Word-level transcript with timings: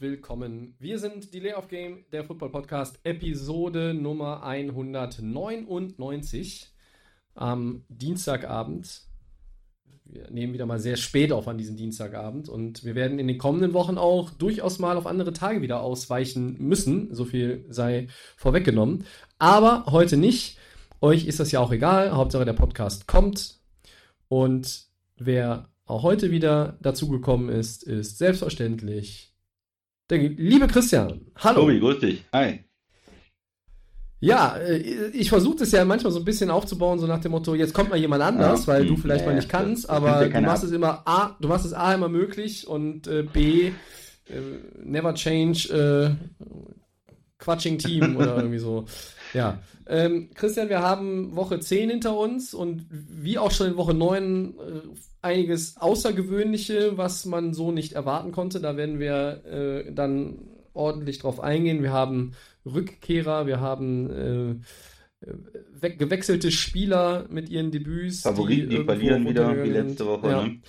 Willkommen. 0.00 0.74
Wir 0.78 0.98
sind 0.98 1.32
Delay 1.32 1.54
of 1.54 1.68
Game, 1.68 2.04
der 2.12 2.24
Football 2.24 2.50
Podcast, 2.50 2.98
Episode 3.04 3.94
Nummer 3.94 4.42
199 4.42 6.68
am 7.34 7.84
Dienstagabend. 7.88 9.02
Wir 10.04 10.30
nehmen 10.30 10.52
wieder 10.52 10.66
mal 10.66 10.78
sehr 10.78 10.96
spät 10.96 11.32
auf 11.32 11.48
an 11.48 11.58
diesem 11.58 11.76
Dienstagabend 11.76 12.48
und 12.48 12.84
wir 12.84 12.94
werden 12.94 13.18
in 13.18 13.28
den 13.28 13.38
kommenden 13.38 13.74
Wochen 13.74 13.98
auch 13.98 14.30
durchaus 14.30 14.78
mal 14.78 14.96
auf 14.96 15.06
andere 15.06 15.32
Tage 15.32 15.62
wieder 15.62 15.80
ausweichen 15.80 16.56
müssen. 16.58 17.14
So 17.14 17.24
viel 17.24 17.64
sei 17.68 18.08
vorweggenommen. 18.36 19.04
Aber 19.38 19.86
heute 19.86 20.16
nicht. 20.16 20.58
Euch 21.00 21.26
ist 21.26 21.40
das 21.40 21.52
ja 21.52 21.60
auch 21.60 21.72
egal. 21.72 22.12
Hauptsache 22.12 22.44
der 22.44 22.54
Podcast 22.54 23.06
kommt. 23.06 23.60
Und 24.28 24.86
wer 25.16 25.68
auch 25.84 26.02
heute 26.02 26.30
wieder 26.30 26.78
dazugekommen 26.80 27.48
ist, 27.48 27.84
ist 27.84 28.18
selbstverständlich 28.18 29.35
der 30.10 30.18
liebe 30.18 30.66
Christian. 30.66 31.20
Hallo. 31.36 31.62
Tobi, 31.62 31.80
grüß 31.80 31.98
dich. 32.00 32.24
Hi. 32.32 32.60
Ja, 34.20 34.56
äh, 34.56 35.08
ich 35.10 35.28
versuche 35.28 35.56
das 35.58 35.72
ja 35.72 35.84
manchmal 35.84 36.12
so 36.12 36.18
ein 36.18 36.24
bisschen 36.24 36.50
aufzubauen, 36.50 36.98
so 36.98 37.06
nach 37.06 37.20
dem 37.20 37.32
Motto, 37.32 37.54
jetzt 37.54 37.74
kommt 37.74 37.90
mal 37.90 37.96
jemand 37.98 38.22
anders, 38.22 38.66
Ja, 38.66 38.72
weil 38.72 38.86
du 38.86 38.94
hm, 38.94 39.02
vielleicht 39.02 39.20
ja, 39.24 39.30
mal 39.30 39.36
nicht 39.36 39.48
kannst, 39.48 39.84
das 39.84 39.90
aber 39.90 40.26
ja 40.26 40.28
du 40.28 40.40
machst 40.46 40.62
ab. 40.64 40.68
es 40.70 40.74
immer 40.74 41.02
A, 41.06 41.36
du 41.40 41.48
machst 41.48 41.66
es 41.66 41.72
A 41.74 41.94
immer 41.94 42.08
möglich 42.08 42.66
und 42.66 43.06
äh, 43.06 43.24
B, 43.24 43.68
äh, 43.68 43.72
never 44.82 45.14
change 45.14 45.68
äh, 45.68 46.14
Quatsching 47.38 47.78
Team 47.78 48.16
oder 48.16 48.36
irgendwie 48.36 48.58
so. 48.58 48.86
Ja. 49.36 49.58
Ähm, 49.86 50.30
Christian, 50.34 50.68
wir 50.68 50.80
haben 50.80 51.36
Woche 51.36 51.60
10 51.60 51.90
hinter 51.90 52.16
uns 52.16 52.54
und 52.54 52.86
wie 52.90 53.38
auch 53.38 53.50
schon 53.50 53.68
in 53.68 53.76
Woche 53.76 53.94
9 53.94 54.54
äh, 54.54 54.54
einiges 55.22 55.76
Außergewöhnliche, 55.76 56.96
was 56.96 57.26
man 57.26 57.52
so 57.52 57.70
nicht 57.70 57.92
erwarten 57.92 58.32
konnte. 58.32 58.60
Da 58.60 58.76
werden 58.76 58.98
wir 58.98 59.44
äh, 59.44 59.92
dann 59.92 60.38
ordentlich 60.72 61.18
drauf 61.18 61.40
eingehen. 61.40 61.82
Wir 61.82 61.92
haben 61.92 62.32
Rückkehrer, 62.64 63.46
wir 63.46 63.60
haben 63.60 64.10
äh, 64.10 64.54
we 65.80 65.90
gewechselte 65.96 66.50
Spieler 66.50 67.26
mit 67.30 67.48
ihren 67.48 67.70
Debüts. 67.70 68.22
Favoriten, 68.22 68.70
die 68.70 68.76
irgendwo 68.76 68.92
verlieren 68.92 69.28
wieder, 69.28 69.64
wie 69.64 69.70
letzte 69.70 70.06
Woche. 70.06 70.28
Ja. 70.28 70.42
Ne? 70.44 70.60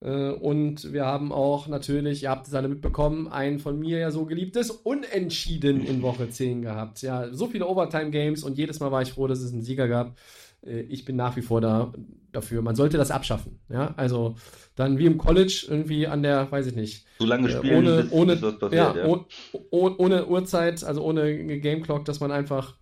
Äh, 0.00 0.30
Und 0.30 0.92
wir 0.92 1.04
haben 1.06 1.32
auch 1.32 1.66
natürlich, 1.68 2.22
ihr 2.22 2.30
habt 2.30 2.46
es 2.46 2.54
alle 2.54 2.68
mitbekommen, 2.68 3.28
ein 3.28 3.58
von 3.58 3.78
mir 3.78 3.98
ja 3.98 4.10
so 4.10 4.24
geliebtes 4.26 4.70
Unentschieden 4.70 5.84
in 5.84 6.02
Woche 6.02 6.28
10 6.28 6.62
gehabt. 6.62 7.02
Ja, 7.02 7.32
so 7.34 7.46
viele 7.48 7.66
Overtime-Games 7.66 8.42
und 8.44 8.56
jedes 8.58 8.80
Mal 8.80 8.92
war 8.92 9.02
ich 9.02 9.12
froh, 9.12 9.26
dass 9.26 9.40
es 9.40 9.52
einen 9.52 9.62
Sieger 9.62 9.88
gab. 9.88 10.16
Äh, 10.64 10.80
Ich 10.82 11.04
bin 11.04 11.16
nach 11.16 11.36
wie 11.36 11.42
vor 11.42 11.60
da 11.60 11.92
dafür. 12.30 12.62
Man 12.62 12.76
sollte 12.76 12.96
das 12.96 13.10
abschaffen. 13.10 13.58
Ja, 13.70 13.94
also 13.96 14.36
dann 14.76 14.98
wie 14.98 15.06
im 15.06 15.18
College 15.18 15.66
irgendwie 15.68 16.06
an 16.06 16.22
der, 16.22 16.50
weiß 16.52 16.66
ich 16.68 16.76
nicht, 16.76 17.04
So 17.18 17.26
lange 17.26 17.48
äh, 17.48 17.56
spielen, 17.58 17.76
ohne, 17.86 18.02
bis, 18.04 18.12
ohne, 18.12 18.36
bis 18.36 18.58
passiert. 18.58 18.72
ja, 18.72 18.96
Ja, 18.96 19.06
oh- 19.06 19.24
oh- 19.70 19.94
ohne 19.98 20.26
Uhrzeit, 20.28 20.84
also 20.84 21.02
ohne 21.02 21.58
Game 21.60 21.82
Clock, 21.82 22.04
dass 22.04 22.20
man 22.20 22.30
einfach 22.30 22.76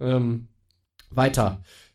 ähm, 0.00 0.48
weiter 1.10 1.62
äh, 1.62 1.87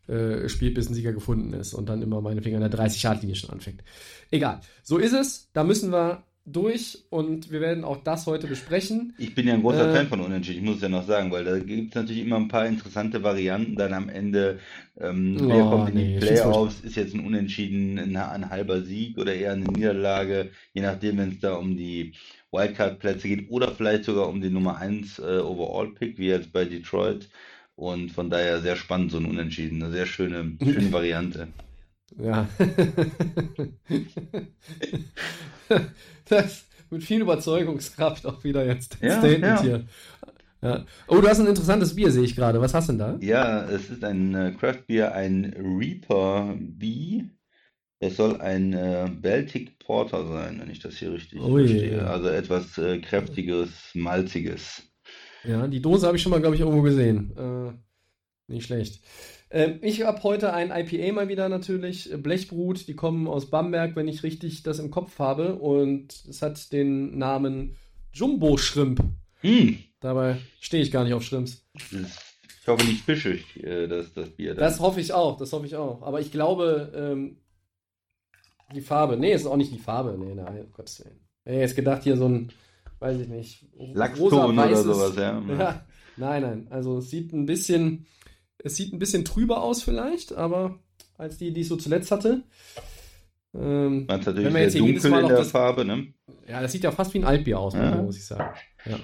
spielt, 0.49 0.75
bis 0.75 0.89
ein 0.89 0.93
Sieger 0.93 1.13
gefunden 1.13 1.53
ist 1.53 1.73
und 1.73 1.87
dann 1.89 2.01
immer 2.01 2.21
meinetwegen 2.21 2.55
an 2.61 2.69
der 2.69 2.71
30-Yard-Linie 2.71 3.35
schon 3.35 3.51
anfängt. 3.51 3.83
Egal. 4.31 4.61
So 4.83 4.97
ist 4.97 5.13
es. 5.13 5.49
Da 5.53 5.63
müssen 5.63 5.91
wir 5.91 6.23
durch 6.45 7.05
und 7.09 7.51
wir 7.51 7.61
werden 7.61 7.85
auch 7.85 8.03
das 8.03 8.25
heute 8.25 8.47
besprechen. 8.47 9.13
Ich 9.17 9.33
bin 9.33 9.47
ja 9.47 9.53
ein 9.53 9.61
großer 9.61 9.87
Äh, 9.89 9.93
Fan 9.95 10.07
von 10.09 10.19
Unentschieden, 10.19 10.59
ich 10.59 10.65
muss 10.65 10.75
es 10.77 10.81
ja 10.81 10.89
noch 10.89 11.05
sagen, 11.07 11.31
weil 11.31 11.45
da 11.45 11.57
gibt 11.59 11.89
es 11.89 11.95
natürlich 11.95 12.21
immer 12.21 12.35
ein 12.35 12.49
paar 12.49 12.65
interessante 12.65 13.23
Varianten. 13.23 13.77
Dann 13.77 13.93
am 13.93 14.09
Ende, 14.09 14.59
ähm, 14.99 15.45
wer 15.47 15.65
Oh, 15.65 15.69
kommt 15.69 15.89
in 15.89 15.95
die 15.95 16.03
nee, 16.03 16.19
Playoffs? 16.19 16.81
Ist 16.81 16.95
jetzt 16.97 17.13
ein 17.13 17.25
Unentschieden 17.25 17.97
ein, 17.97 18.15
ein 18.17 18.49
halber 18.49 18.81
Sieg 18.81 19.17
oder 19.17 19.33
eher 19.33 19.53
eine 19.53 19.65
Niederlage? 19.65 20.51
Je 20.73 20.81
nachdem, 20.81 21.17
wenn 21.17 21.29
es 21.31 21.39
da 21.39 21.53
um 21.53 21.77
die 21.77 22.13
Wildcard-Plätze 22.51 23.27
geht 23.29 23.49
oder 23.49 23.71
vielleicht 23.71 24.03
sogar 24.03 24.27
um 24.27 24.41
den 24.41 24.53
Nummer 24.53 24.77
1 24.77 25.19
äh, 25.19 25.39
Overall-Pick, 25.39 26.17
wie 26.17 26.27
jetzt 26.27 26.51
bei 26.51 26.65
Detroit. 26.65 27.29
Und 27.75 28.11
von 28.11 28.29
daher 28.29 28.61
sehr 28.61 28.75
spannend, 28.75 29.11
so 29.11 29.17
ein 29.17 29.25
Unentschieden. 29.25 29.81
Eine 29.81 29.91
sehr 29.91 30.05
schöne, 30.05 30.57
schöne 30.61 30.91
Variante. 30.91 31.47
Ja. 32.17 32.47
das 36.29 36.65
mit 36.89 37.03
viel 37.03 37.21
Überzeugungskraft 37.21 38.25
auch 38.25 38.43
wieder 38.43 38.65
jetzt 38.65 38.93
das 38.93 39.01
Ja, 39.01 39.19
Statement 39.19 39.43
ja. 39.43 39.61
hier. 39.61 39.85
Ja. 40.61 40.85
Oh, 41.07 41.19
du 41.19 41.27
hast 41.27 41.39
ein 41.39 41.47
interessantes 41.47 41.95
Bier, 41.95 42.11
sehe 42.11 42.23
ich 42.23 42.35
gerade. 42.35 42.61
Was 42.61 42.73
hast 42.73 42.87
du 42.87 42.93
denn 42.93 42.99
da? 42.99 43.17
Ja, 43.19 43.69
es 43.69 43.89
ist 43.89 44.03
ein 44.03 44.33
äh, 44.33 44.53
Craft 44.57 44.83
Beer, 44.87 45.13
ein 45.13 45.53
Reaper 45.57 46.55
Bee. 46.57 47.25
Es 47.99 48.17
soll 48.17 48.39
ein 48.39 48.73
äh, 48.73 49.09
Baltic 49.21 49.79
Porter 49.79 50.25
sein, 50.27 50.59
wenn 50.61 50.69
ich 50.69 50.79
das 50.79 50.97
hier 50.97 51.11
richtig 51.11 51.41
Ui, 51.41 51.67
verstehe. 51.67 52.07
Also 52.07 52.29
etwas 52.29 52.77
äh, 52.77 52.99
kräftiges, 52.99 53.91
malziges. 53.93 54.83
Ja, 55.43 55.67
die 55.67 55.81
Dose 55.81 56.07
habe 56.07 56.17
ich 56.17 56.23
schon 56.23 56.31
mal, 56.31 56.41
glaube 56.41 56.55
ich, 56.55 56.61
irgendwo 56.61 56.81
gesehen. 56.81 57.35
Äh, 57.37 58.51
nicht 58.51 58.65
schlecht. 58.65 59.01
Ähm, 59.49 59.79
ich 59.81 60.03
habe 60.03 60.23
heute 60.23 60.53
ein 60.53 60.71
IPA 60.71 61.13
mal 61.13 61.27
wieder 61.27 61.49
natürlich. 61.49 62.11
äh, 62.11 62.17
Blechbrut, 62.17 62.87
die 62.87 62.95
kommen 62.95 63.27
aus 63.27 63.49
Bamberg, 63.49 63.95
wenn 63.95 64.07
ich 64.07 64.23
richtig 64.23 64.63
das 64.63 64.79
im 64.79 64.91
Kopf 64.91 65.19
habe. 65.19 65.55
Und 65.55 66.23
es 66.27 66.41
hat 66.41 66.71
den 66.71 67.17
Namen 67.17 67.75
Jumbo 68.13 68.57
Shrimp. 68.57 69.03
Hm, 69.41 69.77
Dabei 69.99 70.37
stehe 70.59 70.81
ich 70.83 70.91
gar 70.91 71.03
nicht 71.03 71.13
auf 71.13 71.23
Shrimps. 71.23 71.65
das 71.73 72.33
ich 72.61 72.67
hoffe 72.67 72.85
nicht 72.85 73.03
fischig, 73.03 73.61
äh, 73.61 73.87
das, 73.87 74.13
das 74.13 74.29
Bier. 74.29 74.55
Das 74.55 74.77
dann. 74.77 74.85
hoffe 74.85 75.01
ich 75.01 75.11
auch, 75.11 75.37
das 75.37 75.51
hoffe 75.51 75.65
ich 75.65 75.75
auch. 75.75 76.01
Aber 76.01 76.21
ich 76.21 76.31
glaube, 76.31 76.91
ähm, 76.95 77.37
die 78.73 78.81
Farbe, 78.81 79.17
nee, 79.17 79.33
es 79.33 79.41
ist 79.41 79.47
auch 79.47 79.57
nicht 79.57 79.73
die 79.73 79.79
Farbe, 79.79 80.17
nee, 80.17 80.33
nein, 80.33 80.65
um 80.65 80.71
Gottes 80.71 81.03
Willen. 81.03 81.19
Hätte 81.43 81.59
jetzt 81.59 81.75
gedacht, 81.75 82.03
hier 82.03 82.15
so 82.15 82.27
ein, 82.27 82.51
weiß 83.03 83.19
ich 83.21 83.27
nicht, 83.27 83.65
Lachston 83.93 84.57
oder 84.57 84.75
sowas, 84.77 85.15
ja. 85.17 85.41
Ja, 85.47 85.85
nein, 86.17 86.41
nein, 86.41 86.67
also 86.69 86.97
es 86.99 87.09
sieht 87.09 87.33
ein 87.33 87.45
bisschen, 87.45 88.05
es 88.59 88.75
sieht 88.75 88.93
ein 88.93 88.99
bisschen 88.99 89.25
trüber 89.25 89.61
aus 89.61 89.83
vielleicht, 89.83 90.33
aber 90.33 90.79
als 91.17 91.37
die, 91.37 91.51
die 91.53 91.61
ich 91.61 91.67
so 91.67 91.75
zuletzt 91.75 92.11
hatte. 92.11 92.43
Ähm, 93.55 94.05
Man 94.07 94.19
ist 94.19 94.25
natürlich 94.25 94.45
Wenn 94.45 94.53
wir 94.53 94.59
sehr 94.59 94.63
jetzt 94.63 94.73
jedes 94.75 95.03
dunkel 95.03 95.11
Mal 95.11 95.21
in 95.21 95.27
der 95.27 95.37
das- 95.37 95.51
Farbe, 95.51 95.85
ne? 95.85 96.07
ja, 96.47 96.61
das 96.61 96.71
sieht 96.71 96.83
ja 96.83 96.91
fast 96.91 97.13
wie 97.13 97.19
ein 97.19 97.25
Altbier 97.25 97.59
aus, 97.59 97.73
Ja. 97.73 98.01
muss 98.01 98.17
ich 98.17 98.25
sagen. 98.25 98.55
Ja. 98.85 98.97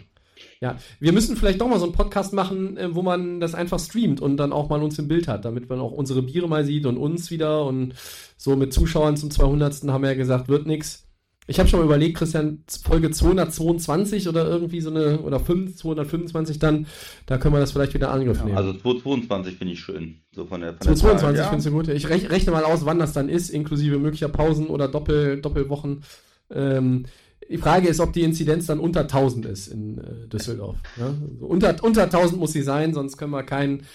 Ja, 0.61 0.77
wir 0.99 1.11
müssen 1.13 1.35
vielleicht 1.37 1.59
doch 1.61 1.67
mal 1.67 1.79
so 1.79 1.85
einen 1.85 1.93
Podcast 1.93 2.33
machen, 2.33 2.75
äh, 2.77 2.93
wo 2.95 3.01
man 3.01 3.39
das 3.39 3.55
einfach 3.55 3.79
streamt 3.79 4.21
und 4.21 4.37
dann 4.37 4.51
auch 4.53 4.69
mal 4.69 4.81
uns 4.81 4.97
im 4.99 5.07
Bild 5.07 5.27
hat, 5.27 5.45
damit 5.45 5.69
man 5.69 5.79
auch 5.79 5.91
unsere 5.91 6.21
Biere 6.21 6.47
mal 6.49 6.65
sieht 6.65 6.85
und 6.85 6.97
uns 6.97 7.29
wieder 7.31 7.65
und 7.65 7.93
so 8.37 8.55
mit 8.55 8.73
Zuschauern 8.73 9.15
zum 9.17 9.31
200. 9.31 9.83
haben 9.87 10.01
wir 10.03 10.09
ja 10.11 10.15
gesagt, 10.17 10.47
wird 10.49 10.65
nix. 10.67 11.08
Ich 11.49 11.57
habe 11.57 11.67
schon 11.67 11.79
mal 11.79 11.85
überlegt, 11.85 12.15
Christian, 12.15 12.63
Folge 12.83 13.09
222 13.09 14.29
oder 14.29 14.47
irgendwie 14.47 14.81
so 14.81 14.91
eine, 14.91 15.19
oder 15.19 15.39
5, 15.39 15.75
225 15.77 16.59
dann, 16.59 16.85
da 17.25 17.39
können 17.39 17.55
wir 17.55 17.59
das 17.59 17.71
vielleicht 17.71 17.95
wieder 17.95 18.11
Angriff 18.11 18.43
nehmen. 18.43 18.55
Also 18.55 18.73
222 18.73 19.57
finde 19.57 19.73
ich 19.73 19.79
schön. 19.79 20.19
So 20.31 20.45
von 20.45 20.61
der, 20.61 20.73
von 20.73 20.85
der 20.85 20.95
222 20.95 21.21
Zahl, 21.21 21.35
ja. 21.35 21.49
findest 21.49 21.67
du 21.67 21.71
gut. 21.71 21.87
Ich 21.87 22.07
rech, 22.07 22.29
rechne 22.29 22.51
mal 22.51 22.63
aus, 22.63 22.85
wann 22.85 22.99
das 22.99 23.13
dann 23.13 23.29
ist, 23.29 23.49
inklusive 23.49 23.97
möglicher 23.97 24.29
Pausen 24.29 24.67
oder 24.67 24.87
Doppel, 24.87 25.41
Doppelwochen. 25.41 26.03
Ähm, 26.51 27.05
die 27.49 27.57
Frage 27.57 27.87
ist, 27.87 27.99
ob 27.99 28.13
die 28.13 28.21
Inzidenz 28.21 28.67
dann 28.67 28.79
unter 28.79 29.01
1000 29.01 29.47
ist 29.47 29.69
in 29.69 29.97
äh, 29.97 30.27
Düsseldorf. 30.27 30.77
Ja? 30.97 31.07
Also 31.07 31.47
unter, 31.47 31.83
unter 31.83 32.03
1000 32.03 32.39
muss 32.39 32.53
sie 32.53 32.61
sein, 32.61 32.93
sonst 32.93 33.17
können 33.17 33.31
wir 33.31 33.41
keinen 33.41 33.87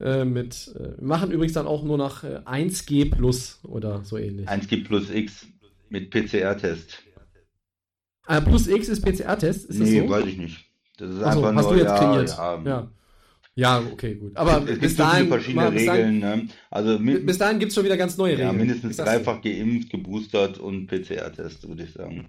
äh, 0.00 0.24
mit. 0.24 0.74
Äh, 0.74 0.98
wir 0.98 1.06
machen 1.06 1.30
übrigens 1.30 1.52
dann 1.52 1.68
auch 1.68 1.84
nur 1.84 1.98
nach 1.98 2.24
äh, 2.24 2.40
1G 2.44 3.12
plus 3.12 3.60
oder 3.62 4.02
so 4.02 4.18
ähnlich. 4.18 4.48
1G 4.48 4.84
plus 4.84 5.08
X 5.08 5.46
mit 5.90 6.10
PCR-Test. 6.10 7.02
Ah, 8.26 8.40
plus 8.40 8.66
X 8.68 8.88
ist 8.88 9.04
PCR-Test, 9.04 9.70
ist 9.70 9.78
Nee, 9.78 10.00
so? 10.00 10.08
weiß 10.08 10.26
ich 10.26 10.36
nicht. 10.38 10.66
Das 10.98 11.10
ist 11.10 11.22
Achso, 11.22 11.40
einfach 11.44 11.54
hast 11.56 11.64
nur, 11.64 11.72
du 11.74 11.78
jetzt 11.80 11.88
ja, 11.90 11.98
kreiert. 11.98 12.28
ja. 12.28 12.62
Ja. 12.64 12.92
ja, 13.54 13.78
okay, 13.92 14.14
gut. 14.14 14.36
Aber 14.36 14.58
es 14.68 14.78
gibt 14.78 14.80
bis 14.82 14.96
so 14.96 15.04
viele 15.04 15.08
dahin, 15.10 15.28
verschiedene 15.28 15.64
mal, 15.64 15.70
bis 15.72 15.86
dahin, 15.86 16.04
Regeln. 16.04 16.18
Ne? 16.20 16.48
Also 16.70 16.98
mit, 16.98 17.26
bis 17.26 17.38
dahin 17.38 17.58
gibt 17.58 17.70
es 17.70 17.74
schon 17.74 17.84
wieder 17.84 17.96
ganz 17.96 18.16
neue 18.16 18.32
ja, 18.38 18.50
Regeln. 18.50 18.56
mindestens 18.58 18.96
sag's 18.96 19.10
dir. 19.10 19.16
dreifach 19.16 19.42
geimpft, 19.42 19.90
geboostert 19.90 20.58
und 20.58 20.86
PCR-Test, 20.86 21.66
würde 21.68 21.82
ich 21.84 21.92
sagen. 21.92 22.28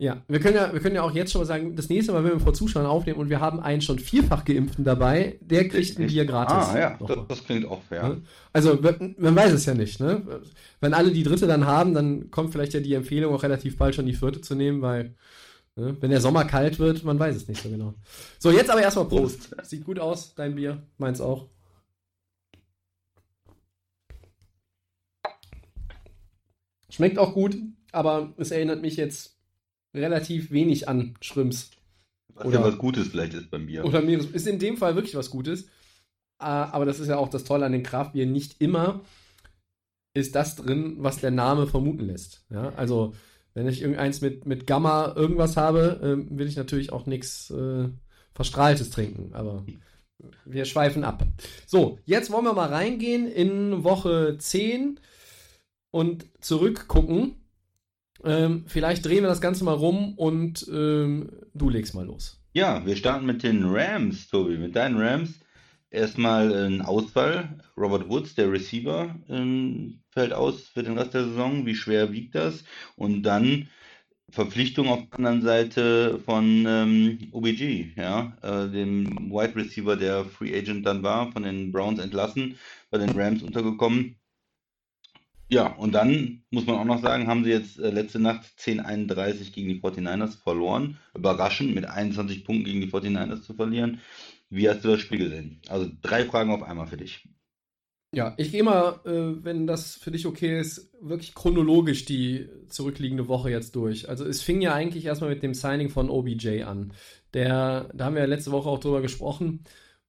Ja, 0.00 0.22
wir 0.28 0.38
können 0.38 0.54
ja, 0.54 0.72
wir 0.72 0.78
können 0.78 0.94
ja 0.94 1.02
auch 1.02 1.12
jetzt 1.12 1.32
schon 1.32 1.40
mal 1.40 1.44
sagen, 1.44 1.74
das 1.74 1.88
nächste 1.88 2.12
Mal, 2.12 2.22
wenn 2.22 2.34
wir 2.34 2.40
vor 2.40 2.54
Zuschauern 2.54 2.86
aufnehmen 2.86 3.18
und 3.18 3.30
wir 3.30 3.40
haben 3.40 3.58
einen 3.58 3.80
schon 3.80 3.98
vierfach 3.98 4.44
Geimpften 4.44 4.84
dabei, 4.84 5.38
der 5.40 5.66
kriegt 5.66 5.98
ein 5.98 6.06
Bier 6.06 6.24
gratis. 6.24 6.68
Ah, 6.68 6.78
ja, 6.78 6.98
das, 7.04 7.18
das 7.26 7.44
klingt 7.44 7.66
auch 7.66 7.82
fair. 7.82 8.18
Also, 8.52 8.78
man 8.80 9.16
man 9.18 9.34
weiß 9.34 9.52
es 9.52 9.66
ja 9.66 9.74
nicht, 9.74 9.98
ne? 9.98 10.22
Wenn 10.80 10.94
alle 10.94 11.10
die 11.10 11.24
dritte 11.24 11.48
dann 11.48 11.66
haben, 11.66 11.94
dann 11.94 12.30
kommt 12.30 12.52
vielleicht 12.52 12.74
ja 12.74 12.80
die 12.80 12.94
Empfehlung 12.94 13.34
auch 13.34 13.42
relativ 13.42 13.76
bald 13.76 13.96
schon 13.96 14.06
die 14.06 14.14
vierte 14.14 14.40
zu 14.40 14.54
nehmen, 14.54 14.82
weil 14.82 15.16
Ne? 15.78 15.96
Wenn 16.00 16.10
der 16.10 16.20
Sommer 16.20 16.44
kalt 16.44 16.80
wird, 16.80 17.04
man 17.04 17.20
weiß 17.20 17.36
es 17.36 17.46
nicht 17.46 17.62
so 17.62 17.70
genau. 17.70 17.94
So, 18.40 18.50
jetzt 18.50 18.68
aber 18.68 18.82
erstmal 18.82 19.06
Prost. 19.06 19.54
Sieht 19.62 19.84
gut 19.84 20.00
aus, 20.00 20.34
dein 20.34 20.56
Bier. 20.56 20.82
Meins 20.98 21.20
auch. 21.20 21.46
Schmeckt 26.90 27.16
auch 27.16 27.32
gut, 27.32 27.56
aber 27.92 28.34
es 28.38 28.50
erinnert 28.50 28.82
mich 28.82 28.96
jetzt 28.96 29.37
relativ 29.94 30.50
wenig 30.50 30.88
an 30.88 31.14
Schrimps. 31.20 31.70
Was 32.34 32.46
Oder- 32.46 32.60
ja 32.60 32.64
was 32.66 32.78
Gutes 32.78 33.08
vielleicht 33.08 33.34
ist 33.34 33.50
beim 33.50 33.66
Bier. 33.66 33.84
Oder 33.84 34.00
Meeres. 34.02 34.26
Ist 34.26 34.46
in 34.46 34.58
dem 34.58 34.76
Fall 34.76 34.94
wirklich 34.94 35.16
was 35.16 35.30
Gutes. 35.30 35.64
Äh, 36.40 36.44
Aber 36.44 36.84
das 36.84 37.00
ist 37.00 37.08
ja 37.08 37.16
auch 37.16 37.28
das 37.28 37.44
Tolle 37.44 37.66
an 37.66 37.72
den 37.72 37.82
Kraftbieren. 37.82 38.32
Nicht 38.32 38.60
immer 38.60 39.00
ist 40.14 40.34
das 40.34 40.56
drin, 40.56 40.96
was 40.98 41.18
der 41.18 41.30
Name 41.30 41.66
vermuten 41.66 42.04
lässt. 42.06 42.44
Ja, 42.50 42.72
also, 42.74 43.14
wenn 43.54 43.68
ich 43.68 43.80
irgendeins 43.82 44.20
mit, 44.20 44.46
mit 44.46 44.66
Gamma 44.66 45.14
irgendwas 45.16 45.56
habe, 45.56 46.00
ähm, 46.02 46.38
will 46.38 46.46
ich 46.48 46.56
natürlich 46.56 46.92
auch 46.92 47.06
nichts 47.06 47.50
äh, 47.50 47.88
Verstrahltes 48.34 48.90
trinken. 48.90 49.32
Aber 49.34 49.64
wir 50.44 50.64
schweifen 50.64 51.04
ab. 51.04 51.24
So, 51.66 51.98
jetzt 52.04 52.30
wollen 52.30 52.44
wir 52.44 52.52
mal 52.52 52.68
reingehen 52.68 53.26
in 53.26 53.84
Woche 53.84 54.36
10 54.38 54.98
und 55.90 56.26
zurückgucken. 56.40 57.36
Ähm, 58.24 58.64
vielleicht 58.66 59.04
drehen 59.04 59.22
wir 59.22 59.28
das 59.28 59.40
Ganze 59.40 59.64
mal 59.64 59.74
rum 59.74 60.14
und 60.14 60.66
ähm, 60.72 61.30
du 61.54 61.68
legst 61.68 61.94
mal 61.94 62.06
los. 62.06 62.40
Ja, 62.52 62.84
wir 62.84 62.96
starten 62.96 63.26
mit 63.26 63.42
den 63.42 63.64
Rams, 63.64 64.28
Tobi, 64.28 64.58
mit 64.58 64.74
deinen 64.74 65.00
Rams. 65.00 65.40
Erstmal 65.90 66.52
ein 66.52 66.82
Ausfall. 66.82 67.60
Robert 67.76 68.08
Woods, 68.08 68.34
der 68.34 68.50
Receiver, 68.52 69.14
ähm, 69.28 70.00
fällt 70.10 70.32
aus 70.32 70.68
für 70.68 70.82
den 70.82 70.98
Rest 70.98 71.14
der 71.14 71.24
Saison. 71.24 71.64
Wie 71.64 71.74
schwer 71.74 72.12
wiegt 72.12 72.34
das? 72.34 72.64
Und 72.96 73.22
dann 73.22 73.68
Verpflichtung 74.30 74.88
auf 74.88 75.00
der 75.08 75.18
anderen 75.18 75.42
Seite 75.42 76.20
von 76.24 76.66
ähm, 76.68 77.28
OBG, 77.32 77.92
ja, 77.96 78.36
äh, 78.42 78.68
dem 78.68 79.30
Wide 79.30 79.56
Receiver, 79.56 79.96
der 79.96 80.24
Free 80.26 80.56
Agent 80.56 80.84
dann 80.84 81.02
war, 81.02 81.32
von 81.32 81.44
den 81.44 81.72
Browns 81.72 81.98
entlassen, 81.98 82.58
bei 82.90 82.98
den 82.98 83.10
Rams 83.10 83.42
untergekommen. 83.42 84.17
Ja, 85.50 85.68
und 85.74 85.92
dann 85.92 86.42
muss 86.50 86.66
man 86.66 86.76
auch 86.76 86.84
noch 86.84 87.00
sagen, 87.00 87.26
haben 87.26 87.44
sie 87.44 87.50
jetzt 87.50 87.78
äh, 87.78 87.90
letzte 87.90 88.18
Nacht 88.18 88.46
10-31 88.58 89.52
gegen 89.52 89.68
die 89.68 89.80
49ers 89.80 90.42
verloren. 90.42 90.98
Überraschend, 91.14 91.74
mit 91.74 91.86
21 91.86 92.44
Punkten 92.44 92.64
gegen 92.64 92.80
die 92.82 92.90
49ers 92.90 93.42
zu 93.42 93.54
verlieren. 93.54 94.00
Wie 94.50 94.68
hast 94.68 94.84
du 94.84 94.88
das 94.88 95.00
Spiel 95.00 95.18
gesehen? 95.18 95.60
Also 95.68 95.90
drei 96.02 96.24
Fragen 96.24 96.50
auf 96.50 96.62
einmal 96.62 96.86
für 96.86 96.98
dich. 96.98 97.26
Ja, 98.14 98.34
ich 98.38 98.52
gehe 98.52 98.62
mal, 98.62 99.00
äh, 99.04 99.44
wenn 99.44 99.66
das 99.66 99.94
für 99.96 100.10
dich 100.10 100.26
okay 100.26 100.58
ist, 100.58 100.90
wirklich 101.00 101.34
chronologisch 101.34 102.06
die 102.06 102.48
zurückliegende 102.68 103.28
Woche 103.28 103.50
jetzt 103.50 103.76
durch. 103.76 104.08
Also 104.08 104.24
es 104.24 104.40
fing 104.40 104.62
ja 104.62 104.74
eigentlich 104.74 105.04
erstmal 105.04 105.30
mit 105.30 105.42
dem 105.42 105.52
Signing 105.52 105.90
von 105.90 106.08
OBJ 106.08 106.62
an. 106.62 106.92
Der, 107.34 107.90
da 107.92 108.06
haben 108.06 108.14
wir 108.14 108.22
ja 108.22 108.28
letzte 108.28 108.50
Woche 108.50 108.68
auch 108.68 108.80
drüber 108.80 109.02
gesprochen. 109.02 109.64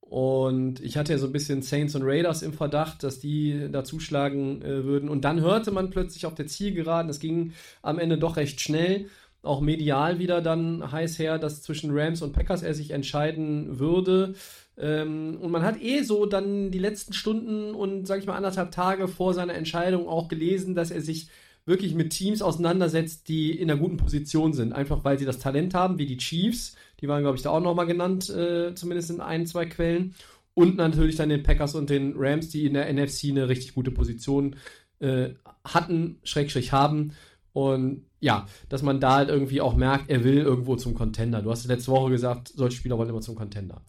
Und 0.09 0.79
ich 0.79 0.97
hatte 0.97 1.13
ja 1.13 1.19
so 1.19 1.27
ein 1.27 1.31
bisschen 1.31 1.61
Saints 1.61 1.93
und 1.93 2.01
Raiders 2.03 2.41
im 2.41 2.51
Verdacht, 2.51 3.03
dass 3.03 3.19
die 3.19 3.69
da 3.71 3.83
zuschlagen 3.83 4.63
äh, 4.63 4.83
würden. 4.83 5.07
Und 5.07 5.23
dann 5.23 5.39
hörte 5.39 5.69
man 5.69 5.91
plötzlich 5.91 6.25
auf 6.25 6.33
der 6.33 6.47
Zielgeraden, 6.47 7.07
das 7.07 7.19
ging 7.19 7.53
am 7.83 7.99
Ende 7.99 8.17
doch 8.17 8.35
recht 8.35 8.59
schnell, 8.59 9.05
auch 9.43 9.61
medial 9.61 10.17
wieder 10.17 10.41
dann 10.41 10.91
heiß 10.91 11.19
her, 11.19 11.37
dass 11.37 11.61
zwischen 11.61 11.91
Rams 11.93 12.23
und 12.23 12.33
Packers 12.33 12.63
er 12.63 12.73
sich 12.73 12.89
entscheiden 12.89 13.77
würde. 13.77 14.33
Ähm, 14.79 15.37
und 15.39 15.51
man 15.51 15.61
hat 15.61 15.79
eh 15.79 16.01
so 16.01 16.25
dann 16.25 16.71
die 16.71 16.79
letzten 16.79 17.13
Stunden 17.13 17.75
und, 17.75 18.07
sag 18.07 18.17
ich 18.17 18.25
mal, 18.25 18.35
anderthalb 18.35 18.71
Tage 18.71 19.07
vor 19.07 19.35
seiner 19.35 19.53
Entscheidung 19.53 20.07
auch 20.07 20.27
gelesen, 20.27 20.73
dass 20.73 20.89
er 20.89 21.01
sich 21.01 21.29
wirklich 21.65 21.93
mit 21.93 22.09
Teams 22.09 22.41
auseinandersetzt, 22.41 23.27
die 23.27 23.51
in 23.51 23.69
einer 23.69 23.79
guten 23.79 23.97
Position 23.97 24.53
sind. 24.53 24.73
Einfach 24.73 25.03
weil 25.03 25.19
sie 25.19 25.25
das 25.25 25.37
Talent 25.37 25.75
haben, 25.75 25.99
wie 25.99 26.07
die 26.07 26.17
Chiefs. 26.17 26.75
Die 27.01 27.07
waren, 27.07 27.21
glaube 27.21 27.37
ich, 27.37 27.43
da 27.43 27.49
auch 27.51 27.61
nochmal 27.61 27.87
genannt, 27.87 28.29
äh, 28.29 28.73
zumindest 28.75 29.09
in 29.09 29.21
ein, 29.21 29.45
zwei 29.45 29.65
Quellen. 29.65 30.15
Und 30.53 30.75
natürlich 30.75 31.15
dann 31.15 31.29
den 31.29 31.43
Packers 31.43 31.75
und 31.75 31.89
den 31.89 32.13
Rams, 32.17 32.49
die 32.49 32.65
in 32.65 32.73
der 32.73 32.91
NFC 32.91 33.29
eine 33.29 33.47
richtig 33.47 33.73
gute 33.73 33.91
Position 33.91 34.55
äh, 34.99 35.29
hatten, 35.63 36.19
Schrägstrich 36.23 36.73
haben. 36.73 37.13
Und 37.53 38.05
ja, 38.19 38.47
dass 38.67 38.83
man 38.83 38.99
da 38.99 39.15
halt 39.15 39.29
irgendwie 39.29 39.61
auch 39.61 39.75
merkt, 39.75 40.09
er 40.09 40.23
will 40.23 40.37
irgendwo 40.37 40.75
zum 40.75 40.93
Contender. 40.93 41.41
Du 41.41 41.51
hast 41.51 41.65
letzte 41.65 41.91
Woche 41.91 42.11
gesagt, 42.11 42.49
solche 42.49 42.77
Spieler 42.77 42.97
wollen 42.97 43.09
immer 43.09 43.21
zum 43.21 43.35
Contender. 43.35 43.81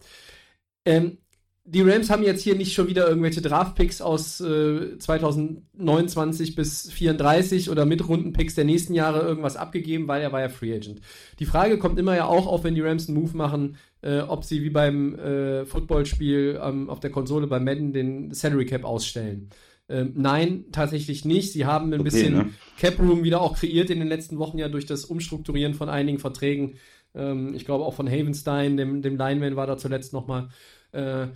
Ähm, 0.85 1.17
die 1.63 1.81
Rams 1.81 2.09
haben 2.09 2.23
jetzt 2.23 2.41
hier 2.41 2.55
nicht 2.55 2.73
schon 2.73 2.87
wieder 2.87 3.07
irgendwelche 3.07 3.41
Draftpicks 3.41 4.01
aus 4.01 4.41
äh, 4.41 4.97
2029 4.97 6.55
bis 6.55 6.91
34 6.91 7.69
oder 7.69 7.85
Mitrundenpicks 7.85 8.55
der 8.55 8.65
nächsten 8.65 8.93
Jahre 8.93 9.21
irgendwas 9.21 9.57
abgegeben, 9.57 10.07
weil 10.07 10.21
er 10.21 10.31
war 10.31 10.41
ja 10.41 10.49
Free 10.49 10.73
Agent. 10.73 11.01
Die 11.39 11.45
Frage 11.45 11.77
kommt 11.77 11.99
immer 11.99 12.15
ja 12.15 12.25
auch 12.25 12.47
auf, 12.47 12.63
wenn 12.63 12.73
die 12.75 12.81
Rams 12.81 13.07
einen 13.07 13.19
Move 13.19 13.37
machen, 13.37 13.77
äh, 14.01 14.21
ob 14.21 14.43
sie 14.43 14.63
wie 14.63 14.71
beim 14.71 15.15
äh, 15.15 15.65
Footballspiel 15.65 16.59
ähm, 16.61 16.89
auf 16.89 16.99
der 16.99 17.11
Konsole 17.11 17.45
bei 17.45 17.59
Madden 17.59 17.93
den 17.93 18.33
Salary 18.33 18.65
Cap 18.65 18.83
ausstellen. 18.83 19.49
Ähm, 19.87 20.13
nein, 20.15 20.65
tatsächlich 20.71 21.25
nicht. 21.25 21.51
Sie 21.51 21.65
haben 21.65 21.93
ein 21.93 21.99
Okay, 21.99 22.03
bisschen 22.03 22.33
ne? 22.33 22.49
Cap 22.79 22.97
Room 22.97 23.23
wieder 23.23 23.41
auch 23.41 23.57
kreiert 23.57 23.89
in 23.89 23.99
den 23.99 24.07
letzten 24.07 24.39
Wochen 24.39 24.57
ja 24.57 24.67
durch 24.67 24.85
das 24.87 25.05
Umstrukturieren 25.05 25.75
von 25.75 25.89
einigen 25.89 26.17
Verträgen. 26.17 26.75
Ähm, 27.13 27.53
ich 27.53 27.65
glaube 27.65 27.85
auch 27.85 27.93
von 27.93 28.09
Havenstein, 28.09 28.77
dem, 28.77 29.01
dem 29.01 29.17
Lineman 29.17 29.55
war 29.55 29.67
da 29.67 29.77
zuletzt 29.77 30.13
nochmal. 30.13 30.49
Äh, 30.93 31.27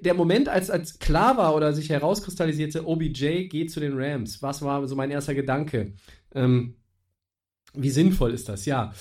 der 0.00 0.14
Moment, 0.14 0.48
als, 0.48 0.70
als 0.70 0.98
klar 0.98 1.36
war 1.36 1.54
oder 1.54 1.72
sich 1.72 1.90
herauskristallisierte, 1.90 2.86
OBJ 2.86 3.48
geht 3.48 3.70
zu 3.70 3.80
den 3.80 3.94
Rams, 3.96 4.42
was 4.42 4.62
war 4.62 4.86
so 4.86 4.96
mein 4.96 5.10
erster 5.10 5.34
Gedanke? 5.34 5.94
Ähm, 6.34 6.76
wie 7.74 7.90
sinnvoll 7.90 8.32
ist 8.32 8.48
das? 8.48 8.64
Ja. 8.66 8.92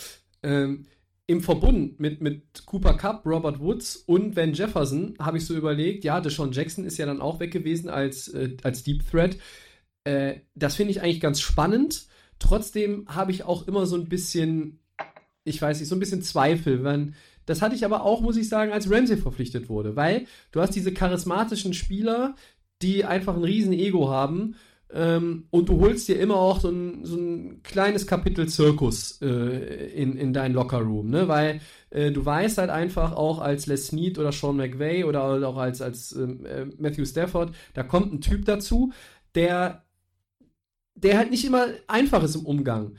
Ähm, 0.44 0.86
Im 1.26 1.42
Verbund 1.42 2.00
mit, 2.00 2.22
mit 2.22 2.66
Cooper 2.66 2.96
Cup, 2.96 3.26
Robert 3.26 3.60
Woods 3.60 3.96
und 3.96 4.36
Van 4.36 4.54
Jefferson 4.54 5.16
habe 5.20 5.38
ich 5.38 5.46
so 5.46 5.56
überlegt, 5.56 6.04
ja, 6.04 6.22
Deshaun 6.22 6.52
Jackson 6.52 6.86
ist 6.86 6.98
ja 6.98 7.06
dann 7.06 7.22
auch 7.22 7.40
weg 7.40 7.52
gewesen 7.52 7.90
als, 7.90 8.28
äh, 8.30 8.56
als 8.64 8.84
Deep 8.84 9.10
Threat. 9.10 9.38
Äh, 10.04 10.42
das 10.56 10.76
finde 10.76 10.92
ich 10.92 11.02
eigentlich 11.02 11.20
ganz 11.20 11.42
spannend. 11.42 12.08
Trotzdem 12.40 13.06
habe 13.08 13.32
ich 13.32 13.44
auch 13.44 13.68
immer 13.68 13.86
so 13.86 13.96
ein 13.96 14.08
bisschen, 14.08 14.80
ich 15.44 15.62
weiß 15.62 15.80
nicht, 15.80 15.90
so 15.90 15.96
ein 15.96 16.00
bisschen 16.00 16.22
Zweifel, 16.22 16.84
wenn, 16.84 17.16
das 17.48 17.62
hatte 17.64 17.76
ich 17.76 17.84
aber 17.84 18.04
auch, 18.04 18.22
muss 18.22 18.38
ich 18.38 18.48
sagen, 18.48 18.72
als 18.72 18.92
Ramsey 18.92 19.18
verpflichtet 19.18 19.70
wurde, 19.70 19.96
weil 19.96 20.28
du 20.52 20.62
hast 20.62 20.76
diese 20.76 20.94
charismatischen 20.94 21.74
Spieler, 21.74 22.36
die 22.84 23.06
einfach 23.06 23.36
ein 23.36 23.44
riesen 23.44 23.74
Ego 23.74 24.10
haben 24.10 24.56
ähm, 24.94 25.48
und 25.50 25.68
du 25.70 25.80
holst 25.82 26.08
dir 26.08 26.20
immer 26.20 26.36
auch 26.36 26.60
so 26.62 26.70
ein, 26.70 27.04
so 27.04 27.18
ein 27.18 27.62
kleines 27.64 28.06
Kapitel 28.06 28.48
Zirkus 28.48 29.22
äh, 29.22 29.92
in, 29.94 30.16
in 30.18 30.34
dein 30.34 30.54
Lockerroom, 30.54 31.10
ne? 31.10 31.28
weil 31.28 31.62
äh, 31.90 32.12
du 32.12 32.26
weißt 32.26 32.58
halt 32.58 32.70
einfach 32.70 33.14
auch 33.14 33.40
als 33.40 33.66
Les 33.66 33.88
Snead 33.88 34.18
oder 34.18 34.32
Sean 34.32 34.58
McVay 34.58 35.04
oder 35.04 35.24
auch 35.48 35.58
als, 35.58 35.82
als 35.82 36.14
ähm, 36.14 36.46
äh, 36.46 36.66
Matthew 36.78 37.06
Stafford, 37.06 37.54
da 37.74 37.84
kommt 37.84 38.14
ein 38.14 38.22
Typ 38.22 38.46
dazu, 38.46 38.92
der, 39.36 39.84
der 40.96 41.18
halt 41.18 41.32
nicht 41.32 41.46
immer 41.46 41.68
einfach 41.88 42.24
ist 42.24 42.36
im 42.36 42.46
Umgang. 42.46 42.96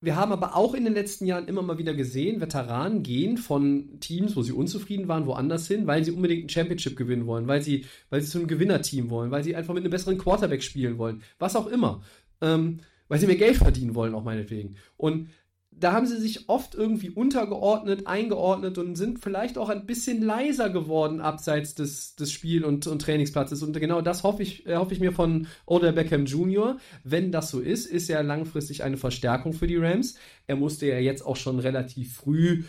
Wir 0.00 0.14
haben 0.14 0.30
aber 0.30 0.54
auch 0.54 0.74
in 0.74 0.84
den 0.84 0.92
letzten 0.92 1.24
Jahren 1.24 1.48
immer 1.48 1.62
mal 1.62 1.78
wieder 1.78 1.94
gesehen, 1.94 2.40
Veteranen 2.40 3.02
gehen 3.02 3.38
von 3.38 3.98
Teams, 3.98 4.36
wo 4.36 4.42
sie 4.42 4.52
unzufrieden 4.52 5.08
waren, 5.08 5.26
woanders 5.26 5.66
hin, 5.68 5.86
weil 5.86 6.04
sie 6.04 6.10
unbedingt 6.10 6.44
ein 6.44 6.48
Championship 6.50 6.96
gewinnen 6.96 7.26
wollen, 7.26 7.48
weil 7.48 7.62
sie, 7.62 7.86
weil 8.10 8.20
sie 8.20 8.28
zu 8.30 8.38
einem 8.38 8.46
Gewinnerteam 8.46 9.08
wollen, 9.08 9.30
weil 9.30 9.42
sie 9.42 9.56
einfach 9.56 9.72
mit 9.72 9.82
einem 9.82 9.90
besseren 9.90 10.18
Quarterback 10.18 10.62
spielen 10.62 10.98
wollen, 10.98 11.22
was 11.38 11.56
auch 11.56 11.66
immer. 11.66 12.02
Ähm, 12.42 12.80
weil 13.08 13.18
sie 13.18 13.26
mehr 13.26 13.36
Geld 13.36 13.56
verdienen 13.56 13.94
wollen, 13.94 14.14
auch 14.14 14.24
meinetwegen. 14.24 14.76
Und 14.96 15.30
da 15.78 15.92
haben 15.92 16.06
sie 16.06 16.18
sich 16.18 16.48
oft 16.48 16.74
irgendwie 16.74 17.10
untergeordnet, 17.10 18.06
eingeordnet 18.06 18.78
und 18.78 18.96
sind 18.96 19.18
vielleicht 19.18 19.58
auch 19.58 19.68
ein 19.68 19.84
bisschen 19.84 20.22
leiser 20.22 20.70
geworden 20.70 21.20
abseits 21.20 21.74
des, 21.74 22.16
des 22.16 22.32
Spiel- 22.32 22.64
und, 22.64 22.86
und 22.86 23.02
Trainingsplatzes. 23.02 23.62
Und 23.62 23.78
genau 23.78 24.00
das 24.00 24.22
hoffe 24.22 24.42
ich, 24.42 24.66
äh, 24.66 24.76
hoffe 24.76 24.94
ich 24.94 25.00
mir 25.00 25.12
von 25.12 25.48
Odell 25.66 25.92
Beckham 25.92 26.24
Jr. 26.24 26.78
Wenn 27.04 27.30
das 27.30 27.50
so 27.50 27.60
ist, 27.60 27.86
ist 27.86 28.08
er 28.08 28.22
langfristig 28.22 28.84
eine 28.84 28.96
Verstärkung 28.96 29.52
für 29.52 29.66
die 29.66 29.76
Rams. 29.76 30.16
Er 30.46 30.56
musste 30.56 30.86
ja 30.86 30.98
jetzt 30.98 31.24
auch 31.24 31.36
schon 31.36 31.58
relativ 31.58 32.14
früh 32.14 32.64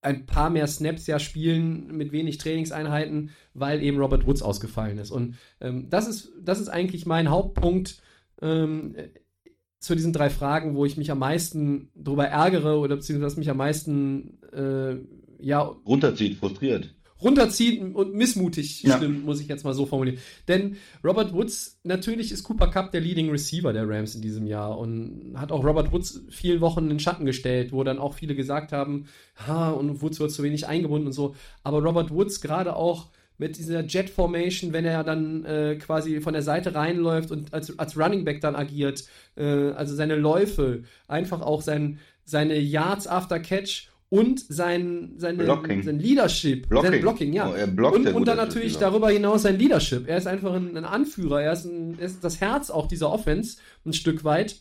ein 0.00 0.26
paar 0.26 0.50
mehr 0.50 0.66
Snaps 0.66 1.06
ja 1.06 1.18
spielen 1.18 1.94
mit 1.96 2.12
wenig 2.12 2.38
Trainingseinheiten, 2.38 3.30
weil 3.54 3.82
eben 3.82 3.98
Robert 3.98 4.26
Woods 4.26 4.42
ausgefallen 4.42 4.98
ist. 4.98 5.10
Und 5.10 5.36
ähm, 5.60 5.88
das, 5.90 6.08
ist, 6.08 6.32
das 6.42 6.60
ist 6.60 6.68
eigentlich 6.68 7.06
mein 7.06 7.30
Hauptpunkt. 7.30 8.02
Ähm, 8.42 8.96
zu 9.84 9.94
diesen 9.94 10.12
drei 10.12 10.30
Fragen, 10.30 10.74
wo 10.74 10.84
ich 10.84 10.96
mich 10.96 11.10
am 11.10 11.18
meisten 11.18 11.90
drüber 11.94 12.26
ärgere 12.26 12.78
oder 12.78 12.96
beziehungsweise 12.96 13.38
mich 13.38 13.50
am 13.50 13.58
meisten 13.58 14.38
äh, 14.52 14.96
ja, 15.44 15.60
Runterzieht, 15.60 16.38
frustriert. 16.38 16.94
runterzieht 17.20 17.94
und 17.94 18.14
missmutig 18.14 18.82
Ja. 18.82 18.96
stimmt, 18.96 19.24
muss 19.24 19.40
ich 19.40 19.48
jetzt 19.48 19.64
mal 19.64 19.74
so 19.74 19.84
formulieren. 19.86 20.18
Denn 20.48 20.76
Robert 21.04 21.32
Woods, 21.34 21.80
natürlich 21.84 22.32
ist 22.32 22.44
Cooper 22.44 22.68
Cup 22.68 22.92
der 22.92 23.00
Leading 23.02 23.30
Receiver 23.30 23.72
der 23.72 23.88
Rams 23.88 24.14
in 24.14 24.22
diesem 24.22 24.46
Jahr 24.46 24.78
und 24.78 25.34
hat 25.36 25.52
auch 25.52 25.64
Robert 25.64 25.92
Woods 25.92 26.22
vielen 26.30 26.60
Wochen 26.60 26.84
in 26.84 26.88
den 26.90 27.00
Schatten 27.00 27.26
gestellt, 27.26 27.72
wo 27.72 27.84
dann 27.84 27.98
auch 27.98 28.14
viele 28.14 28.34
gesagt 28.34 28.72
haben, 28.72 29.06
ha, 29.46 29.70
und 29.70 30.00
Woods 30.02 30.18
wird 30.20 30.32
zu 30.32 30.42
wenig 30.42 30.66
eingebunden 30.66 31.06
und 31.08 31.12
so. 31.12 31.34
Aber 31.62 31.82
Robert 31.82 32.10
Woods 32.10 32.40
gerade 32.40 32.74
auch 32.76 33.08
mit 33.38 33.58
dieser 33.58 33.84
Jet 33.84 34.10
Formation, 34.10 34.72
wenn 34.72 34.84
er 34.84 35.02
dann 35.02 35.44
äh, 35.44 35.76
quasi 35.76 36.20
von 36.20 36.34
der 36.34 36.42
Seite 36.42 36.74
reinläuft 36.74 37.30
und 37.30 37.52
als, 37.52 37.76
als 37.78 37.98
Running 37.98 38.24
Back 38.24 38.40
dann 38.40 38.54
agiert, 38.54 39.04
äh, 39.36 39.70
also 39.70 39.94
seine 39.94 40.16
Läufe, 40.16 40.84
einfach 41.08 41.40
auch 41.40 41.62
sein, 41.62 41.98
seine 42.24 42.58
Yards 42.58 43.06
after 43.06 43.40
Catch 43.40 43.88
und 44.08 44.38
sein, 44.38 45.14
seine, 45.16 45.42
Blocking. 45.42 45.82
sein 45.82 45.98
Leadership, 45.98 46.68
Blocking. 46.68 46.90
sein 46.92 47.00
Blocking, 47.00 47.32
ja. 47.32 47.48
Oh, 47.50 47.86
und 47.88 48.06
und 48.06 48.28
dann 48.28 48.36
natürlich 48.36 48.74
Receiver. 48.74 48.90
darüber 48.90 49.10
hinaus 49.10 49.42
sein 49.42 49.58
Leadership. 49.58 50.08
Er 50.08 50.18
ist 50.18 50.28
einfach 50.28 50.54
ein, 50.54 50.76
ein 50.76 50.84
Anführer, 50.84 51.42
er 51.42 51.52
ist, 51.52 51.64
ein, 51.64 51.98
er 51.98 52.06
ist 52.06 52.22
das 52.22 52.40
Herz 52.40 52.70
auch 52.70 52.86
dieser 52.86 53.10
Offense, 53.10 53.56
ein 53.84 53.92
Stück 53.92 54.22
weit. 54.22 54.56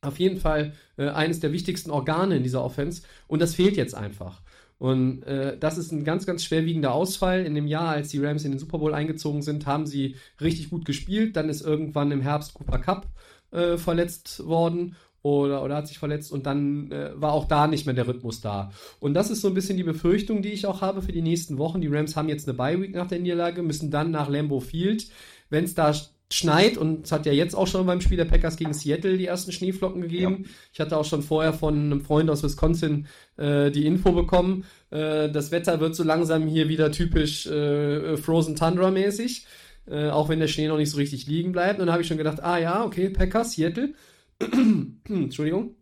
Auf 0.00 0.20
jeden 0.20 0.38
Fall 0.38 0.74
äh, 0.96 1.08
eines 1.08 1.40
der 1.40 1.52
wichtigsten 1.52 1.90
Organe 1.90 2.36
in 2.36 2.44
dieser 2.44 2.62
Offense 2.62 3.02
und 3.26 3.42
das 3.42 3.56
fehlt 3.56 3.76
jetzt 3.76 3.96
einfach. 3.96 4.42
Und 4.78 5.24
äh, 5.24 5.58
das 5.58 5.76
ist 5.76 5.92
ein 5.92 6.04
ganz, 6.04 6.24
ganz 6.24 6.44
schwerwiegender 6.44 6.92
Ausfall. 6.92 7.44
In 7.44 7.54
dem 7.54 7.66
Jahr, 7.66 7.88
als 7.88 8.08
die 8.08 8.24
Rams 8.24 8.44
in 8.44 8.52
den 8.52 8.60
Super 8.60 8.78
Bowl 8.78 8.94
eingezogen 8.94 9.42
sind, 9.42 9.66
haben 9.66 9.86
sie 9.86 10.16
richtig 10.40 10.70
gut 10.70 10.84
gespielt. 10.84 11.36
Dann 11.36 11.48
ist 11.48 11.62
irgendwann 11.62 12.12
im 12.12 12.20
Herbst 12.20 12.54
Cooper 12.54 12.78
Cup 12.78 13.06
äh, 13.50 13.76
verletzt 13.76 14.46
worden 14.46 14.94
oder, 15.22 15.64
oder 15.64 15.76
hat 15.76 15.88
sich 15.88 15.98
verletzt 15.98 16.30
und 16.30 16.46
dann 16.46 16.92
äh, 16.92 17.10
war 17.20 17.32
auch 17.32 17.46
da 17.46 17.66
nicht 17.66 17.86
mehr 17.86 17.94
der 17.94 18.06
Rhythmus 18.06 18.40
da. 18.40 18.70
Und 19.00 19.14
das 19.14 19.30
ist 19.30 19.40
so 19.40 19.48
ein 19.48 19.54
bisschen 19.54 19.76
die 19.76 19.82
Befürchtung, 19.82 20.42
die 20.42 20.50
ich 20.50 20.66
auch 20.66 20.80
habe 20.80 21.02
für 21.02 21.12
die 21.12 21.22
nächsten 21.22 21.58
Wochen. 21.58 21.80
Die 21.80 21.88
Rams 21.88 22.16
haben 22.16 22.28
jetzt 22.28 22.48
eine 22.48 22.56
Bye-Week 22.56 22.94
nach 22.94 23.08
der 23.08 23.18
Niederlage, 23.18 23.62
müssen 23.62 23.90
dann 23.90 24.10
nach 24.10 24.28
Lambeau 24.28 24.60
Field. 24.60 25.08
Wenn 25.50 25.64
es 25.64 25.74
da 25.74 25.92
schneit, 26.30 26.76
und 26.76 27.06
es 27.06 27.12
hat 27.12 27.26
ja 27.26 27.32
jetzt 27.32 27.54
auch 27.54 27.66
schon 27.66 27.86
beim 27.86 28.00
Spiel 28.00 28.18
der 28.18 28.26
Packers 28.26 28.56
gegen 28.56 28.74
Seattle 28.74 29.16
die 29.16 29.26
ersten 29.26 29.52
Schneeflocken 29.52 30.02
gegeben. 30.02 30.46
Ich 30.72 30.80
hatte 30.80 30.96
auch 30.96 31.04
schon 31.04 31.22
vorher 31.22 31.52
von 31.52 31.74
einem 31.74 32.00
Freund 32.02 32.28
aus 32.28 32.42
Wisconsin 32.42 33.06
äh, 33.36 33.70
die 33.70 33.86
Info 33.86 34.12
bekommen, 34.12 34.64
äh, 34.90 35.30
das 35.30 35.50
Wetter 35.50 35.80
wird 35.80 35.94
so 35.94 36.02
langsam 36.02 36.46
hier 36.46 36.68
wieder 36.68 36.92
typisch 36.92 37.46
äh, 37.46 38.16
Frozen 38.16 38.56
Tundra 38.56 38.90
mäßig, 38.90 39.46
äh, 39.86 40.08
auch 40.08 40.28
wenn 40.28 40.40
der 40.40 40.48
Schnee 40.48 40.68
noch 40.68 40.78
nicht 40.78 40.90
so 40.90 40.96
richtig 40.96 41.26
liegen 41.26 41.52
bleibt. 41.52 41.80
Und 41.80 41.86
dann 41.86 41.92
habe 41.92 42.02
ich 42.02 42.08
schon 42.08 42.18
gedacht, 42.18 42.42
ah 42.42 42.58
ja, 42.58 42.84
okay, 42.84 43.10
Packers, 43.10 43.52
Seattle. 43.52 43.94
Entschuldigung. 45.08 45.76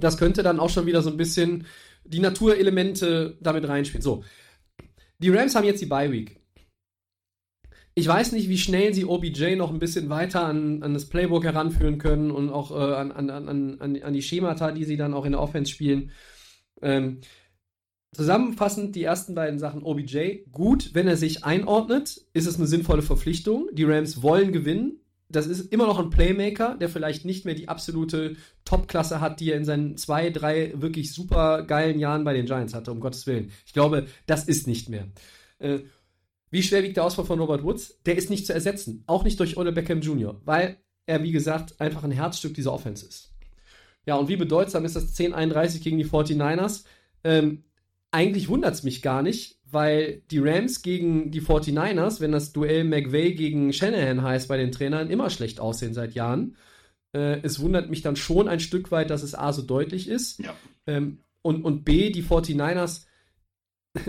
Das 0.00 0.18
könnte 0.18 0.42
dann 0.42 0.60
auch 0.60 0.70
schon 0.70 0.86
wieder 0.86 1.02
so 1.02 1.10
ein 1.10 1.16
bisschen 1.16 1.66
die 2.04 2.20
Naturelemente 2.20 3.36
damit 3.40 3.68
reinspielen. 3.68 4.02
So. 4.02 4.24
Die 5.18 5.30
Rams 5.30 5.54
haben 5.54 5.64
jetzt 5.64 5.80
die 5.80 5.86
Bye 5.86 6.12
Week. 6.12 6.40
Ich 7.98 8.06
weiß 8.06 8.32
nicht, 8.32 8.50
wie 8.50 8.58
schnell 8.58 8.92
sie 8.92 9.06
OBJ 9.06 9.56
noch 9.56 9.72
ein 9.72 9.78
bisschen 9.78 10.10
weiter 10.10 10.44
an, 10.44 10.82
an 10.82 10.92
das 10.92 11.06
Playbook 11.06 11.44
heranführen 11.44 11.96
können 11.96 12.30
und 12.30 12.50
auch 12.50 12.70
äh, 12.70 12.94
an, 12.94 13.10
an, 13.10 13.30
an, 13.30 14.02
an, 14.02 14.12
die 14.12 14.20
Schemata, 14.20 14.70
die 14.70 14.84
sie 14.84 14.98
dann 14.98 15.14
auch 15.14 15.24
in 15.24 15.32
der 15.32 15.40
Offense 15.40 15.72
spielen. 15.72 16.10
Ähm, 16.82 17.20
zusammenfassend 18.12 18.94
die 18.96 19.02
ersten 19.02 19.34
beiden 19.34 19.58
Sachen 19.58 19.82
OBJ. 19.82 20.40
Gut, 20.52 20.90
wenn 20.92 21.08
er 21.08 21.16
sich 21.16 21.44
einordnet, 21.44 22.20
ist 22.34 22.46
es 22.46 22.58
eine 22.58 22.66
sinnvolle 22.66 23.00
Verpflichtung. 23.00 23.70
Die 23.72 23.84
Rams 23.84 24.20
wollen 24.20 24.52
gewinnen. 24.52 25.00
Das 25.30 25.46
ist 25.46 25.72
immer 25.72 25.86
noch 25.86 25.98
ein 25.98 26.10
Playmaker, 26.10 26.76
der 26.78 26.90
vielleicht 26.90 27.24
nicht 27.24 27.46
mehr 27.46 27.54
die 27.54 27.68
absolute 27.68 28.36
Top-Klasse 28.66 29.22
hat, 29.22 29.40
die 29.40 29.52
er 29.52 29.56
in 29.56 29.64
seinen 29.64 29.96
zwei, 29.96 30.28
drei 30.28 30.74
wirklich 30.76 31.14
super 31.14 31.62
geilen 31.62 31.98
Jahren 31.98 32.24
bei 32.24 32.34
den 32.34 32.44
Giants 32.44 32.74
hatte, 32.74 32.92
um 32.92 33.00
Gottes 33.00 33.26
Willen. 33.26 33.52
Ich 33.64 33.72
glaube, 33.72 34.06
das 34.26 34.44
ist 34.44 34.66
nicht 34.66 34.90
mehr. 34.90 35.08
Äh, 35.58 35.78
wie 36.50 36.62
schwer 36.62 36.82
wiegt 36.82 36.96
der 36.96 37.04
Ausfall 37.04 37.24
von 37.24 37.40
Robert 37.40 37.64
Woods? 37.64 38.00
Der 38.06 38.16
ist 38.16 38.30
nicht 38.30 38.46
zu 38.46 38.52
ersetzen. 38.52 39.02
Auch 39.06 39.24
nicht 39.24 39.40
durch 39.40 39.56
Ole 39.56 39.72
Beckham 39.72 40.00
Jr., 40.00 40.40
weil 40.44 40.78
er, 41.06 41.22
wie 41.22 41.32
gesagt, 41.32 41.80
einfach 41.80 42.04
ein 42.04 42.10
Herzstück 42.10 42.54
dieser 42.54 42.72
Offense 42.72 43.06
ist. 43.06 43.32
Ja, 44.06 44.16
und 44.16 44.28
wie 44.28 44.36
bedeutsam 44.36 44.84
ist 44.84 44.96
das 44.96 45.16
10-31 45.16 45.82
gegen 45.82 45.98
die 45.98 46.06
49ers? 46.06 46.84
Ähm, 47.24 47.64
eigentlich 48.12 48.48
wundert 48.48 48.74
es 48.74 48.82
mich 48.84 49.02
gar 49.02 49.22
nicht, 49.22 49.60
weil 49.64 50.22
die 50.30 50.38
Rams 50.38 50.82
gegen 50.82 51.32
die 51.32 51.42
49ers, 51.42 52.20
wenn 52.20 52.32
das 52.32 52.52
Duell 52.52 52.84
McVay 52.84 53.34
gegen 53.34 53.72
Shanahan 53.72 54.22
heißt 54.22 54.48
bei 54.48 54.56
den 54.56 54.70
Trainern, 54.70 55.10
immer 55.10 55.28
schlecht 55.28 55.58
aussehen 55.58 55.92
seit 55.92 56.14
Jahren. 56.14 56.56
Äh, 57.12 57.40
es 57.42 57.58
wundert 57.60 57.90
mich 57.90 58.02
dann 58.02 58.14
schon 58.16 58.46
ein 58.46 58.60
Stück 58.60 58.92
weit, 58.92 59.10
dass 59.10 59.24
es 59.24 59.34
A 59.34 59.52
so 59.52 59.62
deutlich 59.62 60.08
ist. 60.08 60.38
Ja. 60.38 60.54
Ähm, 60.86 61.18
und, 61.42 61.64
und 61.64 61.84
B, 61.84 62.10
die 62.10 62.22
49ers, 62.22 63.05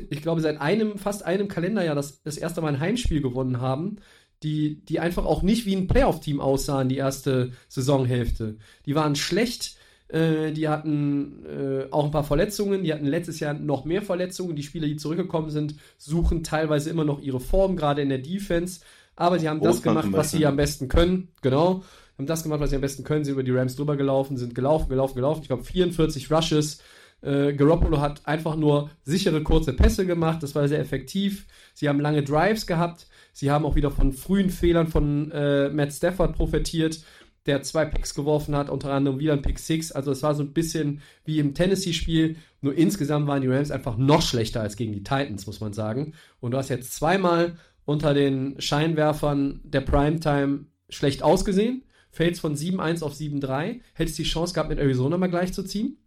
ich 0.09 0.21
glaube, 0.21 0.41
seit 0.41 0.59
einem, 0.61 0.97
fast 0.97 1.25
einem 1.25 1.47
Kalenderjahr 1.47 1.95
das, 1.95 2.21
das 2.23 2.37
erste 2.37 2.61
Mal 2.61 2.69
ein 2.69 2.79
Heimspiel 2.79 3.21
gewonnen 3.21 3.61
haben, 3.61 3.97
die, 4.43 4.83
die 4.85 4.99
einfach 4.99 5.25
auch 5.25 5.41
nicht 5.41 5.65
wie 5.65 5.75
ein 5.75 5.87
Playoff-Team 5.87 6.39
aussahen, 6.39 6.89
die 6.89 6.97
erste 6.97 7.51
Saisonhälfte. 7.67 8.57
Die 8.85 8.95
waren 8.95 9.15
schlecht, 9.15 9.77
äh, 10.09 10.51
die 10.51 10.67
hatten 10.67 11.45
äh, 11.45 11.91
auch 11.91 12.05
ein 12.05 12.11
paar 12.11 12.23
Verletzungen, 12.23 12.83
die 12.83 12.93
hatten 12.93 13.07
letztes 13.07 13.39
Jahr 13.39 13.53
noch 13.53 13.85
mehr 13.85 14.01
Verletzungen. 14.01 14.55
Die 14.55 14.63
Spieler, 14.63 14.87
die 14.87 14.95
zurückgekommen 14.95 15.49
sind, 15.49 15.75
suchen 15.97 16.43
teilweise 16.43 16.89
immer 16.89 17.03
noch 17.03 17.19
ihre 17.19 17.39
Form, 17.39 17.75
gerade 17.75 18.01
in 18.01 18.09
der 18.09 18.19
Defense. 18.19 18.81
Aber 19.15 19.39
sie 19.39 19.49
haben 19.49 19.59
das 19.61 19.81
gemacht, 19.81 20.09
was 20.11 20.31
sie 20.31 20.45
am 20.45 20.55
besten 20.55 20.87
können. 20.87 21.29
Genau. 21.41 21.83
Haben 22.17 22.27
das 22.27 22.43
gemacht, 22.43 22.59
was 22.59 22.69
sie 22.69 22.75
am 22.75 22.81
besten 22.81 23.03
können. 23.03 23.23
Sie 23.23 23.29
sind 23.29 23.33
über 23.33 23.43
die 23.43 23.51
Rams 23.51 23.75
drüber 23.75 23.97
gelaufen, 23.97 24.37
sind 24.37 24.53
gelaufen, 24.53 24.89
gelaufen, 24.89 25.15
gelaufen. 25.15 25.41
Ich 25.41 25.47
glaube, 25.47 25.63
44 25.63 26.31
Rushes. 26.31 26.79
Äh, 27.21 27.53
Garoppolo 27.53 27.99
hat 27.99 28.25
einfach 28.27 28.55
nur 28.55 28.91
sichere, 29.03 29.41
kurze 29.41 29.73
Pässe 29.73 30.05
gemacht. 30.05 30.43
Das 30.43 30.55
war 30.55 30.67
sehr 30.67 30.79
effektiv. 30.79 31.47
Sie 31.73 31.89
haben 31.89 31.99
lange 31.99 32.23
Drives 32.23 32.67
gehabt. 32.67 33.07
Sie 33.33 33.51
haben 33.51 33.65
auch 33.65 33.75
wieder 33.75 33.91
von 33.91 34.13
frühen 34.13 34.49
Fehlern 34.49 34.87
von 34.87 35.31
äh, 35.31 35.69
Matt 35.69 35.93
Stafford 35.93 36.35
profitiert, 36.35 37.01
der 37.45 37.63
zwei 37.63 37.85
Picks 37.85 38.13
geworfen 38.13 38.55
hat, 38.55 38.69
unter 38.69 38.91
anderem 38.93 39.19
wieder 39.19 39.33
ein 39.33 39.41
Pick 39.41 39.57
Six. 39.59 39.91
Also 39.91 40.11
es 40.11 40.21
war 40.21 40.35
so 40.35 40.43
ein 40.43 40.53
bisschen 40.53 41.01
wie 41.23 41.39
im 41.39 41.53
Tennessee-Spiel. 41.53 42.37
Nur 42.61 42.75
insgesamt 42.75 43.27
waren 43.27 43.41
die 43.41 43.47
Rams 43.47 43.71
einfach 43.71 43.97
noch 43.97 44.21
schlechter 44.21 44.61
als 44.61 44.75
gegen 44.75 44.93
die 44.93 45.03
Titans, 45.03 45.47
muss 45.47 45.59
man 45.59 45.73
sagen. 45.73 46.13
Und 46.39 46.51
du 46.51 46.57
hast 46.57 46.69
jetzt 46.69 46.93
zweimal 46.93 47.57
unter 47.85 48.13
den 48.13 48.59
Scheinwerfern 48.59 49.61
der 49.63 49.81
Primetime 49.81 50.65
schlecht 50.89 51.23
ausgesehen. 51.23 51.83
Fällst 52.11 52.41
von 52.41 52.55
7-1 52.55 53.03
auf 53.03 53.13
7-3. 53.13 53.81
Hättest 53.93 54.17
die 54.17 54.23
Chance 54.23 54.53
gehabt, 54.53 54.69
mit 54.69 54.79
Arizona 54.79 55.17
mal 55.17 55.29
gleich 55.29 55.53
zu 55.53 55.63
ziehen 55.63 55.97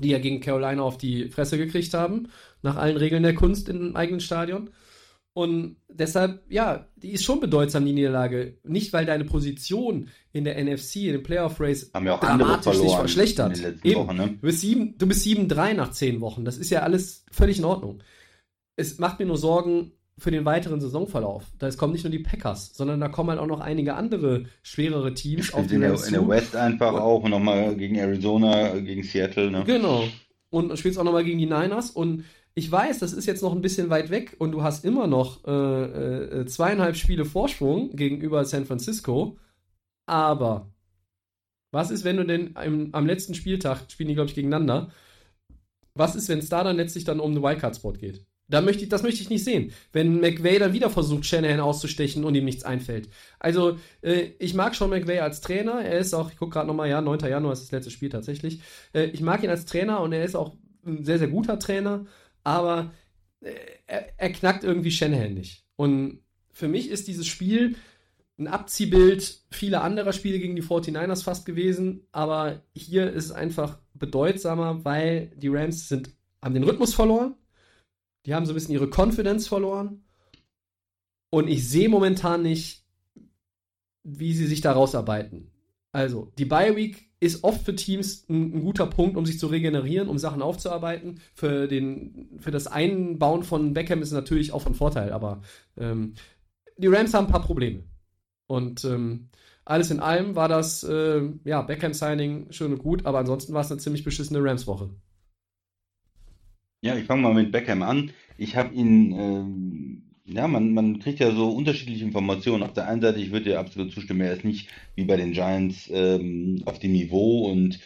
die 0.00 0.10
ja 0.10 0.18
gegen 0.18 0.40
Carolina 0.40 0.82
auf 0.82 0.98
die 0.98 1.28
Fresse 1.28 1.58
gekriegt 1.58 1.94
haben, 1.94 2.28
nach 2.62 2.76
allen 2.76 2.96
Regeln 2.96 3.22
der 3.22 3.34
Kunst 3.34 3.68
im 3.68 3.96
eigenen 3.96 4.20
Stadion. 4.20 4.70
Und 5.32 5.76
deshalb, 5.88 6.42
ja, 6.50 6.88
die 6.96 7.12
ist 7.12 7.22
schon 7.24 7.38
bedeutsam, 7.38 7.86
die 7.86 7.92
Niederlage. 7.92 8.58
Nicht, 8.64 8.92
weil 8.92 9.06
deine 9.06 9.24
Position 9.24 10.08
in 10.32 10.42
der 10.44 10.62
NFC, 10.62 10.96
in 10.96 11.12
dem 11.12 11.22
Playoff-Race, 11.22 11.92
ja 11.94 12.16
dramatisch 12.18 12.76
sich 12.76 12.92
verschlechtert. 12.92 13.58
Eben. 13.84 13.94
Wochen, 14.00 14.16
ne? 14.16 14.28
Du 14.28 14.46
bist 14.48 14.60
sieben- 14.60 14.98
du 14.98 15.06
bist 15.06 15.22
7-3 15.24 15.74
nach 15.74 15.92
10 15.92 16.20
Wochen. 16.20 16.44
Das 16.44 16.58
ist 16.58 16.70
ja 16.70 16.80
alles 16.80 17.24
völlig 17.30 17.58
in 17.58 17.64
Ordnung. 17.64 18.02
Es 18.76 18.98
macht 18.98 19.20
mir 19.20 19.26
nur 19.26 19.36
Sorgen 19.36 19.92
für 20.20 20.30
den 20.30 20.44
weiteren 20.44 20.80
Saisonverlauf. 20.80 21.44
Da 21.58 21.66
es 21.66 21.78
kommen 21.78 21.92
nicht 21.94 22.04
nur 22.04 22.10
die 22.10 22.18
Packers, 22.18 22.72
sondern 22.74 23.00
da 23.00 23.08
kommen 23.08 23.30
halt 23.30 23.40
auch 23.40 23.46
noch 23.46 23.60
einige 23.60 23.94
andere 23.94 24.44
schwerere 24.62 25.14
Teams 25.14 25.52
auf 25.54 25.66
die 25.66 25.74
in, 25.74 25.80
der, 25.80 25.94
in 25.94 26.12
der. 26.12 26.28
West 26.28 26.54
einfach 26.54 26.94
auch 26.94 27.26
nochmal 27.26 27.74
gegen 27.74 27.96
Arizona, 27.96 28.78
gegen 28.78 29.02
Seattle, 29.02 29.50
ne? 29.50 29.64
Genau. 29.66 30.04
Und 30.50 30.78
spielst 30.78 30.98
auch 30.98 31.04
nochmal 31.04 31.24
gegen 31.24 31.38
die 31.38 31.46
Niners. 31.46 31.90
Und 31.90 32.24
ich 32.54 32.70
weiß, 32.70 32.98
das 32.98 33.12
ist 33.12 33.26
jetzt 33.26 33.42
noch 33.42 33.54
ein 33.54 33.62
bisschen 33.62 33.88
weit 33.88 34.10
weg 34.10 34.36
und 34.38 34.52
du 34.52 34.62
hast 34.62 34.84
immer 34.84 35.06
noch 35.06 35.44
äh, 35.46 36.40
äh, 36.40 36.46
zweieinhalb 36.46 36.96
Spiele 36.96 37.24
Vorsprung 37.24 37.96
gegenüber 37.96 38.44
San 38.44 38.66
Francisco. 38.66 39.38
Aber 40.06 40.70
was 41.72 41.90
ist, 41.90 42.04
wenn 42.04 42.16
du 42.16 42.24
denn 42.24 42.56
am, 42.56 42.90
am 42.92 43.06
letzten 43.06 43.34
Spieltag, 43.34 43.90
spielen 43.90 44.08
die, 44.08 44.14
glaube 44.14 44.28
ich, 44.28 44.34
gegeneinander, 44.34 44.90
was 45.94 46.16
ist, 46.16 46.28
wenn 46.28 46.40
es 46.40 46.48
da 46.48 46.64
dann 46.64 46.76
letztlich 46.76 47.04
dann 47.04 47.20
um 47.20 47.32
den 47.32 47.42
Wildcard-Spot 47.42 47.92
geht? 47.92 48.26
Da 48.50 48.60
möchte 48.60 48.82
ich, 48.82 48.88
das 48.88 49.02
möchte 49.02 49.22
ich 49.22 49.30
nicht 49.30 49.44
sehen. 49.44 49.72
Wenn 49.92 50.20
McVay 50.20 50.58
dann 50.58 50.72
wieder 50.72 50.90
versucht, 50.90 51.24
Shanahan 51.24 51.60
auszustechen 51.60 52.24
und 52.24 52.34
ihm 52.34 52.44
nichts 52.44 52.64
einfällt. 52.64 53.08
Also, 53.38 53.78
äh, 54.02 54.30
ich 54.38 54.54
mag 54.54 54.74
schon 54.74 54.90
McVay 54.90 55.20
als 55.20 55.40
Trainer. 55.40 55.82
Er 55.82 55.98
ist 55.98 56.14
auch, 56.14 56.30
ich 56.30 56.36
gucke 56.36 56.54
gerade 56.54 56.66
nochmal, 56.66 56.88
ja, 56.88 57.00
9. 57.00 57.20
Januar 57.20 57.52
ist 57.52 57.62
das 57.62 57.70
letzte 57.70 57.90
Spiel 57.90 58.08
tatsächlich. 58.08 58.60
Äh, 58.92 59.04
ich 59.06 59.20
mag 59.20 59.42
ihn 59.44 59.50
als 59.50 59.66
Trainer 59.66 60.00
und 60.00 60.12
er 60.12 60.24
ist 60.24 60.34
auch 60.34 60.56
ein 60.84 61.04
sehr, 61.04 61.18
sehr 61.18 61.28
guter 61.28 61.58
Trainer. 61.58 62.06
Aber 62.42 62.92
äh, 63.40 63.52
er, 63.86 64.18
er 64.18 64.32
knackt 64.32 64.64
irgendwie 64.64 64.90
Shanahan 64.90 65.34
nicht. 65.34 65.64
Und 65.76 66.20
für 66.50 66.68
mich 66.68 66.90
ist 66.90 67.08
dieses 67.08 67.26
Spiel 67.26 67.76
ein 68.38 68.48
Abziehbild 68.48 69.42
vieler 69.50 69.84
anderer 69.84 70.12
Spiele 70.12 70.38
gegen 70.38 70.56
die 70.56 70.62
49ers 70.62 71.22
fast 71.22 71.46
gewesen. 71.46 72.06
Aber 72.10 72.62
hier 72.74 73.12
ist 73.12 73.26
es 73.26 73.32
einfach 73.32 73.78
bedeutsamer, 73.94 74.84
weil 74.84 75.30
die 75.36 75.48
Rams 75.48 75.88
sind, 75.88 76.10
haben 76.42 76.54
den 76.54 76.64
Rhythmus 76.64 76.94
verloren. 76.94 77.34
Die 78.26 78.34
haben 78.34 78.46
so 78.46 78.52
ein 78.52 78.54
bisschen 78.54 78.74
ihre 78.74 78.90
Confidence 78.90 79.48
verloren. 79.48 80.04
Und 81.30 81.48
ich 81.48 81.68
sehe 81.68 81.88
momentan 81.88 82.42
nicht, 82.42 82.84
wie 84.02 84.34
sie 84.34 84.46
sich 84.46 84.60
da 84.60 84.72
rausarbeiten. 84.72 85.50
Also, 85.92 86.32
die 86.38 86.44
Bye 86.44 86.76
Week 86.76 87.10
ist 87.20 87.44
oft 87.44 87.64
für 87.64 87.74
Teams 87.74 88.26
ein, 88.28 88.54
ein, 88.54 88.60
guter 88.62 88.86
Punkt, 88.86 89.16
um 89.16 89.26
sich 89.26 89.38
zu 89.38 89.46
regenerieren, 89.48 90.08
um 90.08 90.18
Sachen 90.18 90.42
aufzuarbeiten. 90.42 91.20
Für, 91.34 91.68
den, 91.68 92.38
für 92.38 92.50
das 92.50 92.66
Einbauen 92.66 93.42
von 93.42 93.74
Beckham 93.74 94.00
ist 94.00 94.08
es 94.08 94.14
natürlich 94.14 94.52
auch 94.52 94.62
von 94.62 94.74
Vorteil, 94.74 95.12
aber 95.12 95.42
ähm, 95.76 96.14
die 96.78 96.86
Rams 96.86 97.12
haben 97.12 97.26
ein 97.26 97.32
paar 97.32 97.44
Probleme. 97.44 97.84
Und 98.46 98.84
ähm, 98.84 99.28
alles 99.64 99.90
in 99.90 100.00
allem 100.00 100.34
war 100.34 100.48
das, 100.48 100.82
äh, 100.82 101.22
ja, 101.44 101.62
Beckham-Signing 101.62 102.50
schön 102.50 102.72
und 102.72 102.78
gut, 102.78 103.04
aber 103.04 103.18
ansonsten 103.18 103.52
war 103.52 103.60
es 103.60 103.70
eine 103.70 103.80
ziemlich 103.80 104.02
beschissene 104.02 104.42
Rams-Woche. 104.42 104.90
Ja, 106.82 106.96
ich 106.96 107.04
fange 107.06 107.22
mal 107.22 107.34
mit 107.34 107.52
Beckham 107.52 107.82
an. 107.82 108.12
Ich 108.38 108.56
habe 108.56 108.74
ihn, 108.74 109.12
ähm, 109.12 110.02
ja, 110.24 110.48
man, 110.48 110.72
man 110.72 110.98
kriegt 110.98 111.20
ja 111.20 111.30
so 111.34 111.50
unterschiedliche 111.50 112.04
Informationen. 112.04 112.62
Auf 112.62 112.72
der 112.72 112.88
einen 112.88 113.02
Seite, 113.02 113.20
ich 113.20 113.32
würde 113.32 113.46
dir 113.50 113.60
absolut 113.60 113.92
zustimmen, 113.92 114.22
er 114.22 114.32
ist 114.32 114.44
nicht 114.44 114.68
wie 114.94 115.04
bei 115.04 115.16
den 115.16 115.32
Giants 115.32 115.90
ähm, 115.92 116.62
auf 116.64 116.78
dem 116.78 116.92
Niveau 116.92 117.50
und 117.50 117.80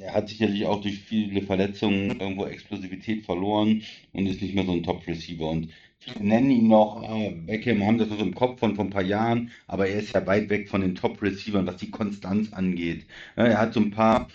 er 0.00 0.14
hat 0.14 0.28
sicherlich 0.28 0.66
auch 0.66 0.80
durch 0.80 0.98
viele 1.00 1.42
Verletzungen 1.42 2.20
irgendwo 2.20 2.44
Explosivität 2.46 3.24
verloren 3.24 3.82
und 4.12 4.26
ist 4.26 4.42
nicht 4.42 4.54
mehr 4.54 4.64
so 4.64 4.72
ein 4.72 4.82
Top-Receiver. 4.84 5.48
Und 5.48 5.70
viele 5.98 6.24
nennen 6.24 6.50
ihn 6.50 6.68
noch, 6.68 7.02
äh, 7.02 7.30
Beckham 7.32 7.84
haben 7.84 7.98
das 7.98 8.08
noch 8.10 8.18
so 8.18 8.24
im 8.24 8.34
Kopf 8.34 8.60
von 8.60 8.76
vor 8.76 8.84
ein 8.84 8.90
paar 8.90 9.02
Jahren, 9.02 9.50
aber 9.66 9.88
er 9.88 10.00
ist 10.00 10.14
ja 10.14 10.26
weit 10.26 10.48
weg 10.50 10.68
von 10.68 10.80
den 10.82 10.94
Top-Receivern, 10.94 11.66
was 11.66 11.76
die 11.78 11.90
Konstanz 11.90 12.52
angeht. 12.52 13.06
Ja, 13.36 13.44
er 13.46 13.58
hat 13.58 13.74
so 13.74 13.80
ein 13.80 13.90
paar 13.90 14.28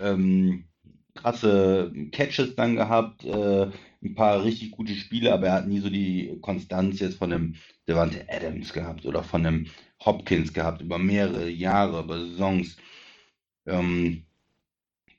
ähm, 0.00 0.64
krasse 1.14 1.92
Catches 2.10 2.54
dann 2.56 2.76
gehabt, 2.76 3.24
äh, 3.24 3.68
ein 4.02 4.14
paar 4.14 4.42
richtig 4.42 4.72
gute 4.72 4.94
Spiele, 4.94 5.32
aber 5.32 5.48
er 5.48 5.52
hat 5.54 5.68
nie 5.68 5.80
so 5.80 5.88
die 5.88 6.38
Konstanz 6.40 7.00
jetzt 7.00 7.18
von 7.18 7.32
einem 7.32 7.54
Devante 7.86 8.26
Adams 8.28 8.72
gehabt 8.72 9.06
oder 9.06 9.22
von 9.22 9.46
einem 9.46 9.66
Hopkins 10.04 10.52
gehabt 10.52 10.82
über 10.82 10.98
mehrere 10.98 11.48
Jahre, 11.48 12.00
über 12.00 12.18
Saisons. 12.18 12.76
Ähm, 13.66 14.24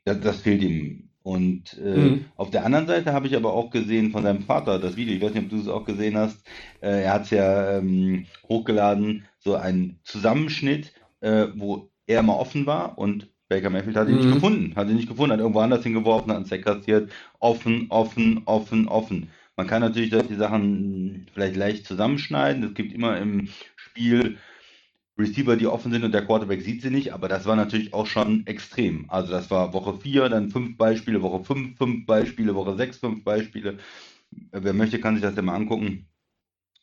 das, 0.04 0.20
das 0.20 0.42
fehlt 0.42 0.62
ihm. 0.62 1.10
Und 1.24 1.78
äh, 1.78 1.98
mhm. 1.98 2.26
auf 2.36 2.50
der 2.50 2.66
anderen 2.66 2.86
Seite 2.86 3.14
habe 3.14 3.28
ich 3.28 3.36
aber 3.36 3.54
auch 3.54 3.70
gesehen 3.70 4.12
von 4.12 4.24
seinem 4.24 4.44
Vater 4.44 4.78
das 4.78 4.98
Video, 4.98 5.16
ich 5.16 5.22
weiß 5.22 5.34
nicht, 5.34 5.46
ob 5.46 5.50
du 5.52 5.62
es 5.62 5.70
auch 5.70 5.86
gesehen 5.86 6.18
hast, 6.18 6.46
äh, 6.82 7.04
er 7.04 7.14
hat 7.14 7.24
es 7.24 7.30
ja 7.30 7.78
ähm, 7.78 8.26
hochgeladen, 8.50 9.26
so 9.40 9.56
ein 9.56 10.00
Zusammenschnitt, 10.04 10.92
äh, 11.22 11.48
wo 11.56 11.90
er 12.08 12.24
mal 12.24 12.36
offen 12.36 12.66
war 12.66 12.98
und 12.98 13.30
Baker 13.54 13.70
Mayfield 13.70 13.96
hat 13.96 14.08
ihn 14.08 14.16
mhm. 14.16 14.22
nicht 14.22 14.34
gefunden, 14.34 14.76
hat 14.76 14.90
ihn 14.90 14.96
nicht 14.96 15.10
gefunden, 15.10 15.34
hat 15.34 15.40
irgendwo 15.40 15.60
anders 15.60 15.84
hingeworfen, 15.84 16.32
hat 16.32 16.38
einen 16.38 16.46
Sack 16.46 16.64
kassiert, 16.64 17.12
offen, 17.40 17.88
offen, 17.90 18.42
offen, 18.46 18.88
offen. 18.88 19.30
Man 19.56 19.68
kann 19.68 19.82
natürlich 19.82 20.10
solche 20.10 20.36
Sachen 20.36 21.28
vielleicht 21.34 21.56
leicht 21.56 21.86
zusammenschneiden, 21.86 22.64
es 22.64 22.74
gibt 22.74 22.94
immer 22.94 23.18
im 23.20 23.50
Spiel 23.76 24.38
Receiver, 25.18 25.56
die 25.56 25.68
offen 25.68 25.92
sind 25.92 26.04
und 26.04 26.12
der 26.12 26.26
Quarterback 26.26 26.62
sieht 26.64 26.82
sie 26.82 26.90
nicht, 26.90 27.14
aber 27.14 27.28
das 27.28 27.46
war 27.46 27.56
natürlich 27.56 27.94
auch 27.94 28.08
schon 28.08 28.48
extrem. 28.48 29.06
Also 29.10 29.32
das 29.32 29.52
war 29.52 29.72
Woche 29.74 30.00
4, 30.00 30.30
dann 30.30 30.50
5 30.50 30.76
Beispiele, 30.76 31.22
Woche 31.22 31.44
5, 31.44 31.78
5 31.78 32.06
Beispiele, 32.08 32.56
Woche 32.56 32.76
6, 32.76 32.98
5 32.98 33.24
Beispiele. 33.24 33.78
Wer 34.52 34.74
möchte, 34.74 35.00
kann 35.00 35.14
sich 35.14 35.22
das 35.22 35.36
ja 35.36 35.44
mal 35.44 35.56
angucken. 35.56 36.08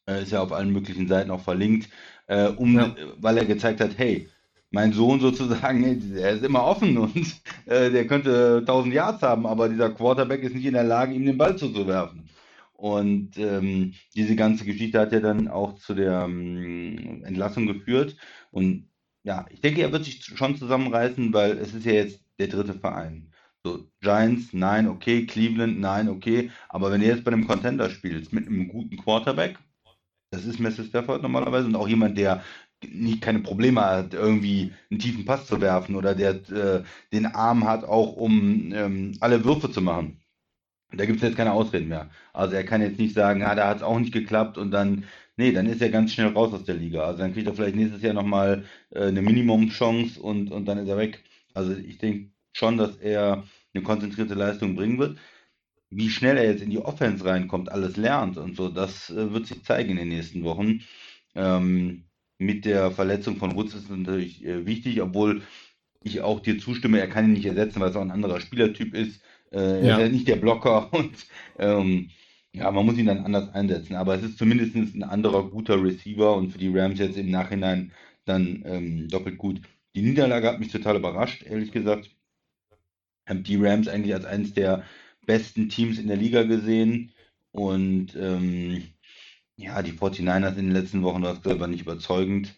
Äh, 0.06 0.22
ist 0.22 0.30
ja 0.30 0.42
auf 0.42 0.52
allen 0.52 0.72
möglichen 0.72 1.08
Seiten 1.08 1.30
auch 1.30 1.42
verlinkt, 1.42 1.88
äh, 2.28 2.48
um, 2.48 2.76
ja. 2.76 2.94
weil 3.18 3.38
er 3.38 3.44
gezeigt 3.44 3.80
hat, 3.80 3.98
hey, 3.98 4.28
mein 4.70 4.92
Sohn 4.92 5.20
sozusagen, 5.20 6.14
der 6.14 6.32
ist 6.32 6.44
immer 6.44 6.64
offen 6.64 6.98
und 6.98 7.42
äh, 7.66 7.90
der 7.90 8.06
könnte 8.06 8.58
1000 8.60 8.94
Yards 8.94 9.22
haben, 9.22 9.46
aber 9.46 9.68
dieser 9.68 9.90
Quarterback 9.90 10.42
ist 10.42 10.54
nicht 10.54 10.66
in 10.66 10.74
der 10.74 10.84
Lage, 10.84 11.14
ihm 11.14 11.26
den 11.26 11.38
Ball 11.38 11.56
zuzuwerfen. 11.56 12.28
Und 12.72 13.36
ähm, 13.36 13.92
diese 14.14 14.36
ganze 14.36 14.64
Geschichte 14.64 14.98
hat 14.98 15.12
ja 15.12 15.20
dann 15.20 15.48
auch 15.48 15.74
zu 15.74 15.94
der 15.94 16.22
ähm, 16.22 17.22
Entlassung 17.24 17.66
geführt. 17.66 18.16
Und 18.52 18.88
ja, 19.22 19.44
ich 19.50 19.60
denke, 19.60 19.82
er 19.82 19.92
wird 19.92 20.06
sich 20.06 20.24
schon 20.24 20.56
zusammenreißen, 20.56 21.32
weil 21.34 21.58
es 21.58 21.74
ist 21.74 21.84
ja 21.84 21.92
jetzt 21.92 22.24
der 22.38 22.48
dritte 22.48 22.72
Verein. 22.74 23.30
So, 23.62 23.86
Giants, 24.00 24.54
nein, 24.54 24.88
okay, 24.88 25.26
Cleveland, 25.26 25.78
nein, 25.78 26.08
okay. 26.08 26.50
Aber 26.70 26.90
wenn 26.90 27.02
du 27.02 27.06
jetzt 27.06 27.24
bei 27.24 27.32
einem 27.32 27.46
Contender 27.46 27.90
spielst 27.90 28.32
mit 28.32 28.46
einem 28.46 28.68
guten 28.68 28.96
Quarterback, 28.96 29.58
das 30.30 30.46
ist 30.46 30.58
Messi 30.58 30.84
Stafford 30.84 31.22
normalerweise 31.22 31.66
und 31.66 31.76
auch 31.76 31.88
jemand, 31.88 32.16
der 32.16 32.42
nicht 32.88 33.20
keine 33.22 33.40
Probleme 33.40 33.82
hat, 33.82 34.14
irgendwie 34.14 34.72
einen 34.90 35.00
tiefen 35.00 35.24
Pass 35.24 35.46
zu 35.46 35.60
werfen 35.60 35.96
oder 35.96 36.14
der 36.14 36.30
äh, 36.50 36.82
den 37.12 37.26
Arm 37.26 37.64
hat, 37.64 37.84
auch 37.84 38.16
um 38.16 38.72
ähm, 38.74 39.16
alle 39.20 39.44
Würfe 39.44 39.70
zu 39.70 39.80
machen. 39.82 40.20
Da 40.92 41.04
gibt 41.06 41.18
es 41.18 41.22
jetzt 41.22 41.36
keine 41.36 41.52
Ausreden 41.52 41.88
mehr. 41.88 42.10
Also 42.32 42.56
er 42.56 42.64
kann 42.64 42.82
jetzt 42.82 42.98
nicht 42.98 43.14
sagen, 43.14 43.42
ah, 43.42 43.54
da 43.54 43.68
hat 43.68 43.78
es 43.78 43.82
auch 43.82 43.98
nicht 43.98 44.12
geklappt 44.12 44.58
und 44.58 44.70
dann, 44.72 45.04
nee, 45.36 45.52
dann 45.52 45.66
ist 45.66 45.80
er 45.82 45.90
ganz 45.90 46.12
schnell 46.12 46.28
raus 46.28 46.52
aus 46.52 46.64
der 46.64 46.74
Liga. 46.74 47.04
Also 47.04 47.20
dann 47.20 47.32
kriegt 47.32 47.46
er 47.46 47.54
vielleicht 47.54 47.76
nächstes 47.76 48.02
Jahr 48.02 48.14
nochmal 48.14 48.64
äh, 48.90 49.04
eine 49.04 49.22
Minimum-Chance 49.22 50.20
und, 50.20 50.50
und 50.50 50.66
dann 50.66 50.78
ist 50.78 50.88
er 50.88 50.96
weg. 50.96 51.22
Also 51.54 51.74
ich 51.74 51.98
denke 51.98 52.30
schon, 52.52 52.76
dass 52.76 52.96
er 52.96 53.44
eine 53.74 53.84
konzentrierte 53.84 54.34
Leistung 54.34 54.74
bringen 54.74 54.98
wird. 54.98 55.18
Wie 55.90 56.10
schnell 56.10 56.36
er 56.36 56.44
jetzt 56.46 56.62
in 56.62 56.70
die 56.70 56.78
Offense 56.78 57.24
reinkommt, 57.24 57.70
alles 57.70 57.96
lernt 57.96 58.36
und 58.38 58.56
so, 58.56 58.68
das 58.68 59.10
äh, 59.10 59.32
wird 59.32 59.46
sich 59.46 59.64
zeigen 59.64 59.90
in 59.90 59.96
den 59.98 60.08
nächsten 60.08 60.44
Wochen. 60.44 60.82
Ähm, 61.34 62.04
mit 62.40 62.64
der 62.64 62.90
Verletzung 62.90 63.36
von 63.36 63.52
Rutz 63.52 63.74
ist 63.74 63.84
es 63.84 63.90
natürlich 63.90 64.44
äh, 64.44 64.64
wichtig, 64.64 65.02
obwohl 65.02 65.42
ich 66.02 66.22
auch 66.22 66.40
dir 66.40 66.58
zustimme, 66.58 66.98
er 66.98 67.08
kann 67.08 67.26
ihn 67.26 67.34
nicht 67.34 67.44
ersetzen, 67.44 67.80
weil 67.80 67.90
es 67.90 67.96
auch 67.96 68.00
ein 68.00 68.10
anderer 68.10 68.40
Spielertyp 68.40 68.94
ist. 68.94 69.20
Äh, 69.52 69.86
ja. 69.86 69.98
Er 69.98 70.06
ist 70.06 70.12
nicht 70.12 70.26
der 70.26 70.36
Blocker 70.36 70.92
und 70.94 71.26
ähm, 71.58 72.08
ja, 72.52 72.70
man 72.70 72.86
muss 72.86 72.96
ihn 72.96 73.06
dann 73.06 73.24
anders 73.26 73.52
einsetzen. 73.54 73.94
Aber 73.94 74.14
es 74.14 74.22
ist 74.22 74.38
zumindest 74.38 74.74
ein 74.74 75.02
anderer 75.02 75.50
guter 75.50 75.82
Receiver 75.82 76.34
und 76.34 76.50
für 76.50 76.58
die 76.58 76.76
Rams 76.76 76.98
jetzt 76.98 77.18
im 77.18 77.30
Nachhinein 77.30 77.92
dann 78.24 78.62
ähm, 78.64 79.08
doppelt 79.08 79.36
gut. 79.36 79.60
Die 79.94 80.02
Niederlage 80.02 80.48
hat 80.48 80.60
mich 80.60 80.72
total 80.72 80.96
überrascht, 80.96 81.44
ehrlich 81.44 81.72
gesagt. 81.72 82.10
Habe 83.26 83.40
die 83.40 83.56
Rams 83.56 83.86
eigentlich 83.86 84.14
als 84.14 84.24
eines 84.24 84.54
der 84.54 84.84
besten 85.26 85.68
Teams 85.68 85.98
in 85.98 86.08
der 86.08 86.16
Liga 86.16 86.44
gesehen. 86.44 87.12
Und 87.52 88.16
ähm, 88.16 88.84
ja, 89.60 89.82
die 89.82 89.92
49ers 89.92 90.56
in 90.56 90.66
den 90.66 90.72
letzten 90.72 91.02
Wochen, 91.02 91.22
das 91.22 91.44
war 91.44 91.66
nicht 91.66 91.82
überzeugend. 91.82 92.54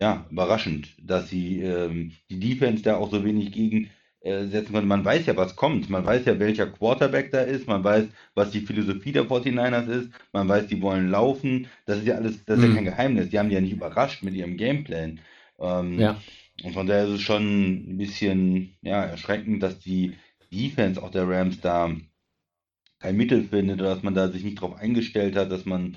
Ja, 0.00 0.26
überraschend, 0.30 0.94
dass 1.02 1.28
sie 1.28 1.60
ähm, 1.60 2.12
die 2.30 2.38
Defense 2.38 2.84
da 2.84 2.96
auch 2.96 3.10
so 3.10 3.24
wenig 3.24 3.50
gegen 3.50 3.90
äh, 4.20 4.46
setzen 4.46 4.72
konnte. 4.72 4.86
Man 4.86 5.04
weiß 5.04 5.26
ja, 5.26 5.36
was 5.36 5.56
kommt. 5.56 5.90
Man 5.90 6.06
weiß 6.06 6.24
ja, 6.24 6.38
welcher 6.38 6.66
Quarterback 6.66 7.32
da 7.32 7.40
ist. 7.40 7.66
Man 7.66 7.82
weiß, 7.82 8.06
was 8.34 8.50
die 8.50 8.60
Philosophie 8.60 9.10
der 9.10 9.24
49ers 9.24 9.88
ist. 9.88 10.10
Man 10.32 10.48
weiß, 10.48 10.68
die 10.68 10.80
wollen 10.82 11.10
laufen. 11.10 11.66
Das 11.86 11.98
ist 11.98 12.06
ja 12.06 12.14
alles, 12.14 12.44
das 12.44 12.58
ist 12.58 12.64
mhm. 12.64 12.70
ja 12.70 12.76
kein 12.76 12.84
Geheimnis. 12.84 13.30
Die 13.30 13.38
haben 13.38 13.48
die 13.48 13.56
ja 13.56 13.60
nicht 13.60 13.72
überrascht 13.72 14.22
mit 14.22 14.34
ihrem 14.34 14.56
Gameplan. 14.56 15.20
Ähm, 15.58 15.98
ja. 15.98 16.20
Und 16.62 16.74
von 16.74 16.86
daher 16.86 17.04
ist 17.04 17.14
es 17.14 17.22
schon 17.22 17.92
ein 17.92 17.96
bisschen 17.96 18.76
ja, 18.82 19.04
erschreckend, 19.04 19.62
dass 19.62 19.78
die 19.78 20.14
Defense 20.52 21.02
auch 21.02 21.10
der 21.10 21.28
Rams 21.28 21.60
da 21.60 21.92
kein 23.00 23.16
Mittel 23.16 23.44
findet 23.44 23.80
oder 23.80 23.94
dass 23.94 24.02
man 24.02 24.14
da 24.14 24.28
sich 24.28 24.44
nicht 24.44 24.58
darauf 24.58 24.76
eingestellt 24.76 25.36
hat, 25.36 25.50
dass 25.50 25.64
man 25.64 25.96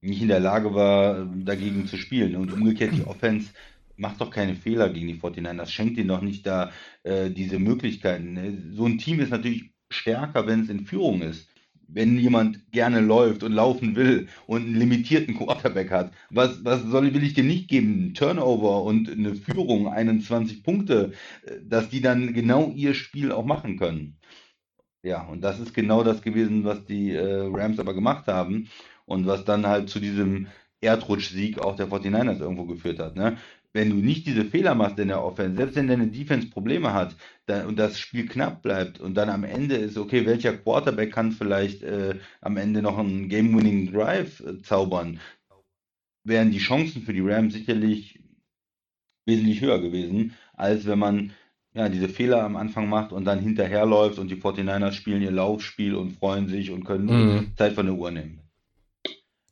nicht 0.00 0.22
in 0.22 0.28
der 0.28 0.40
Lage 0.40 0.74
war, 0.74 1.24
dagegen 1.24 1.86
zu 1.86 1.96
spielen. 1.96 2.36
Und 2.36 2.52
umgekehrt 2.52 2.92
die 2.96 3.06
Offense 3.06 3.50
macht 3.96 4.20
doch 4.20 4.30
keine 4.30 4.54
Fehler 4.54 4.90
gegen 4.90 5.08
die 5.08 5.18
49ers, 5.18 5.70
schenkt 5.70 5.98
ihnen 5.98 6.08
doch 6.08 6.20
nicht 6.20 6.46
da 6.46 6.70
äh, 7.02 7.30
diese 7.30 7.58
Möglichkeiten. 7.58 8.34
Ne? 8.34 8.72
So 8.72 8.86
ein 8.86 8.98
Team 8.98 9.20
ist 9.20 9.30
natürlich 9.30 9.70
stärker, 9.88 10.46
wenn 10.46 10.62
es 10.62 10.68
in 10.68 10.86
Führung 10.86 11.22
ist. 11.22 11.48
Wenn 11.88 12.18
jemand 12.18 12.72
gerne 12.72 13.00
läuft 13.00 13.44
und 13.44 13.52
laufen 13.52 13.94
will 13.94 14.26
und 14.48 14.64
einen 14.64 14.74
limitierten 14.74 15.36
Quarterback 15.36 15.92
hat, 15.92 16.12
was, 16.30 16.64
was 16.64 16.82
soll, 16.82 17.14
will 17.14 17.22
ich 17.22 17.34
dem 17.34 17.46
nicht 17.46 17.68
geben? 17.68 18.12
Turnover 18.12 18.82
und 18.82 19.08
eine 19.08 19.36
Führung, 19.36 19.86
21 19.86 20.64
Punkte, 20.64 21.12
äh, 21.44 21.52
dass 21.64 21.88
die 21.88 22.00
dann 22.00 22.34
genau 22.34 22.72
ihr 22.74 22.94
Spiel 22.94 23.32
auch 23.32 23.46
machen 23.46 23.78
können. 23.78 24.18
Ja, 25.06 25.22
und 25.22 25.40
das 25.42 25.60
ist 25.60 25.72
genau 25.72 26.02
das 26.02 26.20
gewesen, 26.20 26.64
was 26.64 26.84
die 26.84 27.12
äh, 27.12 27.48
Rams 27.52 27.78
aber 27.78 27.94
gemacht 27.94 28.26
haben 28.26 28.68
und 29.04 29.26
was 29.26 29.44
dann 29.44 29.66
halt 29.66 29.88
zu 29.88 30.00
diesem 30.00 30.48
Erdrutschsieg 30.80 31.60
auch 31.60 31.76
der 31.76 31.88
49ers 31.88 32.40
irgendwo 32.40 32.64
geführt 32.66 32.98
hat. 32.98 33.14
Ne? 33.16 33.36
wenn 33.76 33.90
du 33.90 33.96
nicht 33.96 34.26
diese 34.26 34.46
Fehler 34.46 34.74
machst 34.74 34.98
in 34.98 35.08
der 35.08 35.22
Offense, 35.22 35.56
selbst 35.58 35.76
wenn 35.76 35.86
deine 35.86 36.06
Defense 36.08 36.48
Probleme 36.48 36.94
hat 36.94 37.14
dann, 37.44 37.66
und 37.66 37.78
das 37.78 37.98
Spiel 37.98 38.26
knapp 38.26 38.62
bleibt 38.62 38.98
und 39.00 39.14
dann 39.14 39.28
am 39.28 39.44
Ende 39.44 39.76
ist, 39.76 39.98
okay, 39.98 40.24
welcher 40.24 40.56
Quarterback 40.56 41.12
kann 41.12 41.30
vielleicht 41.32 41.82
äh, 41.82 42.14
am 42.40 42.56
Ende 42.56 42.80
noch 42.80 42.96
einen 42.96 43.28
Game-Winning 43.28 43.92
Drive 43.92 44.40
äh, 44.40 44.62
zaubern, 44.62 45.20
wären 46.24 46.50
die 46.50 46.58
Chancen 46.58 47.02
für 47.02 47.12
die 47.12 47.20
Rams 47.20 47.52
sicherlich 47.52 48.18
wesentlich 49.26 49.60
höher 49.60 49.80
gewesen, 49.80 50.34
als 50.54 50.86
wenn 50.86 50.98
man 50.98 51.32
ja, 51.76 51.90
diese 51.90 52.08
Fehler 52.08 52.42
am 52.42 52.56
Anfang 52.56 52.88
macht 52.88 53.12
und 53.12 53.26
dann 53.26 53.38
hinterherläuft 53.38 54.18
und 54.18 54.30
die 54.30 54.36
49ers 54.36 54.92
spielen 54.92 55.20
ihr 55.20 55.30
Laufspiel 55.30 55.94
und 55.94 56.12
freuen 56.12 56.48
sich 56.48 56.70
und 56.70 56.84
können 56.84 57.06
mhm. 57.06 57.52
Zeit 57.56 57.74
von 57.74 57.86
der 57.86 57.94
Uhr 57.94 58.10
nehmen. 58.10 58.40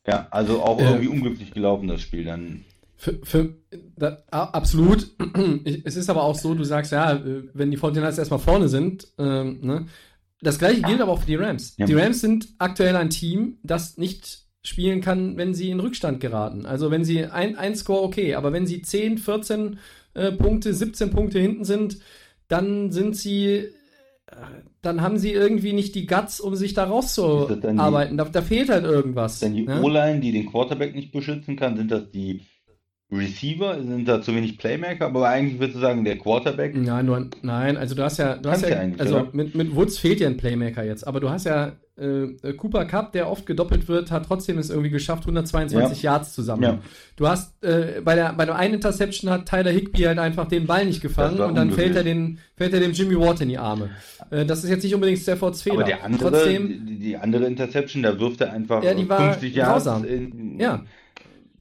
Ja, 0.06 0.26
also 0.30 0.62
auch 0.62 0.80
äh, 0.80 0.84
irgendwie 0.84 1.08
unglücklich 1.08 1.52
gelaufen, 1.52 1.88
das 1.88 2.00
Spiel 2.00 2.24
dann. 2.24 2.64
Für, 2.96 3.18
für, 3.22 3.54
da, 3.96 4.22
absolut. 4.30 5.10
es 5.84 5.96
ist 5.96 6.08
aber 6.08 6.22
auch 6.22 6.34
so, 6.34 6.54
du 6.54 6.64
sagst, 6.64 6.92
ja, 6.92 7.20
wenn 7.52 7.70
die 7.70 7.78
49ers 7.78 8.18
erstmal 8.18 8.40
vorne 8.40 8.68
sind, 8.68 9.06
ähm, 9.18 9.58
ne? 9.60 9.86
das 10.40 10.58
gleiche 10.58 10.80
gilt 10.80 11.02
aber 11.02 11.12
auch 11.12 11.20
für 11.20 11.26
die 11.26 11.36
Rams. 11.36 11.74
Ja. 11.76 11.86
Die 11.86 11.94
Rams 11.94 12.22
sind 12.22 12.48
aktuell 12.58 12.96
ein 12.96 13.10
Team, 13.10 13.58
das 13.62 13.98
nicht 13.98 14.44
spielen 14.62 15.02
kann, 15.02 15.36
wenn 15.36 15.52
sie 15.52 15.68
in 15.70 15.80
Rückstand 15.80 16.20
geraten. 16.20 16.64
Also 16.64 16.90
wenn 16.90 17.04
sie 17.04 17.26
ein, 17.26 17.56
ein 17.56 17.76
Score 17.76 18.02
okay, 18.02 18.34
aber 18.34 18.52
wenn 18.52 18.66
sie 18.66 18.80
10, 18.80 19.18
14 19.18 19.78
äh, 20.14 20.32
Punkte, 20.32 20.72
17 20.72 21.10
Punkte 21.10 21.38
hinten 21.38 21.64
sind, 21.64 21.98
dann 22.48 22.90
sind 22.90 23.16
sie, 23.16 23.56
äh, 23.56 23.70
dann 24.82 25.00
haben 25.00 25.18
sie 25.18 25.32
irgendwie 25.32 25.72
nicht 25.72 25.94
die 25.94 26.06
Guts, 26.06 26.40
um 26.40 26.56
sich 26.56 26.74
da 26.74 26.84
rauszuarbeiten. 26.84 28.16
Da, 28.16 28.24
da, 28.24 28.42
fehlt 28.42 28.70
halt 28.70 28.84
irgendwas. 28.84 29.40
Denn 29.40 29.54
die 29.54 29.66
ne? 29.66 29.82
O-Line, 29.82 30.20
die 30.20 30.32
den 30.32 30.50
Quarterback 30.50 30.94
nicht 30.94 31.12
beschützen 31.12 31.56
kann, 31.56 31.76
sind 31.76 31.90
das 31.90 32.10
die 32.10 32.42
Receiver? 33.12 33.82
Sind 33.82 34.08
da 34.08 34.22
zu 34.22 34.34
wenig 34.34 34.58
Playmaker? 34.58 35.06
Aber 35.06 35.28
eigentlich 35.28 35.60
würdest 35.60 35.76
du 35.76 35.80
sagen, 35.80 36.04
der 36.04 36.18
Quarterback? 36.18 36.74
Nein, 36.74 37.06
nur, 37.06 37.28
nein, 37.42 37.76
also 37.76 37.94
du 37.94 38.02
hast 38.02 38.18
ja, 38.18 38.36
du 38.36 38.50
hast 38.50 38.62
ja, 38.62 38.82
ja 38.82 38.92
also 38.98 39.28
mit, 39.32 39.54
mit 39.54 39.74
Woods 39.74 39.98
fehlt 39.98 40.20
ja 40.20 40.28
ein 40.28 40.36
Playmaker 40.36 40.82
jetzt, 40.82 41.06
aber 41.06 41.20
du 41.20 41.30
hast 41.30 41.44
ja 41.44 41.72
äh, 41.96 42.52
Cooper 42.54 42.86
Cup, 42.86 43.12
der 43.12 43.30
oft 43.30 43.46
gedoppelt 43.46 43.86
wird, 43.86 44.10
hat 44.10 44.26
trotzdem 44.26 44.58
es 44.58 44.70
irgendwie 44.70 44.90
geschafft, 44.90 45.24
122 45.24 46.02
Yards 46.02 46.34
zu 46.34 46.42
sammeln. 46.42 46.74
Ja. 46.74 46.78
Du 47.16 47.28
hast 47.28 47.62
äh, 47.62 48.00
bei 48.04 48.14
der 48.16 48.32
bei 48.32 48.46
der 48.46 48.56
einen 48.56 48.74
Interception 48.74 49.30
hat 49.30 49.48
Tyler 49.48 49.70
Higby 49.70 50.02
halt 50.02 50.18
einfach 50.18 50.48
den 50.48 50.66
Ball 50.66 50.86
nicht 50.86 51.00
gefangen 51.00 51.40
und 51.40 51.54
dann 51.54 51.70
fällt 51.70 51.94
er 51.94 52.02
den 52.02 52.38
fällt 52.56 52.72
er 52.74 52.80
dem 52.80 52.92
Jimmy 52.92 53.18
Ward 53.18 53.40
in 53.42 53.48
die 53.48 53.58
Arme. 53.58 53.90
Äh, 54.30 54.44
das 54.44 54.64
ist 54.64 54.70
jetzt 54.70 54.82
nicht 54.82 54.94
unbedingt 54.94 55.20
Staffords 55.20 55.62
Fehler. 55.62 55.76
Aber 55.76 55.84
der 55.84 56.02
andere, 56.02 56.30
Trotzdem, 56.32 56.86
die, 56.86 56.98
die 56.98 57.16
andere 57.16 57.44
Interception, 57.44 58.02
da 58.02 58.18
wirft 58.18 58.40
er 58.40 58.52
einfach 58.52 58.82
Ja, 58.82 58.94
die 58.94 59.08
war 59.08 59.32
50 59.32 59.54
Yards 59.54 59.86
in, 59.86 60.58
Ja. 60.58 60.84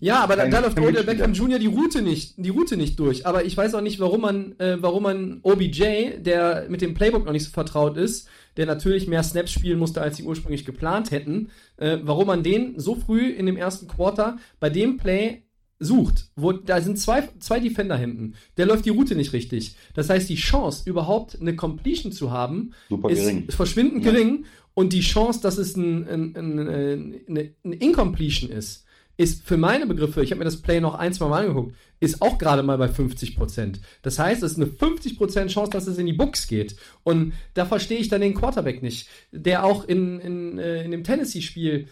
Ja, 0.04 0.20
aber 0.22 0.36
da, 0.36 0.48
da 0.48 0.60
läuft 0.60 0.78
Odell. 0.80 1.04
Beckham 1.04 1.34
Jr. 1.34 1.60
die 1.60 1.68
Route 1.68 2.02
nicht, 2.02 2.34
die 2.38 2.50
Route 2.50 2.76
nicht 2.76 3.00
durch. 3.00 3.26
Aber 3.26 3.46
ich 3.46 3.56
weiß 3.56 3.74
auch 3.74 3.82
nicht, 3.82 4.00
warum 4.00 4.22
man, 4.22 4.60
äh, 4.60 4.78
warum 4.82 5.04
man 5.04 5.40
OBJ, 5.44 6.18
der 6.20 6.66
mit 6.70 6.82
dem 6.82 6.94
Playbook 6.94 7.26
noch 7.26 7.32
nicht 7.32 7.46
so 7.46 7.52
vertraut 7.52 7.96
ist, 7.96 8.28
der 8.58 8.66
natürlich 8.66 9.08
mehr 9.08 9.24
Snaps 9.24 9.52
spielen 9.52 9.80
musste, 9.80 10.02
als 10.02 10.18
sie 10.18 10.24
ursprünglich 10.24 10.66
geplant 10.66 11.12
hätten, 11.12 11.50
äh, 11.78 12.00
warum 12.04 12.28
man 12.28 12.44
den 12.44 12.78
so 12.78 12.96
früh 12.96 13.30
in 13.30 13.46
dem 13.46 13.56
ersten 13.56 13.88
Quarter 13.88 14.38
bei 14.60 14.70
dem 14.70 14.98
Play 14.98 15.44
sucht, 15.80 16.30
wo 16.36 16.52
da 16.52 16.82
sind 16.82 17.00
zwei, 17.00 17.28
zwei 17.40 17.60
Defender 17.60 17.98
hinten. 17.98 18.36
Der 18.58 18.66
läuft 18.66 18.86
die 18.86 18.90
Route 18.90 19.16
nicht 19.16 19.34
richtig. 19.34 19.76
Das 19.96 20.10
heißt, 20.10 20.30
die 20.30 20.36
Chance, 20.36 20.84
überhaupt 20.90 21.40
eine 21.40 21.56
Completion 21.56 22.12
zu 22.12 22.30
haben, 22.32 22.74
Super 22.90 23.10
ist 23.10 23.20
gering. 23.22 23.50
verschwindend 23.50 24.06
Ja. 24.06 24.12
gering. 24.12 24.46
Und 24.76 24.92
die 24.92 25.02
Chance, 25.02 25.40
dass 25.42 25.58
es 25.58 25.76
ein, 25.76 26.08
ein, 26.08 26.36
ein, 26.36 26.60
ein, 26.60 27.16
eine, 27.28 27.54
eine 27.64 27.76
Incompletion 27.76 28.50
ist, 28.50 28.83
ist 29.18 29.46
für 29.48 29.58
meine 29.58 29.86
Begriffe, 29.86 30.24
ich 30.24 30.32
habe 30.32 30.40
mir 30.40 30.46
das 30.46 30.62
Play 30.62 30.82
noch 30.82 30.96
ein, 30.96 31.14
zwei 31.14 31.28
Mal 31.28 31.42
angeguckt, 31.42 31.76
ist 32.00 32.22
auch 32.22 32.38
gerade 32.38 32.64
mal 32.64 32.78
bei 32.78 32.88
50%. 32.88 33.76
Das 34.02 34.20
heißt, 34.20 34.44
es 34.44 34.54
ist 34.54 34.58
eine 34.58 34.68
50% 34.68 35.48
Chance, 35.48 35.72
dass 35.72 35.88
es 35.88 35.98
in 35.98 36.06
die 36.06 36.14
Books 36.14 36.48
geht. 36.48 36.76
Und 37.04 37.34
da 37.54 37.66
verstehe 37.66 38.00
ich 38.00 38.10
dann 38.10 38.22
den 38.22 38.34
Quarterback 38.34 38.82
nicht, 38.82 39.08
der 39.32 39.64
auch 39.64 39.86
in, 39.86 40.20
in, 40.20 40.60
äh, 40.60 40.84
in 40.84 40.92
dem 40.92 41.04
Tennessee-Spiel 41.04 41.88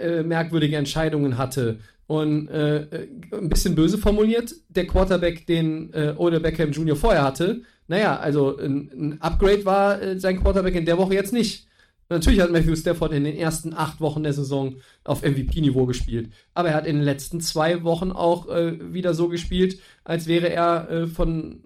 äh, 0.00 0.22
merkwürdige 0.22 0.76
Entscheidungen 0.76 1.38
hatte. 1.38 1.78
Und 2.06 2.48
äh, 2.48 3.06
ein 3.32 3.48
bisschen 3.48 3.74
böse 3.74 3.98
formuliert, 3.98 4.54
der 4.68 4.86
Quarterback, 4.86 5.46
den 5.46 5.92
äh, 5.92 6.14
Odell 6.16 6.40
Beckham 6.40 6.72
Jr. 6.72 6.96
vorher 6.96 7.22
hatte, 7.22 7.62
naja, 7.88 8.16
also 8.16 8.56
ein, 8.56 8.90
ein 8.94 9.20
Upgrade 9.20 9.64
war 9.64 10.00
äh, 10.00 10.18
sein 10.18 10.40
Quarterback 10.40 10.74
in 10.74 10.86
der 10.86 10.98
Woche 10.98 11.14
jetzt 11.14 11.32
nicht. 11.32 11.68
Natürlich 12.12 12.40
hat 12.40 12.50
Matthew 12.50 12.76
Stafford 12.76 13.12
in 13.12 13.24
den 13.24 13.36
ersten 13.36 13.74
acht 13.74 14.00
Wochen 14.00 14.22
der 14.22 14.32
Saison 14.32 14.76
auf 15.04 15.22
MVP-Niveau 15.22 15.86
gespielt. 15.86 16.32
Aber 16.54 16.68
er 16.68 16.74
hat 16.74 16.86
in 16.86 16.96
den 16.96 17.04
letzten 17.04 17.40
zwei 17.40 17.82
Wochen 17.82 18.12
auch 18.12 18.48
äh, 18.48 18.92
wieder 18.92 19.14
so 19.14 19.28
gespielt, 19.28 19.78
als 20.04 20.26
wäre 20.26 20.50
er 20.50 20.90
äh, 20.90 21.06
von 21.06 21.64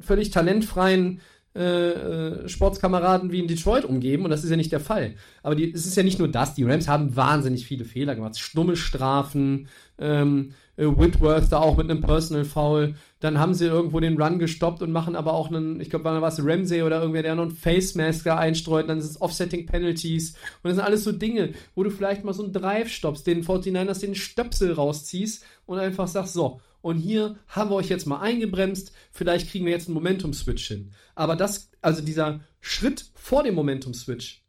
völlig 0.00 0.30
talentfreien 0.30 1.20
äh, 1.52 1.90
äh, 1.90 2.48
Sportskameraden 2.48 3.32
wie 3.32 3.40
in 3.40 3.48
Detroit 3.48 3.84
umgeben. 3.84 4.24
Und 4.24 4.30
das 4.30 4.44
ist 4.44 4.50
ja 4.50 4.56
nicht 4.56 4.70
der 4.70 4.78
Fall. 4.78 5.16
Aber 5.42 5.56
die, 5.56 5.72
es 5.72 5.84
ist 5.84 5.96
ja 5.96 6.04
nicht 6.04 6.20
nur 6.20 6.28
das. 6.28 6.54
Die 6.54 6.62
Rams 6.62 6.86
haben 6.86 7.16
wahnsinnig 7.16 7.66
viele 7.66 7.84
Fehler 7.84 8.14
gemacht. 8.14 8.38
Stumme 8.38 8.76
Strafen, 8.76 9.66
ähm, 10.00 10.52
äh, 10.76 10.86
Whitworth 10.86 11.52
da 11.52 11.58
auch 11.58 11.76
mit 11.76 11.90
einem 11.90 12.00
Personal 12.00 12.44
Foul. 12.44 12.94
Dann 13.20 13.38
haben 13.38 13.54
sie 13.54 13.66
irgendwo 13.66 14.00
den 14.00 14.20
Run 14.20 14.38
gestoppt 14.38 14.82
und 14.82 14.90
machen 14.90 15.14
aber 15.14 15.34
auch 15.34 15.48
einen, 15.48 15.80
ich 15.80 15.90
glaube, 15.90 16.04
war 16.04 16.22
es 16.22 16.44
Ramsey 16.44 16.82
oder 16.82 17.00
irgendwer, 17.00 17.22
der 17.22 17.34
noch 17.34 17.44
einen 17.44 17.50
Face 17.52 17.94
Mask 17.94 18.24
da 18.24 18.38
einstreut. 18.38 18.88
Dann 18.88 19.00
sind 19.00 19.10
es 19.10 19.20
Offsetting 19.20 19.66
Penalties. 19.66 20.30
Und 20.62 20.70
das 20.70 20.74
sind 20.76 20.84
alles 20.84 21.04
so 21.04 21.12
Dinge, 21.12 21.52
wo 21.74 21.84
du 21.84 21.90
vielleicht 21.90 22.24
mal 22.24 22.32
so 22.32 22.42
einen 22.42 22.52
Drive 22.52 22.88
stoppst, 22.88 23.26
den 23.26 23.44
49ers 23.44 24.00
den 24.00 24.14
Stöpsel 24.14 24.72
rausziehst 24.72 25.44
und 25.66 25.78
einfach 25.78 26.08
sagst, 26.08 26.32
so, 26.32 26.60
und 26.82 26.96
hier 26.96 27.36
haben 27.46 27.70
wir 27.70 27.76
euch 27.76 27.90
jetzt 27.90 28.06
mal 28.06 28.20
eingebremst, 28.20 28.92
vielleicht 29.12 29.50
kriegen 29.50 29.66
wir 29.66 29.72
jetzt 29.72 29.88
einen 29.88 29.94
Momentum-Switch 29.94 30.66
hin. 30.66 30.92
Aber 31.14 31.36
das, 31.36 31.70
also 31.82 32.02
dieser 32.02 32.40
Schritt 32.60 33.10
vor 33.14 33.42
dem 33.42 33.54
Momentum-Switch, 33.54 34.42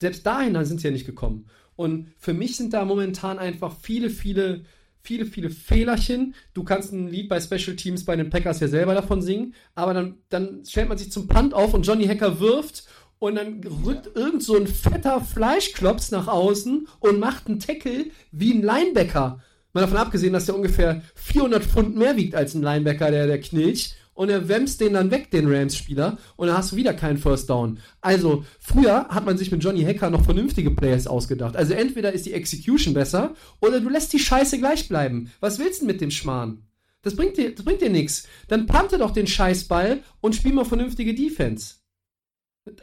selbst 0.00 0.24
dahin 0.24 0.64
sind 0.64 0.80
sie 0.80 0.88
ja 0.88 0.92
nicht 0.92 1.04
gekommen. 1.04 1.46
Und 1.80 2.12
für 2.18 2.34
mich 2.34 2.58
sind 2.58 2.74
da 2.74 2.84
momentan 2.84 3.38
einfach 3.38 3.74
viele, 3.80 4.10
viele, 4.10 4.66
viele, 5.00 5.24
viele 5.24 5.48
Fehlerchen. 5.48 6.34
Du 6.52 6.62
kannst 6.62 6.92
ein 6.92 7.08
Lied 7.08 7.30
bei 7.30 7.40
Special 7.40 7.74
Teams 7.74 8.04
bei 8.04 8.16
den 8.16 8.28
Packers 8.28 8.60
ja 8.60 8.68
selber 8.68 8.92
davon 8.92 9.22
singen, 9.22 9.54
aber 9.74 9.94
dann, 9.94 10.18
dann 10.28 10.62
stellt 10.66 10.90
man 10.90 10.98
sich 10.98 11.10
zum 11.10 11.26
Punt 11.26 11.54
auf 11.54 11.72
und 11.72 11.86
Johnny 11.86 12.06
Hacker 12.06 12.38
wirft 12.38 12.84
und 13.18 13.36
dann 13.36 13.62
rückt 13.82 14.14
irgend 14.14 14.42
so 14.42 14.56
ein 14.56 14.66
fetter 14.66 15.22
Fleischklops 15.22 16.10
nach 16.10 16.28
außen 16.28 16.86
und 16.98 17.18
macht 17.18 17.46
einen 17.46 17.60
Tackle 17.60 18.10
wie 18.30 18.52
ein 18.52 18.60
Linebacker. 18.60 19.40
Mal 19.72 19.80
davon 19.80 19.96
abgesehen, 19.96 20.34
dass 20.34 20.44
der 20.44 20.56
ungefähr 20.56 21.00
400 21.14 21.64
Pfund 21.64 21.96
mehr 21.96 22.14
wiegt 22.14 22.34
als 22.34 22.52
ein 22.52 22.60
Linebacker, 22.60 23.10
der, 23.10 23.26
der 23.26 23.40
Knilch. 23.40 23.94
Und 24.20 24.28
er 24.28 24.48
wämst 24.50 24.82
den 24.82 24.92
dann 24.92 25.10
weg, 25.10 25.30
den 25.30 25.50
Rams-Spieler, 25.50 26.18
und 26.36 26.48
dann 26.48 26.56
hast 26.58 26.72
du 26.72 26.76
wieder 26.76 26.92
keinen 26.92 27.16
First 27.16 27.48
Down. 27.48 27.78
Also, 28.02 28.44
früher 28.58 29.08
hat 29.08 29.24
man 29.24 29.38
sich 29.38 29.50
mit 29.50 29.64
Johnny 29.64 29.82
Hacker 29.82 30.10
noch 30.10 30.26
vernünftige 30.26 30.72
Plays 30.72 31.06
ausgedacht. 31.06 31.56
Also, 31.56 31.72
entweder 31.72 32.12
ist 32.12 32.26
die 32.26 32.34
Execution 32.34 32.92
besser, 32.92 33.34
oder 33.62 33.80
du 33.80 33.88
lässt 33.88 34.12
die 34.12 34.18
Scheiße 34.18 34.58
gleich 34.58 34.90
bleiben. 34.90 35.30
Was 35.40 35.58
willst 35.58 35.80
du 35.80 35.86
denn 35.86 35.94
mit 35.94 36.02
dem 36.02 36.10
Schmarrn? 36.10 36.64
Das 37.00 37.16
bringt 37.16 37.38
dir, 37.38 37.54
das 37.54 37.64
bringt 37.64 37.80
dir 37.80 37.88
nichts. 37.88 38.28
Dann 38.48 38.66
pante 38.66 38.98
doch 38.98 39.12
den 39.12 39.26
Scheißball 39.26 40.00
und 40.20 40.34
spiel 40.36 40.52
mal 40.52 40.66
vernünftige 40.66 41.14
Defense. 41.14 41.76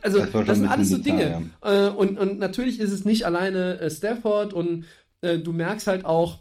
Also, 0.01 0.21
Das 0.25 0.31
das, 0.47 0.57
sind 0.57 0.67
alles 0.67 0.89
so 0.89 0.97
Dinge. 0.97 1.43
bizarr, 1.61 1.89
Äh, 1.89 1.91
und, 1.91 2.17
und 2.17 2.39
natürlich 2.39 2.79
ist 2.79 2.91
es 2.91 3.05
nicht 3.05 3.27
alleine 3.27 3.79
äh, 3.79 3.91
Stafford 3.91 4.53
und 4.53 4.85
äh, 5.21 5.37
du 5.37 5.53
merkst 5.53 5.85
halt 5.85 6.03
auch, 6.03 6.39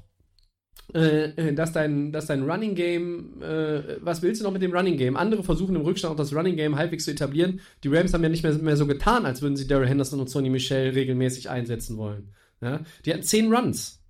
äh, 0.94 1.30
äh, 1.30 1.54
dass 1.54 1.72
dein, 1.72 2.12
dass 2.12 2.26
dein 2.26 2.42
Running 2.48 2.74
Game, 2.74 3.42
äh, 3.42 3.96
was 4.00 4.22
willst 4.22 4.40
du 4.40 4.44
noch 4.44 4.52
mit 4.52 4.62
dem 4.62 4.72
Running 4.72 4.96
Game? 4.96 5.16
Andere 5.16 5.42
versuchen 5.42 5.74
im 5.76 5.82
Rückstand 5.82 6.12
auch 6.12 6.16
das 6.16 6.34
Running 6.34 6.56
Game 6.56 6.76
halbwegs 6.76 7.04
zu 7.04 7.10
etablieren. 7.10 7.60
Die 7.82 7.88
Rams 7.88 8.14
haben 8.14 8.22
ja 8.22 8.28
nicht 8.28 8.42
mehr, 8.42 8.54
mehr 8.54 8.76
so 8.76 8.86
getan, 8.86 9.26
als 9.26 9.42
würden 9.42 9.56
sie 9.56 9.66
Daryl 9.66 9.88
Henderson 9.88 10.20
und 10.20 10.30
Sonny 10.30 10.50
Michel 10.50 10.90
regelmäßig 10.90 11.50
einsetzen 11.50 11.96
wollen. 11.96 12.34
Ja? 12.60 12.80
Die 13.04 13.12
hatten 13.12 13.24
zehn 13.24 13.52
Runs 13.52 14.02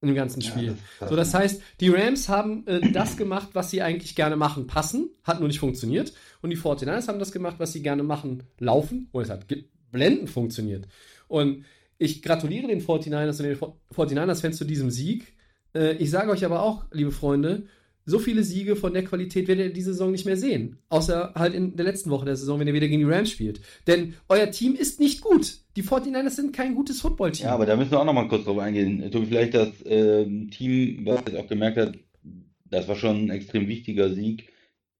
in 0.00 0.08
dem 0.08 0.16
ganzen 0.16 0.40
Ja, 0.40 0.50
Spiel. 0.50 0.66
das 0.68 0.76
ist 0.76 0.98
krass, 0.98 1.10
so, 1.10 1.16
das 1.16 1.34
heißt, 1.34 1.62
die 1.80 1.88
Rams 1.88 2.28
haben 2.28 2.66
äh, 2.66 2.92
das 2.92 3.16
gemacht, 3.16 3.50
was 3.52 3.70
sie 3.70 3.82
eigentlich 3.82 4.14
gerne 4.14 4.36
machen, 4.36 4.66
passen, 4.66 5.10
hat 5.24 5.40
nur 5.40 5.48
nicht 5.48 5.60
funktioniert. 5.60 6.12
Und 6.42 6.50
die 6.50 6.58
49ers 6.58 7.08
haben 7.08 7.18
das 7.18 7.32
gemacht, 7.32 7.56
was 7.58 7.72
sie 7.72 7.82
gerne 7.82 8.02
machen, 8.02 8.44
laufen, 8.58 9.08
und 9.12 9.22
es 9.22 9.30
hat 9.30 9.46
blendend 9.90 10.28
funktioniert. 10.30 10.88
Und 11.28 11.64
ich 11.98 12.22
gratuliere 12.22 12.66
den 12.66 12.82
49ers 12.82 13.40
und 13.40 13.44
den 13.44 13.56
49ers-Fans 13.56 14.56
zu 14.56 14.64
diesem 14.64 14.90
Sieg. 14.90 15.34
Äh, 15.74 15.96
ich 15.96 16.10
sage 16.10 16.30
euch 16.30 16.44
aber 16.44 16.62
auch, 16.62 16.84
liebe 16.92 17.12
Freunde, 17.12 17.66
so 18.06 18.18
viele 18.18 18.44
Siege 18.44 18.76
von 18.76 18.92
der 18.92 19.04
Qualität 19.04 19.48
werdet 19.48 19.68
ihr 19.68 19.72
diese 19.72 19.92
Saison 19.92 20.12
nicht 20.12 20.26
mehr 20.26 20.36
sehen. 20.36 20.78
Außer 20.88 21.32
halt 21.34 21.54
in 21.54 21.76
der 21.76 21.86
letzten 21.86 22.10
Woche 22.10 22.26
der 22.26 22.36
Saison, 22.36 22.60
wenn 22.60 22.68
ihr 22.68 22.74
wieder 22.74 22.88
gegen 22.88 23.06
die 23.06 23.12
Rams 23.12 23.30
spielt. 23.30 23.60
Denn 23.86 24.14
euer 24.28 24.50
Team 24.50 24.74
ist 24.74 25.00
nicht 25.00 25.22
gut. 25.22 25.58
Die 25.76 25.82
49ers 25.82 26.30
sind 26.30 26.54
kein 26.54 26.74
gutes 26.74 27.00
Footballteam. 27.00 27.46
Ja, 27.46 27.54
aber 27.54 27.66
da 27.66 27.76
müssen 27.76 27.92
wir 27.92 28.00
auch 28.00 28.04
noch 28.04 28.12
mal 28.12 28.28
kurz 28.28 28.44
drauf 28.44 28.58
eingehen. 28.58 29.10
Tobi, 29.10 29.26
vielleicht 29.26 29.54
das 29.54 29.70
ähm, 29.86 30.50
Team, 30.50 31.06
was 31.06 31.22
jetzt 31.26 31.36
auch 31.36 31.48
gemerkt 31.48 31.78
hat, 31.78 31.94
das 32.66 32.88
war 32.88 32.96
schon 32.96 33.26
ein 33.26 33.30
extrem 33.30 33.68
wichtiger 33.68 34.12
Sieg, 34.12 34.52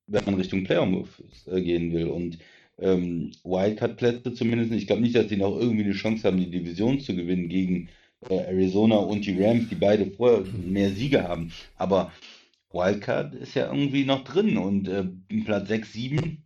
wenn 0.07 0.25
man 0.25 0.35
Richtung 0.35 0.65
Playoffs 0.65 1.21
äh, 1.47 1.61
gehen 1.61 1.93
will. 1.93 2.07
Und 2.07 2.39
ähm, 2.79 3.33
Wildcard-Plätze 3.45 4.33
zumindest, 4.33 4.73
ich 4.73 4.87
glaube 4.87 5.03
nicht, 5.03 5.15
dass 5.15 5.29
sie 5.29 5.37
noch 5.37 5.59
irgendwie 5.59 5.85
eine 5.85 5.93
Chance 5.93 6.27
haben, 6.27 6.39
die 6.39 6.51
Division 6.51 7.01
zu 7.01 7.15
gewinnen 7.15 7.49
gegen 7.49 7.87
äh, 7.87 7.91
Arizona 8.31 8.97
und 8.97 9.25
die 9.27 9.43
Rams, 9.43 9.69
die 9.69 9.75
beide 9.75 10.11
vorher 10.11 10.45
mehr 10.53 10.91
Siege 10.91 11.23
haben. 11.23 11.53
Aber 11.77 12.13
Wildcard 12.73 13.35
ist 13.35 13.55
ja 13.55 13.67
irgendwie 13.67 14.05
noch 14.05 14.25
drin 14.25 14.57
und 14.57 14.89
äh, 14.89 15.05
Platz 15.45 15.69
6, 15.69 15.93
7 15.93 16.45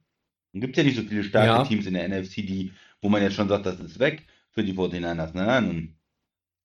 gibt 0.54 0.76
ja 0.76 0.82
nicht 0.82 0.96
so 0.96 1.02
viele 1.02 1.24
starke 1.24 1.46
Ja. 1.46 1.64
Teams 1.64 1.86
in 1.86 1.94
der 1.94 2.08
NFC, 2.08 2.36
die, 2.36 2.72
wo 3.00 3.08
man 3.08 3.22
jetzt 3.22 3.34
schon 3.34 3.48
sagt, 3.48 3.66
das 3.66 3.80
ist 3.80 3.98
weg 3.98 4.24
für 4.50 4.64
die 4.64 4.72
49ers. 4.74 5.30
Nein, 5.34 5.46
nein, 5.46 5.70
und 5.70 5.94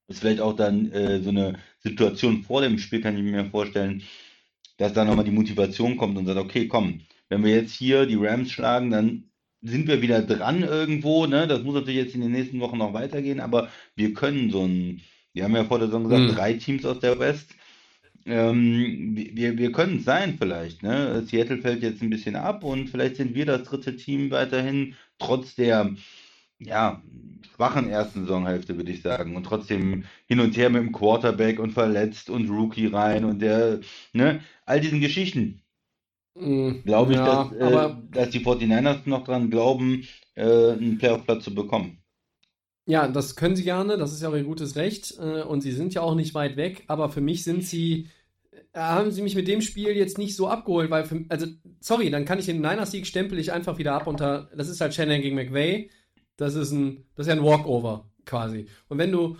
ist 0.07 0.19
vielleicht 0.19 0.41
auch 0.41 0.55
dann 0.55 0.91
äh, 0.91 1.21
so 1.21 1.29
eine 1.29 1.59
Situation 1.79 2.43
vor 2.43 2.61
dem 2.61 2.77
Spiel, 2.77 3.01
kann 3.01 3.17
ich 3.17 3.23
mir 3.23 3.45
vorstellen, 3.45 4.03
dass 4.77 4.93
da 4.93 5.05
nochmal 5.05 5.25
die 5.25 5.31
Motivation 5.31 5.97
kommt 5.97 6.17
und 6.17 6.25
sagt, 6.25 6.39
okay, 6.39 6.67
komm, 6.67 7.01
wenn 7.29 7.43
wir 7.43 7.55
jetzt 7.55 7.73
hier 7.73 8.05
die 8.05 8.15
Rams 8.15 8.51
schlagen, 8.51 8.91
dann 8.91 9.29
sind 9.63 9.87
wir 9.87 10.01
wieder 10.01 10.21
dran 10.23 10.63
irgendwo, 10.63 11.25
ne? 11.27 11.47
Das 11.47 11.63
muss 11.63 11.75
natürlich 11.75 11.99
jetzt 11.99 12.15
in 12.15 12.21
den 12.21 12.31
nächsten 12.31 12.59
Wochen 12.59 12.77
noch 12.77 12.93
weitergehen, 12.93 13.39
aber 13.39 13.69
wir 13.95 14.13
können 14.13 14.51
so 14.51 14.63
ein, 14.65 15.01
wir 15.33 15.43
haben 15.45 15.55
ja 15.55 15.65
vor 15.65 15.79
der 15.79 15.87
Saison 15.87 16.03
gesagt, 16.05 16.27
Mhm. 16.29 16.35
drei 16.35 16.53
Teams 16.55 16.85
aus 16.85 16.99
der 16.99 17.19
West, 17.19 17.55
ähm, 18.25 19.15
wir, 19.15 19.57
wir 19.57 19.71
können 19.73 19.97
es 19.99 20.05
sein 20.05 20.37
vielleicht, 20.39 20.83
ne? 20.83 21.25
Seattle 21.27 21.59
fällt 21.61 21.83
jetzt 21.83 22.01
ein 22.03 22.09
bisschen 22.11 22.35
ab 22.37 22.63
und 22.63 22.89
vielleicht 22.89 23.17
sind 23.17 23.35
wir 23.35 23.45
das 23.45 23.63
dritte 23.63 23.95
Team 23.97 24.31
weiterhin, 24.31 24.95
trotz 25.19 25.55
der, 25.55 25.95
ja, 26.59 27.03
schwachen 27.55 27.89
ersten 27.89 28.21
Saisonhälfte, 28.21 28.77
würde 28.77 28.91
ich 28.93 29.03
sagen. 29.03 29.35
Und 29.37 29.45
trotzdem 29.45 30.05
hin 30.27 30.41
und 30.41 30.57
her 30.57 30.69
mit 30.71 30.81
dem 30.83 30.93
Quarterback 30.93 31.59
und 31.59 31.71
verletzt 31.73 32.29
und 32.31 32.49
Rookie 32.49 32.87
rein 32.87 33.25
und 33.25 33.39
der, 33.41 33.81
ne, 34.13 34.41
all 34.65 34.81
diesen 34.81 35.01
Geschichten. 35.01 35.62
Mm, 36.35 36.83
Glaube 36.85 37.13
ich, 37.13 37.17
ja, 37.17 37.23
dass, 37.23 37.51
äh, 37.51 37.95
dass 38.11 38.29
die 38.29 38.39
49ers 38.39 39.07
noch 39.09 39.23
dran 39.23 39.49
glauben, 39.49 40.07
äh, 40.35 40.71
einen 40.71 40.97
Playoff-Platz 40.97 41.43
zu 41.43 41.53
bekommen. 41.55 42.03
Ja, 42.85 43.07
das 43.07 43.35
können 43.35 43.55
sie 43.55 43.63
gerne, 43.63 43.97
das 43.97 44.11
ist 44.11 44.21
ja 44.21 44.29
auch 44.29 44.35
ihr 44.35 44.43
gutes 44.43 44.75
Recht. 44.75 45.17
äh, 45.19 45.43
Und 45.43 45.61
sie 45.61 45.71
sind 45.71 45.93
ja 45.93 46.01
auch 46.01 46.15
nicht 46.15 46.33
weit 46.35 46.57
weg, 46.57 46.83
aber 46.87 47.09
für 47.09 47.21
mich 47.21 47.43
sind 47.43 47.63
sie 47.63 48.09
haben 48.75 49.11
sie 49.11 49.21
mich 49.23 49.35
mit 49.35 49.47
dem 49.47 49.61
Spiel 49.61 49.91
jetzt 49.97 50.17
nicht 50.17 50.35
so 50.35 50.47
abgeholt, 50.49 50.89
weil, 50.91 51.05
für, 51.05 51.25
also, 51.29 51.47
sorry, 51.79 52.09
dann 52.11 52.25
kann 52.25 52.39
ich 52.39 52.47
den 52.47 52.61
Niners-Sieg 52.61 53.07
stempel 53.07 53.39
ich 53.39 53.51
einfach 53.53 53.77
wieder 53.79 53.93
ab 53.93 54.07
unter, 54.07 54.49
das 54.55 54.69
ist 54.69 54.81
halt 54.81 54.93
Shannon 54.93 55.21
gegen 55.21 55.35
McVay, 55.35 55.89
das 56.37 56.55
ist 56.55 56.71
ein, 56.71 57.05
das 57.15 57.27
ist 57.27 57.33
ja 57.33 57.39
ein 57.39 57.45
Walkover, 57.45 58.09
quasi. 58.25 58.67
Und 58.89 58.97
wenn 58.99 59.11
du 59.11 59.37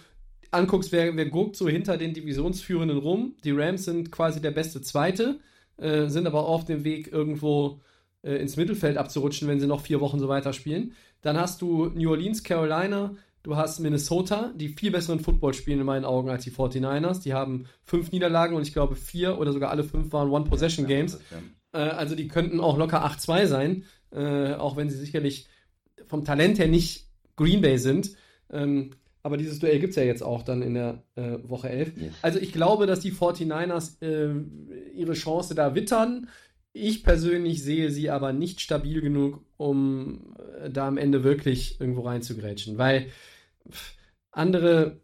anguckst, 0.52 0.92
wer, 0.92 1.16
wer 1.16 1.28
guckt 1.28 1.56
so 1.56 1.68
hinter 1.70 1.98
den 1.98 2.14
Divisionsführenden 2.14 2.98
rum, 3.00 3.36
die 3.44 3.52
Rams 3.52 3.86
sind 3.86 4.12
quasi 4.12 4.42
der 4.42 4.52
beste 4.52 4.82
Zweite, 4.82 5.40
äh, 5.78 6.08
sind 6.08 6.28
aber 6.28 6.46
auf 6.46 6.66
dem 6.66 6.84
Weg 6.84 7.12
irgendwo 7.12 7.82
äh, 8.24 8.36
ins 8.36 8.58
Mittelfeld 8.58 8.98
abzurutschen, 8.98 9.48
wenn 9.48 9.60
sie 9.60 9.68
noch 9.68 9.82
vier 9.82 10.02
Wochen 10.02 10.20
so 10.20 10.28
weiterspielen. 10.28 10.94
Dann 11.22 11.38
hast 11.38 11.62
du 11.62 11.88
New 11.88 12.10
Orleans, 12.10 12.44
Carolina, 12.44 13.16
du 13.44 13.56
hast 13.56 13.80
Minnesota, 13.80 14.52
die 14.56 14.70
viel 14.70 14.92
besseren 14.92 15.20
Football 15.20 15.54
spielen 15.54 15.80
in 15.80 15.86
meinen 15.86 16.06
Augen 16.06 16.30
als 16.30 16.44
die 16.44 16.52
49ers. 16.52 17.22
Die 17.22 17.34
haben 17.34 17.66
fünf 17.84 18.12
Niederlagen 18.12 18.56
und 18.56 18.62
ich 18.64 18.74
glaube 18.74 18.96
vier 18.96 19.38
oder 19.40 19.52
sogar 19.54 19.70
alle 19.70 19.84
fünf 19.84 20.12
waren 20.14 20.30
One-Possession-Games. 20.30 21.20
Äh, 21.74 21.78
also 21.78 22.16
die 22.16 22.28
könnten 22.28 22.60
auch 22.60 22.78
locker 22.78 23.06
8-2 23.06 23.48
sein, 23.48 23.86
äh, 24.12 24.54
auch 24.54 24.78
wenn 24.78 24.90
sie 24.90 24.98
sicherlich 24.98 25.48
vom 26.08 26.24
Talent 26.24 26.60
her 26.60 26.68
nicht 26.68 27.08
Green 27.36 27.62
Bay 27.62 27.78
sind. 27.78 28.12
Ähm, 28.52 28.92
aber 29.24 29.38
dieses 29.38 29.60
Duell 29.60 29.80
gibt 29.80 29.92
es 29.92 29.96
ja 29.96 30.04
jetzt 30.04 30.22
auch 30.22 30.44
dann 30.44 30.62
in 30.62 30.74
der 30.74 31.04
äh, 31.16 31.38
Woche 31.44 31.70
11. 31.70 31.94
Yes. 31.98 32.14
Also 32.22 32.40
ich 32.40 32.52
glaube, 32.52 32.86
dass 32.86 33.00
die 33.00 33.14
49ers 33.14 34.02
äh, 34.02 34.36
ihre 34.94 35.14
Chance 35.14 35.56
da 35.56 35.76
wittern. 35.76 36.28
Ich 36.74 37.04
persönlich 37.04 37.64
sehe 37.64 37.90
sie 37.90 38.10
aber 38.10 38.34
nicht 38.34 38.60
stabil 38.60 39.00
genug, 39.00 39.46
um 39.56 40.36
äh, 40.60 40.70
da 40.70 40.88
am 40.88 40.98
Ende 40.98 41.24
wirklich 41.24 41.80
irgendwo 41.80 42.02
reinzugrätschen, 42.02 42.78
weil 42.78 43.08
andere 44.32 45.00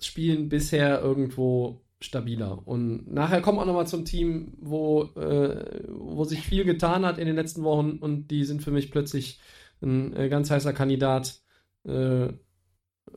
spielen 0.00 0.48
bisher 0.48 1.02
irgendwo 1.02 1.82
stabiler. 2.00 2.66
Und 2.66 3.12
nachher 3.12 3.42
kommen 3.42 3.58
auch 3.58 3.66
nochmal 3.66 3.86
zum 3.86 4.04
Team, 4.04 4.54
wo, 4.60 5.04
äh, 5.16 5.82
wo 5.88 6.24
sich 6.24 6.40
viel 6.40 6.64
getan 6.64 7.04
hat 7.04 7.18
in 7.18 7.26
den 7.26 7.36
letzten 7.36 7.64
Wochen 7.64 7.98
und 7.98 8.28
die 8.30 8.44
sind 8.44 8.62
für 8.62 8.70
mich 8.70 8.90
plötzlich 8.90 9.40
ein 9.82 10.14
äh, 10.16 10.28
ganz 10.28 10.50
heißer 10.50 10.72
Kandidat 10.72 11.40
äh, 11.84 12.28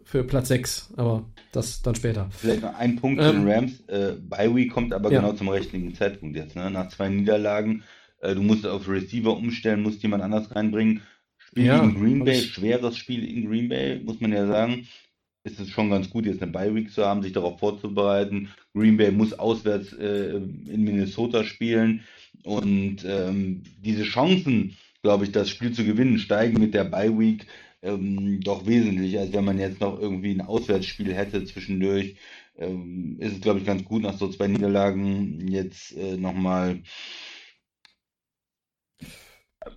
für 0.03 0.23
Platz 0.23 0.47
6, 0.47 0.93
aber 0.95 1.25
das 1.51 1.81
dann 1.81 1.95
später. 1.95 2.27
Vielleicht 2.31 2.61
noch 2.61 2.75
ein 2.75 2.95
Punkt 2.95 3.21
ähm, 3.21 3.45
den 3.45 3.49
Rams. 3.49 3.81
Äh, 3.87 4.13
Bywee 4.19 4.67
kommt 4.67 4.93
aber 4.93 5.11
ja. 5.11 5.19
genau 5.19 5.33
zum 5.33 5.49
richtigen 5.49 5.93
Zeitpunkt 5.95 6.35
jetzt. 6.35 6.55
Ne? 6.55 6.71
Nach 6.71 6.87
zwei 6.89 7.09
Niederlagen, 7.09 7.83
äh, 8.21 8.33
du 8.35 8.41
musst 8.41 8.65
auf 8.65 8.87
Receiver 8.87 9.35
umstellen, 9.35 9.81
musst 9.81 10.01
jemand 10.03 10.23
anders 10.23 10.55
reinbringen. 10.55 11.01
Spiel 11.37 11.65
ja, 11.65 11.81
in 11.81 11.95
Green 11.95 12.23
Bay, 12.23 12.35
schweres 12.35 12.97
Spiel 12.97 13.23
in 13.23 13.47
Green 13.47 13.69
Bay, 13.69 13.99
muss 14.03 14.19
man 14.19 14.31
ja 14.31 14.47
sagen. 14.47 14.87
Ist 15.43 15.59
es 15.59 15.69
schon 15.69 15.89
ganz 15.89 16.09
gut, 16.09 16.25
jetzt 16.25 16.41
eine 16.41 16.51
Bye-Week 16.51 16.91
zu 16.91 17.05
haben, 17.05 17.21
sich 17.21 17.31
darauf 17.31 17.59
vorzubereiten. 17.59 18.49
Green 18.73 18.97
Bay 18.97 19.11
muss 19.11 19.33
auswärts 19.33 19.93
äh, 19.93 20.35
in 20.35 20.83
Minnesota 20.83 21.45
spielen. 21.45 22.03
Und 22.43 23.05
ähm, 23.05 23.63
diese 23.81 24.03
Chancen, 24.03 24.75
glaube 25.03 25.23
ich, 25.23 25.31
das 25.31 25.49
Spiel 25.49 25.71
zu 25.71 25.85
gewinnen, 25.85 26.19
steigen 26.19 26.59
mit 26.59 26.73
der 26.73 26.83
Bye-Week 26.83 27.45
ähm, 27.81 28.41
doch 28.41 28.65
wesentlich, 28.65 29.17
als 29.19 29.33
wenn 29.33 29.45
man 29.45 29.59
jetzt 29.59 29.81
noch 29.81 29.99
irgendwie 29.99 30.31
ein 30.31 30.41
Auswärtsspiel 30.41 31.13
hätte 31.13 31.43
zwischendurch. 31.45 32.17
Ähm, 32.55 33.17
ist 33.19 33.33
es, 33.33 33.41
glaube 33.41 33.59
ich, 33.59 33.65
ganz 33.65 33.85
gut, 33.85 34.01
nach 34.01 34.17
so 34.17 34.27
zwei 34.29 34.47
Niederlagen 34.47 35.47
jetzt 35.47 35.95
äh, 35.95 36.17
nochmal. 36.17 36.81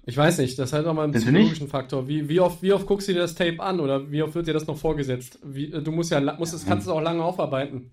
Ich 0.06 0.16
weiß 0.16 0.38
nicht, 0.38 0.58
das 0.58 0.72
hat 0.72 0.86
auch 0.86 0.94
mal 0.94 1.04
einen 1.04 1.12
psychologischen 1.12 1.68
Faktor. 1.68 2.08
Wie, 2.08 2.28
wie, 2.28 2.40
oft, 2.40 2.62
wie 2.62 2.72
oft 2.72 2.86
guckst 2.86 3.08
du 3.08 3.12
dir 3.12 3.20
das 3.20 3.34
Tape 3.34 3.60
an 3.60 3.80
oder 3.80 4.10
wie 4.10 4.22
oft 4.22 4.34
wird 4.34 4.46
dir 4.46 4.54
das 4.54 4.66
noch 4.66 4.78
vorgesetzt? 4.78 5.38
Wie, 5.44 5.68
du 5.68 5.92
musst 5.92 6.10
ja, 6.10 6.20
musst 6.38 6.54
es, 6.54 6.64
kannst 6.64 6.86
es 6.86 6.92
auch 6.92 7.00
lange 7.00 7.22
aufarbeiten. 7.22 7.90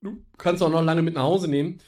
Du 0.00 0.22
kannst 0.36 0.62
auch 0.62 0.70
noch 0.70 0.82
lange 0.82 1.02
mit 1.02 1.14
nach 1.14 1.22
Hause 1.22 1.48
nehmen. 1.48 1.80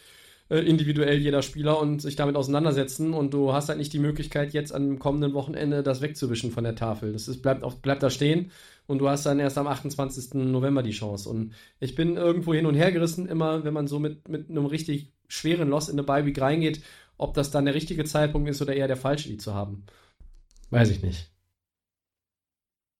Äh, 0.50 0.58
individuell 0.62 1.18
jeder 1.18 1.42
Spieler 1.42 1.78
und 1.78 2.02
sich 2.02 2.16
damit 2.16 2.34
auseinandersetzen. 2.34 3.14
Und 3.14 3.32
du 3.32 3.52
hast 3.52 3.68
halt 3.68 3.78
nicht 3.78 3.92
die 3.92 4.00
Möglichkeit, 4.00 4.52
jetzt 4.52 4.74
am 4.74 4.98
kommenden 4.98 5.32
Wochenende 5.32 5.84
das 5.84 6.00
wegzuwischen 6.00 6.50
von 6.50 6.64
der 6.64 6.74
Tafel. 6.74 7.12
Das 7.12 7.28
ist, 7.28 7.40
bleibt, 7.40 7.62
auf, 7.62 7.80
bleibt 7.80 8.02
da 8.02 8.10
stehen 8.10 8.50
und 8.88 8.98
du 8.98 9.08
hast 9.08 9.24
dann 9.24 9.38
erst 9.38 9.58
am 9.58 9.68
28. 9.68 10.34
November 10.34 10.82
die 10.82 10.90
Chance. 10.90 11.28
Und 11.28 11.52
ich 11.78 11.94
bin 11.94 12.16
irgendwo 12.16 12.52
hin 12.52 12.66
und 12.66 12.74
her 12.74 12.90
gerissen, 12.90 13.26
immer 13.26 13.62
wenn 13.62 13.72
man 13.72 13.86
so 13.86 14.00
mit, 14.00 14.28
mit 14.28 14.50
einem 14.50 14.66
richtig 14.66 15.12
schweren 15.28 15.68
Loss 15.68 15.88
in 15.88 15.94
eine 15.94 16.02
Bye-Week 16.02 16.40
reingeht, 16.40 16.82
ob 17.16 17.34
das 17.34 17.52
dann 17.52 17.66
der 17.66 17.74
richtige 17.74 18.04
Zeitpunkt 18.04 18.50
ist 18.50 18.60
oder 18.60 18.74
eher 18.74 18.88
der 18.88 18.96
falsche, 18.96 19.28
die 19.28 19.36
zu 19.36 19.54
haben. 19.54 19.84
Weiß 20.70 20.90
ich 20.90 21.00
nicht. 21.00 21.30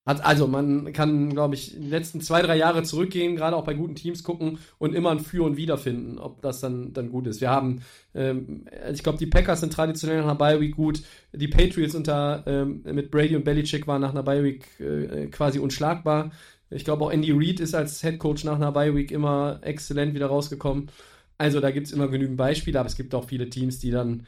Also 0.06 0.46
man 0.48 0.92
kann, 0.92 1.30
glaube 1.30 1.54
ich, 1.54 1.72
die 1.72 1.88
letzten 1.88 2.20
zwei, 2.20 2.42
drei 2.42 2.56
Jahre 2.56 2.82
zurückgehen, 2.82 3.36
gerade 3.36 3.54
auch 3.54 3.64
bei 3.64 3.74
guten 3.74 3.94
Teams 3.94 4.24
gucken 4.24 4.58
und 4.78 4.94
immer 4.94 5.10
ein 5.10 5.20
Für 5.20 5.44
und 5.44 5.56
Wider 5.56 5.76
finden, 5.78 6.18
ob 6.18 6.40
das 6.42 6.60
dann, 6.60 6.92
dann 6.94 7.10
gut 7.10 7.26
ist. 7.26 7.40
Wir 7.40 7.50
haben, 7.50 7.82
ähm, 8.14 8.64
ich 8.92 9.02
glaube, 9.02 9.18
die 9.18 9.26
Packers 9.26 9.60
sind 9.60 9.72
traditionell 9.72 10.18
nach 10.18 10.24
einer 10.24 10.34
Bye-Week 10.36 10.74
gut. 10.74 11.02
Die 11.32 11.48
Patriots 11.48 11.94
unter, 11.94 12.42
ähm, 12.46 12.82
mit 12.84 13.10
Brady 13.10 13.36
und 13.36 13.44
Belichick 13.44 13.86
waren 13.86 14.00
nach 14.00 14.10
einer 14.10 14.22
Bye-Week 14.22 14.80
äh, 14.80 15.26
quasi 15.26 15.58
unschlagbar. 15.58 16.32
Ich 16.70 16.84
glaube, 16.84 17.04
auch 17.04 17.12
Andy 17.12 17.32
Reid 17.32 17.60
ist 17.60 17.74
als 17.74 18.00
Head 18.00 18.18
Coach 18.18 18.44
nach 18.44 18.56
einer 18.56 18.72
Bye-Week 18.72 19.10
immer 19.12 19.60
exzellent 19.62 20.14
wieder 20.14 20.26
rausgekommen. 20.26 20.90
Also 21.36 21.60
da 21.60 21.70
gibt 21.70 21.86
es 21.88 21.92
immer 21.92 22.08
genügend 22.08 22.36
Beispiele, 22.36 22.80
aber 22.80 22.88
es 22.88 22.96
gibt 22.96 23.14
auch 23.14 23.28
viele 23.28 23.50
Teams, 23.50 23.78
die 23.78 23.90
dann, 23.90 24.26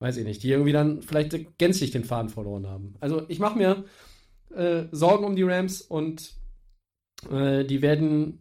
weiß 0.00 0.16
ich 0.16 0.24
nicht, 0.24 0.42
die 0.42 0.50
irgendwie 0.50 0.72
dann 0.72 1.02
vielleicht 1.02 1.58
gänzlich 1.58 1.90
den 1.90 2.04
Faden 2.04 2.30
verloren 2.30 2.66
haben. 2.66 2.94
Also 3.00 3.22
ich 3.28 3.38
mache 3.38 3.58
mir 3.58 3.84
äh, 4.54 4.84
Sorgen 4.92 5.24
um 5.24 5.36
die 5.36 5.42
Rams 5.42 5.82
und 5.82 6.34
äh, 7.30 7.64
die 7.64 7.82
werden 7.82 8.38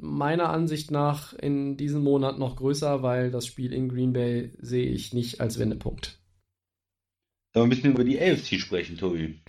meiner 0.00 0.50
Ansicht 0.50 0.90
nach 0.90 1.32
in 1.32 1.76
diesem 1.76 2.02
Monat 2.02 2.38
noch 2.38 2.56
größer, 2.56 3.02
weil 3.02 3.30
das 3.30 3.46
Spiel 3.46 3.72
in 3.72 3.88
Green 3.88 4.12
Bay 4.12 4.52
sehe 4.58 4.88
ich 4.88 5.14
nicht 5.14 5.40
als 5.40 5.58
Wendepunkt. 5.58 6.18
Sollen 7.54 7.64
wir 7.64 7.66
ein 7.66 7.70
bisschen 7.70 7.92
über 7.92 8.04
die 8.04 8.20
AFC 8.20 8.58
sprechen, 8.58 8.96
Tobi? 8.96 9.40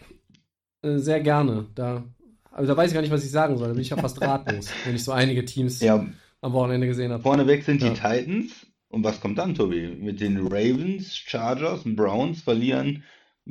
Äh, 0.81 0.97
sehr 0.97 1.21
gerne. 1.21 1.67
Da, 1.73 2.03
also 2.51 2.71
da 2.71 2.77
weiß 2.77 2.91
ich 2.91 2.93
gar 2.93 3.01
nicht, 3.01 3.11
was 3.11 3.23
ich 3.23 3.31
sagen 3.31 3.57
soll. 3.57 3.67
Da 3.67 3.73
bin 3.73 3.81
ich 3.81 3.89
ja 3.89 3.97
fast 3.97 4.21
ratlos, 4.21 4.69
wenn 4.85 4.95
ich 4.95 5.03
so 5.03 5.11
einige 5.11 5.45
Teams 5.45 5.79
ja. 5.79 6.05
am 6.41 6.53
Wochenende 6.53 6.87
gesehen 6.87 7.11
habe. 7.11 7.23
Vorneweg 7.23 7.63
sind 7.63 7.81
ja. 7.81 7.89
die 7.89 7.95
Titans. 7.95 8.67
Und 8.89 9.03
was 9.03 9.19
kommt 9.21 9.39
dann, 9.39 9.55
Tobi? 9.55 9.87
Mit 9.87 10.21
den 10.21 10.37
Ravens, 10.45 11.15
Chargers 11.15 11.83
und 11.83 11.95
Browns 11.95 12.41
verlieren 12.43 13.03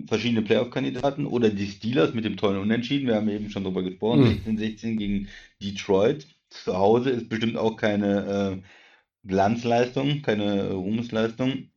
verschiedene 0.06 0.42
Playoff-Kandidaten 0.42 1.26
oder 1.26 1.50
die 1.50 1.66
Steelers 1.66 2.14
mit 2.14 2.24
dem 2.24 2.36
tollen 2.36 2.60
Unentschieden. 2.60 3.08
Wir 3.08 3.16
haben 3.16 3.28
eben 3.28 3.50
schon 3.50 3.64
darüber 3.64 3.82
gesprochen. 3.82 4.40
Mhm. 4.44 4.56
16-16 4.56 4.96
gegen 4.96 5.28
Detroit. 5.62 6.26
Zu 6.50 6.76
Hause 6.76 7.10
ist 7.10 7.28
bestimmt 7.28 7.56
auch 7.56 7.76
keine 7.76 8.62
äh, 8.62 9.28
Glanzleistung, 9.28 10.22
keine 10.22 10.72
Ruhmesleistung. 10.72 11.70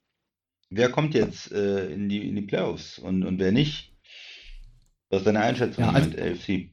Wer 0.69 0.89
kommt 0.89 1.13
jetzt 1.13 1.51
äh, 1.51 1.91
in, 1.91 2.09
die, 2.09 2.27
in 2.27 2.35
die 2.35 2.41
Playoffs 2.41 2.99
und, 2.99 3.23
und 3.23 3.39
wer 3.39 3.51
nicht? 3.51 3.93
Was 5.09 5.19
ist 5.19 5.27
deine 5.27 5.41
Einschätzung 5.41 5.85
ja, 5.85 5.91
also, 5.91 6.09
mit 6.09 6.19
AFC? 6.19 6.69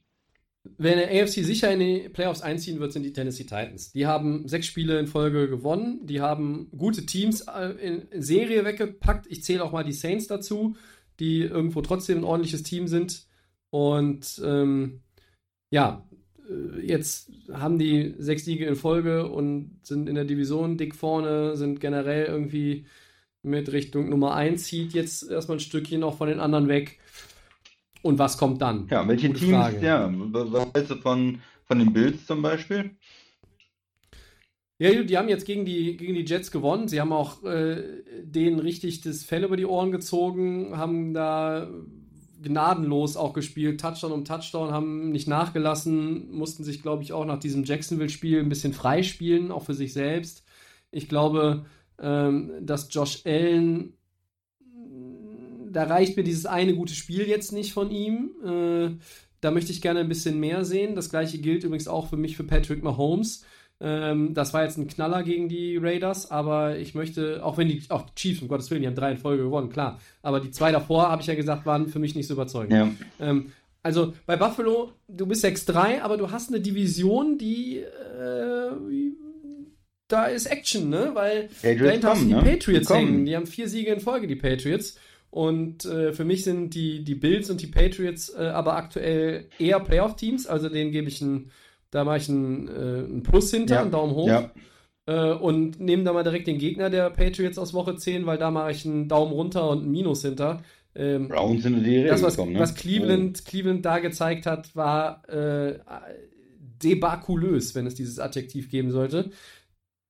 Wer 0.79 0.95
der 0.97 1.23
AFC 1.23 1.45
sicher 1.45 1.73
in 1.73 1.81
die 1.81 2.09
Playoffs 2.09 2.41
einziehen 2.41 2.79
wird, 2.79 2.93
sind 2.93 3.03
die 3.03 3.13
Tennessee 3.13 3.43
Titans. 3.43 3.93
Die 3.93 4.07
haben 4.07 4.47
sechs 4.47 4.67
Spiele 4.67 4.99
in 4.99 5.09
Folge 5.09 5.49
gewonnen. 5.49 6.07
Die 6.07 6.21
haben 6.21 6.71
gute 6.77 7.05
Teams 7.05 7.43
äh, 7.43 7.71
in 7.81 8.23
Serie 8.23 8.65
weggepackt. 8.65 9.27
Ich 9.29 9.43
zähle 9.43 9.65
auch 9.65 9.73
mal 9.73 9.85
die 9.85 9.93
Saints 9.93 10.29
dazu 10.29 10.77
die 11.23 11.43
irgendwo 11.43 11.83
trotzdem 11.83 12.19
ein 12.19 12.25
ordentliches 12.25 12.65
Team 12.65 12.89
sind. 12.89 13.29
Und 13.71 14.43
ähm, 14.45 15.03
ja, 15.71 16.05
äh, 16.51 16.85
jetzt 16.85 17.31
haben 17.53 17.79
die 17.79 18.17
sechs 18.19 18.45
Siege 18.45 18.67
in 18.67 18.75
Folge 18.75 19.29
und 19.29 19.79
sind 19.85 20.09
in 20.09 20.17
der 20.17 20.25
Division 20.25 20.77
dick 20.77 20.97
vorne, 20.97 21.57
sind 21.57 21.79
generell 21.79 22.27
irgendwie 22.27 22.87
mit 23.45 23.71
Richtung 23.73 24.09
Nummer 24.09 24.35
1 24.35 24.65
zieht 24.65 24.95
jetzt 24.95 25.31
erstmal 25.31 25.59
ein 25.59 25.61
Stückchen 25.61 26.01
noch 26.01 26.17
von 26.17 26.29
den 26.29 26.41
anderen 26.41 26.67
weg. 26.67 26.99
Und 28.03 28.19
was 28.19 28.37
kommt 28.37 28.61
dann? 28.61 28.89
Ja, 28.91 29.07
welche 29.07 29.29
Gute 29.29 29.41
Teams, 29.41 29.53
Frage. 29.53 29.87
ja, 29.87 30.11
was 30.13 30.67
hältst 30.75 30.91
du 30.91 30.97
von, 30.97 31.41
von 31.67 31.79
den 31.79 31.93
Bills 31.93 32.27
zum 32.27 32.43
Beispiel? 32.43 32.97
Ja, 34.83 35.01
die 35.01 35.17
haben 35.17 35.29
jetzt 35.29 35.47
gegen 35.47 35.65
die, 35.65 35.97
gegen 35.97 36.15
die 36.15 36.25
Jets 36.25 36.51
gewonnen. 36.51 36.89
Sie 36.89 37.01
haben 37.01 37.13
auch 37.13 37.45
äh, 37.45 38.03
denen 38.25 38.59
richtig 38.59 39.01
das 39.01 39.23
Fell 39.23 39.45
über 39.45 39.57
die 39.57 39.65
Ohren 39.65 39.93
gezogen, 39.93 40.77
haben 40.77 41.15
da 41.15 41.69
gnadenlos 42.43 43.17
auch 43.17 43.33
gespielt, 43.33 43.81
Touchdown 43.81 44.11
um 44.11 44.25
Touchdown, 44.25 44.73
haben 44.73 45.13
nicht 45.13 45.29
nachgelassen, 45.29 46.33
mussten 46.33 46.65
sich, 46.65 46.83
glaube 46.83 47.05
ich, 47.05 47.13
auch 47.13 47.25
nach 47.25 47.39
diesem 47.39 47.63
Jacksonville-Spiel 47.63 48.41
ein 48.41 48.49
bisschen 48.49 48.73
freispielen, 48.73 49.53
auch 49.53 49.63
für 49.63 49.75
sich 49.75 49.93
selbst. 49.93 50.43
Ich 50.91 51.09
glaube, 51.09 51.65
ähm, 52.01 52.51
dass 52.61 52.93
Josh 52.93 53.21
Allen, 53.25 53.93
da 55.71 55.85
reicht 55.85 56.17
mir 56.17 56.25
dieses 56.25 56.47
eine 56.47 56.75
gute 56.75 56.95
Spiel 56.95 57.29
jetzt 57.29 57.53
nicht 57.53 57.73
von 57.73 57.93
ihm. 57.93 58.33
Äh, 58.45 58.97
da 59.41 59.53
möchte 59.53 59.71
ich 59.71 59.81
gerne 59.81 60.01
ein 60.01 60.09
bisschen 60.09 60.41
mehr 60.41 60.65
sehen. 60.65 60.97
Das 60.97 61.09
gleiche 61.09 61.39
gilt 61.39 61.63
übrigens 61.63 61.87
auch 61.87 62.09
für 62.09 62.17
mich 62.17 62.37
für 62.37 62.45
Patrick 62.45 62.83
Mahomes. 62.83 63.45
Ähm, 63.85 64.33
das 64.33 64.55
war 64.55 64.63
jetzt 64.63 64.79
ein 64.79 64.87
Knaller 64.87 65.25
gegen 65.25 65.49
die 65.49 65.77
Raiders, 65.77 66.31
aber 66.31 66.79
ich 66.79 66.95
möchte, 66.95 67.45
auch 67.45 67.59
wenn 67.59 67.69
die, 67.69 67.83
auch 67.89 68.07
Chiefs, 68.15 68.41
um 68.41 68.49
Gottes 68.49 68.71
Willen, 68.71 68.83
die 68.83 68.87
haben 68.87 68.95
drei 68.95 69.11
in 69.11 69.19
Folge 69.19 69.43
gewonnen, 69.43 69.71
klar. 69.71 69.99
Aber 70.23 70.39
die 70.39 70.53
zwei 70.53 70.71
davor, 70.71 71.11
habe 71.11 71.21
ich 71.21 71.27
ja 71.29 71.35
gesagt, 71.35 71.67
waren 71.67 71.89
für 71.89 71.99
mich 71.99 72.15
nicht 72.15 72.29
so 72.29 72.35
überzeugend. 72.35 72.73
Ja. 72.73 72.91
Ähm, 73.29 73.53
also 73.83 74.15
bei 74.27 74.37
Buffalo, 74.37 74.93
du 75.09 75.27
bist 75.27 75.45
6-3, 75.45 76.01
aber 76.03 76.17
du 76.17 76.31
hast 76.31 76.51
eine 76.51 76.61
Division, 76.61 77.37
die 77.39 77.79
äh, 77.79 78.71
da 80.07 80.27
ist 80.27 80.47
Action, 80.47 80.89
ne? 80.89 81.11
Weil 81.15 81.49
Patriots 81.61 81.81
du 81.81 81.93
die 81.93 82.01
kommen, 82.01 82.29
ne? 82.29 82.37
Patriots 82.37 82.87
Die 82.87 82.93
kommen. 82.93 83.07
hängen. 83.07 83.27
Die 83.27 83.35
haben 83.35 83.47
vier 83.47 83.69
Siege 83.69 83.93
in 83.93 84.01
Folge, 84.01 84.27
die 84.27 84.37
Patriots. 84.37 84.97
Und 85.31 85.87
äh, 85.87 86.13
für 86.13 86.25
mich 86.25 86.45
sind 86.45 86.75
die, 86.75 87.03
die 87.03 87.15
Bills 87.15 87.49
und 87.49 87.63
die 87.63 87.67
Patriots 87.67 88.29
äh, 88.29 88.43
aber 88.43 88.77
aktuell 88.77 89.49
eher 89.59 89.81
Playoff-Teams. 89.81 90.47
Also 90.47 90.69
denen 90.69 90.93
gebe 90.93 91.09
ich 91.09 91.21
ein, 91.23 91.51
da 91.93 92.05
mache 92.05 92.17
ich 92.17 92.29
ein, 92.29 92.69
äh, 92.69 93.01
ein 93.01 93.23
Plus 93.23 93.53
hinter, 93.53 93.77
Ja, 93.77 93.83
einen 93.83 93.93
Daumen 93.93 94.15
hoch. 94.15 94.27
Ja, 94.27 94.51
Äh, 95.05 95.33
und 95.33 95.81
nehme 95.81 96.05
da 96.05 96.13
mal 96.13 96.23
direkt 96.23 96.47
den 96.47 96.59
Gegner 96.59 96.89
der 96.89 97.11
Patriots 97.11 97.59
aus 97.59 97.75
Woche 97.75 97.97
10, 97.97 98.25
weil 98.25 98.39
da 98.39 98.53
mache 98.53 98.71
ich 98.71 98.87
einen 98.87 99.09
Daumen 99.09 99.33
runter 99.33 99.69
und 99.69 99.85
ein 99.85 99.91
Minus 99.91 100.23
hinter. 100.23 100.63
Ähm, 100.95 101.29
Browns 101.29 101.65
sind 101.65 101.79
in 101.79 101.85
die 101.85 101.97
Rede 101.97 102.09
das, 102.09 102.23
was, 102.23 102.37
gekommen, 102.37 102.53
ne? 102.53 102.61
was 102.61 102.75
Cleveland, 102.77 103.45
Cleveland 103.45 103.85
da 103.85 103.99
gezeigt 103.99 104.47
hat, 104.47 104.77
war 104.77 105.29
äh, 105.29 105.81
debakulös, 106.83 107.75
wenn 107.75 107.87
es 107.87 107.95
dieses 107.95 108.21
Adjektiv 108.21 108.71
geben 108.71 108.91
sollte. 108.91 109.31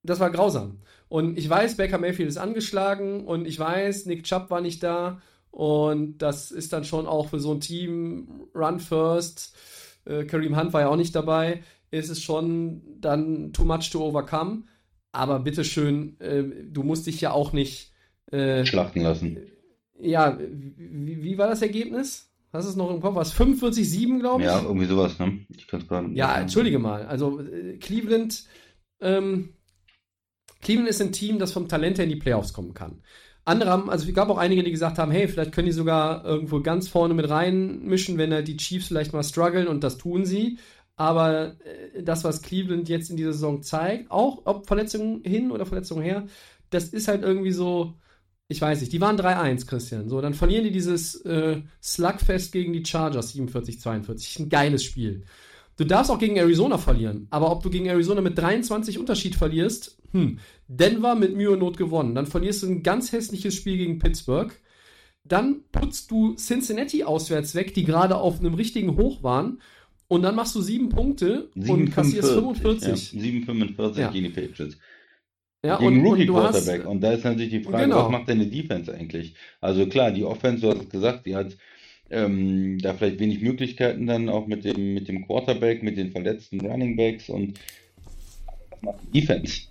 Das 0.02 0.20
war 0.20 0.30
grausam. 0.30 0.80
Und 1.08 1.38
ich 1.38 1.48
weiß, 1.48 1.76
Baker 1.76 1.98
Mayfield 1.98 2.28
ist 2.28 2.36
angeschlagen 2.36 3.24
und 3.24 3.46
ich 3.46 3.58
weiß, 3.58 4.06
Nick 4.06 4.24
Chubb 4.24 4.50
war 4.50 4.60
nicht 4.60 4.82
da. 4.82 5.20
Und 5.50 6.18
das 6.18 6.50
ist 6.50 6.72
dann 6.72 6.84
schon 6.84 7.06
auch 7.06 7.28
für 7.28 7.40
so 7.40 7.52
ein 7.52 7.60
Team 7.60 8.48
Run 8.54 8.78
First. 8.78 9.56
Äh, 10.04 10.24
Kareem 10.24 10.56
Hunt 10.58 10.72
war 10.72 10.82
ja 10.82 10.88
auch 10.88 10.96
nicht 10.96 11.14
dabei. 11.14 11.62
Ist 11.90 12.08
es 12.08 12.22
schon 12.22 12.82
dann 13.00 13.52
too 13.52 13.64
much 13.64 13.90
to 13.90 14.02
overcome. 14.04 14.64
Aber 15.12 15.40
bitteschön, 15.40 16.18
äh, 16.20 16.42
du 16.70 16.82
musst 16.82 17.06
dich 17.06 17.20
ja 17.20 17.32
auch 17.32 17.52
nicht. 17.52 17.92
Äh, 18.30 18.64
Schlachten 18.64 19.02
lassen. 19.02 19.38
ja, 20.00 20.38
wie, 20.38 21.22
wie 21.22 21.38
war 21.38 21.48
das 21.48 21.60
Ergebnis? 21.60 22.30
Hast 22.52 22.66
du 22.66 22.70
es 22.70 22.76
noch 22.76 22.90
im 22.90 23.00
Kopf? 23.00 23.14
Was? 23.14 23.34
45-7, 23.34 24.20
glaube 24.20 24.42
ich? 24.42 24.46
Ja, 24.46 24.62
irgendwie 24.62 24.86
sowas, 24.86 25.18
ne? 25.18 25.40
Ich 25.48 25.66
kann 25.66 25.80
es 25.80 25.88
gerade. 25.88 26.08
Ja, 26.12 26.38
entschuldige 26.38 26.78
mal. 26.78 27.06
Also 27.06 27.40
äh, 27.40 27.78
Cleveland, 27.78 28.44
ähm, 29.00 29.54
Cleveland 30.60 30.88
ist 30.88 31.00
ein 31.00 31.12
Team, 31.12 31.38
das 31.38 31.52
vom 31.52 31.68
Talent 31.68 31.98
her 31.98 32.04
in 32.04 32.10
die 32.10 32.16
Playoffs 32.16 32.52
kommen 32.52 32.74
kann. 32.74 33.02
Andere 33.44 33.70
haben, 33.70 33.90
also 33.90 34.08
es 34.08 34.14
gab 34.14 34.28
auch 34.28 34.38
einige, 34.38 34.62
die 34.62 34.70
gesagt 34.70 34.98
haben, 34.98 35.10
hey, 35.10 35.26
vielleicht 35.26 35.52
können 35.52 35.66
die 35.66 35.72
sogar 35.72 36.24
irgendwo 36.24 36.60
ganz 36.60 36.88
vorne 36.88 37.14
mit 37.14 37.28
reinmischen, 37.28 38.16
wenn 38.18 38.32
halt 38.32 38.46
die 38.46 38.56
Chiefs 38.56 38.86
vielleicht 38.88 39.12
mal 39.12 39.24
strugglen 39.24 39.66
und 39.66 39.82
das 39.82 39.98
tun 39.98 40.24
sie. 40.24 40.58
Aber 40.96 41.56
äh, 41.64 42.02
das, 42.02 42.22
was 42.22 42.42
Cleveland 42.42 42.88
jetzt 42.88 43.10
in 43.10 43.16
dieser 43.16 43.32
Saison 43.32 43.62
zeigt, 43.62 44.10
auch 44.10 44.42
ob 44.44 44.66
Verletzungen 44.66 45.22
hin 45.24 45.50
oder 45.50 45.66
Verletzungen 45.66 46.02
her, 46.02 46.26
das 46.70 46.88
ist 46.88 47.08
halt 47.08 47.22
irgendwie 47.22 47.52
so, 47.52 47.94
ich 48.48 48.60
weiß 48.60 48.80
nicht, 48.80 48.92
die 48.92 49.00
waren 49.00 49.18
3-1, 49.18 49.66
Christian. 49.66 50.08
So, 50.08 50.20
dann 50.20 50.34
verlieren 50.34 50.64
die 50.64 50.70
dieses 50.70 51.16
äh, 51.24 51.62
Slugfest 51.82 52.52
gegen 52.52 52.72
die 52.72 52.84
Chargers 52.84 53.34
47-42. 53.34 54.42
Ein 54.42 54.48
geiles 54.50 54.84
Spiel. 54.84 55.24
Du 55.76 55.84
darfst 55.84 56.10
auch 56.10 56.18
gegen 56.18 56.36
Arizona 56.36 56.76
verlieren, 56.78 57.26
aber 57.30 57.50
ob 57.50 57.62
du 57.62 57.70
gegen 57.70 57.86
Arizona 57.86 58.20
mit 58.20 58.36
23 58.36 58.98
Unterschied 58.98 59.34
verlierst, 59.34 59.98
hm, 60.12 60.38
Denver 60.68 61.14
mit 61.14 61.34
Mühe 61.34 61.50
und 61.50 61.60
Not 61.60 61.76
gewonnen. 61.78 62.14
Dann 62.14 62.26
verlierst 62.26 62.62
du 62.62 62.66
ein 62.68 62.82
ganz 62.82 63.12
hässliches 63.12 63.54
Spiel 63.54 63.78
gegen 63.78 63.98
Pittsburgh. 63.98 64.52
Dann 65.24 65.62
putzt 65.72 66.10
du 66.10 66.34
Cincinnati 66.34 67.04
auswärts 67.04 67.54
weg, 67.54 67.74
die 67.74 67.84
gerade 67.84 68.16
auf 68.16 68.40
einem 68.40 68.54
richtigen 68.54 68.96
Hoch 68.96 69.22
waren. 69.22 69.60
Und 70.08 70.22
dann 70.22 70.34
machst 70.34 70.54
du 70.54 70.60
sieben 70.60 70.90
Punkte 70.90 71.48
und 71.54 71.90
kassierst 71.90 72.32
45. 72.32 73.12
Ja, 73.14 73.20
7,45 73.20 73.98
Ja. 73.98 74.10
gegen 74.10 74.24
die 74.26 74.30
Patriots. 74.30 74.76
Ja, 75.64 75.78
gegen 75.78 76.00
und, 76.00 76.06
Rookie 76.06 76.22
und 76.22 76.26
du 76.26 76.36
hast, 76.38 76.64
Quarterback. 76.64 76.86
Und 76.86 77.00
da 77.00 77.12
ist 77.12 77.24
natürlich 77.24 77.50
die 77.50 77.62
Frage, 77.62 77.84
Genau. 77.84 78.04
was 78.04 78.10
macht 78.10 78.28
deine 78.28 78.46
Defense 78.46 78.92
eigentlich? 78.92 79.34
Also 79.60 79.86
klar, 79.86 80.10
die 80.10 80.24
Offense, 80.24 80.60
du 80.60 80.70
hast 80.70 80.82
es 80.82 80.88
gesagt, 80.90 81.24
die 81.24 81.34
hat 81.36 81.56
ähm, 82.12 82.78
da 82.78 82.94
vielleicht 82.94 83.18
wenig 83.18 83.40
Möglichkeiten 83.40 84.06
dann 84.06 84.28
auch 84.28 84.46
mit 84.46 84.64
dem, 84.64 84.94
mit 84.94 85.08
dem 85.08 85.26
Quarterback, 85.26 85.82
mit 85.82 85.96
den 85.96 86.12
verletzten 86.12 86.60
Running 86.60 86.96
Backs 86.96 87.28
und 87.28 87.58
was 88.70 88.82
macht 88.82 89.00
die 89.02 89.20
Defense? 89.20 89.62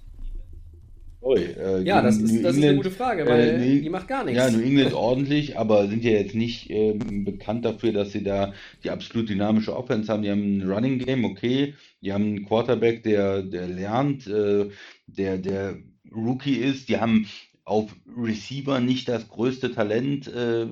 Sorry, 1.21 1.43
äh, 1.43 1.83
ja, 1.83 2.01
das 2.01 2.17
ist, 2.17 2.33
New 2.33 2.41
das 2.41 2.53
ist 2.53 2.57
eine 2.57 2.71
England- 2.71 2.77
gute 2.83 2.95
Frage, 2.95 3.21
äh, 3.21 3.27
weil 3.27 3.59
nee, 3.59 3.81
die 3.81 3.89
macht 3.89 4.07
gar 4.07 4.23
nichts. 4.25 4.39
Ja, 4.39 4.49
New 4.49 4.63
England 4.63 4.93
ordentlich, 4.93 5.55
aber 5.55 5.87
sind 5.87 6.03
ja 6.03 6.11
jetzt 6.11 6.33
nicht 6.33 6.71
ähm, 6.71 7.25
bekannt 7.25 7.63
dafür, 7.63 7.93
dass 7.93 8.11
sie 8.11 8.23
da 8.23 8.53
die 8.83 8.89
absolut 8.89 9.29
dynamische 9.29 9.75
Offense 9.75 10.11
haben. 10.11 10.23
Die 10.23 10.31
haben 10.31 10.57
ein 10.57 10.69
Running 10.69 10.97
Game, 10.97 11.23
okay. 11.23 11.75
Die 12.01 12.11
haben 12.11 12.23
einen 12.23 12.45
Quarterback, 12.45 13.03
der, 13.03 13.43
der 13.43 13.67
lernt, 13.67 14.25
äh, 14.25 14.69
der, 15.05 15.37
der 15.37 15.77
Rookie 16.11 16.55
ist. 16.55 16.89
Die 16.89 16.97
haben 16.97 17.27
auf 17.65 17.95
Receiver 18.17 18.79
nicht 18.79 19.07
das 19.07 19.29
größte 19.29 19.71
Talent 19.71 20.27
äh, 20.27 20.65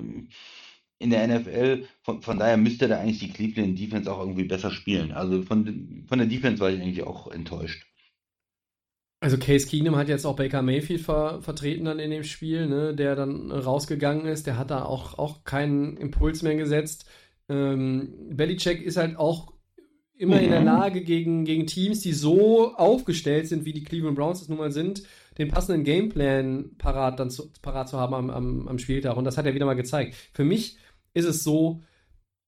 in 0.99 1.09
der 1.09 1.27
NFL. 1.27 1.85
Von, 2.03 2.21
von 2.21 2.38
daher 2.38 2.57
müsste 2.57 2.88
da 2.88 2.99
eigentlich 2.99 3.19
die 3.19 3.31
Cleveland 3.31 3.79
Defense 3.79 4.12
auch 4.12 4.19
irgendwie 4.19 4.43
besser 4.43 4.69
spielen. 4.69 5.12
Also 5.12 5.41
von, 5.41 6.03
von 6.07 6.19
der 6.19 6.27
Defense 6.27 6.59
war 6.59 6.69
ich 6.69 6.79
eigentlich 6.79 7.03
auch 7.03 7.31
enttäuscht. 7.31 7.85
Also 9.21 9.38
Case 9.38 9.67
Keenum 9.67 9.97
hat 9.97 10.07
jetzt 10.07 10.25
auch 10.25 10.35
Baker 10.38 10.62
Mayfield 10.62 11.01
ver 11.01 11.41
vertreten 11.41 11.85
dann 11.85 11.99
in 11.99 12.12
dem 12.12 12.23
Spiel, 12.23 12.67
ne, 12.67 12.95
der 12.95 13.15
dann 13.15 13.51
rausgegangen 13.51 14.25
ist. 14.25 14.47
Der 14.47 14.57
hat 14.57 14.71
da 14.71 14.83
auch, 14.83 15.17
auch 15.17 15.43
keinen 15.43 15.97
Impuls 15.97 16.41
mehr 16.41 16.55
gesetzt. 16.55 17.05
Ähm, 17.49 18.13
Belichick 18.29 18.81
ist 18.81 18.97
halt 18.97 19.17
auch 19.17 19.53
immer 20.15 20.39
in 20.39 20.51
der 20.51 20.59
Mhm. 20.59 20.65
Lage, 20.65 21.01
gegen, 21.01 21.45
gegen 21.45 21.65
Teams, 21.65 22.01
die 22.01 22.12
so 22.13 22.75
aufgestellt 22.75 23.47
sind, 23.47 23.65
wie 23.65 23.73
die 23.73 23.83
Cleveland 23.83 24.17
Browns 24.17 24.41
es 24.41 24.49
nun 24.49 24.57
mal 24.57 24.71
sind, 24.71 25.03
den 25.38 25.47
passenden 25.47 25.85
Gameplan 25.85 26.71
parat, 26.77 27.19
dann 27.19 27.29
zu, 27.29 27.51
parat 27.62 27.88
zu 27.88 27.97
haben 27.97 28.13
am, 28.13 28.29
am, 28.29 28.67
am 28.67 28.79
Spieltag. 28.79 29.15
Und 29.15 29.23
das 29.23 29.38
hat 29.38 29.45
er 29.45 29.53
wieder 29.53 29.65
mal 29.65 29.75
gezeigt. 29.75 30.15
Für 30.33 30.43
mich 30.43 30.77
ist 31.13 31.25
es 31.25 31.43
so, 31.43 31.81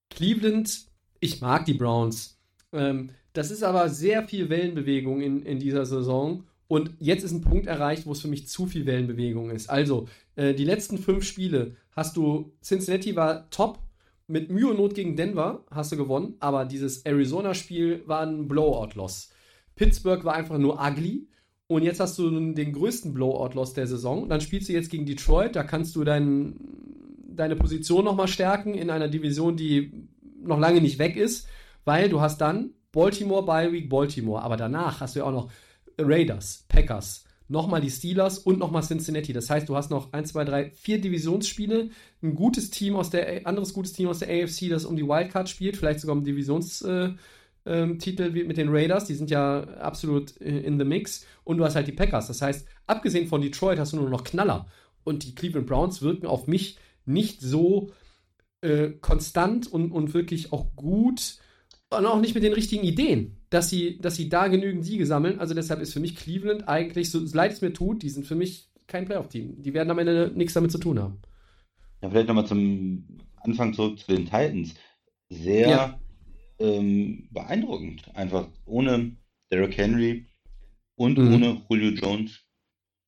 Cleveland, 0.09 0.85
ich 1.19 1.41
mag 1.41 1.65
die 1.65 1.73
Browns. 1.73 2.39
Ähm, 2.73 3.11
das 3.33 3.51
ist 3.51 3.63
aber 3.63 3.89
sehr 3.89 4.27
viel 4.27 4.49
Wellenbewegung 4.49 5.21
in, 5.21 5.43
in 5.43 5.59
dieser 5.59 5.85
Saison. 5.85 6.43
Und 6.67 6.91
jetzt 6.99 7.23
ist 7.23 7.31
ein 7.31 7.41
Punkt 7.41 7.67
erreicht, 7.67 8.05
wo 8.05 8.11
es 8.11 8.21
für 8.21 8.27
mich 8.27 8.47
zu 8.47 8.65
viel 8.65 8.85
Wellenbewegung 8.85 9.49
ist. 9.49 9.69
Also, 9.69 10.07
äh, 10.35 10.53
die 10.53 10.65
letzten 10.65 10.97
fünf 10.97 11.25
Spiele 11.25 11.75
hast 11.91 12.17
du, 12.17 12.53
Cincinnati 12.63 13.15
war 13.15 13.49
top, 13.49 13.79
mit 14.27 14.49
Mühe 14.49 14.69
und 14.69 14.77
Not 14.77 14.95
gegen 14.95 15.17
Denver 15.17 15.65
hast 15.69 15.91
du 15.91 15.97
gewonnen, 15.97 16.35
aber 16.39 16.63
dieses 16.63 17.05
Arizona-Spiel 17.05 18.03
war 18.05 18.21
ein 18.21 18.47
Blowout-Loss. 18.47 19.29
Pittsburgh 19.75 20.23
war 20.23 20.35
einfach 20.35 20.57
nur 20.57 20.79
ugly. 20.81 21.27
Und 21.67 21.83
jetzt 21.83 21.99
hast 21.99 22.17
du 22.17 22.29
den 22.53 22.73
größten 22.73 23.13
Blowout-Loss 23.13 23.73
der 23.73 23.87
Saison. 23.87 24.29
Dann 24.29 24.41
spielst 24.41 24.69
du 24.69 24.73
jetzt 24.73 24.89
gegen 24.89 25.05
Detroit, 25.05 25.55
da 25.55 25.63
kannst 25.63 25.95
du 25.95 26.03
dein, 26.03 26.55
deine 27.35 27.55
Position 27.55 28.05
nochmal 28.05 28.27
stärken 28.27 28.73
in 28.73 28.89
einer 28.89 29.07
Division, 29.07 29.55
die 29.55 29.91
noch 30.43 30.59
lange 30.59 30.81
nicht 30.81 30.99
weg 30.99 31.15
ist, 31.15 31.47
weil 31.85 32.09
du 32.09 32.21
hast 32.21 32.39
dann 32.39 32.71
Baltimore, 32.91 33.45
Bye 33.45 33.71
Week, 33.71 33.89
Baltimore. 33.89 34.41
Aber 34.41 34.57
danach 34.57 35.01
hast 35.01 35.15
du 35.15 35.19
ja 35.19 35.25
auch 35.25 35.31
noch 35.31 35.51
Raiders, 35.97 36.65
Packers, 36.67 37.25
nochmal 37.47 37.81
die 37.81 37.89
Steelers 37.89 38.39
und 38.39 38.59
nochmal 38.59 38.83
Cincinnati. 38.83 39.33
Das 39.33 39.49
heißt, 39.49 39.67
du 39.67 39.75
hast 39.75 39.91
noch 39.91 40.13
1, 40.13 40.29
2, 40.31 40.45
3, 40.45 40.71
vier 40.71 41.01
Divisionsspiele, 41.01 41.89
ein 42.23 42.35
gutes 42.35 42.69
Team 42.69 42.95
aus 42.95 43.09
der, 43.09 43.45
anderes 43.45 43.73
gutes 43.73 43.93
Team 43.93 44.07
aus 44.07 44.19
der 44.19 44.29
AFC, 44.29 44.69
das 44.69 44.85
um 44.85 44.95
die 44.95 45.05
Wildcard 45.05 45.49
spielt, 45.49 45.77
vielleicht 45.77 45.99
sogar 45.99 46.15
um 46.15 46.23
Divisionstitel 46.23 47.17
äh, 47.65 48.33
wie 48.33 48.43
mit 48.45 48.57
den 48.57 48.69
Raiders, 48.69 49.05
die 49.05 49.15
sind 49.15 49.29
ja 49.29 49.63
absolut 49.79 50.39
äh, 50.39 50.59
in 50.59 50.79
the 50.79 50.85
mix. 50.85 51.25
Und 51.43 51.57
du 51.57 51.65
hast 51.65 51.75
halt 51.75 51.87
die 51.87 51.93
Packers. 51.93 52.27
Das 52.27 52.41
heißt, 52.41 52.65
abgesehen 52.87 53.27
von 53.27 53.41
Detroit 53.41 53.79
hast 53.79 53.91
du 53.93 53.97
nur 53.97 54.09
noch 54.09 54.23
Knaller. 54.23 54.67
Und 55.03 55.25
die 55.25 55.35
Cleveland 55.35 55.67
Browns 55.67 56.01
wirken 56.01 56.27
auf 56.27 56.47
mich 56.47 56.77
nicht 57.05 57.41
so 57.41 57.91
äh, 58.61 58.89
konstant 59.01 59.67
und, 59.67 59.91
und 59.91 60.13
wirklich 60.13 60.51
auch 60.53 60.75
gut 60.75 61.37
und 61.89 62.05
auch 62.05 62.21
nicht 62.21 62.35
mit 62.35 62.43
den 62.43 62.53
richtigen 62.53 62.83
Ideen, 62.83 63.37
dass 63.49 63.69
sie, 63.69 63.97
dass 63.99 64.15
sie 64.15 64.29
da 64.29 64.47
genügend 64.47 64.85
Siege 64.85 65.05
sammeln. 65.05 65.39
Also 65.39 65.53
deshalb 65.53 65.81
ist 65.81 65.93
für 65.93 65.99
mich 65.99 66.15
Cleveland 66.15 66.67
eigentlich, 66.67 67.11
so 67.11 67.19
leid 67.33 67.51
es 67.51 67.61
mir 67.61 67.73
tut, 67.73 68.03
die 68.03 68.09
sind 68.09 68.25
für 68.25 68.35
mich 68.35 68.69
kein 68.87 69.05
Playoff-Team. 69.05 69.61
Die 69.61 69.73
werden 69.73 69.89
am 69.91 69.99
Ende 69.99 70.31
nichts 70.35 70.53
damit 70.53 70.71
zu 70.71 70.77
tun 70.77 70.99
haben. 70.99 71.19
Ja, 72.01 72.09
vielleicht 72.09 72.27
nochmal 72.27 72.47
zum 72.47 73.07
Anfang 73.37 73.73
zurück 73.73 73.99
zu 73.99 74.07
den 74.07 74.25
Titans. 74.25 74.73
Sehr 75.29 75.69
Ja. 75.69 75.99
ähm, 76.59 77.27
beeindruckend. 77.31 78.03
Einfach 78.15 78.47
ohne 78.65 79.15
Derrick 79.51 79.77
Henry 79.77 80.27
und 80.95 81.17
Mhm. 81.17 81.33
ohne 81.33 81.61
Julio 81.69 81.89
Jones 81.91 82.39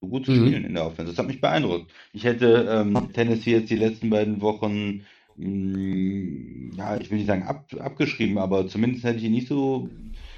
so 0.04 0.10
gut 0.10 0.26
zu 0.26 0.32
Mhm. 0.32 0.46
spielen 0.48 0.66
in 0.66 0.74
der 0.74 0.86
Offense. 0.86 1.12
Das 1.14 1.20
hat 1.20 1.28
mich 1.28 1.42
beeindruckt. 1.42 1.92
Ich 2.14 2.26
hätte 2.26 2.68
ähm, 2.70 3.14
Tennessee 3.14 3.52
jetzt 3.52 3.70
die 3.70 3.78
letzten 3.78 4.10
beiden 4.10 4.42
Wochen, 4.42 5.06
mh, 5.38 6.76
ja, 6.78 6.98
ich 6.98 7.10
will 7.10 7.18
nicht 7.20 7.28
sagen 7.28 7.44
ab, 7.44 7.74
abgeschrieben, 7.80 8.38
aber 8.38 8.68
zumindest 8.68 9.04
hätte 9.06 9.18
ich 9.20 9.24
ihnen 9.26 9.36
nicht 9.36 9.48
so, 9.48 9.90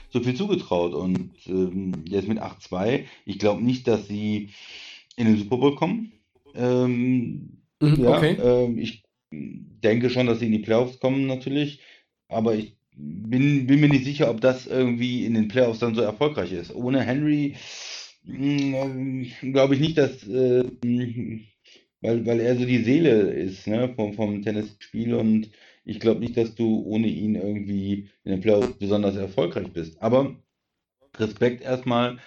so 0.09 0.21
viel 0.21 0.35
zugetraut. 0.35 0.93
Und 0.93 1.31
ähm, 1.47 1.93
jetzt 2.07 2.27
mit 2.27 2.39
8-2, 2.39 3.05
ich 3.25 3.39
glaube 3.39 3.63
nicht, 3.63 3.87
dass 3.87 4.07
sie 4.07 4.51
in 5.15 5.25
den 5.27 5.37
Super 5.37 5.57
Bowl 5.57 5.75
kommen. 5.75 6.11
Ähm, 6.53 7.63
Mhm, 7.81 7.99
ja, 7.99 8.17
okay. 8.17 8.37
ähm, 8.39 8.77
ich 8.77 9.03
denke 9.31 10.09
schon, 10.09 10.27
dass 10.27 10.39
sie 10.39 10.45
in 10.47 10.51
die 10.53 10.59
Playoffs 10.59 10.99
kommen 10.99 11.27
natürlich, 11.27 11.81
aber 12.29 12.55
ich 12.55 12.75
bin, 12.95 13.67
bin 13.67 13.79
mir 13.81 13.89
nicht 13.89 14.05
sicher, 14.05 14.29
ob 14.29 14.39
das 14.41 14.67
irgendwie 14.67 15.25
in 15.25 15.33
den 15.33 15.47
Playoffs 15.49 15.79
dann 15.79 15.95
so 15.95 16.01
erfolgreich 16.01 16.51
ist. 16.53 16.73
Ohne 16.73 17.01
Henry 17.01 17.55
glaube 18.25 19.75
ich 19.75 19.79
nicht, 19.79 19.97
dass, 19.97 20.27
äh, 20.27 20.63
weil, 22.01 22.25
weil 22.25 22.39
er 22.39 22.57
so 22.57 22.65
die 22.65 22.83
Seele 22.83 23.31
ist 23.31 23.67
ne, 23.67 23.93
vom, 23.95 24.13
vom 24.13 24.41
Tennisspiel 24.41 25.13
und 25.13 25.49
ich 25.83 25.99
glaube 25.99 26.19
nicht, 26.19 26.35
dass 26.35 26.55
du 26.55 26.83
ohne 26.83 27.07
ihn 27.07 27.35
irgendwie 27.35 28.09
in 28.23 28.31
den 28.31 28.41
Playoffs 28.41 28.73
besonders 28.79 29.15
erfolgreich 29.15 29.71
bist. 29.71 30.01
Aber 30.01 30.35
Respekt 31.17 31.61
erstmal 31.61 32.17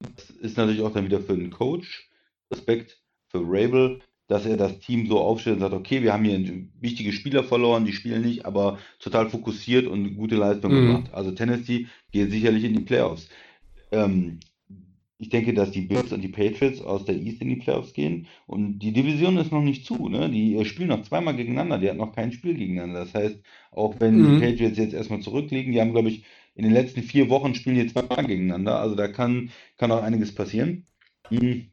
das 0.00 0.30
ist 0.30 0.56
natürlich 0.56 0.82
auch 0.82 0.92
dann 0.92 1.04
wieder 1.04 1.20
für 1.20 1.36
den 1.36 1.50
Coach 1.50 2.08
Respekt 2.50 3.00
für 3.28 3.40
Rabel, 3.40 4.00
dass 4.28 4.46
er 4.46 4.56
das 4.56 4.78
Team 4.78 5.06
so 5.06 5.18
aufstellt 5.20 5.56
und 5.56 5.60
sagt, 5.60 5.74
okay, 5.74 6.02
wir 6.02 6.12
haben 6.12 6.24
hier 6.24 6.66
wichtige 6.80 7.12
Spieler 7.12 7.44
verloren, 7.44 7.84
die 7.84 7.92
spielen 7.92 8.22
nicht, 8.22 8.44
aber 8.44 8.78
total 8.98 9.30
fokussiert 9.30 9.86
und 9.86 10.16
gute 10.16 10.36
Leistung 10.36 10.72
mhm. 10.72 10.86
gemacht. 10.86 11.14
Also 11.14 11.32
Tennessee 11.32 11.86
geht 12.12 12.30
sicherlich 12.30 12.64
in 12.64 12.74
die 12.74 12.80
Playoffs. 12.80 13.28
Ähm, 13.90 14.40
ich 15.18 15.30
denke, 15.30 15.54
dass 15.54 15.70
die 15.70 15.82
Bills 15.82 16.12
und 16.12 16.20
die 16.20 16.28
Patriots 16.28 16.80
aus 16.82 17.04
der 17.06 17.16
East 17.16 17.40
in 17.40 17.48
die 17.48 17.56
Playoffs 17.56 17.94
gehen 17.94 18.26
und 18.46 18.78
die 18.80 18.92
Division 18.92 19.38
ist 19.38 19.50
noch 19.50 19.62
nicht 19.62 19.86
zu. 19.86 20.08
Ne? 20.08 20.30
Die 20.30 20.62
spielen 20.66 20.90
noch 20.90 21.02
zweimal 21.02 21.34
gegeneinander, 21.36 21.78
die 21.78 21.88
hatten 21.88 21.98
noch 21.98 22.14
kein 22.14 22.32
Spiel 22.32 22.54
gegeneinander. 22.54 23.00
Das 23.00 23.14
heißt, 23.14 23.40
auch 23.70 23.98
wenn 23.98 24.18
mhm. 24.18 24.40
die 24.40 24.46
Patriots 24.46 24.78
jetzt 24.78 24.94
erstmal 24.94 25.20
zurückliegen, 25.20 25.72
die 25.72 25.80
haben, 25.80 25.92
glaube 25.92 26.10
ich, 26.10 26.24
in 26.54 26.64
den 26.64 26.72
letzten 26.72 27.02
vier 27.02 27.30
Wochen 27.30 27.54
spielen 27.54 27.76
die 27.76 27.86
zweimal 27.86 28.26
gegeneinander. 28.26 28.78
Also 28.78 28.94
da 28.94 29.08
kann, 29.08 29.50
kann 29.78 29.92
auch 29.92 30.02
einiges 30.02 30.34
passieren. 30.34 30.86
Mhm. 31.30 31.68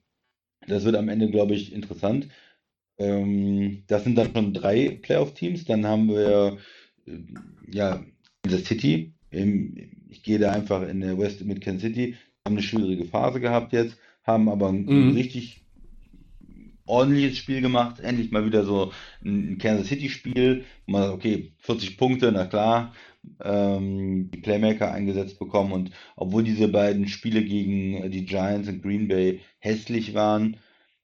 Das 0.68 0.86
wird 0.86 0.96
am 0.96 1.10
Ende, 1.10 1.30
glaube 1.30 1.54
ich, 1.54 1.74
interessant. 1.74 2.30
Ähm, 2.98 3.84
das 3.88 4.06
sind 4.06 4.16
dann 4.16 4.34
schon 4.34 4.54
drei 4.54 5.00
Playoff-Teams. 5.02 5.66
Dann 5.66 5.86
haben 5.86 6.08
wir 6.08 6.58
äh, 7.06 7.12
ja 7.70 8.06
Kansas 8.44 8.66
City. 8.66 9.14
ich 9.32 10.24
gehe 10.24 10.39
da 10.39 10.52
einfach 10.52 10.88
in 10.88 11.02
der 11.02 11.18
West 11.18 11.44
mit 11.44 11.60
Kansas 11.60 11.89
City. 11.89 12.16
Haben 12.46 12.58
eine 12.58 12.62
schwierige 12.62 13.06
Phase 13.06 13.39
gehabt 13.39 13.72
jetzt, 13.72 13.98
haben 14.24 14.50
aber 14.50 14.68
ein 14.68 14.84
mhm. 14.84 15.14
richtig 15.14 15.62
ordentliches 16.86 17.38
Spiel 17.38 17.62
gemacht. 17.62 18.02
Endlich 18.02 18.32
mal 18.32 18.46
wieder 18.46 18.66
so 18.66 18.91
ein 19.24 19.58
Kansas 19.60 19.88
City-Spiel. 19.88 20.66
Mal, 20.86 21.12
okay, 21.12 21.54
40 21.60 21.98
Punkte, 21.98 22.34
na 22.34 22.46
klar. 22.46 22.94
Ähm, 23.41 24.30
die 24.30 24.41
Playmaker 24.41 24.91
eingesetzt 24.91 25.39
bekommen 25.39 25.72
und 25.72 25.91
obwohl 26.18 26.44
diese 26.44 26.68
beiden 26.68 27.08
Spiele 27.08 27.46
gegen 27.46 28.12
die 28.12 28.26
Giants 28.26 28.68
und 28.68 28.84
Green 28.84 29.08
Bay 29.08 29.39
hässlich 29.60 30.14
waren, 30.14 30.58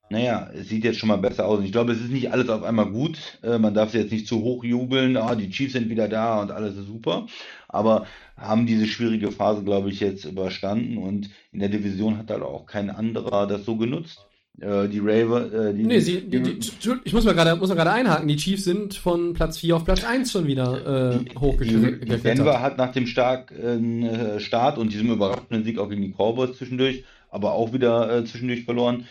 naja, 0.10 0.49
es 0.53 0.70
sieht 0.70 0.84
jetzt 0.84 0.97
schon 0.97 1.10
mal 1.10 1.18
besser 1.18 1.45
aus. 1.45 1.60
Und 1.60 1.66
ich 1.66 1.72
glaube, 1.72 1.91
es 1.91 2.01
ist 2.01 2.12
nicht 2.12 2.32
alles 2.32 2.49
auf 2.49 2.64
einmal 2.64 2.88
gut. 2.88 3.39
Äh, 3.43 3.60
man 3.60 3.74
darf 3.74 3.89
es 3.89 3.93
jetzt 3.93 4.12
nicht 4.12 4.28
zu 4.28 4.41
hoch 4.41 4.64
jubeln. 4.64 5.18
Ah, 5.18 5.36
die 5.36 5.49
Chiefs 5.49 5.74
sind 5.74 5.89
wieder 5.89 6.07
da 6.07 6.41
und 6.41 6.51
alles 6.51 6.76
ist 6.76 6.88
super. 6.88 7.28
Aber 7.68 8.07
haben 8.36 8.66
diese 8.66 8.88
schwierige 8.88 9.32
Phase, 9.32 9.64
glaube 9.64 9.89
ich, 9.89 9.99
jetzt 9.99 10.26
überstanden. 10.26 10.97
Und 10.97 11.30
in 11.51 11.60
der 11.60 11.70
Division 11.70 12.18
hat 12.18 12.32
halt 12.32 12.41
auch 12.41 12.66
kein 12.66 12.89
anderer 12.89 13.45
das 13.45 13.66
so 13.66 13.76
genutzt. 13.76 14.26
Äh, 14.60 14.89
die 14.89 14.99
Raver, 14.99 15.70
äh, 15.70 15.74
die, 15.74 15.84
nee, 15.84 15.99
sie, 15.99 16.22
die, 16.22 16.41
die, 16.41 16.60
ich 17.03 17.14
muss 17.14 17.24
mal 17.24 17.34
gerade 17.34 17.55
muss 17.55 17.70
mal 17.70 17.76
gerade 17.76 17.91
einhaken. 17.91 18.28
Die 18.28 18.36
Chiefs 18.36 18.66
sind 18.66 18.95
von 18.95 19.34
Platz 19.34 19.60
4 19.60 19.76
auf 19.76 19.86
Platz 19.86 20.03
1 20.03 20.32
schon 20.32 20.47
wieder 20.47 21.14
äh, 21.14 21.39
hochgeklettert. 21.39 22.26
Denver 22.26 22.62
hat 22.62 22.78
nach 22.78 22.91
dem 22.91 23.07
starken 23.07 24.03
äh, 24.03 24.39
Start 24.39 24.78
und 24.78 24.91
diesem 24.91 25.12
überraschenden 25.12 25.64
Sieg 25.64 25.78
auch 25.78 25.88
gegen 25.88 26.01
die 26.01 26.12
Cowboys 26.12 26.57
zwischendurch, 26.57 27.05
aber 27.30 27.53
auch 27.53 27.72
wieder 27.72 28.18
äh, 28.18 28.26
zwischendurch 28.26 28.66
verloren 28.66 29.05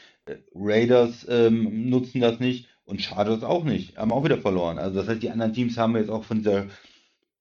Raiders 0.54 1.26
ähm, 1.28 1.88
nutzen 1.90 2.20
das 2.20 2.40
nicht 2.40 2.68
und 2.84 3.02
Chargers 3.02 3.42
auch 3.42 3.64
nicht, 3.64 3.96
haben 3.96 4.12
auch 4.12 4.24
wieder 4.24 4.38
verloren. 4.38 4.78
Also 4.78 5.00
das 5.00 5.08
heißt, 5.08 5.22
die 5.22 5.30
anderen 5.30 5.52
Teams 5.52 5.76
haben 5.76 5.96
jetzt 5.96 6.10
auch 6.10 6.24
von 6.24 6.38
dieser 6.38 6.66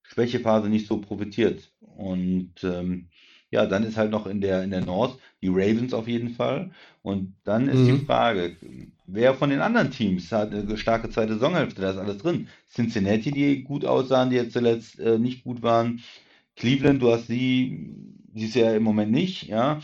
Schwächephase 0.04 0.70
nicht 0.70 0.88
so 0.88 0.98
profitiert. 0.98 1.72
Und 1.80 2.54
ähm, 2.64 3.08
ja, 3.50 3.66
dann 3.66 3.84
ist 3.84 3.98
halt 3.98 4.12
noch 4.12 4.28
in 4.28 4.42
der, 4.42 4.64
in 4.64 4.72
der 4.72 4.86
North 4.86 5.18
die 5.42 5.48
Ravens 5.48 5.94
auf 5.94 6.08
jeden 6.08 6.32
Fall. 6.32 6.72
Und 7.02 7.36
dann 7.44 7.70
ist 7.70 7.80
mhm. 7.80 8.00
die 8.00 8.06
Frage, 8.06 8.58
wer 9.06 9.34
von 9.36 9.50
den 9.50 9.62
anderen 9.62 9.92
Teams 9.92 10.32
hat 10.32 10.54
eine 10.54 10.78
starke 10.78 11.10
zweite 11.10 11.34
Saisonhälfte? 11.34 11.82
Da 11.82 11.92
ist 11.92 11.98
alles 11.98 12.18
drin. 12.18 12.50
Cincinnati, 12.70 13.32
die 13.32 13.64
gut 13.64 13.86
aussahen, 13.86 14.30
die 14.30 14.36
jetzt 14.36 14.54
zuletzt 14.54 15.00
äh, 15.00 15.18
nicht 15.18 15.44
gut 15.44 15.62
waren. 15.62 16.02
Cleveland, 16.58 17.02
du 17.02 17.12
hast 17.12 17.28
sie, 17.28 17.96
sie 18.34 18.46
ist 18.46 18.56
ja 18.56 18.74
im 18.74 18.84
Moment 18.84 19.12
nicht, 19.12 19.44
ja. 19.44 19.80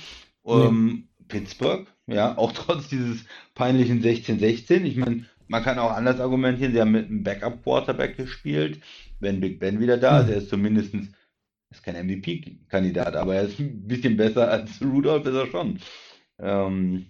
Ähm, 0.45 1.07
nee. 1.19 1.25
Pittsburgh, 1.27 1.87
ja, 2.07 2.37
auch 2.37 2.51
trotz 2.51 2.87
dieses 2.87 3.25
peinlichen 3.55 4.03
16-16. 4.03 4.83
Ich 4.83 4.97
meine, 4.97 5.25
man 5.47 5.63
kann 5.63 5.79
auch 5.79 5.91
anders 5.91 6.19
argumentieren, 6.19 6.73
sie 6.73 6.81
haben 6.81 6.91
mit 6.91 7.07
einem 7.07 7.23
Backup-Quarterback 7.23 8.17
gespielt, 8.17 8.79
wenn 9.19 9.39
Big 9.39 9.59
Ben 9.59 9.79
wieder 9.79 9.97
da 9.97 10.19
ist. 10.19 10.27
Hm. 10.27 10.33
Er 10.33 10.37
ist 10.37 10.49
zumindest 10.49 10.93
ist 11.73 11.83
kein 11.83 12.05
MVP-Kandidat, 12.05 13.15
aber 13.15 13.35
er 13.35 13.43
ist 13.43 13.59
ein 13.59 13.87
bisschen 13.87 14.15
besser 14.15 14.49
als 14.49 14.81
Rudolph, 14.81 15.25
ist 15.25 15.33
er 15.33 15.47
schon. 15.47 15.79
Ähm, 16.39 17.07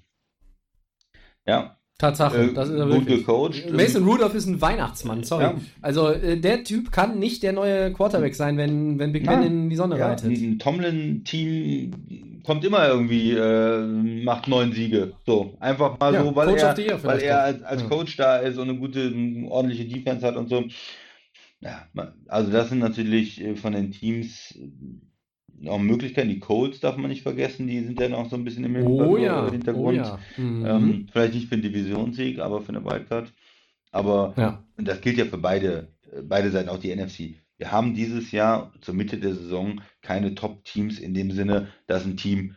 ja, 1.46 1.78
Tatsache, 1.98 2.50
äh, 2.50 2.54
das 2.54 2.70
ist 2.70 2.80
er 2.80 2.86
gut 2.86 3.06
wirklich. 3.06 3.20
gecoacht. 3.20 3.72
Mason 3.72 4.04
Rudolph 4.04 4.34
ist 4.36 4.48
ein 4.48 4.62
Weihnachtsmann, 4.62 5.24
sorry. 5.24 5.44
Ja. 5.44 5.56
Also 5.82 6.10
äh, 6.10 6.38
der 6.38 6.64
Typ 6.64 6.92
kann 6.92 7.20
nicht 7.20 7.44
der 7.44 7.54
neue 7.54 7.94
Quarterback 7.94 8.36
sein, 8.36 8.58
wenn, 8.58 9.00
wenn 9.00 9.12
Big 9.12 9.26
Ben 9.26 9.44
in 9.44 9.70
die 9.70 9.76
Sonne 9.76 9.98
ja, 9.98 10.08
reitet. 10.08 10.32
Ein 10.32 10.60
Tomlin-Team 10.60 12.33
kommt 12.44 12.64
immer 12.66 12.88
irgendwie, 12.88 13.32
äh, 13.32 13.86
macht 14.24 14.48
neun 14.48 14.72
Siege. 14.72 15.14
So, 15.26 15.56
einfach 15.60 16.00
mal 16.00 16.14
so, 16.14 16.36
weil 16.36 16.48
Coach 16.48 16.80
er, 16.80 17.04
weil 17.04 17.20
er 17.20 17.44
als, 17.44 17.64
als 17.64 17.90
Coach 17.90 18.18
da 18.18 18.38
ist 18.38 18.58
und 18.58 18.70
eine 18.70 18.78
gute, 18.78 19.08
eine 19.08 19.50
ordentliche 19.50 19.86
Defense 19.86 20.26
hat 20.26 20.36
und 20.36 20.50
so. 20.50 20.66
Ja, 21.62 21.88
also 22.28 22.52
das 22.52 22.70
sind 22.70 22.80
natürlich 22.80 23.42
äh, 23.42 23.56
von 23.56 23.74
den 23.74 23.92
Teams 23.92 24.54
auch 25.68 25.80
Möglichkeiten. 25.80 26.30
Die 26.30 26.40
Colts 26.40 26.80
darf 26.80 26.98
man 26.98 27.10
nicht 27.10 27.24
vergessen, 27.24 27.68
die 27.68 27.80
sind 27.82 28.00
ja 28.00 28.10
noch 28.10 28.30
so 28.30 28.36
ein 28.36 28.44
bisschen 28.44 28.66
im 28.66 28.86
oh, 28.86 29.18
ja. 29.18 29.50
Hintergrund. 29.50 30.00
Oh, 30.00 30.02
ja. 30.02 30.20
mhm. 30.38 30.66
ähm, 30.66 31.08
vielleicht 31.12 31.34
nicht 31.34 31.48
für 31.48 31.56
einen 31.56 31.62
Divisionssieg, 31.62 32.40
aber 32.40 32.62
für 32.62 32.70
eine 32.70 32.84
Wildcard. 32.84 33.32
Aber 33.92 34.34
ja. 34.38 34.64
das 34.78 35.02
gilt 35.02 35.18
ja 35.18 35.26
für 35.26 35.38
beide, 35.38 35.88
beide 36.24 36.52
Seiten, 36.52 36.70
auch 36.70 36.80
die 36.80 36.94
NFC. 36.94 37.36
Wir 37.58 37.72
haben 37.72 37.94
dieses 37.94 38.32
Jahr 38.32 38.74
zur 38.82 38.96
Mitte 38.96 39.18
der 39.18 39.36
Saison 39.36 39.80
keine 40.04 40.36
Top-Teams 40.36 41.00
in 41.00 41.16
dem 41.16 41.32
Sinne, 41.32 41.70
dass 41.88 42.06
ein 42.06 42.18
Team 42.18 42.56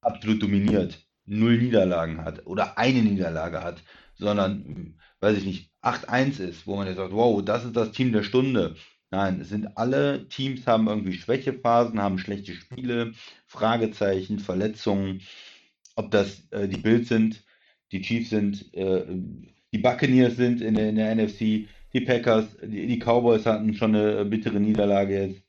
absolut 0.00 0.42
dominiert, 0.42 1.04
null 1.24 1.58
Niederlagen 1.58 2.24
hat 2.24 2.46
oder 2.46 2.78
eine 2.78 3.02
Niederlage 3.02 3.62
hat, 3.62 3.82
sondern, 4.14 4.98
weiß 5.20 5.38
ich 5.38 5.44
nicht, 5.44 5.70
8-1 5.82 6.40
ist, 6.40 6.66
wo 6.66 6.76
man 6.76 6.86
jetzt 6.86 6.96
sagt, 6.96 7.12
wow, 7.12 7.44
das 7.44 7.64
ist 7.64 7.76
das 7.76 7.92
Team 7.92 8.12
der 8.12 8.22
Stunde. 8.22 8.76
Nein, 9.10 9.40
es 9.40 9.50
sind 9.50 9.76
alle 9.76 10.28
Teams 10.28 10.66
haben 10.66 10.88
irgendwie 10.88 11.12
Schwächephasen, 11.12 12.00
haben 12.00 12.18
schlechte 12.18 12.54
Spiele, 12.54 13.12
Fragezeichen, 13.46 14.38
Verletzungen. 14.38 15.22
Ob 15.94 16.10
das 16.10 16.46
äh, 16.50 16.68
die 16.68 16.78
Bills 16.80 17.08
sind, 17.08 17.44
die 17.92 18.02
Chiefs 18.02 18.30
sind, 18.30 18.74
äh, 18.74 19.04
die 19.72 19.78
Buccaneers 19.78 20.36
sind 20.36 20.60
in 20.60 20.74
der, 20.74 20.88
in 20.90 20.96
der 20.96 21.14
NFC, 21.14 21.68
die 21.92 22.00
Packers, 22.00 22.56
die, 22.62 22.86
die, 22.86 22.98
Cowboys 22.98 23.46
hatten 23.46 23.74
schon 23.74 23.94
eine 23.94 24.24
bittere 24.24 24.60
Niederlage 24.60 25.28
jetzt, 25.28 25.42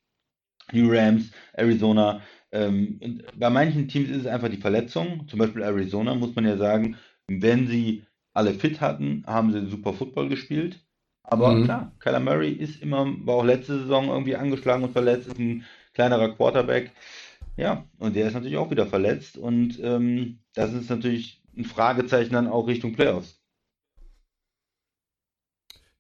die 0.72 0.88
Rams, 0.88 1.32
Arizona. 1.54 2.22
Ähm, 2.52 3.22
bei 3.36 3.50
manchen 3.50 3.88
Teams 3.88 4.10
ist 4.10 4.22
es 4.22 4.28
einfach 4.28 4.50
die 4.50 4.58
Verletzung. 4.58 5.28
Zum 5.28 5.40
Beispiel 5.40 5.64
Arizona 5.64 6.16
muss 6.16 6.36
man 6.36 6.46
ja 6.46 6.58
sagen, 6.58 6.98
wenn 7.28 7.68
sie 7.68 8.04
alle 8.34 8.54
fit 8.54 8.82
hatten, 8.82 9.24
haben 9.26 9.52
sie 9.52 9.70
super 9.70 9.94
Football 9.94 10.30
gespielt. 10.30 10.80
Aber 11.24 11.54
mhm. 11.54 11.66
klar, 11.66 11.92
Kyler 12.00 12.22
Murray 12.22 12.52
ist 12.52 12.82
immer, 12.82 13.06
war 13.26 13.36
auch 13.36 13.44
letzte 13.44 13.80
Saison 13.80 14.08
irgendwie 14.08 14.36
angeschlagen 14.36 14.84
und 14.84 14.94
verletzt, 14.94 15.28
ist 15.28 15.40
ein 15.40 15.66
kleinerer 15.94 16.34
Quarterback. 16.36 16.92
Ja, 17.58 17.86
und 17.98 18.16
der 18.16 18.28
ist 18.28 18.34
natürlich 18.34 18.58
auch 18.58 18.72
wieder 18.72 18.86
verletzt. 18.86 19.38
Und 19.38 19.80
ähm, 19.84 20.40
das 20.54 20.74
ist 20.74 20.90
natürlich 20.90 21.42
ein 21.58 21.66
Fragezeichen 21.66 22.34
dann 22.34 22.48
auch 22.48 22.68
Richtung 22.68 22.94
Playoffs. 22.94 23.37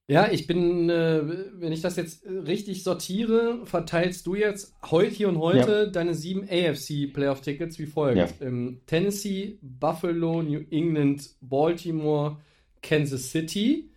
Ja, 0.09 0.31
ich 0.31 0.47
bin, 0.47 0.89
äh, 0.89 1.21
wenn 1.59 1.73
ich 1.73 1.81
das 1.81 1.97
jetzt 1.97 2.25
richtig 2.25 2.83
sortiere, 2.83 3.65
verteilst 3.65 4.25
du 4.25 4.35
jetzt 4.35 4.73
heute 4.89 5.13
hier 5.13 5.27
und 5.27 5.37
heute 5.37 5.71
ja. 5.71 5.85
deine 5.85 6.13
sieben 6.13 6.47
AFC 6.49 7.11
Playoff 7.11 7.41
Tickets 7.41 7.77
wie 7.77 7.87
folgt: 7.87 8.17
ja. 8.17 8.27
ähm, 8.39 8.79
Tennessee, 8.85 9.59
Buffalo, 9.61 10.41
New 10.41 10.63
England, 10.71 11.35
Baltimore, 11.41 12.37
Kansas 12.81 13.31
City. 13.31 13.91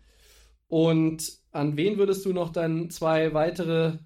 Und 0.66 1.32
an 1.52 1.76
wen 1.76 1.96
würdest 1.96 2.26
du 2.26 2.32
noch 2.32 2.50
dann 2.50 2.90
zwei 2.90 3.32
weitere. 3.32 3.98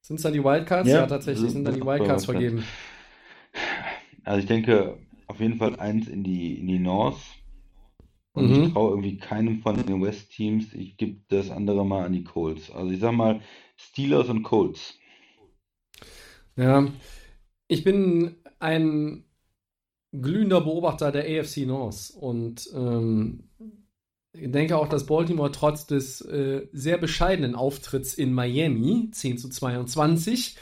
Sind 0.00 0.16
es 0.16 0.22
dann 0.22 0.32
die 0.32 0.42
Wildcards? 0.42 0.88
Ja, 0.88 1.02
ja 1.02 1.06
tatsächlich 1.06 1.52
sind 1.52 1.64
dann 1.64 1.74
die 1.74 1.86
Wildcards 1.86 2.24
vergeben. 2.24 2.64
Also 4.24 4.40
ich 4.40 4.46
denke 4.46 4.98
auf 5.28 5.38
jeden 5.38 5.56
Fall 5.56 5.78
eins 5.78 6.08
in 6.08 6.24
die, 6.24 6.58
in 6.58 6.66
die 6.66 6.80
North. 6.80 7.20
Und 8.32 8.50
mhm. 8.50 8.64
ich 8.64 8.72
traue 8.72 8.90
irgendwie 8.90 9.18
keinem 9.18 9.60
von 9.60 9.84
den 9.84 10.02
West-Teams. 10.02 10.72
Ich 10.72 10.96
gebe 10.96 11.20
das 11.28 11.50
andere 11.50 11.84
mal 11.84 12.06
an 12.06 12.12
die 12.12 12.24
Colts. 12.24 12.70
Also 12.70 12.90
ich 12.90 13.00
sag 13.00 13.12
mal 13.12 13.40
Steelers 13.76 14.28
und 14.28 14.42
Colts. 14.42 14.98
Ja, 16.56 16.86
ich 17.68 17.84
bin 17.84 18.36
ein 18.58 19.24
glühender 20.12 20.60
Beobachter 20.60 21.10
der 21.10 21.24
AFC 21.24 21.66
North 21.66 22.12
und 22.14 22.68
ähm, 22.74 23.48
ich 24.34 24.50
denke 24.50 24.78
auch, 24.78 24.88
dass 24.88 25.06
Baltimore 25.06 25.52
trotz 25.52 25.86
des 25.86 26.20
äh, 26.22 26.66
sehr 26.72 26.98
bescheidenen 26.98 27.54
Auftritts 27.54 28.14
in 28.14 28.32
Miami, 28.32 29.10
10 29.10 29.38
zu 29.38 29.48
22, 29.48 30.56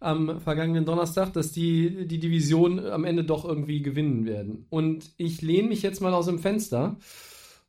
am 0.00 0.40
vergangenen 0.40 0.84
Donnerstag, 0.84 1.32
dass 1.32 1.52
die 1.52 2.06
die 2.06 2.18
Division 2.18 2.78
am 2.78 3.04
Ende 3.04 3.24
doch 3.24 3.44
irgendwie 3.44 3.82
gewinnen 3.82 4.26
werden. 4.26 4.66
Und 4.70 5.12
ich 5.16 5.42
lehne 5.42 5.68
mich 5.68 5.82
jetzt 5.82 6.00
mal 6.00 6.14
aus 6.14 6.26
dem 6.26 6.38
Fenster 6.38 6.96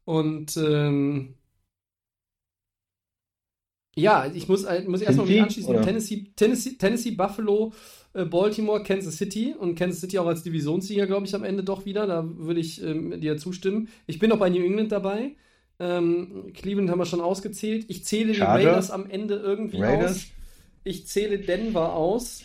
und 0.04 0.58
ähm, 0.58 1.36
ja, 3.98 4.30
ich 4.34 4.50
muss, 4.50 4.66
muss 4.88 5.02
erstmal 5.02 5.26
mich 5.26 5.42
anschließen. 5.42 5.82
Tennessee, 5.82 6.32
Tennessee, 6.36 6.78
Tennessee, 6.78 7.12
Buffalo 7.12 7.72
äh, 8.16 8.26
Baltimore, 8.26 8.82
Kansas 8.82 9.18
City 9.18 9.54
und 9.58 9.76
Kansas 9.76 10.00
City 10.02 10.18
auch 10.18 10.26
als 10.26 10.42
Divisionssieger, 10.44 11.06
glaube 11.06 11.26
ich, 11.26 11.36
am 11.36 11.44
Ende 11.44 11.64
doch 11.64 11.86
wieder. 11.86 12.08
Da 12.08 12.26
würde 12.26 12.62
ich 12.62 12.82
ähm, 12.82 13.20
dir 13.20 13.38
zustimmen. 13.38 13.90
Ich 14.08 14.20
bin 14.20 14.32
auch 14.32 14.38
bei 14.40 14.50
New 14.50 14.64
England 14.64 14.92
dabei. 14.92 15.36
Ähm, 15.80 16.52
Cleveland 16.54 16.90
haben 16.90 17.00
wir 17.00 17.06
schon 17.06 17.20
ausgezählt. 17.20 17.86
Ich 17.90 18.06
zähle 18.06 18.34
Chargers? 18.34 18.62
die 18.62 18.68
Raiders 18.68 18.92
am 18.92 19.10
Ende 19.10 19.36
irgendwie 19.36 19.82
Raiders? 19.82 20.12
aus. 20.12 20.28
Ich 20.86 21.08
zähle 21.08 21.40
Denver 21.40 21.94
aus. 21.94 22.44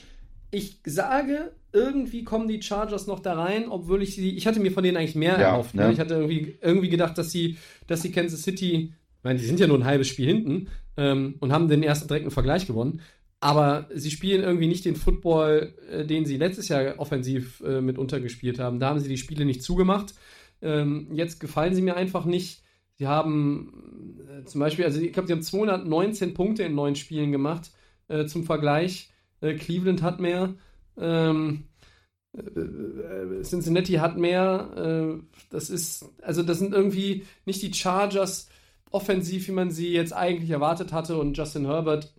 Ich 0.50 0.78
sage, 0.84 1.52
irgendwie 1.72 2.24
kommen 2.24 2.48
die 2.48 2.60
Chargers 2.60 3.06
noch 3.06 3.20
da 3.20 3.34
rein, 3.34 3.68
obwohl 3.68 4.02
ich 4.02 4.16
sie, 4.16 4.30
ich 4.36 4.46
hatte 4.48 4.58
mir 4.58 4.72
von 4.72 4.82
denen 4.82 4.96
eigentlich 4.96 5.14
mehr 5.14 5.34
Ja, 5.38 5.52
erhofft. 5.52 5.74
ne? 5.74 5.86
Ne? 5.86 5.92
Ich 5.92 6.00
hatte 6.00 6.14
irgendwie, 6.14 6.56
irgendwie 6.60 6.88
gedacht, 6.88 7.16
dass 7.18 7.30
sie, 7.30 7.58
dass 7.86 8.02
sie 8.02 8.10
Kansas 8.10 8.42
City, 8.42 8.92
ich 9.18 9.24
meine, 9.24 9.38
die 9.38 9.44
sind 9.44 9.60
ja 9.60 9.68
nur 9.68 9.78
ein 9.78 9.84
halbes 9.84 10.08
Spiel 10.08 10.26
hinten 10.26 10.68
ähm, 10.96 11.36
und 11.38 11.52
haben 11.52 11.68
den 11.68 11.84
ersten 11.84 12.08
direkten 12.08 12.32
Vergleich 12.32 12.66
gewonnen. 12.66 13.00
Aber 13.38 13.88
sie 13.94 14.10
spielen 14.10 14.42
irgendwie 14.42 14.66
nicht 14.66 14.84
den 14.84 14.96
Football, 14.96 15.72
äh, 15.90 16.04
den 16.04 16.26
sie 16.26 16.36
letztes 16.36 16.68
Jahr 16.68 16.94
offensiv 16.98 17.60
äh, 17.64 17.80
mit 17.80 17.96
untergespielt 17.98 18.58
haben. 18.58 18.80
Da 18.80 18.88
haben 18.88 19.00
sie 19.00 19.08
die 19.08 19.16
Spiele 19.16 19.44
nicht 19.44 19.62
zugemacht. 19.62 20.14
Ähm, 20.62 21.08
jetzt 21.12 21.40
gefallen 21.40 21.74
sie 21.74 21.82
mir 21.82 21.96
einfach 21.96 22.24
nicht. 22.24 22.62
Sie 22.98 23.06
haben 23.06 24.18
äh, 24.28 24.44
zum 24.44 24.60
Beispiel, 24.60 24.84
also 24.84 25.00
ich 25.00 25.12
glaube, 25.12 25.26
sie 25.26 25.32
haben 25.32 25.42
219 25.42 26.34
Punkte 26.34 26.64
in 26.64 26.74
neun 26.74 26.96
Spielen 26.96 27.32
gemacht. 27.32 27.70
Äh, 28.10 28.26
zum 28.26 28.42
Vergleich, 28.42 29.08
äh, 29.40 29.54
Cleveland 29.54 30.02
hat 30.02 30.18
mehr. 30.18 30.54
Ähm, 30.98 31.68
äh, 32.36 33.42
Cincinnati 33.42 33.94
hat 33.94 34.18
mehr. 34.18 34.70
Äh, 34.76 35.22
das 35.50 35.70
ist, 35.70 36.06
also 36.20 36.42
das 36.42 36.58
sind 36.58 36.74
irgendwie 36.74 37.24
nicht 37.46 37.62
die 37.62 37.72
Chargers 37.72 38.48
offensiv, 38.90 39.46
wie 39.46 39.52
man 39.52 39.70
sie 39.70 39.92
jetzt 39.92 40.12
eigentlich 40.12 40.50
erwartet 40.50 40.92
hatte. 40.92 41.18
Und 41.18 41.38
Justin 41.38 41.66
Herbert 41.66 42.12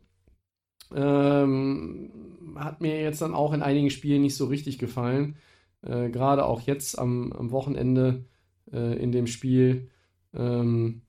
ähm, 0.95 2.09
hat 2.55 2.79
mir 2.79 3.01
jetzt 3.01 3.21
dann 3.21 3.33
auch 3.33 3.51
in 3.51 3.61
einigen 3.61 3.89
Spielen 3.89 4.21
nicht 4.21 4.37
so 4.37 4.45
richtig 4.45 4.77
gefallen. 4.77 5.35
Äh, 5.81 6.09
Gerade 6.09 6.45
auch 6.45 6.61
jetzt 6.61 6.97
am, 6.97 7.33
am 7.33 7.51
Wochenende 7.51 8.23
äh, 8.71 8.97
in 8.97 9.11
dem 9.11 9.27
Spiel. 9.27 9.89
Ähm, 10.33 11.01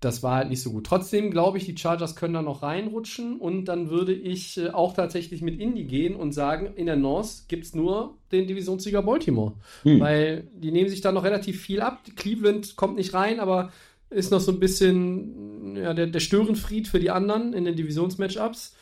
das 0.00 0.22
war 0.22 0.36
halt 0.36 0.50
nicht 0.50 0.62
so 0.62 0.70
gut. 0.70 0.86
Trotzdem 0.86 1.30
glaube 1.30 1.58
ich, 1.58 1.64
die 1.64 1.76
Chargers 1.76 2.16
können 2.16 2.34
da 2.34 2.42
noch 2.42 2.62
reinrutschen 2.62 3.38
und 3.38 3.64
dann 3.64 3.88
würde 3.88 4.12
ich 4.12 4.58
äh, 4.58 4.70
auch 4.70 4.94
tatsächlich 4.94 5.42
mit 5.42 5.58
Indy 5.58 5.84
gehen 5.84 6.14
und 6.14 6.32
sagen, 6.32 6.74
in 6.76 6.86
der 6.86 6.96
North 6.96 7.48
gibt 7.48 7.64
es 7.64 7.74
nur 7.74 8.14
den 8.30 8.46
Divisionssieger 8.46 9.02
Baltimore. 9.02 9.54
Hm. 9.82 10.00
Weil 10.00 10.48
die 10.54 10.70
nehmen 10.70 10.90
sich 10.90 11.00
da 11.00 11.12
noch 11.12 11.24
relativ 11.24 11.60
viel 11.60 11.80
ab. 11.80 12.02
Cleveland 12.16 12.76
kommt 12.76 12.96
nicht 12.96 13.14
rein, 13.14 13.40
aber 13.40 13.72
ist 14.10 14.30
noch 14.30 14.40
so 14.40 14.52
ein 14.52 14.60
bisschen 14.60 15.76
ja, 15.76 15.94
der, 15.94 16.06
der 16.06 16.20
Störenfried 16.20 16.88
für 16.88 17.00
die 17.00 17.10
anderen 17.10 17.52
in 17.52 17.64
den 17.64 17.74
Divisionsmatchups. 17.74 18.76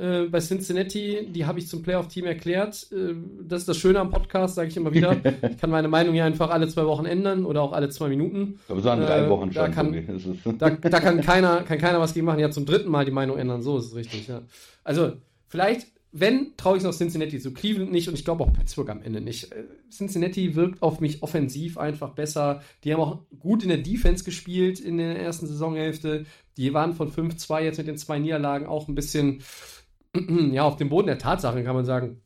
Äh, 0.00 0.28
bei 0.28 0.40
Cincinnati, 0.40 1.28
die 1.30 1.44
habe 1.44 1.58
ich 1.58 1.68
zum 1.68 1.82
Playoff-Team 1.82 2.24
erklärt. 2.24 2.86
Äh, 2.92 3.14
das 3.46 3.62
ist 3.62 3.68
das 3.68 3.76
Schöne 3.76 4.00
am 4.00 4.10
Podcast, 4.10 4.54
sage 4.54 4.68
ich 4.68 4.76
immer 4.76 4.92
wieder. 4.94 5.16
ich 5.50 5.58
kann 5.58 5.70
meine 5.70 5.88
Meinung 5.88 6.14
hier 6.14 6.24
einfach 6.24 6.50
alle 6.50 6.68
zwei 6.68 6.86
Wochen 6.86 7.04
ändern 7.04 7.44
oder 7.44 7.60
auch 7.62 7.72
alle 7.72 7.88
zwei 7.90 8.08
Minuten. 8.08 8.58
Aber 8.68 8.80
so 8.80 8.88
an 8.90 9.00
drei 9.00 9.26
Äh, 9.26 9.28
Wochen 9.28 9.50
da 9.52 9.66
schon. 9.66 9.74
kann-. 9.74 10.06
Das 10.06 10.24
ist- 10.24 10.38
Da, 10.58 10.70
da 10.70 11.00
kann, 11.00 11.20
keiner, 11.20 11.62
kann 11.62 11.78
keiner 11.78 12.00
was 12.00 12.14
gegen 12.14 12.24
machen. 12.26 12.38
Ja, 12.40 12.50
zum 12.50 12.64
dritten 12.66 12.90
Mal 12.90 13.04
die 13.04 13.10
Meinung 13.10 13.36
ändern. 13.36 13.62
So 13.62 13.76
ist 13.78 13.86
es 13.86 13.94
richtig. 13.94 14.28
Ja. 14.28 14.42
Also, 14.84 15.12
vielleicht, 15.48 15.86
wenn, 16.12 16.56
traue 16.56 16.76
ich 16.76 16.82
es 16.82 16.86
noch 16.86 16.94
Cincinnati 16.94 17.38
zu. 17.38 17.52
Cleveland 17.52 17.92
nicht 17.92 18.08
und 18.08 18.14
ich 18.14 18.24
glaube 18.24 18.42
auch 18.42 18.52
Pittsburgh 18.52 18.90
am 18.90 19.02
Ende 19.02 19.20
nicht. 19.20 19.52
Äh, 19.52 19.64
Cincinnati 19.92 20.56
wirkt 20.56 20.82
auf 20.82 21.00
mich 21.00 21.22
offensiv 21.22 21.78
einfach 21.78 22.10
besser. 22.14 22.62
Die 22.84 22.92
haben 22.92 23.00
auch 23.00 23.18
gut 23.38 23.62
in 23.62 23.68
der 23.68 23.78
Defense 23.78 24.24
gespielt 24.24 24.80
in 24.80 24.96
der 24.98 25.20
ersten 25.20 25.46
Saisonhälfte. 25.46 26.24
Die 26.56 26.74
waren 26.74 26.94
von 26.94 27.10
5-2 27.12 27.62
jetzt 27.62 27.78
mit 27.78 27.86
den 27.86 27.96
zwei 27.96 28.18
Niederlagen 28.18 28.66
auch 28.66 28.88
ein 28.88 28.94
bisschen 28.94 29.42
ja, 30.52 30.64
auf 30.64 30.76
den 30.76 30.88
Boden 30.88 31.06
der 31.06 31.18
Tatsachen, 31.18 31.64
kann 31.64 31.76
man 31.76 31.84
sagen, 31.84 32.20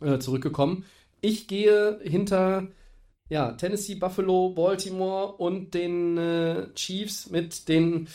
äh, 0.00 0.18
zurückgekommen. 0.18 0.84
Ich 1.20 1.48
gehe 1.48 2.00
hinter 2.02 2.68
ja, 3.28 3.52
Tennessee, 3.52 3.94
Buffalo, 3.94 4.50
Baltimore 4.50 5.32
und 5.32 5.72
den 5.72 6.18
äh, 6.18 6.72
Chiefs 6.74 7.30
mit 7.30 7.68
den 7.68 8.08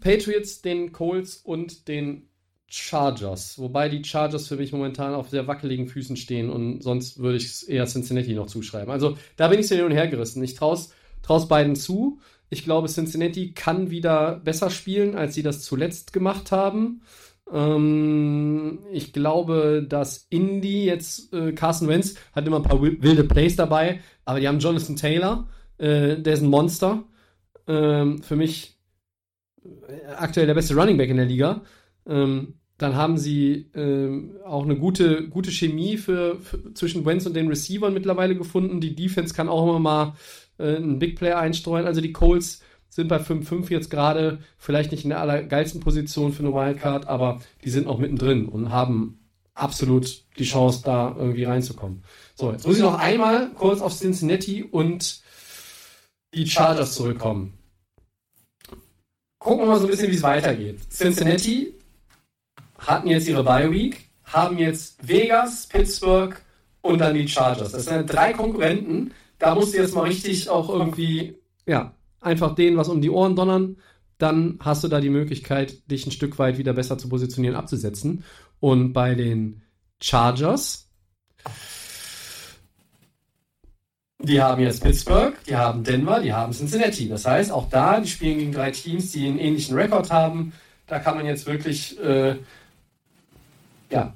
Patriots, 0.00 0.62
den 0.62 0.92
Colts 0.92 1.36
und 1.36 1.88
den 1.88 2.28
Chargers. 2.68 3.58
Wobei 3.58 3.88
die 3.88 4.04
Chargers 4.04 4.46
für 4.46 4.56
mich 4.56 4.72
momentan 4.72 5.14
auf 5.14 5.30
sehr 5.30 5.46
wackeligen 5.46 5.88
Füßen 5.88 6.16
stehen 6.16 6.50
und 6.50 6.82
sonst 6.82 7.18
würde 7.18 7.38
ich 7.38 7.46
es 7.46 7.62
eher 7.62 7.86
Cincinnati 7.86 8.34
noch 8.34 8.46
zuschreiben. 8.46 8.92
Also 8.92 9.16
da 9.36 9.48
bin 9.48 9.58
ich 9.58 9.66
so 9.66 9.74
hin 9.74 9.84
und 9.84 9.92
her 9.92 10.06
gerissen. 10.06 10.42
Ich 10.44 10.54
traue 10.54 10.76
es 10.76 11.48
beiden 11.48 11.74
zu. 11.74 12.20
Ich 12.50 12.64
glaube, 12.64 12.88
Cincinnati 12.88 13.52
kann 13.52 13.90
wieder 13.90 14.40
besser 14.44 14.70
spielen, 14.70 15.16
als 15.16 15.34
sie 15.34 15.42
das 15.42 15.62
zuletzt 15.62 16.12
gemacht 16.12 16.52
haben. 16.52 17.02
Ähm, 17.52 18.80
ich 18.92 19.12
glaube, 19.12 19.86
dass 19.88 20.26
Indy 20.30 20.84
jetzt, 20.84 21.32
äh, 21.32 21.52
Carson 21.52 21.88
Wentz 21.88 22.16
hat 22.32 22.46
immer 22.46 22.56
ein 22.56 22.62
paar 22.62 22.82
wi- 22.82 22.98
wilde 23.00 23.24
Plays 23.24 23.56
dabei, 23.56 24.00
aber 24.24 24.40
die 24.40 24.48
haben 24.48 24.58
Jonathan 24.58 24.96
Taylor, 24.96 25.48
äh, 25.78 26.16
der 26.18 26.34
ist 26.34 26.42
ein 26.42 26.50
Monster. 26.50 27.04
Ähm, 27.66 28.22
für 28.22 28.36
mich 28.36 28.78
äh, 29.64 30.12
aktuell 30.16 30.46
der 30.46 30.54
beste 30.54 30.74
Running 30.74 30.96
Back 30.96 31.10
in 31.10 31.16
der 31.16 31.26
Liga. 31.26 31.62
Ähm, 32.06 32.54
dann 32.78 32.94
haben 32.94 33.18
sie 33.18 33.70
ähm, 33.74 34.36
auch 34.44 34.64
eine 34.64 34.76
gute, 34.76 35.28
gute 35.28 35.50
Chemie 35.50 35.96
für, 35.96 36.36
für, 36.36 36.72
zwischen 36.74 37.04
Wentz 37.04 37.26
und 37.26 37.34
den 37.34 37.48
Receivern 37.48 37.92
mittlerweile 37.92 38.36
gefunden. 38.36 38.80
Die 38.80 38.94
Defense 38.94 39.34
kann 39.34 39.48
auch 39.48 39.64
immer 39.64 39.80
mal 39.80 40.14
äh, 40.58 40.76
einen 40.76 40.98
Big 40.98 41.16
Player 41.16 41.38
einstreuen. 41.38 41.86
Also 41.86 42.00
die 42.00 42.12
Colts 42.12 42.62
sind 42.88 43.08
bei 43.08 43.18
5-5 43.18 43.70
jetzt 43.70 43.90
gerade 43.90 44.40
vielleicht 44.56 44.90
nicht 44.90 45.04
in 45.04 45.10
der 45.10 45.20
allergeilsten 45.20 45.80
Position 45.80 46.32
für 46.32 46.42
eine 46.42 46.54
Wildcard, 46.54 47.06
aber 47.06 47.40
die 47.64 47.70
sind 47.70 47.86
auch 47.86 47.98
mittendrin 47.98 48.46
und 48.46 48.70
haben 48.70 49.18
absolut 49.54 50.24
die 50.38 50.44
Chance, 50.44 50.82
da 50.84 51.14
irgendwie 51.18 51.44
reinzukommen. 51.44 52.04
So, 52.34 52.52
jetzt 52.52 52.66
muss 52.66 52.76
ich 52.76 52.82
noch 52.82 52.98
einmal 52.98 53.50
kurz 53.50 53.80
auf 53.80 53.94
Cincinnati 53.94 54.62
und 54.62 55.20
die 56.34 56.46
Chargers 56.46 56.94
zurückkommen. 56.94 57.54
Gucken 59.38 59.64
wir 59.64 59.66
mal 59.66 59.78
so 59.78 59.86
ein 59.86 59.90
bisschen, 59.90 60.10
wie 60.10 60.16
es 60.16 60.22
weitergeht. 60.22 60.80
Cincinnati 60.90 61.74
hatten 62.78 63.08
jetzt 63.08 63.28
ihre 63.28 63.44
Bye 63.44 63.70
Week, 63.70 64.10
haben 64.24 64.58
jetzt 64.58 65.06
Vegas, 65.06 65.66
Pittsburgh 65.66 66.40
und 66.80 66.98
dann 66.98 67.14
die 67.14 67.28
Chargers. 67.28 67.72
Das 67.72 67.84
sind 67.84 68.06
drei 68.06 68.32
Konkurrenten. 68.32 69.12
Da 69.38 69.54
musst 69.54 69.74
du 69.74 69.78
jetzt 69.78 69.94
mal 69.94 70.02
richtig 70.02 70.48
auch 70.48 70.68
irgendwie, 70.68 71.38
ja, 71.66 71.94
einfach 72.20 72.54
denen 72.54 72.76
was 72.76 72.88
um 72.88 73.00
die 73.00 73.10
Ohren 73.10 73.36
donnern. 73.36 73.76
Dann 74.18 74.58
hast 74.60 74.82
du 74.82 74.88
da 74.88 75.00
die 75.00 75.10
Möglichkeit, 75.10 75.90
dich 75.90 76.06
ein 76.06 76.10
Stück 76.10 76.38
weit 76.38 76.58
wieder 76.58 76.72
besser 76.72 76.98
zu 76.98 77.08
positionieren, 77.08 77.56
abzusetzen. 77.56 78.24
Und 78.60 78.92
bei 78.92 79.14
den 79.14 79.62
Chargers, 80.00 80.88
die 84.20 84.42
haben 84.42 84.60
jetzt 84.60 84.82
Pittsburgh, 84.82 85.34
die 85.46 85.54
haben 85.54 85.84
Denver, 85.84 86.20
die 86.20 86.32
haben 86.32 86.52
Cincinnati. 86.52 87.08
Das 87.08 87.24
heißt, 87.24 87.52
auch 87.52 87.68
da, 87.68 88.00
die 88.00 88.08
spielen 88.08 88.38
gegen 88.38 88.52
drei 88.52 88.72
Teams, 88.72 89.12
die 89.12 89.26
einen 89.26 89.38
ähnlichen 89.38 89.76
Rekord 89.76 90.10
haben. 90.10 90.52
Da 90.88 90.98
kann 90.98 91.16
man 91.16 91.26
jetzt 91.26 91.46
wirklich, 91.46 92.00
äh, 92.00 92.36
ja, 93.90 94.14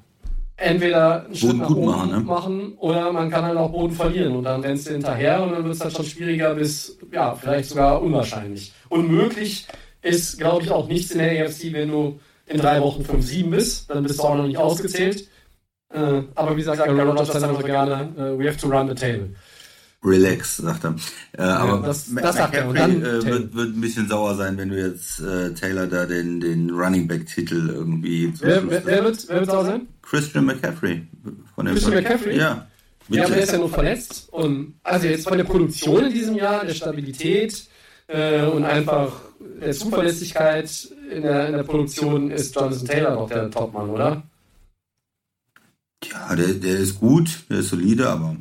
entweder 0.63 1.25
einen 1.25 1.35
Schritt 1.35 1.57
nach 1.57 1.69
oben 1.69 1.85
machen, 1.85 2.09
ne? 2.11 2.19
machen 2.21 2.73
oder 2.77 3.11
man 3.11 3.29
kann 3.29 3.43
halt 3.45 3.57
auch 3.57 3.71
Boden 3.71 3.93
verlieren 3.93 4.35
und 4.35 4.43
dann 4.45 4.61
rennst 4.61 4.87
du 4.87 4.91
hinterher 4.93 5.43
und 5.43 5.51
dann 5.51 5.63
wird 5.63 5.75
es 5.75 5.81
halt 5.81 5.95
schon 5.95 6.05
schwieriger 6.05 6.55
bis, 6.55 6.97
ja, 7.11 7.35
vielleicht 7.35 7.69
sogar 7.69 8.01
unwahrscheinlich. 8.01 8.73
Unmöglich 8.89 9.67
ist, 10.01 10.37
glaube 10.39 10.63
ich, 10.63 10.71
auch 10.71 10.87
nichts 10.87 11.11
in 11.11 11.19
der 11.19 11.45
AFC, 11.45 11.71
wenn 11.73 11.89
du 11.89 12.19
in 12.45 12.57
drei 12.59 12.81
Wochen 12.81 13.03
5-7 13.03 13.49
bist, 13.49 13.89
dann 13.89 14.03
bist 14.03 14.19
du 14.19 14.23
auch 14.23 14.35
noch 14.35 14.47
nicht 14.47 14.57
ausgezählt. 14.57 15.27
Äh, 15.93 16.23
aber 16.35 16.57
wie 16.57 16.61
sagt 16.63 16.81
Aaron 16.81 16.99
Rodgers 16.99 17.29
dann 17.29 17.43
immer 17.43 17.59
so 17.59 17.65
gerne, 17.65 18.09
äh, 18.17 18.37
we 18.39 18.47
have 18.47 18.57
to 18.57 18.67
run 18.67 18.87
the 18.89 18.95
table. 18.95 19.29
Relax, 20.05 20.57
sagt 20.57 20.83
er. 20.83 20.95
Äh, 21.37 21.41
aber 21.43 21.87
das- 21.87 22.13
das 22.13 22.35
sagt 22.35 22.55
er. 22.55 22.67
Und 22.67 22.77
dann 22.77 23.01
äh, 23.01 23.23
wird, 23.25 23.55
wird 23.55 23.75
ein 23.75 23.79
bisschen 23.79 24.09
sauer 24.09 24.35
sein, 24.35 24.57
wenn 24.57 24.67
du 24.69 24.77
jetzt 24.77 25.21
äh, 25.21 25.53
Taylor 25.53 25.87
da 25.87 26.05
den, 26.05 26.41
den 26.41 26.69
Running 26.71 27.07
Back 27.07 27.25
Titel 27.27 27.69
irgendwie 27.69 28.33
Wer, 28.41 28.69
wer, 28.69 28.85
wer 28.85 29.03
wird, 29.05 29.25
wer 29.29 29.39
wird 29.39 29.49
sauer 29.49 29.63
sein? 29.65 29.87
Christian 30.03 30.45
McCaffrey 30.45 31.07
von 31.55 31.65
den 31.65 31.73
Christian 31.73 31.95
McCaffrey? 31.95 32.37
Ja. 32.37 32.67
Ja, 33.09 33.25
aber 33.25 33.33
der 33.33 33.43
ist 33.43 33.51
ja 33.51 33.57
nur 33.57 33.69
verletzt. 33.69 34.29
Und 34.31 34.75
also 34.83 35.07
jetzt 35.07 35.27
von 35.27 35.37
der 35.37 35.43
Produktion 35.43 36.05
in 36.05 36.13
diesem 36.13 36.35
Jahr, 36.35 36.63
der 36.63 36.73
Stabilität 36.73 37.65
äh, 38.07 38.43
und 38.43 38.63
einfach 38.63 39.11
der 39.61 39.73
Zuverlässigkeit 39.73 40.87
in 41.11 41.23
der, 41.23 41.47
in 41.47 41.53
der 41.53 41.63
Produktion 41.63 42.31
ist 42.31 42.55
Jonathan 42.55 42.85
Taylor 42.85 43.15
doch 43.15 43.29
der 43.29 43.51
Topmann, 43.51 43.89
oder? 43.89 44.23
ja, 46.11 46.35
der, 46.35 46.53
der 46.53 46.79
ist 46.79 46.99
gut, 46.99 47.43
der 47.49 47.59
ist 47.59 47.69
solide, 47.69 48.09
aber 48.09 48.35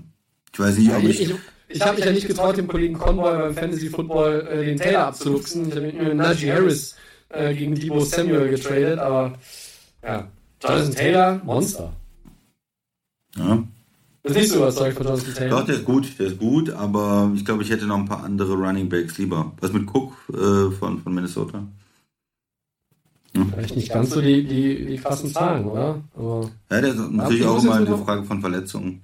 ich 0.52 0.58
weiß 0.58 0.78
nicht, 0.78 0.92
ob 0.92 1.02
ich 1.04 1.20
ich, 1.20 1.30
ich, 1.30 1.36
ich 1.68 1.82
habe 1.82 1.96
mich 1.96 2.04
ja 2.04 2.12
nicht 2.12 2.26
getraut, 2.26 2.56
dem 2.56 2.68
Kollegen 2.68 2.94
Conboy 2.94 3.38
beim 3.38 3.54
Fantasy 3.54 3.88
Football 3.88 4.46
äh, 4.50 4.64
den 4.64 4.78
Taylor 4.78 5.06
abzuluxen. 5.06 5.68
Ich 5.68 5.74
habe 5.74 5.86
mit 5.86 6.00
mir 6.00 6.14
Najee 6.14 6.52
Harris 6.52 6.96
äh, 7.30 7.54
gegen 7.54 7.74
Debo 7.74 8.00
Samuel 8.00 8.50
getradet, 8.50 8.98
aber 8.98 9.38
ja, 10.02 10.28
Jonathan 10.62 10.94
Taylor, 10.94 11.40
Monster. 11.44 11.92
ja. 13.36 13.62
Das 14.24 14.32
ist 14.32 14.38
nicht 14.38 14.50
so 14.52 14.58
überzeugt 14.58 14.96
von 14.96 15.06
Jonathan 15.06 15.26
Doch, 15.30 15.34
Taylor. 15.34 15.64
der 15.64 15.74
ist 15.74 15.84
gut, 15.84 16.18
der 16.18 16.26
ist 16.28 16.38
gut, 16.38 16.70
aber 16.70 17.32
ich 17.34 17.44
glaube, 17.44 17.64
ich 17.64 17.70
hätte 17.70 17.86
noch 17.86 17.96
ein 17.98 18.04
paar 18.04 18.22
andere 18.22 18.54
Running 18.54 18.88
Backs 18.88 19.18
lieber. 19.18 19.52
Was 19.60 19.72
mit 19.72 19.88
Cook 19.92 20.12
äh, 20.32 20.70
von, 20.70 21.00
von 21.02 21.12
Minnesota? 21.14 21.64
vielleicht 23.34 23.76
nicht 23.76 23.90
ganz 23.90 24.10
so 24.10 24.20
die, 24.20 24.44
die, 24.44 24.86
die 24.86 24.96
krassen 24.98 25.30
Zahlen, 25.32 25.64
oder? 25.64 26.00
Aber 26.14 26.50
Ja, 26.70 26.80
das 26.82 26.94
ist 26.96 27.10
natürlich 27.10 27.40
ich 27.40 27.46
auch 27.46 27.62
immer 27.64 27.76
eine 27.76 27.96
Frage 27.98 28.24
von 28.24 28.40
Verletzungen. 28.40 29.02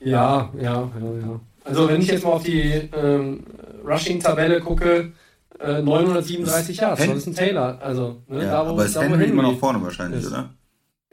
ja, 0.00 0.50
ja, 0.60 0.62
ja, 1.00 1.18
ja. 1.20 1.40
Also 1.64 1.88
wenn 1.88 2.00
ich 2.02 2.08
jetzt 2.08 2.22
mal 2.22 2.32
auf 2.32 2.42
die 2.44 2.60
ähm, 2.62 3.44
Rushing-Tabelle 3.84 4.60
gucke, 4.60 5.12
äh, 5.58 5.82
937 5.82 6.76
Yards, 6.76 7.00
Hen- 7.00 7.08
das 7.10 7.18
ist 7.20 7.26
ein 7.28 7.34
Taylor. 7.34 7.78
Also, 7.80 8.22
ne, 8.28 8.44
Ja, 8.44 8.50
da, 8.62 8.66
wo, 8.66 8.72
aber 8.74 8.84
ist 8.84 8.94
da, 8.94 9.00
wo 9.00 9.04
Henry 9.04 9.24
immer 9.30 9.42
noch 9.42 9.58
vorne 9.58 9.82
wahrscheinlich, 9.82 10.20
ist. 10.22 10.28
oder? 10.28 10.50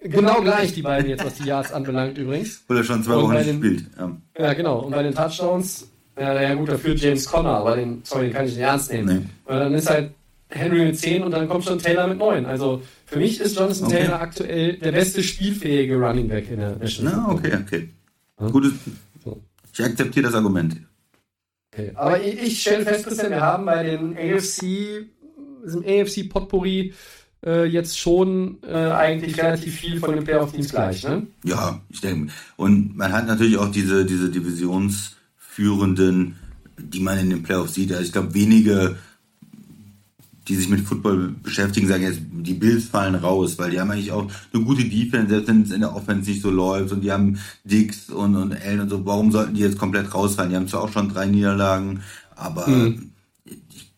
Genau 0.04 0.42
gleich, 0.42 0.74
die 0.74 0.82
beiden 0.82 1.10
jetzt, 1.10 1.24
was 1.26 1.36
die 1.36 1.46
Yards 1.46 1.72
anbelangt 1.72 2.18
übrigens. 2.18 2.64
Er 2.70 2.84
schon 2.84 3.04
zwei 3.04 3.16
Wochen 3.16 3.34
nicht 3.34 3.48
den- 3.48 3.58
spielt. 3.58 3.86
Ja. 3.98 4.18
Ja, 4.38 4.54
genau. 4.54 4.80
Und 4.82 4.92
bei 4.92 5.02
den 5.04 5.16
Touchdowns, 5.16 5.88
ja, 6.20 6.42
ja 6.42 6.54
gut, 6.56 6.70
dafür 6.70 6.96
James 6.96 7.26
Conner, 7.26 7.50
aber 7.58 7.76
den, 7.78 8.02
sorry, 8.04 8.26
den 8.26 8.34
kann 8.34 8.46
ich 8.46 8.52
nicht 8.54 8.62
ernst 8.62 8.92
nehmen. 8.92 9.08
Nee. 9.20 9.26
Weil 9.46 9.60
dann 9.60 9.74
ist 9.74 9.90
halt 9.90 10.12
Henry 10.50 10.86
mit 10.86 11.00
10 11.00 11.24
und 11.24 11.32
dann 11.32 11.48
kommt 11.48 11.64
schon 11.64 11.80
Taylor 11.80 12.08
mit 12.08 12.18
9. 12.18 12.46
Also 12.46 12.82
für 13.06 13.18
mich 13.18 13.40
ist 13.40 13.56
Jonathan 13.58 13.88
Okay. 13.88 13.96
Taylor 14.04 14.22
aktuell 14.22 14.74
der 14.78 14.92
beste 14.92 15.24
spielfähige 15.24 15.96
Running 15.96 16.28
Back 16.28 16.52
in 16.52 16.60
der 16.60 16.76
National 16.76 17.14
Na, 17.16 17.30
okay, 17.32 17.52
okay. 17.66 17.90
Ja. 18.40 18.48
Gutes, 18.50 18.74
ich 19.74 19.84
akzeptiere 19.84 20.26
das 20.28 20.36
Argument. 20.36 20.76
Okay. 21.74 21.92
Aber 21.96 22.22
ich, 22.22 22.40
ich 22.42 22.62
stelle 22.62 22.84
fest, 22.84 23.06
Christian, 23.08 23.32
wir 23.32 23.42
haben 23.42 23.66
bei 23.66 23.84
den 23.84 24.16
AFC, 24.16 25.08
diesem 25.66 25.84
AFC 25.88 26.30
Potpourri 26.30 26.94
äh, 27.46 27.66
jetzt 27.66 28.00
schon 28.00 28.58
äh, 28.64 28.74
eigentlich 28.74 29.38
relativ 29.38 29.76
viel 29.76 30.00
von 30.00 30.16
den 30.16 30.24
Playoff-Teams 30.24 30.70
gleich, 30.70 31.04
ne? 31.04 31.28
Ja, 31.44 31.82
ich 31.90 32.02
denke. 32.02 32.32
Und 32.56 32.96
man 32.96 33.12
hat 33.12 33.28
natürlich 33.28 33.58
auch 33.58 33.72
diese, 33.72 34.06
diese 34.06 34.30
Divisionsführenden, 34.30 36.36
die 36.78 37.02
man 37.02 37.20
in 37.20 37.30
den 37.30 37.44
Playoffs 37.44 37.74
sieht. 37.74 37.92
Also 37.92 38.04
ich 38.04 38.14
glaube, 38.14 38.34
wenige, 38.34 38.96
die 40.48 40.56
sich 40.56 40.70
mit 40.70 40.82
Football 40.82 41.36
beschäftigen, 41.44 41.88
sagen 41.88 42.04
jetzt, 42.04 42.20
die 42.32 42.54
Bills 42.54 42.86
fallen 42.86 43.16
raus, 43.16 43.58
weil 43.58 43.72
die 43.72 43.80
haben 43.80 43.92
eigentlich 43.92 44.12
auch 44.12 44.30
eine 44.54 44.64
gute 44.64 44.86
Defense, 44.86 45.30
selbst 45.30 45.48
wenn 45.48 45.64
es 45.64 45.72
in 45.72 45.82
der 45.82 45.96
Offense 45.96 46.30
nicht 46.30 46.42
so 46.42 46.50
läuft 46.50 46.92
und 46.92 47.02
die 47.02 47.12
haben 47.12 47.40
Dix 47.64 48.10
und, 48.10 48.36
und 48.36 48.54
Allen 48.54 48.82
und 48.82 48.90
so. 48.90 49.06
Warum 49.06 49.32
sollten 49.32 49.54
die 49.54 49.62
jetzt 49.62 49.78
komplett 49.78 50.14
rausfallen? 50.14 50.50
Die 50.50 50.56
haben 50.56 50.68
zwar 50.68 50.82
auch 50.82 50.92
schon 50.92 51.10
drei 51.10 51.28
Niederlagen, 51.28 52.02
aber 52.36 52.68
ich, 53.46 53.92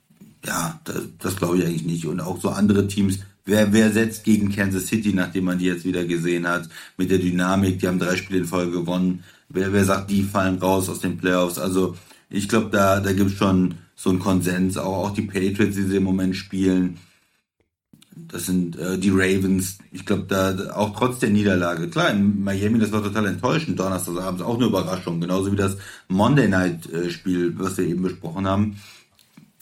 ja, 0.45 0.79
das, 0.83 1.03
das 1.19 1.35
glaube 1.35 1.57
ich 1.57 1.65
eigentlich 1.65 1.85
nicht. 1.85 2.05
Und 2.05 2.19
auch 2.19 2.39
so 2.39 2.49
andere 2.49 2.87
Teams, 2.87 3.19
wer, 3.45 3.71
wer 3.71 3.91
setzt 3.91 4.23
gegen 4.23 4.51
Kansas 4.51 4.87
City, 4.87 5.13
nachdem 5.13 5.45
man 5.45 5.59
die 5.59 5.65
jetzt 5.65 5.85
wieder 5.85 6.05
gesehen 6.05 6.47
hat, 6.47 6.67
mit 6.97 7.11
der 7.11 7.19
Dynamik, 7.19 7.79
die 7.79 7.87
haben 7.87 7.99
drei 7.99 8.15
Spiele 8.17 8.39
in 8.39 8.45
Folge 8.45 8.71
gewonnen. 8.71 9.23
Wer, 9.49 9.71
wer 9.71 9.85
sagt, 9.85 10.09
die 10.09 10.23
fallen 10.23 10.57
raus 10.57 10.89
aus 10.89 10.99
den 10.99 11.17
Playoffs? 11.17 11.59
Also 11.59 11.95
ich 12.29 12.49
glaube, 12.49 12.69
da, 12.71 12.99
da 12.99 13.13
gibt 13.13 13.31
es 13.31 13.37
schon 13.37 13.75
so 13.95 14.09
einen 14.09 14.19
Konsens, 14.19 14.77
auch, 14.77 15.05
auch 15.05 15.13
die 15.13 15.21
Patriots, 15.21 15.75
die 15.75 15.83
sie 15.83 15.97
im 15.97 16.03
Moment 16.03 16.35
spielen. 16.35 16.97
Das 18.15 18.45
sind 18.45 18.77
äh, 18.77 18.97
die 18.97 19.11
Ravens. 19.11 19.77
Ich 19.91 20.05
glaube, 20.05 20.23
da 20.27 20.73
auch 20.73 20.97
trotz 20.97 21.19
der 21.19 21.29
Niederlage. 21.29 21.89
Klar, 21.89 22.11
in 22.11 22.43
Miami, 22.43 22.79
das 22.79 22.91
war 22.91 23.03
total 23.03 23.27
enttäuschend. 23.27 23.79
Donnerstagabends 23.79 24.41
auch 24.41 24.55
eine 24.55 24.65
Überraschung. 24.65 25.19
Genauso 25.19 25.51
wie 25.51 25.57
das 25.57 25.77
Monday 26.07 26.47
Night 26.47 26.91
äh, 26.91 27.09
Spiel, 27.11 27.53
was 27.57 27.77
wir 27.77 27.85
eben 27.85 28.01
besprochen 28.01 28.47
haben. 28.47 28.77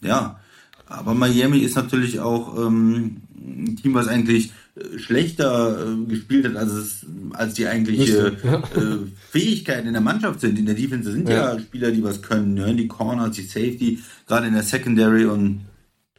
Ja, 0.02 0.40
aber 0.86 1.14
Miami 1.14 1.58
ist 1.58 1.76
natürlich 1.76 2.20
auch 2.20 2.56
ähm, 2.56 3.22
ein 3.36 3.76
Team, 3.76 3.94
was 3.94 4.08
eigentlich 4.08 4.52
äh, 4.76 4.98
schlechter 4.98 5.86
äh, 5.86 6.06
gespielt 6.06 6.46
hat, 6.46 6.56
als, 6.56 6.72
es, 6.72 7.06
als 7.32 7.54
die 7.54 7.66
eigentliche 7.66 8.36
ja. 8.42 8.58
äh, 8.58 8.98
Fähigkeiten 9.30 9.86
in 9.86 9.92
der 9.92 10.02
Mannschaft 10.02 10.40
sind. 10.40 10.58
In 10.58 10.66
der 10.66 10.74
Defense 10.74 11.10
sind 11.10 11.28
ja, 11.28 11.54
Ja. 11.54 11.60
Spieler, 11.60 11.90
die 11.90 12.02
was 12.02 12.22
können. 12.22 12.54
Ne? 12.54 12.74
Die 12.74 12.88
Corners, 12.88 13.36
die 13.36 13.42
Safety, 13.42 14.00
gerade 14.26 14.46
in 14.46 14.54
der 14.54 14.62
Secondary 14.62 15.26
und 15.26 15.62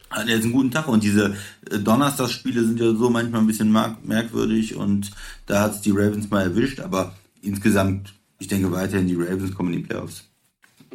hat 0.10 0.28
jetzt 0.28 0.44
einen 0.44 0.54
guten 0.54 0.72
Tag. 0.72 0.88
Und 0.88 1.04
diese 1.04 1.36
Donnerstagsspiele 1.70 2.64
sind 2.64 2.80
ja 2.80 2.94
so 2.94 3.10
manchmal 3.10 3.42
ein 3.42 3.48
bisschen 3.48 3.72
merk 3.72 4.06
merkwürdig 4.06 4.76
und 4.76 5.12
da 5.46 5.62
hat 5.62 5.76
es 5.76 5.82
die 5.82 5.92
Ravens 5.92 6.30
mal 6.30 6.44
erwischt. 6.44 6.80
Aber 6.80 7.16
insgesamt, 7.42 8.14
ich 8.40 8.48
denke 8.48 8.72
weiterhin, 8.72 9.08
die 9.08 9.16
Ravens 9.16 9.54
kommen 9.54 9.74
in 9.74 9.80
die 9.82 9.88
Playoffs. 9.88 10.26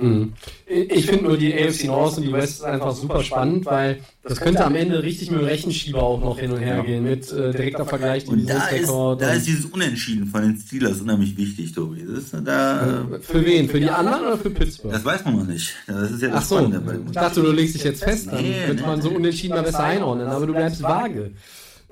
Mhm. 0.00 0.32
Ich 0.66 1.06
finde 1.06 1.24
nur 1.24 1.36
die 1.36 1.52
AFC 1.54 1.84
North 1.84 2.16
und 2.16 2.24
die 2.24 2.32
West 2.32 2.60
ist 2.60 2.62
einfach 2.62 2.94
super 2.94 3.22
spannend, 3.22 3.66
weil 3.66 4.00
das 4.22 4.40
könnte 4.40 4.64
am 4.64 4.74
Ende 4.74 5.02
richtig 5.02 5.30
mit 5.30 5.40
dem 5.40 5.46
Rechenschieber 5.46 6.02
auch 6.02 6.20
noch 6.20 6.38
hin 6.38 6.52
und 6.52 6.60
her 6.60 6.82
gehen 6.82 7.04
mit 7.04 7.30
äh, 7.30 7.52
direkter 7.52 7.84
Vergleich, 7.84 8.26
Und 8.26 8.48
da 8.48 8.68
ist, 8.68 8.88
da 8.88 9.32
ist 9.32 9.46
dieses 9.46 9.66
Unentschieden 9.66 10.26
von 10.26 10.42
den 10.42 10.56
Steelers 10.56 11.00
unheimlich 11.00 11.36
wichtig, 11.36 11.72
Tobi. 11.72 12.04
Das, 12.06 12.24
ist, 12.24 12.34
da, 12.44 13.02
äh, 13.12 13.20
für 13.20 13.44
wen? 13.44 13.68
Für 13.68 13.80
die 13.80 13.90
anderen 13.90 14.22
oder 14.22 14.38
für 14.38 14.50
Pittsburgh? 14.50 14.92
das 14.92 15.04
weiß 15.04 15.24
man 15.24 15.36
noch 15.36 15.46
nicht. 15.46 15.74
Das 15.86 16.10
ist 16.10 16.22
ja 16.22 16.30
Ach 16.30 16.34
das 16.36 16.48
so, 16.48 16.58
Spannende 16.58 17.00
ich 17.06 17.12
dachte, 17.12 17.42
du 17.42 17.52
legst 17.52 17.74
dich 17.74 17.84
jetzt 17.84 18.02
fest, 18.02 18.28
dann 18.32 18.42
Nee, 18.42 18.54
könnte 18.66 18.82
nee, 18.82 18.88
man 18.88 19.02
so 19.02 19.10
unentschieden 19.10 19.54
mal 19.54 19.62
besser 19.62 19.84
einordnen, 19.84 20.28
aber 20.28 20.46
du 20.46 20.54
bleibst 20.54 20.82
vage. 20.82 21.32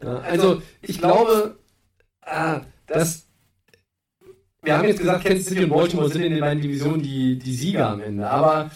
Ja, 0.02 0.18
also, 0.20 0.62
ich 0.80 0.98
glaube, 0.98 1.59
ah, 2.22 2.61
dass 2.86 3.27
wir 4.62 4.76
haben 4.76 4.88
jetzt 4.88 4.98
gesagt, 4.98 5.24
Kansas 5.24 5.46
City 5.46 5.64
und 5.64 5.70
Baltimore 5.70 6.09
sind 6.09 6.22
in 6.22 6.32
den 6.32 6.40
beiden 6.40 6.61
Divisionen 6.61 7.02
die, 7.02 7.38
die 7.38 7.54
Sieger 7.54 7.90
am 7.90 8.00
Ende, 8.00 8.28
aber 8.28 8.70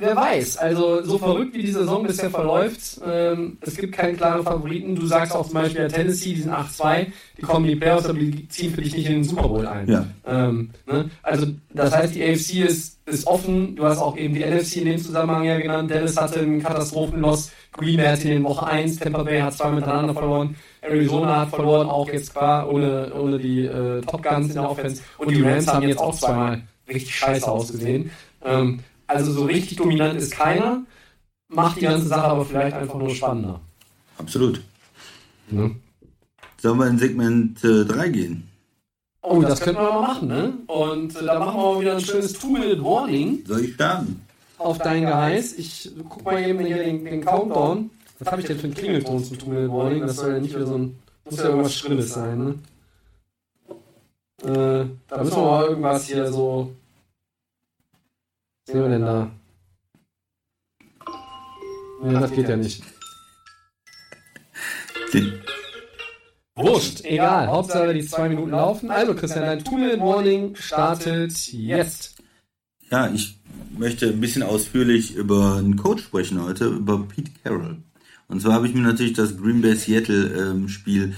wer 0.00 0.16
weiß, 0.16 0.56
also 0.56 1.02
so 1.02 1.18
verrückt 1.18 1.54
wie 1.54 1.62
die 1.62 1.72
Saison 1.72 2.04
bisher 2.06 2.30
verläuft, 2.30 3.00
ähm, 3.06 3.58
es 3.60 3.76
gibt 3.76 3.94
keinen 3.94 4.16
klaren 4.16 4.42
Favoriten. 4.42 4.96
Du 4.96 5.06
sagst 5.06 5.34
auch 5.34 5.44
zum 5.44 5.54
Beispiel, 5.54 5.86
Tennessee, 5.88 6.34
die 6.34 6.42
sind 6.42 6.52
8-2, 6.52 7.06
die 7.36 7.42
kommen 7.42 7.66
in 7.66 7.72
die 7.72 7.76
Playoffs, 7.76 8.06
aber 8.06 8.18
die 8.18 8.48
ziehen 8.48 8.72
für 8.74 8.80
dich 8.80 8.96
nicht 8.96 9.06
in 9.06 9.12
den 9.12 9.24
Super 9.24 9.48
Bowl 9.48 9.66
ein. 9.66 9.88
Ja. 9.88 10.06
Ähm, 10.26 10.70
ne? 10.86 11.10
Also 11.22 11.46
das 11.72 11.94
heißt, 11.94 12.14
die 12.14 12.24
AFC 12.24 12.66
ist, 12.66 12.98
ist 13.06 13.26
offen. 13.26 13.76
Du 13.76 13.84
hast 13.84 13.98
auch 13.98 14.16
eben 14.16 14.34
die 14.34 14.44
NFC 14.44 14.76
in 14.76 14.86
dem 14.86 14.98
Zusammenhang 14.98 15.44
ja 15.44 15.58
genannt. 15.58 15.90
Dallas 15.90 16.16
hatte 16.16 16.40
einen 16.40 16.62
Katastrophenloss. 16.62 17.50
Green 17.72 17.96
Bay 17.98 18.06
hat 18.06 18.24
in 18.24 18.42
Woche 18.42 18.66
1. 18.66 18.98
Tampa 18.98 19.22
Bay 19.22 19.40
hat 19.40 19.54
zwei 19.54 19.70
miteinander 19.70 20.14
verloren. 20.14 20.56
Arizona 20.80 21.40
hat 21.40 21.50
verloren, 21.50 21.88
auch 21.88 22.08
jetzt 22.08 22.34
klar, 22.34 22.72
ohne, 22.72 23.12
ohne 23.14 23.38
die 23.38 23.66
äh, 23.66 24.00
Top 24.00 24.22
Guns 24.22 24.48
in 24.48 24.54
der 24.54 24.70
Offense. 24.70 25.02
Und 25.18 25.30
die 25.30 25.42
Rams 25.42 25.68
haben 25.68 25.86
jetzt 25.86 26.00
auch 26.00 26.16
zweimal 26.16 26.62
richtig 26.88 27.14
scheiße 27.16 27.50
ausgesehen. 27.50 28.10
Ähm, 28.42 28.80
also 29.10 29.32
so 29.32 29.44
richtig 29.44 29.76
dominant 29.76 30.18
ist 30.18 30.32
keiner. 30.32 30.82
Macht 31.48 31.76
die 31.76 31.84
ganze 31.84 32.08
Sache 32.08 32.24
aber 32.24 32.44
vielleicht 32.44 32.76
einfach 32.76 32.94
nur 32.94 33.10
spannender. 33.10 33.60
Absolut. 34.18 34.60
Ne? 35.50 35.74
Sollen 36.58 36.78
wir 36.78 36.86
in 36.86 36.98
Segment 36.98 37.64
äh, 37.64 37.84
3 37.84 38.08
gehen? 38.08 38.48
Oh, 39.22 39.42
das 39.42 39.60
könnten 39.60 39.80
wir 39.82 39.90
mal 39.90 40.02
machen, 40.02 40.28
ne? 40.28 40.52
Und 40.66 41.16
äh, 41.16 41.24
da 41.24 41.38
machen 41.38 41.58
wir 41.58 41.74
mal 41.74 41.80
wieder 41.80 41.94
ein 41.96 42.00
schönes 42.00 42.32
Two-Minute-Warning. 42.34 43.44
Soll 43.46 43.64
ich 43.64 43.74
starten? 43.74 44.22
auf 44.60 44.78
dein 44.78 45.02
Geheiß. 45.02 45.54
Ich 45.54 45.90
guck 46.08 46.24
mal 46.24 46.42
eben 46.42 46.60
hier 46.60 46.76
den, 46.76 47.04
den 47.04 47.24
Countdown. 47.24 47.90
Was 48.18 48.30
habe 48.30 48.42
ich 48.42 48.46
denn 48.46 48.58
für 48.58 48.64
einen 48.64 48.74
Klingelton 48.74 49.24
zum 49.24 49.38
Two-Minute 49.38 49.72
Warning? 49.72 50.00
Das 50.02 50.16
soll 50.16 50.34
ja 50.34 50.38
nicht 50.38 50.54
wieder 50.54 50.66
so 50.66 50.76
ein. 50.76 50.98
Muss 51.24 51.38
ja 51.38 51.44
irgendwas 51.46 51.74
Schrilles 51.74 52.12
sein, 52.12 52.38
ne? 52.38 52.54
Äh, 54.42 54.86
da 55.08 55.22
müssen 55.22 55.36
wir 55.36 55.42
mal 55.42 55.66
irgendwas 55.66 56.06
hier 56.06 56.30
so. 56.32 56.72
Was 58.70 58.74
sehen 58.74 58.82
wir 58.82 58.90
denn 58.90 59.02
da? 59.02 59.30
Ne, 62.04 62.20
das 62.20 62.30
geht 62.30 62.48
ja 62.48 62.56
nicht. 62.56 62.84
Den, 65.12 65.32
Wurscht, 66.54 67.04
egal. 67.04 67.48
Hauptsache 67.48 67.92
die 67.92 68.06
zwei 68.06 68.28
Minuten 68.28 68.52
laufen. 68.52 68.92
Also, 68.92 69.14
Christian, 69.16 69.44
dein 69.44 69.64
Two-Minute 69.64 69.98
Warning 69.98 70.54
startet 70.54 71.52
jetzt. 71.52 72.22
ja, 72.92 73.10
ich 73.12 73.40
möchte 73.76 74.06
ein 74.06 74.20
bisschen 74.20 74.44
ausführlich 74.44 75.16
über 75.16 75.56
einen 75.56 75.74
Coach 75.74 76.04
sprechen 76.04 76.40
heute, 76.40 76.66
über 76.66 77.08
Pete 77.08 77.32
Carroll. 77.42 77.78
Und 78.28 78.40
zwar 78.40 78.52
habe 78.52 78.68
ich 78.68 78.74
mir 78.74 78.82
natürlich 78.82 79.14
das 79.14 79.36
Green 79.36 79.62
Bay 79.62 79.74
Seattle 79.74 80.26
ähm, 80.28 80.68
Spiel 80.68 81.14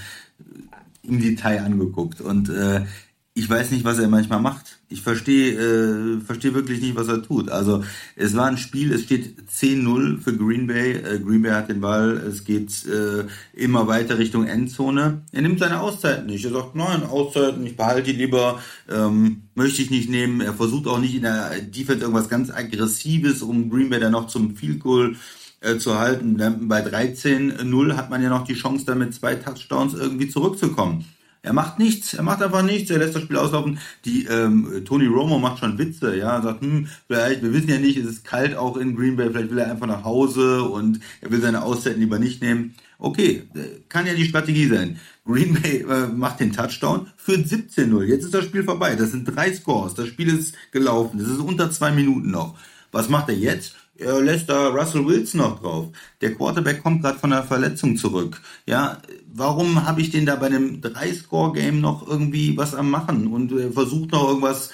im 1.03 1.21
Detail 1.21 1.65
angeguckt 1.65 2.23
und 2.23 2.49
äh, 2.49 2.87
ich 3.35 3.49
weiß 3.49 3.71
nicht, 3.71 3.85
was 3.85 3.99
er 3.99 4.09
manchmal 4.09 4.41
macht. 4.41 4.79
Ich 4.91 5.01
verstehe 5.01 5.55
äh, 5.55 6.21
verstehe 6.21 6.53
wirklich 6.53 6.83
nicht, 6.83 6.97
was 6.97 7.09
er 7.09 7.23
tut. 7.23 7.49
Also 7.49 7.83
es 8.15 8.37
war 8.37 8.47
ein 8.47 8.59
Spiel, 8.59 8.93
es 8.93 9.05
steht 9.05 9.37
10-0 9.51 10.21
für 10.21 10.37
Green 10.37 10.67
Bay. 10.67 10.93
Äh, 10.93 11.19
Green 11.19 11.41
Bay 11.41 11.53
hat 11.53 11.71
den 11.71 11.81
Ball, 11.81 12.19
es 12.19 12.45
geht 12.45 12.85
äh, 12.87 13.25
immer 13.55 13.87
weiter 13.87 14.19
Richtung 14.19 14.47
Endzone. 14.47 15.23
Er 15.33 15.43
nimmt 15.43 15.61
seine 15.61 15.81
Auszeiten 15.81 16.27
nicht. 16.27 16.45
Er 16.45 16.51
sagt, 16.51 16.77
nein, 16.77 17.05
Auszeiten, 17.05 17.65
ich 17.65 17.75
behalte 17.75 18.13
die 18.13 18.19
lieber, 18.19 18.61
ähm, 18.91 19.45
möchte 19.55 19.81
ich 19.81 19.91
nicht 19.91 20.11
nehmen. 20.11 20.43
Er 20.43 20.53
versucht 20.53 20.87
auch 20.87 20.99
nicht 20.99 21.15
in 21.15 21.23
der 21.23 21.59
Defense 21.63 22.03
irgendwas 22.03 22.29
ganz 22.29 22.51
Aggressives, 22.51 23.41
um 23.41 23.71
Green 23.71 23.89
Bay 23.89 23.99
dann 23.99 24.13
noch 24.13 24.27
zum 24.27 24.57
Field 24.57 24.81
Goal 24.81 25.17
äh, 25.61 25.79
zu 25.79 25.99
halten. 25.99 26.37
Bei 26.69 26.87
13-0 26.87 27.97
hat 27.97 28.11
man 28.11 28.23
ja 28.23 28.29
noch 28.29 28.45
die 28.45 28.55
Chance, 28.55 28.85
dann 28.85 28.99
mit 28.99 29.15
zwei 29.15 29.37
Touchdowns 29.37 29.95
irgendwie 29.95 30.29
zurückzukommen. 30.29 31.07
Er 31.45 31.53
macht 31.53 31.81
nichts, 31.81 32.15
er 32.15 32.23
macht 32.23 32.41
einfach 32.41 32.63
nichts, 32.63 32.89
er 32.91 32.99
lässt 32.99 33.17
das 33.17 33.23
Spiel 33.23 33.37
auslaufen. 33.37 33.79
Die 34.05 34.27
ähm, 34.27 34.83
Tony 34.85 35.07
Romo 35.07 35.41
macht 35.41 35.59
schon 35.59 35.77
Witze, 35.77 36.17
ja, 36.17 36.41
sagt, 36.41 36.61
hm, 36.61 36.87
vielleicht, 37.09 37.43
wir 37.43 37.53
wissen 37.53 37.69
ja 37.69 37.79
nicht, 37.79 37.97
es 37.97 38.07
ist 38.07 38.25
kalt 38.25 38.55
auch 38.57 38.77
in 38.77 38.95
Green 38.95 39.17
Bay, 39.17 39.29
vielleicht 39.31 39.51
will 39.51 39.59
er 39.59 39.71
einfach 39.71 39.89
nach 39.89 40.05
Hause 40.05 40.63
und 40.63 41.01
er 41.21 41.33
will 41.33 41.41
seine 41.41 41.63
Auszeiten 41.63 42.01
lieber 42.01 42.21
nicht 42.21 42.43
nehmen. 42.43 42.75
Okay, 42.99 43.43
äh, 43.57 43.81
kann 43.89 44.07
ja 44.07 44.15
die 44.15 44.25
Strategie 44.25 44.69
sein. 44.69 45.01
Green 45.27 45.61
Bay 45.61 45.85
äh, 45.89 46.07
macht 46.07 46.39
den 46.39 46.53
Touchdown, 46.53 47.09
führt 47.17 47.47
17-0. 47.47 48.05
Jetzt 48.05 48.25
ist 48.25 48.35
das 48.35 48.45
Spiel 48.45 48.63
vorbei. 48.63 48.95
Das 48.95 49.11
sind 49.11 49.25
drei 49.25 49.53
Scores. 49.53 49.95
Das 49.95 50.07
Spiel 50.07 50.29
ist 50.29 50.55
gelaufen. 50.71 51.19
Das 51.19 51.29
ist 51.29 51.41
unter 51.41 51.73
zwei 51.73 51.91
Minuten 51.91 52.31
noch. 52.31 52.57
Was 52.93 53.09
macht 53.09 53.29
er 53.29 53.37
jetzt? 53.37 53.75
Er 53.97 54.21
lässt 54.21 54.49
da 54.49 54.69
Russell 54.69 55.07
Wilson 55.07 55.41
noch 55.41 55.61
drauf. 55.61 55.89
Der 56.21 56.35
Quarterback 56.35 56.83
kommt 56.83 57.03
gerade 57.03 57.19
von 57.19 57.33
einer 57.33 57.43
Verletzung 57.43 57.97
zurück. 57.97 58.41
Ja, 58.67 58.99
warum 59.33 59.87
habe 59.87 60.01
ich 60.01 60.11
den 60.11 60.27
da 60.27 60.37
bei 60.37 60.47
einem 60.47 60.81
3-Score-Game 60.81 61.81
noch 61.81 62.07
irgendwie 62.07 62.57
was 62.57 62.75
am 62.75 62.91
machen 62.91 63.27
und 63.27 63.53
äh, 63.53 63.71
versucht 63.71 64.13
noch 64.13 64.29
irgendwas, 64.29 64.71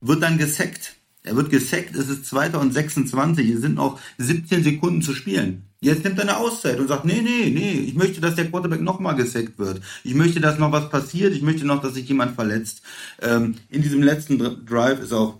wird 0.00 0.22
dann 0.22 0.38
gesackt. 0.38 0.96
Er 1.26 1.36
wird 1.36 1.50
gesackt, 1.50 1.96
es 1.96 2.08
ist 2.08 2.26
2. 2.26 2.50
und 2.58 2.72
26, 2.72 3.48
es 3.48 3.60
sind 3.62 3.76
noch 3.76 3.98
17 4.18 4.62
Sekunden 4.62 5.00
zu 5.00 5.14
spielen. 5.14 5.64
Jetzt 5.80 6.04
nimmt 6.04 6.18
er 6.18 6.24
eine 6.24 6.36
Auszeit 6.36 6.78
und 6.78 6.88
sagt, 6.88 7.04
nee, 7.04 7.22
nee, 7.22 7.50
nee, 7.50 7.72
ich 7.72 7.94
möchte, 7.94 8.20
dass 8.20 8.34
der 8.34 8.50
Quarterback 8.50 8.82
nochmal 8.82 9.16
gesackt 9.16 9.58
wird. 9.58 9.80
Ich 10.02 10.14
möchte, 10.14 10.40
dass 10.40 10.58
noch 10.58 10.72
was 10.72 10.90
passiert. 10.90 11.34
Ich 11.34 11.42
möchte 11.42 11.66
noch, 11.66 11.82
dass 11.82 11.94
sich 11.94 12.08
jemand 12.08 12.34
verletzt. 12.34 12.82
Ähm, 13.22 13.56
in 13.70 13.82
diesem 13.82 14.02
letzten 14.02 14.38
Drive 14.66 15.00
ist 15.00 15.12
auch 15.12 15.38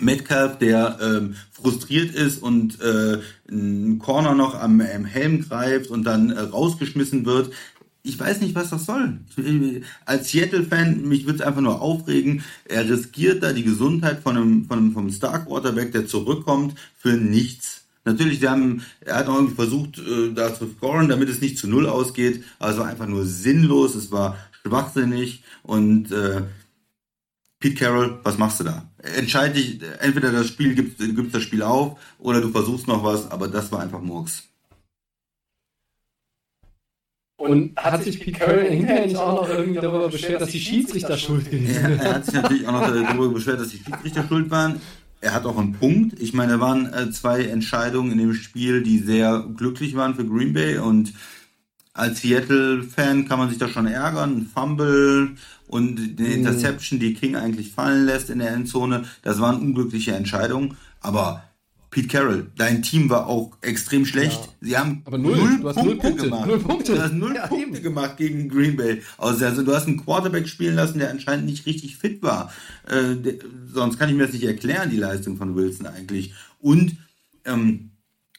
Metcalf, 0.00 0.58
der 0.58 0.98
ähm, 1.00 1.34
frustriert 1.52 2.14
ist 2.14 2.42
und 2.42 2.80
äh, 2.80 3.18
einen 3.50 3.98
Corner 3.98 4.34
noch 4.34 4.54
am, 4.54 4.80
am 4.80 5.04
Helm 5.04 5.46
greift 5.48 5.90
und 5.90 6.04
dann 6.04 6.30
äh, 6.30 6.40
rausgeschmissen 6.40 7.26
wird. 7.26 7.52
Ich 8.02 8.18
weiß 8.18 8.40
nicht, 8.40 8.54
was 8.54 8.70
das 8.70 8.86
soll. 8.86 9.18
Als 10.06 10.30
Seattle-Fan, 10.30 11.02
mich 11.06 11.26
würde 11.26 11.40
es 11.40 11.44
einfach 11.44 11.60
nur 11.60 11.82
aufregen. 11.82 12.42
Er 12.64 12.88
riskiert 12.88 13.42
da 13.42 13.52
die 13.52 13.62
Gesundheit 13.62 14.20
von 14.20 14.36
einem, 14.36 14.64
von 14.64 14.78
einem 14.78 14.92
vom 14.92 15.10
Star 15.10 15.44
Quarterback, 15.44 15.92
der 15.92 16.06
zurückkommt, 16.06 16.78
für 16.96 17.12
nichts. 17.12 17.82
Natürlich, 18.04 18.40
sie 18.40 18.48
haben, 18.48 18.82
er 19.00 19.16
hat 19.16 19.26
noch 19.26 19.34
irgendwie 19.34 19.54
versucht, 19.54 19.98
äh, 19.98 20.32
da 20.34 20.54
zu 20.54 20.66
scoren, 20.68 21.08
damit 21.08 21.28
es 21.28 21.42
nicht 21.42 21.58
zu 21.58 21.68
null 21.68 21.86
ausgeht, 21.86 22.42
war 22.58 22.86
einfach 22.86 23.06
nur 23.06 23.26
sinnlos, 23.26 23.94
es 23.94 24.10
war 24.10 24.38
schwachsinnig 24.62 25.42
und 25.62 26.10
äh, 26.10 26.42
Pete 27.58 27.74
Carroll, 27.74 28.20
was 28.22 28.38
machst 28.38 28.60
du 28.60 28.64
da? 28.64 28.89
Entscheide 29.02 29.54
dich, 29.54 29.80
entweder 30.00 30.30
das 30.30 30.48
Spiel 30.48 30.74
gibt, 30.74 30.98
gibst 30.98 31.34
das 31.34 31.42
Spiel 31.42 31.62
auf 31.62 31.98
oder 32.18 32.40
du 32.40 32.50
versuchst 32.50 32.86
noch 32.86 33.02
was, 33.02 33.30
aber 33.30 33.48
das 33.48 33.72
war 33.72 33.80
einfach 33.80 34.00
Murks. 34.00 34.44
Und 37.40 37.74
hat 37.78 38.04
sich 38.04 38.20
Pete 38.20 38.38
Carroll 38.38 38.68
hinterher 38.68 39.06
nicht 39.06 39.16
auch 39.16 39.40
noch 39.40 39.48
irgendwie 39.48 39.80
darüber 39.80 40.10
beschwert, 40.10 40.42
dass 40.42 40.50
die 40.50 40.60
Schiedsrichter 40.60 41.16
schuld 41.16 41.50
gewesen 41.50 41.72
sind? 41.72 41.96
Ja, 41.96 42.04
er 42.04 42.14
hat 42.16 42.26
sich 42.26 42.34
natürlich 42.34 42.68
auch 42.68 42.72
noch 42.72 42.86
darüber 42.86 43.28
beschwert, 43.30 43.60
dass 43.60 43.68
die 43.68 43.78
Schiedsrichter 43.78 44.26
schuld 44.28 44.50
waren. 44.50 44.82
Er 45.22 45.32
hat 45.32 45.46
auch 45.46 45.56
einen 45.56 45.72
Punkt. 45.72 46.20
Ich 46.20 46.34
meine, 46.34 46.52
da 46.52 46.60
waren 46.60 46.92
äh, 46.92 47.10
zwei 47.10 47.44
Entscheidungen 47.44 48.12
in 48.12 48.18
dem 48.18 48.34
Spiel, 48.34 48.82
die 48.82 48.98
sehr 48.98 49.46
glücklich 49.56 49.96
waren 49.96 50.14
für 50.14 50.26
Green 50.26 50.52
Bay 50.52 50.76
und 50.76 51.14
als 51.94 52.20
Seattle-Fan 52.20 53.26
kann 53.26 53.38
man 53.38 53.48
sich 53.48 53.58
da 53.58 53.68
schon 53.68 53.86
ärgern. 53.86 54.36
Ein 54.36 54.46
Fumble 54.46 55.36
und 55.70 55.98
eine 56.18 56.28
mhm. 56.28 56.34
Interception, 56.34 56.98
die 56.98 57.14
King 57.14 57.36
eigentlich 57.36 57.70
fallen 57.70 58.04
lässt 58.04 58.28
in 58.28 58.40
der 58.40 58.50
Endzone, 58.50 59.04
das 59.22 59.40
waren 59.40 59.60
unglückliche 59.60 60.12
Entscheidungen. 60.12 60.76
Aber 61.00 61.44
Pete 61.90 62.08
Carroll, 62.08 62.50
dein 62.56 62.82
Team 62.82 63.08
war 63.08 63.28
auch 63.28 63.56
extrem 63.60 64.04
schlecht. 64.04 64.40
Ja. 64.40 64.48
Sie 64.60 64.76
haben 64.76 65.02
Aber 65.04 65.16
null, 65.16 65.36
null, 65.36 65.60
Punkte, 65.60 65.84
null 65.84 65.96
Punkte, 65.96 66.24
gemacht. 66.24 66.46
Null 66.48 66.58
Punkte. 66.58 66.94
Du 66.94 67.02
hast 67.02 67.12
null 67.12 67.34
ja, 67.36 67.46
Punkte 67.46 67.76
eben. 67.76 67.82
gemacht 67.82 68.16
gegen 68.16 68.48
Green 68.48 68.76
Bay. 68.76 69.00
Also, 69.16 69.44
also 69.44 69.62
du 69.62 69.72
hast 69.72 69.86
einen 69.86 70.04
Quarterback 70.04 70.48
spielen 70.48 70.74
lassen, 70.74 70.98
der 70.98 71.10
anscheinend 71.10 71.46
nicht 71.46 71.66
richtig 71.66 71.96
fit 71.96 72.20
war. 72.20 72.52
Äh, 72.88 73.14
der, 73.14 73.34
sonst 73.72 73.96
kann 73.96 74.08
ich 74.08 74.16
mir 74.16 74.24
das 74.24 74.32
nicht 74.32 74.44
erklären, 74.44 74.90
die 74.90 74.96
Leistung 74.96 75.36
von 75.36 75.54
Wilson 75.54 75.86
eigentlich. 75.86 76.34
Und 76.58 76.96
ähm, 77.44 77.90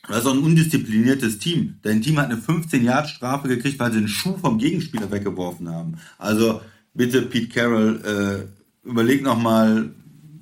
Du 0.08 0.16
hast 0.16 0.26
auch 0.26 0.34
ein 0.34 0.40
undiszipliniertes 0.40 1.38
Team. 1.38 1.78
Dein 1.84 2.02
Team 2.02 2.18
hat 2.18 2.26
eine 2.26 2.42
15-Yard-Strafe 2.42 3.48
gekriegt, 3.48 3.80
weil 3.80 3.92
sie 3.92 4.00
einen 4.00 4.08
Schuh 4.08 4.36
vom 4.36 4.58
Gegenspieler 4.58 5.12
weggeworfen 5.12 5.70
haben. 5.70 5.98
Also 6.18 6.62
bitte, 6.94 7.22
Pete 7.24 7.50
Carroll, 7.50 8.02
äh, 8.04 8.88
überleg 8.88 9.22
nochmal, 9.22 9.92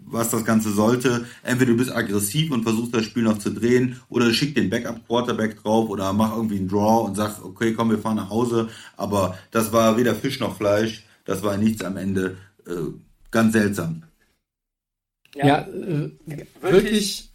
was 0.06 0.30
das 0.30 0.44
Ganze 0.44 0.72
sollte. 0.72 1.26
Entweder 1.44 1.72
du 1.72 1.78
bist 1.78 1.96
aggressiv 1.96 2.52
und 2.52 2.64
versuchst 2.64 2.94
das 2.96 3.06
Spiel 3.06 3.24
noch 3.24 3.38
zu 3.38 3.52
drehen 3.52 4.00
oder 4.10 4.34
schick 4.34 4.56
den 4.56 4.70
Backup-Quarterback 4.70 5.62
drauf 5.62 5.90
oder 5.90 6.14
mach 6.14 6.36
irgendwie 6.36 6.58
einen 6.58 6.68
Draw 6.68 7.06
und 7.06 7.16
sag, 7.16 7.44
okay, 7.44 7.74
komm, 7.74 7.92
wir 7.92 8.00
fahren 8.00 8.18
nach 8.18 8.30
Hause. 8.30 8.70
Aber 8.98 9.38
das 9.52 9.72
war 9.72 9.98
weder 9.98 10.16
Fisch 10.16 10.40
noch 10.40 10.58
Fleisch. 10.58 11.06
Das 11.26 11.44
war 11.44 11.58
nichts 11.58 11.84
am 11.84 11.98
Ende. 11.98 12.38
Äh, 12.66 12.92
ganz 13.32 13.54
seltsam. 13.54 14.04
Ja, 15.36 15.46
ja 15.46 15.68
äh, 15.68 16.12
wirklich 16.62 17.29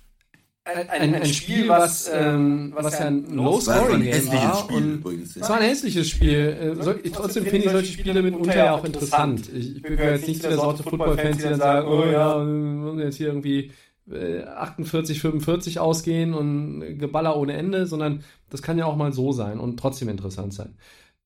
ein, 0.65 0.89
ein, 0.89 1.15
ein, 1.15 1.27
Spiel, 1.27 1.69
was, 1.69 2.11
ähm, 2.13 2.73
was 2.75 2.99
ja 2.99 3.07
ein 3.07 3.35
Low-Scoring-Game 3.35 4.29
war. 4.29 4.57
Spiel 4.57 4.95
übrigens, 4.95 5.35
ja. 5.35 5.43
Es 5.43 5.49
war 5.51 5.59
ein 5.59 5.69
hässliches 5.69 6.09
Spiel. 6.09 6.77
Äh, 7.05 7.11
trotzdem 7.11 7.45
finde 7.45 7.67
ich 7.67 7.71
solche 7.71 7.93
Spiele 7.93 8.23
mitunter 8.23 8.57
ja 8.57 8.75
auch 8.75 8.85
interessant. 8.85 9.53
Ich, 9.53 9.77
ich 9.77 9.83
gehöre 9.83 10.13
jetzt 10.13 10.27
nicht 10.27 10.41
zu 10.41 10.49
der 10.49 10.57
Sorte 10.57 10.83
Football-Fans, 10.83 11.37
die 11.37 11.43
dann 11.43 11.59
sagen, 11.59 11.89
oh 11.89 12.07
ja, 12.07 12.39
wir 12.39 12.45
müssen 12.47 12.99
jetzt 13.01 13.17
hier 13.17 13.27
irgendwie 13.29 13.73
48, 14.11 15.17
äh, 15.17 15.21
45 15.21 15.79
ausgehen 15.81 16.33
und 16.33 16.99
Geballer 16.99 17.37
ohne 17.37 17.55
Ende, 17.55 17.87
sondern 17.87 18.25
das 18.49 18.63
kann 18.63 18.79
ja 18.79 18.87
auch 18.87 18.97
mal 18.97 19.13
so 19.13 19.33
sein 19.33 19.61
und 19.61 19.79
trotzdem 19.79 20.09
interessant 20.09 20.55
sein. 20.55 20.77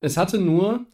Es 0.00 0.16
hatte 0.16 0.38
nur 0.38 0.84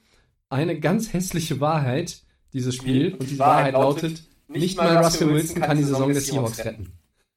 eine 0.51 0.79
ganz 0.79 1.13
hässliche 1.13 1.61
Wahrheit, 1.61 2.23
dieses 2.53 2.75
Spiel, 2.75 3.15
und 3.15 3.31
die 3.31 3.39
Wahrheit 3.39 3.73
lautet, 3.73 4.23
nicht 4.49 4.77
mal 4.77 4.97
Russell 4.99 5.33
Wilson 5.33 5.63
kann 5.63 5.77
die 5.77 5.83
Saison 5.83 6.13
des 6.13 6.27
Seahawks 6.27 6.65
retten. 6.65 6.93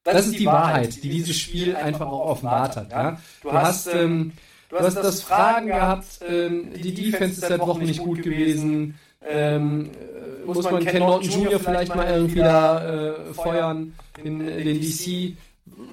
Das, 0.07 0.15
das 0.15 0.27
ist 0.27 0.39
die 0.39 0.45
Wahrheit, 0.45 1.03
die 1.03 1.09
dieses 1.09 1.37
Spiel 1.37 1.75
einfach 1.75 2.07
auch 2.07 2.29
offenbart 2.29 2.77
hat. 2.77 2.91
Ja? 2.91 3.19
Du 3.43 3.51
hast, 3.51 3.93
ähm, 3.93 4.31
du 4.69 4.79
hast 4.79 4.95
das 4.95 5.21
Fragen 5.21 5.67
gehabt, 5.67 6.05
ähm, 6.25 6.71
die 6.81 6.93
Defense 6.93 7.41
ist 7.41 7.47
seit 7.49 7.59
Wochen 7.59 7.83
nicht 7.83 7.99
gut 7.99 8.23
gewesen. 8.23 8.97
Ähm, 9.29 9.89
äh, 9.91 10.45
muss 10.45 10.63
man 10.63 10.85
Ken 10.85 10.99
Norton 10.99 11.29
Jr. 11.29 11.59
vielleicht 11.59 11.93
mal 11.93 12.07
irgendwie 12.07 12.39
da 12.39 13.09
äh, 13.09 13.33
feuern 13.33 13.95
in, 14.23 14.47
in 14.47 14.65
den 14.65 14.79
DC? 14.79 15.35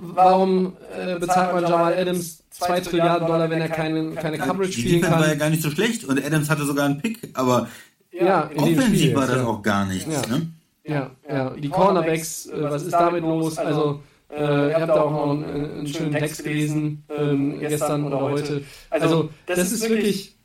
Warum 0.00 0.74
äh, 0.96 1.18
bezahlt 1.18 1.52
man 1.52 1.64
Jamal 1.64 1.98
Adams 1.98 2.44
2 2.50 2.80
Trilliarden 2.82 3.26
Dollar, 3.26 3.50
wenn 3.50 3.62
er 3.62 3.68
keine, 3.68 4.12
keine 4.12 4.38
Coverage 4.38 4.74
spielen 4.74 5.00
kann? 5.00 5.14
Die 5.14 5.20
war 5.22 5.28
ja 5.28 5.34
gar 5.34 5.50
nicht 5.50 5.62
so 5.62 5.72
schlecht 5.72 6.04
und 6.04 6.24
Adams 6.24 6.48
hatte 6.48 6.64
sogar 6.64 6.84
einen 6.84 7.02
Pick, 7.02 7.18
aber 7.34 7.68
ja, 8.12 8.48
offensiv 8.54 9.16
war 9.16 9.26
das 9.26 9.38
ja. 9.38 9.44
auch 9.44 9.60
gar 9.60 9.86
nichts. 9.86 10.06
Ja. 10.06 10.36
Ne? 10.36 10.52
Ja, 10.86 11.10
ja. 11.28 11.50
Die 11.50 11.68
Cornerbacks, 11.68 12.46
äh, 12.46 12.62
was 12.62 12.82
ist 12.82 12.92
damit 12.92 13.22
los? 13.22 13.58
Also, 13.58 14.02
äh, 14.30 14.36
äh 14.36 14.70
ihr 14.70 14.80
habt 14.80 14.88
da 14.88 15.02
auch 15.02 15.10
noch 15.10 15.30
einen, 15.30 15.44
einen 15.44 15.86
schönen 15.86 16.12
Text 16.12 16.44
gelesen, 16.44 17.04
ähm, 17.08 17.58
gestern 17.60 18.04
oder 18.04 18.20
heute. 18.20 18.62
Also, 18.90 19.30
das 19.46 19.72
ist 19.72 19.88
wirklich, 19.88 20.36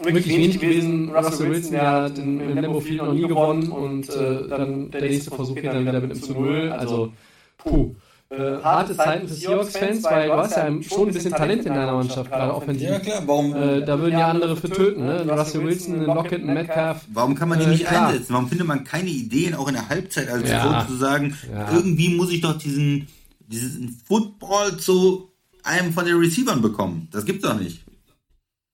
wirklich 0.00 0.28
wenig 0.28 0.58
gewesen. 0.58 1.10
Russell 1.14 1.50
Wilson, 1.50 1.72
der 1.72 1.90
hat 1.90 2.16
den 2.16 2.54
Lambo 2.54 2.80
Field 2.80 3.02
noch 3.02 3.12
nie 3.12 3.26
gewonnen 3.26 3.70
und 3.70 4.08
äh, 4.08 4.48
dann 4.48 4.90
der 4.90 5.02
nächste 5.02 5.30
Versuch 5.30 5.54
geht 5.54 5.66
dann 5.66 5.86
wieder 5.86 6.00
mit 6.00 6.12
einem 6.12 6.22
zu 6.22 6.32
Null. 6.32 6.72
Also, 6.72 7.12
puh 7.58 7.94
äh, 8.30 8.62
harte 8.62 8.94
Zeiten 8.94 9.26
für 9.26 9.34
Seahawks-Fans, 9.34 10.04
weil 10.04 10.28
du 10.28 10.34
hast 10.34 10.56
ja 10.56 10.70
schon 10.82 11.08
ein 11.08 11.14
bisschen 11.14 11.32
Talent 11.32 11.64
in 11.64 11.72
deiner 11.72 11.92
Mannschaft, 11.92 12.30
gerade 12.30 12.54
offensiv. 12.54 12.88
Ja, 12.88 12.98
klar, 12.98 13.22
warum? 13.26 13.54
Äh, 13.54 13.82
da 13.84 13.98
würden 13.98 14.18
ja 14.18 14.28
andere 14.28 14.54
für 14.56 14.68
töten, 14.68 15.06
ne? 15.06 15.24
Russell 15.30 15.64
Wilson, 15.64 16.04
Lockett, 16.04 16.44
Metcalf. 16.44 17.06
Warum 17.12 17.34
kann 17.34 17.48
man 17.48 17.58
die 17.58 17.64
äh, 17.64 17.68
nicht 17.68 17.86
klar. 17.86 18.08
einsetzen? 18.08 18.34
Warum 18.34 18.48
findet 18.48 18.66
man 18.66 18.84
keine 18.84 19.08
Ideen, 19.08 19.54
auch 19.54 19.68
in 19.68 19.74
der 19.74 19.88
Halbzeit, 19.88 20.28
als 20.28 20.48
ja. 20.48 20.86
zu 20.86 20.96
sagen, 20.96 21.36
ja. 21.50 21.72
irgendwie 21.72 22.14
muss 22.14 22.30
ich 22.30 22.42
doch 22.42 22.58
diesen, 22.58 23.08
diesen 23.46 23.98
Football 24.06 24.76
zu 24.76 25.30
einem 25.62 25.94
von 25.94 26.04
den 26.04 26.16
Receivern 26.16 26.60
bekommen? 26.60 27.08
Das 27.10 27.24
gibt's 27.24 27.42
doch 27.42 27.58
nicht. 27.58 27.82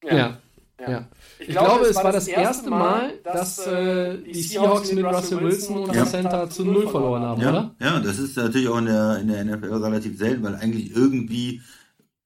Ja. 0.02 0.16
ja. 0.16 0.38
ja. 0.80 1.08
Ich, 1.38 1.48
ich 1.48 1.54
glaube, 1.54 1.86
es 1.86 1.96
war 1.96 2.12
das 2.12 2.28
erste 2.28 2.70
Mal, 2.70 3.14
dass 3.24 3.66
äh, 3.66 4.18
die 4.18 4.42
Seahawks 4.42 4.92
mit 4.92 5.04
Russell 5.04 5.40
Wilson 5.42 5.84
und 5.84 5.94
ja. 5.94 6.06
Center 6.06 6.48
zu 6.48 6.64
Null 6.64 6.88
verloren 6.88 7.22
haben, 7.22 7.40
ja. 7.40 7.50
oder? 7.50 7.74
Ja, 7.80 8.00
das 8.00 8.18
ist 8.18 8.36
natürlich 8.36 8.68
auch 8.68 8.78
in 8.78 8.86
der, 8.86 9.18
in 9.18 9.28
der 9.28 9.44
NFL 9.44 9.72
relativ 9.72 10.16
selten, 10.18 10.42
weil 10.42 10.54
eigentlich 10.56 10.94
irgendwie 10.94 11.60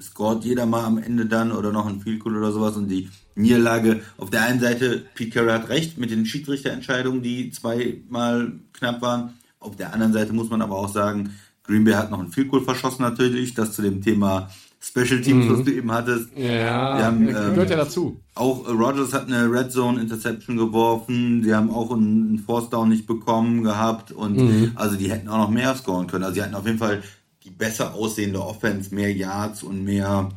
scoret 0.01 0.45
jeder 0.45 0.67
mal 0.67 0.85
am 0.85 0.99
Ende 0.99 1.27
dann 1.27 1.53
oder 1.53 1.73
noch 1.73 1.87
ein 1.87 2.01
Field 2.01 2.21
Goal 2.21 2.37
oder 2.37 2.53
sowas 2.53 2.77
und 2.77 2.89
die 2.89 3.09
Niederlage 3.35 4.01
auf 4.17 4.31
der 4.31 4.43
einen 4.43 4.61
Seite, 4.61 5.05
Pete 5.15 5.31
Carroll 5.31 5.53
hat 5.53 5.69
recht 5.69 5.99
mit 5.99 6.11
den 6.11 6.27
Schiedsrichterentscheidungen, 6.27 7.23
die 7.23 7.51
zweimal 7.51 8.53
knapp 8.73 9.03
waren. 9.03 9.35
Auf 9.61 9.77
der 9.77 9.93
anderen 9.93 10.13
Seite 10.13 10.33
muss 10.33 10.51
man 10.51 10.63
aber 10.63 10.77
auch 10.77 10.89
sagen, 10.89 11.35
Green 11.65 11.85
Bay 11.85 11.95
hat 11.95 12.11
noch 12.11 12.21
ein 12.21 12.31
Field 12.31 12.49
Goal 12.49 12.63
verschossen 12.63 13.03
natürlich, 13.03 13.55
das 13.55 13.73
zu 13.73 13.83
dem 13.83 14.03
Thema 14.03 14.51
Special 14.81 15.21
Teams, 15.21 15.47
mhm. 15.47 15.59
was 15.59 15.65
du 15.65 15.73
eben 15.73 15.93
hattest. 15.93 16.29
Ja, 16.37 17.03
haben, 17.03 17.29
ähm, 17.29 17.35
gehört 17.35 17.71
ja 17.71 17.77
dazu. 17.77 18.21
Auch 18.35 18.67
äh, 18.69 18.71
Rogers 18.71 19.13
hat 19.13 19.27
eine 19.27 19.51
Red 19.51 19.73
Zone 19.73 20.01
Interception 20.01 20.57
geworfen. 20.57 21.43
Sie 21.43 21.55
haben 21.55 21.71
auch 21.71 21.91
einen 21.91 22.39
Force 22.39 22.71
Down 22.71 22.89
nicht 22.89 23.07
bekommen 23.07 23.65
gehabt 23.65 24.13
und 24.13 24.37
mhm. 24.37 24.73
also 24.77 24.97
die 24.97 25.11
hätten 25.11 25.29
auch 25.29 25.39
noch 25.39 25.51
mehr 25.51 25.75
scoren 25.75 26.07
können. 26.07 26.25
Also 26.25 26.37
sie 26.37 26.43
hatten 26.43 26.55
auf 26.55 26.67
jeden 26.67 26.79
Fall 26.79 27.03
die 27.43 27.51
besser 27.51 27.95
aussehende 27.95 28.41
Offense, 28.41 28.95
mehr 28.95 29.13
Yards 29.13 29.63
und 29.65 29.85
mehr 29.85 30.31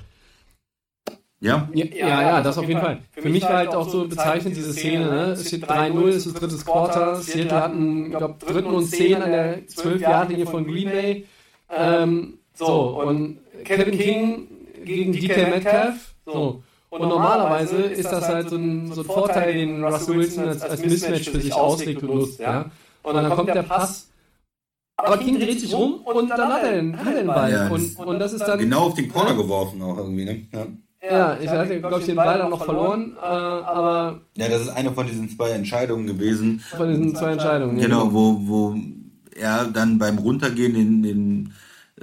ja? 1.42 1.68
ja? 1.74 1.86
Ja, 1.92 2.22
ja, 2.22 2.42
das 2.42 2.58
auf 2.58 2.68
jeden 2.68 2.82
Fall. 2.82 3.00
Für, 3.12 3.24
Für 3.24 3.30
mich 3.30 3.42
war 3.44 3.58
halt 3.58 3.70
auch 3.70 3.90
so 3.90 4.08
bezeichnend 4.08 4.56
diese 4.56 4.74
Szene, 4.74 5.06
ne? 5.06 5.22
Es 5.32 5.48
steht 5.48 5.68
3-0, 5.68 6.08
es 6.10 6.28
ist 6.28 6.40
drittes 6.40 6.64
Quarter, 6.64 7.16
Seattle 7.16 7.62
hatten, 7.62 8.12
ich 8.12 8.18
glaube, 8.18 8.36
dritten 8.40 8.70
und 8.70 8.86
zehn 8.86 9.22
an 9.22 9.32
der 9.32 9.68
12-Yard-Linie 9.68 10.46
von 10.46 10.68
Green 10.68 10.90
Bay. 10.90 11.26
Ähm, 11.70 12.38
so, 12.54 13.02
und 13.02 13.40
Kevin 13.64 13.98
King 13.98 14.48
gegen 14.84 15.12
DK 15.12 15.50
Metcalf. 15.50 16.14
So. 16.26 16.64
Und 16.90 17.02
normalerweise 17.02 17.78
ist 17.78 18.12
das 18.12 18.28
halt 18.28 18.50
so 18.50 18.58
ein, 18.58 18.92
so 18.92 19.02
ein 19.02 19.08
Vorteil, 19.08 19.54
den 19.54 19.84
Russell 19.84 20.18
Wilson 20.18 20.50
als, 20.50 20.62
als 20.62 20.84
Mismatch 20.84 21.30
für 21.30 21.40
sich 21.40 21.54
auslegt 21.54 22.04
und 22.04 22.16
nutzt. 22.16 22.40
Ja? 22.40 22.70
Und 23.04 23.16
dann 23.16 23.30
kommt 23.30 23.50
der 23.50 23.64
Pass 23.64 24.12
aber 25.04 25.18
King 25.18 25.40
dreht 25.40 25.60
sich 25.60 25.74
rum 25.74 26.02
und 26.04 26.30
dann 26.30 26.54
hat 26.54 26.64
er 26.64 26.74
den, 26.74 26.98
hat 26.98 27.08
er 27.08 27.14
den 27.14 27.28
Ball. 27.28 27.52
Ja, 27.52 27.68
und, 27.70 27.98
und 27.98 28.20
das 28.20 28.34
ist 28.34 28.44
dann. 28.44 28.60
Genau 28.60 28.88
auf 28.88 28.94
den 28.94 29.10
Corner 29.10 29.36
geworfen 29.36 29.82
auch 29.82 29.98
irgendwie, 29.98 30.26
ne? 30.26 30.48
Ja. 30.54 30.68
Ja, 31.04 31.38
ich 31.42 31.50
hatte, 31.50 31.80
glaube 31.80 32.00
ich, 32.00 32.06
den 32.06 32.16
Ball 32.16 32.38
dann 32.38 32.52
noch 32.52 32.64
verloren, 32.64 33.18
äh, 33.18 33.26
aber 33.26 34.22
ja, 34.38 34.48
das 34.48 34.62
ist 34.62 34.70
eine 34.70 34.92
von 34.92 35.08
diesen 35.08 35.30
zwei 35.30 35.50
Entscheidungen 35.50 36.06
gewesen. 36.06 36.60
von 36.60 36.90
diesen 36.90 37.16
zwei 37.16 37.32
Entscheidungen. 37.32 37.80
ja, 37.80 37.88
Genau, 37.88 38.14
wo, 38.14 38.38
wo 38.42 38.76
er 39.36 39.66
dann 39.66 39.98
beim 39.98 40.20
Runtergehen 40.20 40.76
den, 40.76 41.02
den, 41.02 41.54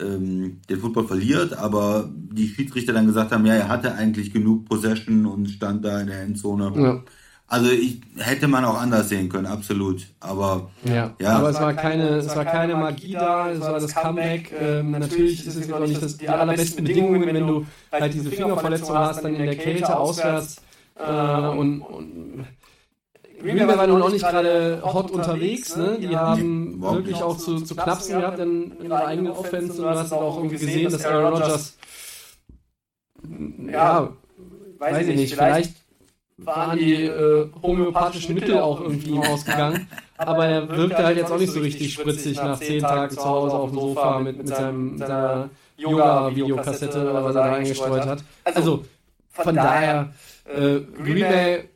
ähm, 0.01 0.61
den 0.69 0.81
Football 0.81 1.07
verliert, 1.07 1.57
aber 1.57 2.09
die 2.13 2.49
Schiedsrichter 2.49 2.93
dann 2.93 3.07
gesagt 3.07 3.33
haben, 3.33 3.45
ja, 3.47 3.55
er 3.55 3.69
hatte 3.69 3.95
eigentlich 3.95 4.33
genug 4.33 4.67
Possession 4.67 5.27
und 5.27 5.49
stand 5.49 5.85
da 5.85 6.01
in 6.01 6.07
der 6.09 6.23
Endzone. 6.23 6.73
Ja. 6.77 7.03
Also 7.51 7.71
ich, 7.71 8.03
hätte 8.19 8.47
man 8.47 8.65
auch 8.67 8.79
anders 8.79 9.09
sehen 9.09 9.31
können, 9.31 9.47
absolut. 9.47 10.07
Aber 10.21 10.71
Ja. 10.85 11.15
Ja. 11.19 11.39
aber 11.39 11.49
es 11.49 11.59
war 11.59 11.73
keine, 11.73 12.09
es 12.17 12.37
war 12.37 12.45
keine 12.45 12.77
Magie 12.77 13.13
da, 13.13 13.51
es 13.51 13.61
war 13.61 13.81
das 13.81 13.95
Comeback. 13.95 14.53
Ähm, 14.61 14.91
natürlich 14.91 15.47
ist 15.47 15.57
es 15.57 15.73
auch 15.73 15.81
nicht 15.81 16.03
das, 16.03 16.19
die 16.19 16.29
allerbesten 16.29 16.85
Bedingungen, 16.85 17.27
wenn 17.27 17.47
du 17.47 17.67
halt 17.91 18.13
diese 18.13 18.31
Fingerverletzung 18.31 18.97
hast, 18.99 19.25
dann 19.25 19.35
in 19.35 19.47
der 19.47 19.57
Kälte 19.57 19.97
auswärts 19.99 20.61
äh, 20.97 21.49
und, 21.49 21.81
und 21.81 22.47
Green 23.41 23.57
Bay 23.57 23.69
war 23.69 23.87
nun 23.87 24.03
auch 24.03 24.11
nicht 24.11 24.27
gerade 24.27 24.83
hot 24.83 25.11
unterwegs, 25.11 25.77
ne? 25.77 25.99
Die 26.01 26.17
haben 26.17 26.75
Überhaupt 26.75 26.99
wirklich 26.99 27.23
auch 27.23 27.37
zu, 27.37 27.61
zu 27.61 27.77
knapsen 27.77 28.21
gehabt 28.21 28.39
in, 28.39 28.73
in 28.79 28.85
ihrer 28.87 29.07
eigenen 29.07 29.33
Offense 29.33 29.81
und 29.81 29.93
du 29.93 29.99
hast 29.99 30.13
auch 30.13 30.37
irgendwie 30.37 30.59
gesehen, 30.59 30.91
dass 30.91 31.05
Aaron 31.05 31.35
Rodgers 31.35 31.79
ja, 33.71 34.13
weiß 34.79 35.09
ich 35.09 35.17
nicht, 35.17 35.35
vielleicht 35.35 35.75
waren 36.39 36.79
die 36.79 37.05
äh, 37.05 37.49
homöopathischen 37.63 38.35
Mittel 38.35 38.59
auch 38.59 38.81
irgendwie 38.81 39.11
ihm 39.11 39.23
ausgegangen. 39.23 39.89
Aber 40.17 40.47
er 40.47 40.69
wirkte 40.69 41.05
halt 41.05 41.17
jetzt 41.17 41.33
auch 41.33 41.39
nicht 41.39 41.53
so 41.53 41.61
richtig 41.61 41.95
spritzig 41.95 42.37
nach 42.37 42.59
zehn 42.59 42.81
Tagen 42.81 43.15
zu 43.15 43.25
Hause 43.25 43.55
auf 43.55 43.71
dem 43.71 43.81
Sofa 43.81 44.21
mit, 44.21 44.39
mit 44.39 44.49
seinem, 44.49 44.93
mit 44.93 44.99
seiner 45.01 45.51
Yoga-Videokassette 45.77 47.11
oder 47.11 47.25
was 47.25 47.35
er 47.35 47.45
da 47.45 47.53
eingestreut 47.55 48.07
hat. 48.07 48.25
Also 48.45 48.85
von 49.31 49.55
daher, 49.55 50.13
äh, 50.45 50.81
Green 51.03 51.21
Bay, 51.21 51.69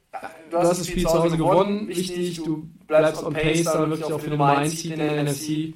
du 0.61 0.69
hast 0.69 0.81
das 0.81 0.87
Spiel 0.87 1.07
zu 1.07 1.23
Hause 1.23 1.37
gewonnen, 1.37 1.89
wichtig, 1.89 2.43
du 2.43 2.69
bleibst 2.87 3.25
on 3.25 3.33
pace, 3.33 3.65
dann 3.65 3.91
wirklich 3.91 4.13
auch 4.13 4.21
für 4.21 4.31
Nummer 4.31 4.59
1 4.59 4.81
Seed 4.81 4.93
in 4.93 4.99
der 4.99 5.25
NFC, 5.25 5.49
äh, 5.49 5.75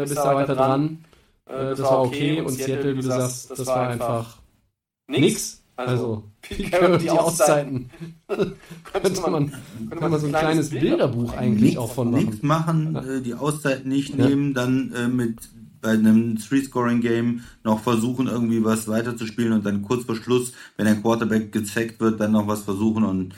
bist 0.00 0.16
da 0.16 0.34
weiter 0.34 0.54
dran. 0.54 1.04
Äh, 1.46 1.70
das 1.70 1.80
war 1.80 2.02
okay 2.02 2.40
und 2.40 2.50
Seattle, 2.50 2.96
wie 2.96 3.02
du 3.02 3.06
sagst, 3.08 3.50
das 3.50 3.66
war 3.66 3.88
einfach 3.88 4.38
nix. 5.08 5.62
Also, 5.76 6.24
Pete 6.42 6.70
Carroll, 6.70 6.98
die 6.98 7.10
Auszeiten. 7.10 7.90
könnte 8.28 9.30
man, 9.30 9.52
könnte 9.88 10.08
man 10.08 10.20
so 10.20 10.26
ein 10.26 10.32
kleines 10.32 10.70
Bilderbuch 10.70 11.34
eigentlich 11.34 11.78
auch 11.78 11.92
von 11.92 12.10
nichts 12.10 12.42
machen. 12.42 12.92
machen, 12.92 13.08
äh, 13.08 13.22
die 13.22 13.34
Auszeit 13.34 13.86
nicht 13.86 14.16
nehmen, 14.16 14.54
dann 14.54 14.92
äh, 14.92 15.08
mit 15.08 15.48
bei 15.80 15.92
einem 15.92 16.36
Three-Scoring-Game 16.36 17.42
noch 17.64 17.80
versuchen, 17.80 18.26
irgendwie 18.26 18.62
was 18.62 18.86
weiterzuspielen 18.86 19.52
und 19.52 19.64
dann 19.64 19.80
kurz 19.80 20.04
vor 20.04 20.14
Schluss, 20.14 20.52
wenn 20.76 20.86
ein 20.86 21.00
Quarterback 21.00 21.52
gezackt 21.52 22.00
wird, 22.00 22.20
dann 22.20 22.32
noch 22.32 22.46
was 22.46 22.62
versuchen 22.62 23.04
und 23.04 23.34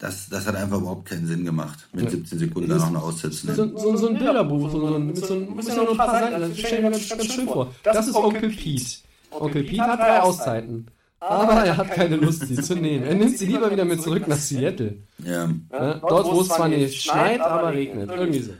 das, 0.00 0.28
das 0.28 0.46
hat 0.46 0.56
einfach 0.56 0.78
überhaupt 0.78 1.08
keinen 1.08 1.26
Sinn 1.26 1.44
gemacht, 1.44 1.78
mit 1.92 2.04
Ja. 2.04 2.10
17 2.10 2.38
Sekunden 2.40 2.68
da 2.70 2.76
noch 2.76 2.88
eine 2.88 3.02
Auszeit 3.02 3.32
zu 3.34 3.52
So, 3.52 3.64
nehmen. 3.64 3.78
so, 3.78 3.96
so 3.96 4.08
ein 4.08 4.18
Bilderbuch, 4.18 4.70
so, 4.70 4.80
so, 4.88 4.94
ein- 4.96 5.06
mit 5.06 5.16
so, 5.18 5.34
ein- 5.34 5.54
mit 5.54 5.64
so 5.64 5.82
noch 5.84 5.90
ein 5.92 5.96
paar 5.96 6.10
Seiten, 6.10 6.40
das 6.40 6.58
stelle 6.58 6.76
ich 6.78 6.82
mir 6.82 6.90
ganz, 6.90 7.08
ganz 7.08 7.32
schön 7.32 7.46
vor. 7.46 7.72
Das 7.84 8.08
ist 8.08 8.16
Onkel 8.16 8.48
Pete. 8.50 8.84
Onkel 9.30 9.62
Pete 9.62 9.82
hat 9.82 10.00
drei 10.00 10.20
Auszeiten. 10.20 10.86
Aber 11.22 11.52
er 11.66 11.76
hat 11.76 11.90
keine 11.92 12.16
Lust, 12.16 12.46
sie 12.48 12.54
zu 12.56 12.74
nehmen. 12.74 13.04
Er 13.04 13.14
nimmt 13.14 13.36
sie 13.36 13.44
lieber 13.44 13.70
wieder 13.70 13.84
mit 13.84 14.00
zurück 14.02 14.26
nach 14.26 14.38
Seattle. 14.38 14.96
Ja. 15.22 15.46
Ne? 15.48 16.00
Dort, 16.08 16.32
wo 16.32 16.40
es 16.40 16.48
zwar 16.48 16.66
nicht 16.68 17.02
schneit, 17.02 17.40
aber 17.42 17.72
regnet. 17.74 18.08
Irgendwie 18.10 18.40
so. 18.40 18.52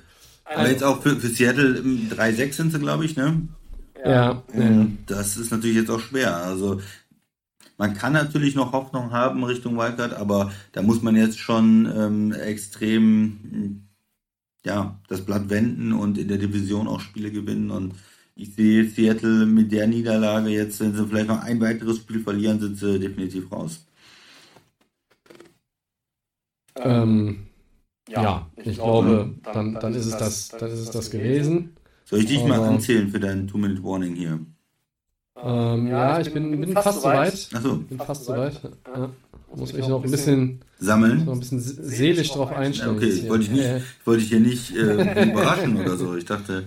Aber 0.44 0.68
jetzt 0.68 0.84
auch 0.84 1.00
für, 1.00 1.16
für 1.16 1.28
Seattle 1.28 1.78
ähm, 1.78 2.10
3-6 2.14 2.52
sind 2.52 2.72
sie, 2.72 2.78
glaube 2.78 3.06
ich, 3.06 3.16
ne? 3.16 3.48
Ja. 4.04 4.10
ja. 4.10 4.42
Und 4.54 4.98
das 5.06 5.38
ist 5.38 5.50
natürlich 5.52 5.76
jetzt 5.76 5.90
auch 5.90 6.00
schwer. 6.00 6.36
Also 6.36 6.80
man 7.80 7.94
kann 7.94 8.12
natürlich 8.12 8.54
noch 8.54 8.72
Hoffnung 8.72 9.10
haben 9.10 9.42
Richtung 9.42 9.78
Wildcard, 9.78 10.12
aber 10.12 10.52
da 10.72 10.82
muss 10.82 11.00
man 11.00 11.16
jetzt 11.16 11.38
schon 11.38 11.90
ähm, 11.96 12.30
extrem 12.32 13.24
mh, 13.50 13.70
ja, 14.66 15.00
das 15.08 15.24
Blatt 15.24 15.48
wenden 15.48 15.94
und 15.94 16.18
in 16.18 16.28
der 16.28 16.36
Division 16.36 16.86
auch 16.86 17.00
Spiele 17.00 17.30
gewinnen. 17.32 17.70
Und 17.70 17.94
ich 18.36 18.54
sehe 18.54 18.84
Seattle 18.86 19.46
mit 19.46 19.72
der 19.72 19.86
Niederlage 19.86 20.50
jetzt, 20.50 20.78
wenn 20.80 20.94
sie 20.94 21.06
vielleicht 21.06 21.28
noch 21.28 21.40
ein 21.42 21.58
weiteres 21.62 21.96
Spiel 21.96 22.20
verlieren, 22.20 22.60
sind 22.60 22.76
sie 22.76 23.00
definitiv 23.00 23.50
raus. 23.50 23.86
Ähm, 26.76 27.46
ja, 28.08 28.50
ich 28.56 28.76
glaube, 28.76 29.36
dann, 29.42 29.80
dann 29.80 29.94
ist 29.94 30.04
es 30.04 30.18
das, 30.18 30.48
dann 30.48 30.70
ist 30.70 30.80
es 30.80 30.90
das 30.90 31.10
gewesen. 31.10 31.76
Soll 32.04 32.20
ich 32.20 32.26
dich 32.26 32.44
mal 32.44 32.60
anzählen 32.60 33.08
für 33.08 33.20
deinen 33.20 33.48
Two-Minute-Warning 33.48 34.16
hier? 34.16 34.40
Ähm, 35.44 35.86
ja, 35.88 36.20
ich 36.20 36.32
bin, 36.32 36.60
bin 36.60 36.72
fast 36.74 37.02
soweit. 37.02 37.48
Achso, 37.54 37.76
Bin 37.78 37.98
fast 37.98 38.24
soweit. 38.24 38.60
Ja. 38.94 39.10
Muss 39.56 39.72
mich 39.72 39.88
noch 39.88 40.04
ein 40.04 40.10
bisschen, 40.10 40.60
sammeln. 40.78 41.24
noch 41.24 41.32
ein 41.32 41.40
bisschen 41.40 41.60
se- 41.60 41.82
seelisch 41.82 42.30
drauf 42.30 42.52
einstellen. 42.52 42.96
Okay, 42.96 43.06
ich 43.06 43.28
wollte 43.28 43.44
dich 43.46 43.52
nicht, 43.52 43.64
Äh, 43.64 43.76
ich 43.78 44.06
wollte 44.06 44.20
dich 44.20 44.28
hier 44.30 44.40
nicht 44.40 44.76
äh, 44.76 45.24
überraschen 45.32 45.76
oder 45.80 45.96
so. 45.96 46.14
Ich 46.16 46.24
dachte, 46.24 46.64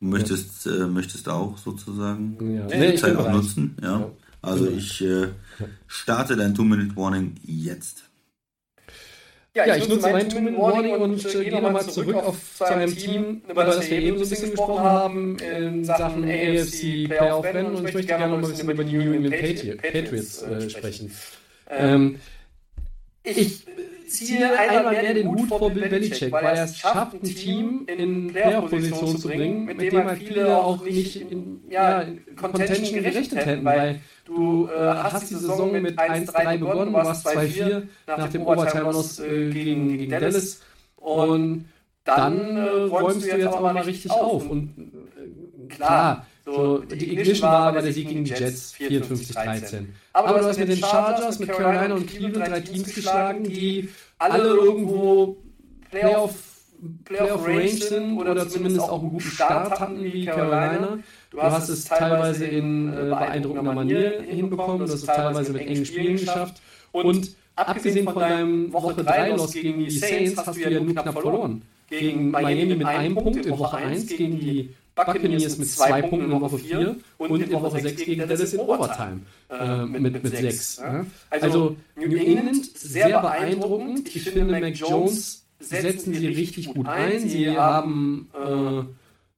du 0.00 0.06
möchtest, 0.06 0.66
äh, 0.66 0.86
möchtest 0.86 1.28
auch 1.28 1.56
sozusagen 1.58 2.36
Ja. 2.56 2.66
die 2.66 2.76
Nee, 2.76 2.94
Zeit 2.96 3.10
bin 3.10 3.18
auch 3.20 3.22
bereit. 3.24 3.36
nutzen. 3.36 3.76
Ja. 3.82 4.00
Ja. 4.00 4.10
Also 4.42 4.68
ich 4.68 5.00
äh, 5.02 5.28
starte 5.86 6.34
dein 6.36 6.54
Two-Minute-Warning 6.54 7.36
jetzt. 7.44 8.04
Ja, 9.56 9.76
ich 9.76 9.88
nutze 9.88 10.10
mein 10.10 10.28
Two-Minute-Warning 10.28 10.96
und 10.96 11.24
äh, 11.24 11.44
gehe 11.44 11.52
nochmal 11.62 11.86
zurück 11.88 12.16
auf 12.16 12.36
zu 12.56 12.64
einem 12.64 12.96
Team, 12.96 13.42
über 13.48 13.64
das 13.64 13.88
wir 13.88 13.98
eben 14.00 14.18
so 14.18 14.24
ein 14.24 14.28
bisschen 14.30 14.50
gesprochen 14.50 14.82
haben, 14.82 15.36
in 15.38 15.84
Sachen 15.84 16.24
AFC 16.24 17.06
Playoff-Rennen 17.08 17.66
und 17.76 17.86
ich 17.86 17.94
möchte 17.94 18.04
gerne 18.08 18.26
noch 18.28 18.40
mal 18.40 18.46
ein 18.46 18.50
bisschen 18.50 18.68
über 18.70 18.82
die 18.82 18.96
New 18.96 19.12
England 19.12 19.34
Patri- 19.36 19.76
Patriots 19.76 20.42
äh, 20.42 20.68
sprechen. 20.70 21.12
Ähm, 21.70 22.18
ich 23.22 23.64
ziehe 24.06 24.58
einmal 24.58 24.92
mehr 24.92 25.14
den 25.14 25.28
Hut 25.28 25.48
vor 25.48 25.70
Bill 25.70 25.88
Belichick, 25.88 26.32
weil 26.32 26.44
er 26.44 26.64
es 26.64 26.76
schafft, 26.78 27.14
ein 27.14 27.22
Team 27.22 27.86
in 27.86 28.28
Playoff-Position 28.28 29.18
zu 29.18 29.28
bringen, 29.28 29.64
mit 29.64 29.80
dem 29.80 30.04
halt 30.04 30.18
viele 30.18 30.56
auch 30.56 30.84
nicht 30.84 31.16
in, 31.30 31.62
ja, 31.68 32.00
in 32.02 32.36
Contention 32.36 33.02
gerechnet 33.02 33.46
hätten, 33.46 33.64
weil 33.64 34.00
du 34.24 34.68
äh, 34.68 34.78
hast 34.78 35.30
die 35.30 35.34
Saison 35.34 35.72
mit 35.72 35.98
1-3 35.98 36.58
begonnen, 36.58 36.92
du 36.92 36.98
warst 36.98 37.26
2-4 37.26 37.82
nach 38.06 38.28
dem 38.28 38.46
Overtime 38.46 38.86
aus 38.86 39.18
äh, 39.20 39.50
gegen, 39.50 39.96
gegen 39.96 40.10
Dallas. 40.10 40.60
Und 40.96 41.66
dann 42.04 42.56
äh, 42.56 42.68
räumst 42.68 43.22
du 43.22 43.36
jetzt 43.36 43.46
aber 43.46 43.72
mal 43.72 43.82
richtig 43.82 44.10
auf 44.10 44.48
und 44.48 44.70
äh, 44.78 45.74
klar, 45.74 46.26
so, 46.44 46.78
die 46.78 47.12
Ignition 47.12 47.40
war 47.40 47.72
bei 47.72 47.80
der 47.80 47.92
Sieg 47.92 48.08
gegen 48.08 48.24
die 48.24 48.30
Jets 48.32 48.74
54-13. 48.74 49.86
Aber 50.12 50.38
du 50.38 50.44
hast 50.44 50.58
mit 50.58 50.68
den 50.68 50.78
Chargers, 50.78 51.38
mit 51.38 51.48
Carolina 51.50 51.94
und 51.94 52.06
Cleveland 52.06 52.52
drei 52.52 52.60
Teams 52.60 52.94
geschlagen, 52.94 53.44
die 53.44 53.88
alle 54.18 54.48
irgendwo 54.48 55.38
Playoff, 55.90 56.34
Playoff 57.04 57.46
Range 57.46 57.68
sind 57.68 58.18
oder 58.18 58.46
zumindest 58.46 58.80
auch 58.80 59.00
einen 59.00 59.10
guten 59.10 59.30
Start 59.30 59.80
hatten 59.80 60.04
wie 60.04 60.26
Carolina. 60.26 60.98
Du 61.30 61.42
hast 61.42 61.70
es 61.70 61.86
teilweise 61.86 62.44
in 62.44 62.92
äh, 62.92 63.06
beeindruckender 63.08 63.72
Manier 63.72 64.22
hinbekommen, 64.22 64.78
du 64.78 64.84
hast 64.84 64.92
es 64.92 65.04
teilweise 65.04 65.52
mit 65.52 65.66
engen 65.66 65.86
Spielen 65.86 66.16
geschafft. 66.16 66.60
und 66.92 67.30
abgesehen 67.56 68.04
von 68.04 68.20
deinem 68.20 68.72
Woche 68.72 69.02
3 69.02 69.30
Loss 69.30 69.52
gegen 69.52 69.78
die 69.78 69.90
Saints 69.90 70.36
hast 70.36 70.56
du 70.56 70.70
ja 70.70 70.78
nur 70.78 70.92
knapp 70.92 71.12
verloren. 71.12 71.62
Gegen 71.88 72.30
Miami 72.30 72.74
mit 72.74 72.86
einem 72.86 73.14
Punkt. 73.14 73.46
in 73.46 73.58
Woche 73.58 73.76
1, 73.76 74.08
gegen 74.08 74.38
die 74.40 74.74
Buccaneers 74.94 75.58
mit 75.58 75.68
zwei 75.68 76.02
Punkten 76.02 76.30
in 76.30 76.40
Woche 76.40 76.58
4 76.58 76.96
und 77.18 77.40
in 77.42 77.52
Woche 77.52 77.80
6 77.80 78.04
gegen 78.04 78.20
Dallas 78.20 78.52
in 78.52 78.60
Overtime 78.60 79.20
äh, 79.50 79.84
mit, 79.86 80.02
mit, 80.02 80.22
mit 80.22 80.36
6. 80.36 80.76
Ja. 80.76 81.06
Also 81.30 81.76
New 81.96 82.16
England 82.16 82.66
sehr 82.76 83.20
beeindruckend. 83.20 84.14
Ich 84.14 84.22
finde, 84.22 84.60
Mac 84.60 84.74
Jones 84.76 85.46
setzen 85.58 86.14
sie 86.14 86.26
richtig 86.28 86.72
gut 86.74 86.86
ein. 86.86 87.28
Sie 87.28 87.50
haben, 87.50 88.28
äh, 88.34 88.82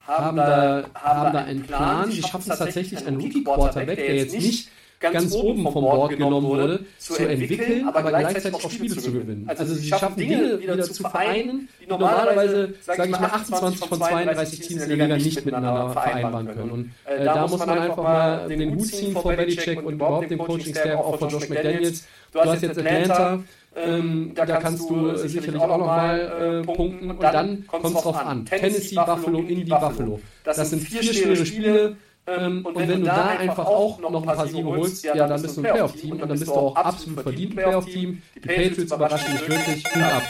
haben, 0.00 0.36
da, 0.36 0.84
haben 0.94 1.32
da 1.32 1.44
einen 1.44 1.62
Plan. 1.62 2.10
Sie 2.10 2.22
schaffen 2.22 2.50
es 2.50 2.58
tatsächlich, 2.58 3.06
einen 3.06 3.20
Rookie-Quarterback, 3.20 3.96
der 3.96 4.16
jetzt 4.16 4.34
nicht 4.34 4.68
ganz 5.00 5.34
oben 5.34 5.62
vom 5.64 5.84
Board 5.84 6.10
genommen 6.10 6.46
wurde, 6.46 6.84
zu 6.98 7.16
entwickeln, 7.16 7.88
aber 7.88 8.02
gleichzeitig 8.02 8.54
auch 8.54 8.70
Spiele 8.70 8.96
zu 8.96 9.12
gewinnen. 9.12 9.44
Also 9.48 9.74
sie 9.74 9.88
schaffen 9.88 10.16
Dinge 10.16 10.60
wieder 10.60 10.80
zu 10.82 10.94
vereinen, 11.02 11.68
die 11.80 11.86
normalerweise, 11.86 12.74
sage 12.80 13.04
ich 13.04 13.10
mal, 13.10 13.26
28 13.26 13.88
von 13.88 13.98
32 13.98 14.60
Teams 14.60 14.82
in 14.82 14.88
der 14.88 14.98
Liga 14.98 15.16
nicht 15.16 15.44
miteinander 15.44 15.90
vereinbaren 15.90 16.46
können. 16.46 16.70
Und 16.70 16.90
äh, 17.04 17.24
da 17.24 17.46
muss 17.46 17.64
man 17.64 17.78
einfach 17.78 18.02
mal 18.02 18.48
den 18.48 18.74
Hut 18.74 18.86
ziehen 18.86 19.12
vor 19.12 19.32
Belichick 19.32 19.84
und 19.84 19.94
überhaupt 19.94 20.30
dem 20.30 20.38
Coaching-Staff, 20.38 20.98
auch 20.98 21.18
von 21.18 21.28
Josh 21.28 21.48
McDaniels. 21.48 22.04
Du 22.32 22.40
hast 22.40 22.62
jetzt 22.62 22.78
Atlanta, 22.78 23.42
ähm, 23.76 24.32
da 24.34 24.46
kannst 24.46 24.88
du 24.88 25.10
äh, 25.10 25.28
sicherlich 25.28 25.60
auch 25.60 25.78
nochmal 25.78 26.62
äh, 26.64 26.66
punkten 26.66 27.10
und 27.10 27.22
dann 27.22 27.66
kommt 27.66 27.84
es 27.84 27.92
drauf 27.92 28.16
an. 28.16 28.46
Tennessee, 28.46 28.94
Buffalo, 28.94 29.40
Indy, 29.40 29.64
Buffalo. 29.64 30.20
Das 30.44 30.70
sind 30.70 30.82
vier 30.82 31.02
schwere 31.02 31.44
Spiele. 31.44 31.96
Ähm, 32.28 32.66
und, 32.66 32.74
wenn, 32.76 32.88
wenn 32.88 33.00
du 33.00 33.06
da 33.06 33.26
einfach 33.26 33.66
auch 33.66 34.00
noch 34.00 34.12
ein 34.12 34.26
paar 34.26 34.48
Siege 34.48 34.64
holst, 34.64 35.04
ja, 35.04 35.14
dann 35.28 35.40
bist 35.40 35.56
du 35.56 35.60
ein 35.60 35.64
Playoff-Team 35.64 36.12
und 36.12 36.18
dann 36.20 36.38
bist 36.38 36.46
du 36.48 36.52
auch 36.52 36.74
absolut 36.74 37.20
verdient 37.20 37.52
ein 37.52 37.56
Playoff-Team. 37.56 38.22
Die 38.34 38.40
Patriots 38.40 38.92
überraschen 38.92 39.32
dich 39.32 39.48
wirklich. 39.48 39.84
Hut 39.84 40.02
ab. 40.02 40.22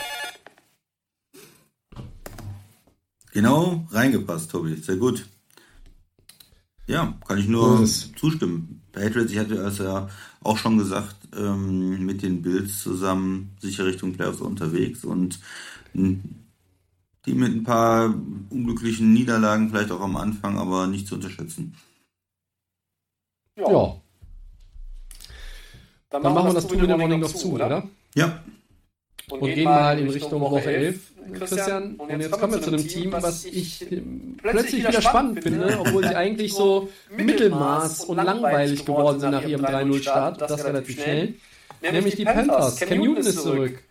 Genau 3.32 3.86
reingepasst, 3.90 4.51
Tobi. 4.51 4.76
Sehr 4.76 4.97
gut. 4.97 5.26
Ja, 6.86 7.14
kann 7.26 7.38
ich 7.38 7.49
nur 7.49 7.84
zustimmen. 7.84 8.82
Patriots, 8.92 9.32
ich 9.32 9.38
hatte 9.38 9.57
es 9.57 9.78
ja 9.78 10.09
auch 10.42 10.57
schon 10.57 10.78
gesagt, 10.78 11.16
ähm, 11.36 12.05
mit 12.05 12.22
den 12.22 12.42
Bills 12.42 12.82
zusammen 12.82 13.57
sicher 13.61 13.84
Richtung 13.84 14.12
Playoffs 14.12 14.40
unterwegs 14.40 15.05
und 15.05 15.40
die 17.27 17.35
mit 17.35 17.55
ein 17.55 17.64
paar 17.64 18.14
unglücklichen 18.51 19.12
Niederlagen 19.12 19.70
vielleicht 19.70 19.91
auch 19.91 20.01
am 20.01 20.16
Anfang, 20.16 20.59
aber 20.59 20.87
nicht 20.87 21.09
zu 21.09 21.16
unterschätzen. 21.16 21.74
Ja. 23.57 23.70
ja. 23.70 23.97
Dann, 26.11 26.22
Dann 26.22 26.35
machen 26.35 26.51
wir 26.51 26.55
das 26.55 26.66
Two-Minute 26.66 26.97
Morning 26.97 27.20
noch 27.20 27.33
zu, 27.33 27.53
oder? 27.53 27.89
Ja. 28.14 28.43
Und, 29.29 29.43
und 29.43 29.55
gehen 29.55 29.64
mal 29.64 29.99
in 29.99 30.09
Richtung 30.09 30.41
Woche 30.41 30.62
11. 30.62 31.12
Christian, 31.35 31.97
und 31.97 32.09
jetzt 32.20 32.31
kommen 32.31 32.53
wir 32.53 32.62
zu 32.62 32.70
einem 32.70 32.87
Team, 32.87 33.11
was 33.11 33.45
ich 33.45 33.85
plötzlich 34.41 34.87
wieder 34.87 35.03
spannend 35.03 35.43
finde, 35.43 35.77
obwohl 35.81 36.07
sie 36.07 36.14
eigentlich 36.14 36.53
so 36.55 36.89
Mittelmaß 37.16 38.05
und 38.05 38.18
langweilig 38.18 38.85
geworden 38.85 39.18
sind 39.18 39.33
nach 39.33 39.45
ihrem 39.45 39.64
3-0-Start, 39.64 40.41
das 40.41 40.64
relativ 40.64 41.03
schnell. 41.03 41.35
Nämlich 41.83 42.14
die 42.14 42.24
Panthers. 42.24 42.77
Cam 42.77 42.99
Newton 42.99 43.16
ist 43.16 43.43
zurück. 43.43 43.83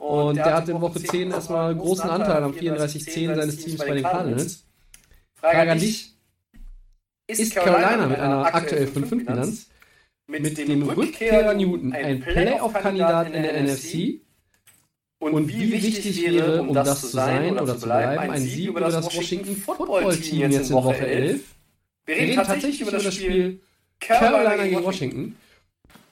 Und 0.00 0.36
der 0.36 0.54
hat 0.54 0.68
in 0.70 0.80
Woche 0.80 0.98
10 0.98 1.30
erstmal 1.30 1.76
großen 1.76 2.08
Anteil 2.08 2.42
am 2.42 2.52
34-10 2.52 3.34
seines 3.34 3.56
Teams 3.58 3.76
bei 3.76 3.94
den 3.94 4.02
Cardinals. 4.02 4.64
Frage 5.34 5.72
an 5.72 5.78
dich. 5.78 6.14
Ist 7.26 7.54
Carolina 7.54 8.06
mit 8.06 8.18
einer 8.18 8.46
aktuell 8.46 8.86
5-5-Bilanz 8.86 9.66
mit 10.26 10.56
dem 10.56 10.88
Rückkehrer 10.88 11.52
Newton 11.52 11.92
ein 11.92 12.20
Playoff-Kandidat 12.20 13.26
in 13.30 13.42
der 13.42 13.62
NFC? 13.62 14.20
Und 15.18 15.48
wie 15.48 15.70
wichtig 15.70 16.22
wäre, 16.22 16.62
um 16.62 16.72
das 16.72 17.02
zu 17.02 17.08
sein 17.08 17.58
oder 17.58 17.76
zu 17.76 17.84
bleiben, 17.84 18.32
ein 18.32 18.40
Sieg 18.40 18.68
über 18.68 18.80
das 18.80 19.04
Washington 19.04 19.54
Football 19.54 20.16
Team 20.16 20.50
jetzt 20.50 20.70
in 20.70 20.76
Woche 20.76 20.96
11? 20.96 21.42
Wir 22.06 22.16
reden 22.16 22.36
tatsächlich 22.36 22.80
über 22.80 22.92
das 22.92 23.14
Spiel 23.14 23.60
Carolina 24.00 24.64
gegen 24.64 24.82
Washington. 24.82 25.36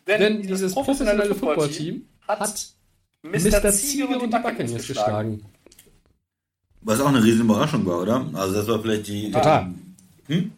Denn 0.07 0.43
dieses 0.43 0.75
professionelle 0.75 1.35
Football 1.35 1.71
Team 1.71 2.07
hat 2.29 2.77
Mr. 3.23 3.71
Ziege 3.73 4.07
und 4.07 4.23
die 4.23 4.39
Buccaneers 4.39 4.87
geschlagen. 4.87 5.45
Was 6.81 7.01
auch 7.01 7.09
eine 7.09 7.23
riesen 7.23 7.43
Überraschung 7.43 7.85
war, 7.87 8.03
oder? 8.03 8.27
Also 8.35 8.55
das 8.55 8.69
war 8.69 8.81
vielleicht 8.81 9.09
die... 9.09 9.31
Total. 9.31 9.75
Hm? 10.27 10.53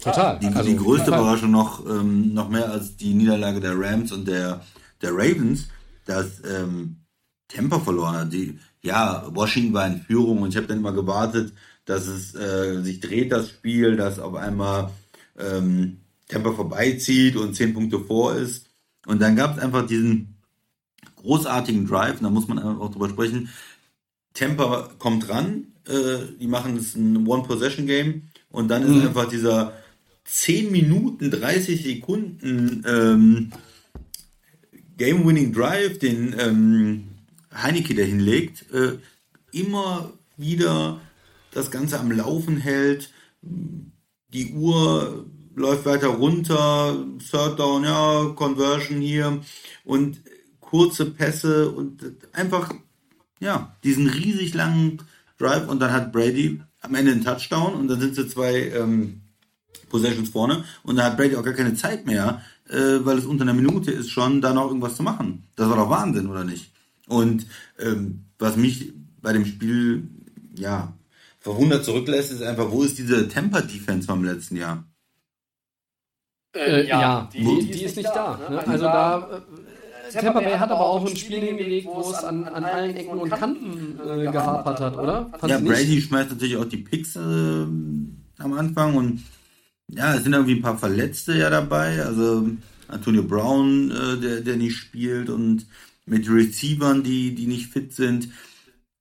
Total. 0.00 0.38
Die, 0.40 0.46
also, 0.48 0.68
die 0.68 0.76
größte 0.76 1.06
total. 1.06 1.20
Überraschung 1.20 1.50
noch, 1.50 1.86
ähm, 1.86 2.34
noch 2.34 2.48
mehr 2.48 2.70
als 2.70 2.96
die 2.96 3.14
Niederlage 3.14 3.60
der 3.60 3.78
Rams 3.78 4.12
und 4.12 4.26
der, 4.26 4.62
der 5.02 5.12
Ravens, 5.12 5.68
dass 6.04 6.42
ähm, 6.44 6.96
Tempo 7.48 7.78
verloren 7.78 8.16
hat. 8.16 8.32
Die, 8.32 8.58
ja, 8.82 9.24
Washington 9.32 9.74
war 9.74 9.86
in 9.86 10.00
Führung 10.00 10.42
und 10.42 10.50
ich 10.50 10.56
habe 10.56 10.66
dann 10.66 10.78
immer 10.78 10.92
gewartet, 10.92 11.52
dass 11.84 12.06
es 12.06 12.34
äh, 12.34 12.82
sich 12.82 13.00
dreht, 13.00 13.30
das 13.30 13.50
Spiel, 13.50 13.96
dass 13.96 14.18
auf 14.18 14.34
einmal 14.34 14.90
ähm, 15.38 16.00
Tempo 16.28 16.52
vorbeizieht 16.52 17.36
und 17.36 17.54
zehn 17.54 17.74
Punkte 17.74 18.00
vor 18.00 18.34
ist. 18.34 18.70
Und 19.06 19.20
dann 19.20 19.36
gab 19.36 19.56
es 19.56 19.62
einfach 19.62 19.86
diesen 19.86 20.33
großartigen 21.24 21.86
Drive, 21.86 22.20
da 22.20 22.30
muss 22.30 22.46
man 22.48 22.58
auch 22.58 22.90
drüber 22.90 23.08
sprechen. 23.08 23.48
Temper 24.34 24.90
kommt 24.98 25.28
ran, 25.28 25.68
äh, 25.88 26.18
die 26.40 26.46
machen 26.46 26.76
es 26.76 26.94
ein 26.94 27.26
One-Possession-Game 27.26 28.22
und 28.50 28.68
dann 28.68 28.88
mhm. 28.88 28.98
ist 28.98 29.06
einfach 29.06 29.28
dieser 29.28 29.72
10 30.24 30.70
Minuten, 30.70 31.30
30 31.30 31.82
Sekunden 31.82 32.84
ähm, 32.86 33.52
Game-Winning 34.96 35.52
Drive, 35.52 35.98
den 35.98 36.34
ähm, 36.38 37.04
Heineke 37.54 37.94
da 37.94 38.02
hinlegt, 38.02 38.64
äh, 38.72 38.98
immer 39.52 40.12
wieder 40.36 41.00
das 41.52 41.70
Ganze 41.70 42.00
am 42.00 42.10
Laufen 42.10 42.56
hält, 42.56 43.12
die 44.32 44.52
Uhr 44.52 45.26
läuft 45.54 45.86
weiter 45.86 46.08
runter, 46.08 46.96
Third 47.30 47.58
Down, 47.58 47.84
ja, 47.84 48.32
Conversion 48.34 49.00
hier 49.00 49.40
und 49.84 50.20
kurze 50.74 51.06
Pässe 51.06 51.70
und 51.70 52.02
einfach, 52.32 52.74
ja, 53.38 53.76
diesen 53.84 54.08
riesig 54.08 54.54
langen 54.54 55.00
Drive 55.38 55.68
und 55.68 55.78
dann 55.78 55.92
hat 55.92 56.10
Brady 56.10 56.60
am 56.80 56.96
Ende 56.96 57.12
einen 57.12 57.22
Touchdown 57.22 57.74
und 57.74 57.86
dann 57.86 58.00
sind 58.00 58.16
sie 58.16 58.26
zwei 58.26 58.70
ähm, 58.70 59.20
Possessions 59.88 60.30
vorne 60.30 60.64
und 60.82 60.96
dann 60.96 61.04
hat 61.06 61.16
Brady 61.16 61.36
auch 61.36 61.44
gar 61.44 61.54
keine 61.54 61.76
Zeit 61.76 62.06
mehr, 62.06 62.42
äh, 62.68 62.98
weil 63.04 63.18
es 63.18 63.24
unter 63.24 63.42
einer 63.42 63.54
Minute 63.54 63.92
ist 63.92 64.10
schon, 64.10 64.40
da 64.40 64.52
noch 64.52 64.66
irgendwas 64.66 64.96
zu 64.96 65.04
machen. 65.04 65.46
Das 65.54 65.68
war 65.68 65.76
doch 65.76 65.90
Wahnsinn, 65.90 66.26
oder 66.26 66.42
nicht? 66.42 66.72
Und 67.06 67.46
ähm, 67.78 68.24
was 68.40 68.56
mich 68.56 68.92
bei 69.22 69.32
dem 69.32 69.46
Spiel 69.46 70.08
ja 70.56 70.92
verwundert 71.38 71.84
zurücklässt, 71.84 72.32
ist 72.32 72.42
einfach, 72.42 72.72
wo 72.72 72.82
ist 72.82 72.98
diese 72.98 73.28
Temper-Defense 73.28 74.08
vom 74.08 74.24
letzten 74.24 74.56
Jahr? 74.56 74.82
Äh, 76.52 76.80
äh 76.80 76.88
ja, 76.88 77.00
ja, 77.00 77.30
die, 77.32 77.44
die, 77.44 77.70
die, 77.70 77.84
ist 77.84 77.96
nicht 77.96 78.08
da. 78.08 78.36
da 78.36 78.50
ne? 78.50 78.58
Also, 78.58 78.70
also 78.72 78.84
da, 78.84 79.36
äh, 79.36 79.73
Tampa 80.12 80.40
Bay 80.40 80.58
hat 80.58 80.70
aber 80.70 80.86
auch 80.86 81.06
ein 81.06 81.16
Spiel 81.16 81.40
hingelegt, 81.40 81.86
wo 81.86 82.00
es 82.10 82.24
an, 82.24 82.44
an 82.44 82.64
allen 82.64 82.96
Ecken 82.96 83.18
und 83.18 83.30
Kanten 83.30 83.98
äh, 84.00 84.30
gehapert 84.30 84.80
hat, 84.80 84.96
oder? 84.96 85.30
Fand's 85.38 85.48
ja, 85.48 85.58
Brady 85.58 86.00
schmeißt 86.00 86.30
natürlich 86.30 86.56
auch 86.56 86.64
die 86.64 86.78
Picks 86.78 87.16
äh, 87.16 87.20
am 87.20 88.52
Anfang 88.52 88.96
und 88.96 89.22
ja, 89.88 90.14
es 90.14 90.24
sind 90.24 90.32
irgendwie 90.32 90.56
ein 90.56 90.62
paar 90.62 90.78
Verletzte 90.78 91.34
ja 91.36 91.50
dabei. 91.50 92.02
Also 92.02 92.48
Antonio 92.88 93.22
Brown, 93.22 93.90
äh, 93.90 94.20
der, 94.20 94.40
der 94.40 94.56
nicht 94.56 94.76
spielt 94.76 95.30
und 95.30 95.66
mit 96.06 96.28
Receivern, 96.28 97.02
die, 97.02 97.34
die 97.34 97.46
nicht 97.46 97.72
fit 97.72 97.92
sind. 97.94 98.28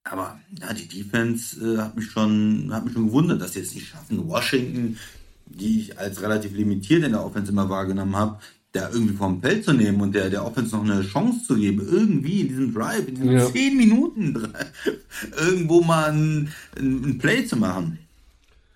Aber 0.03 0.39
ja, 0.59 0.73
die 0.73 0.87
Defense 0.87 1.75
äh, 1.75 1.77
hat 1.77 1.95
mich 1.95 2.11
schon, 2.11 2.69
hat 2.73 2.85
mich 2.85 2.93
schon 2.93 3.07
gewundert, 3.07 3.41
dass 3.41 3.53
sie 3.53 3.61
es 3.61 3.73
nicht 3.73 3.87
schaffen. 3.87 4.27
Washington, 4.27 4.97
die 5.45 5.79
ich 5.79 5.99
als 5.99 6.21
relativ 6.21 6.53
limitiert 6.53 7.03
in 7.03 7.13
der 7.13 7.25
Offense 7.25 7.51
immer 7.51 7.69
wahrgenommen 7.69 8.15
habe, 8.15 8.39
da 8.73 8.89
irgendwie 8.91 9.15
vom 9.15 9.39
Feld 9.39 9.63
zu 9.63 9.71
nehmen 9.71 10.01
und 10.01 10.13
der, 10.15 10.29
der 10.31 10.43
Offense 10.43 10.75
noch 10.75 10.83
eine 10.83 11.03
Chance 11.03 11.45
zu 11.45 11.55
geben, 11.55 11.87
irgendwie 11.89 12.41
in 12.41 12.47
diesem 12.47 12.73
Drive, 12.73 13.07
in 13.07 13.15
diesen 13.15 13.31
ja. 13.31 13.45
10 13.45 13.77
Minuten 13.77 14.53
irgendwo 15.39 15.81
mal 15.81 16.11
ein, 16.11 16.51
ein, 16.77 17.17
Play 17.19 17.45
zu 17.45 17.55
machen. 17.55 17.99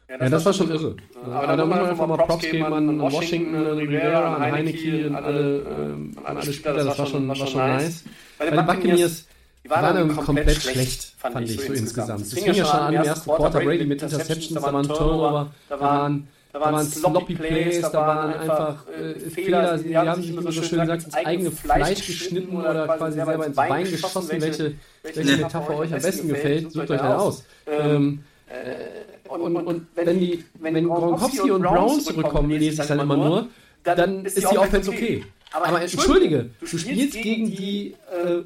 Ja, 0.08 0.18
das, 0.20 0.26
ja, 0.26 0.30
das 0.30 0.46
war 0.46 0.54
schon 0.54 0.70
irre. 0.70 0.96
Aber, 1.16 1.36
Aber 1.36 1.58
da 1.58 1.66
muss 1.66 1.76
man 1.76 1.90
einfach 1.90 2.08
mal 2.08 2.18
Props 2.18 2.44
geben 2.44 2.74
an 2.74 3.02
Washington, 3.02 3.56
an 3.56 3.78
Rivera, 3.78 4.36
an 4.36 4.52
Heineke, 4.52 5.08
an 5.08 5.16
alle, 5.16 5.58
äh, 5.58 6.20
an 6.24 6.38
alle 6.38 6.54
Spieler. 6.54 6.74
Das 6.76 7.00
war 7.00 7.08
schon, 7.08 7.28
war 7.28 7.36
schon 7.36 7.54
nice. 7.56 8.04
Bei 8.38 8.50
den 8.52 8.66
Buccaneers, 8.66 9.26
die 9.64 9.70
waren, 9.72 10.08
komplett, 10.10 10.26
komplett 10.26 10.62
schlecht, 10.62 11.14
fand 11.18 11.42
ich 11.50 11.60
so 11.60 11.74
insgesamt. 11.74 12.22
Es 12.22 12.34
fing 12.36 12.46
ja 12.46 12.54
schon 12.54 12.68
an 12.68 12.94
im 12.94 13.02
ersten 13.02 13.32
Quarter, 13.32 13.62
Brady 13.62 13.86
mit 13.86 14.02
Interceptions, 14.02 14.54
da 14.54 14.72
waren 14.72 14.88
Turnover, 14.88 15.52
da 15.68 15.80
waren 15.80 16.28
da 16.60 16.72
waren 16.72 16.86
sloppy 16.86 17.36
Plays, 17.36 17.82
da 17.82 17.94
waren 17.94 18.34
einfach 18.34 18.86
äh, 18.88 19.30
Fehler, 19.30 19.78
die 19.78 19.98
haben 19.98 20.22
sich, 20.22 20.32
wie 20.32 20.36
man 20.36 20.52
so 20.52 20.64
schön 20.64 20.86
sagt, 20.86 21.04
ins 21.04 21.14
eigene 21.14 21.52
Fleisch 21.52 22.06
geschnitten 22.06 22.58
oder 22.58 22.88
quasi 22.88 23.16
selber 23.16 23.46
ins 23.46 23.56
Bein 23.56 23.84
geschossen. 23.84 24.42
Welche, 24.42 24.74
welche 25.04 25.38
Metapher 25.38 25.78
euch 25.78 25.94
am 25.94 26.02
besten 26.02 26.28
gefällt, 26.28 26.72
sucht 26.72 26.90
euch 26.90 27.02
halt 27.02 27.20
aus. 27.20 27.44
Ähm, 27.68 28.24
äh, 28.48 29.30
und, 29.30 29.42
und, 29.42 29.56
und, 29.58 29.88
wenn, 29.96 30.20
die, 30.20 30.44
wenn 30.60 30.88
Gronkowski 30.88 31.52
und 31.52 31.62
Brown 31.62 32.00
zurückkommen, 32.00 32.50
lese 32.50 32.82
ich 32.82 32.88
dann 32.88 33.00
immer 33.00 33.18
nur, 33.18 33.48
dann 33.84 34.26
ist 34.26 34.38
die 34.38 34.58
Offense 34.58 34.90
okay. 34.90 35.24
Aber 35.52 35.82
entschuldige, 35.82 36.50
du 36.60 36.78
spielst 36.78 37.22
gegen 37.22 37.46
die 37.46 37.96
äh, 38.12 38.42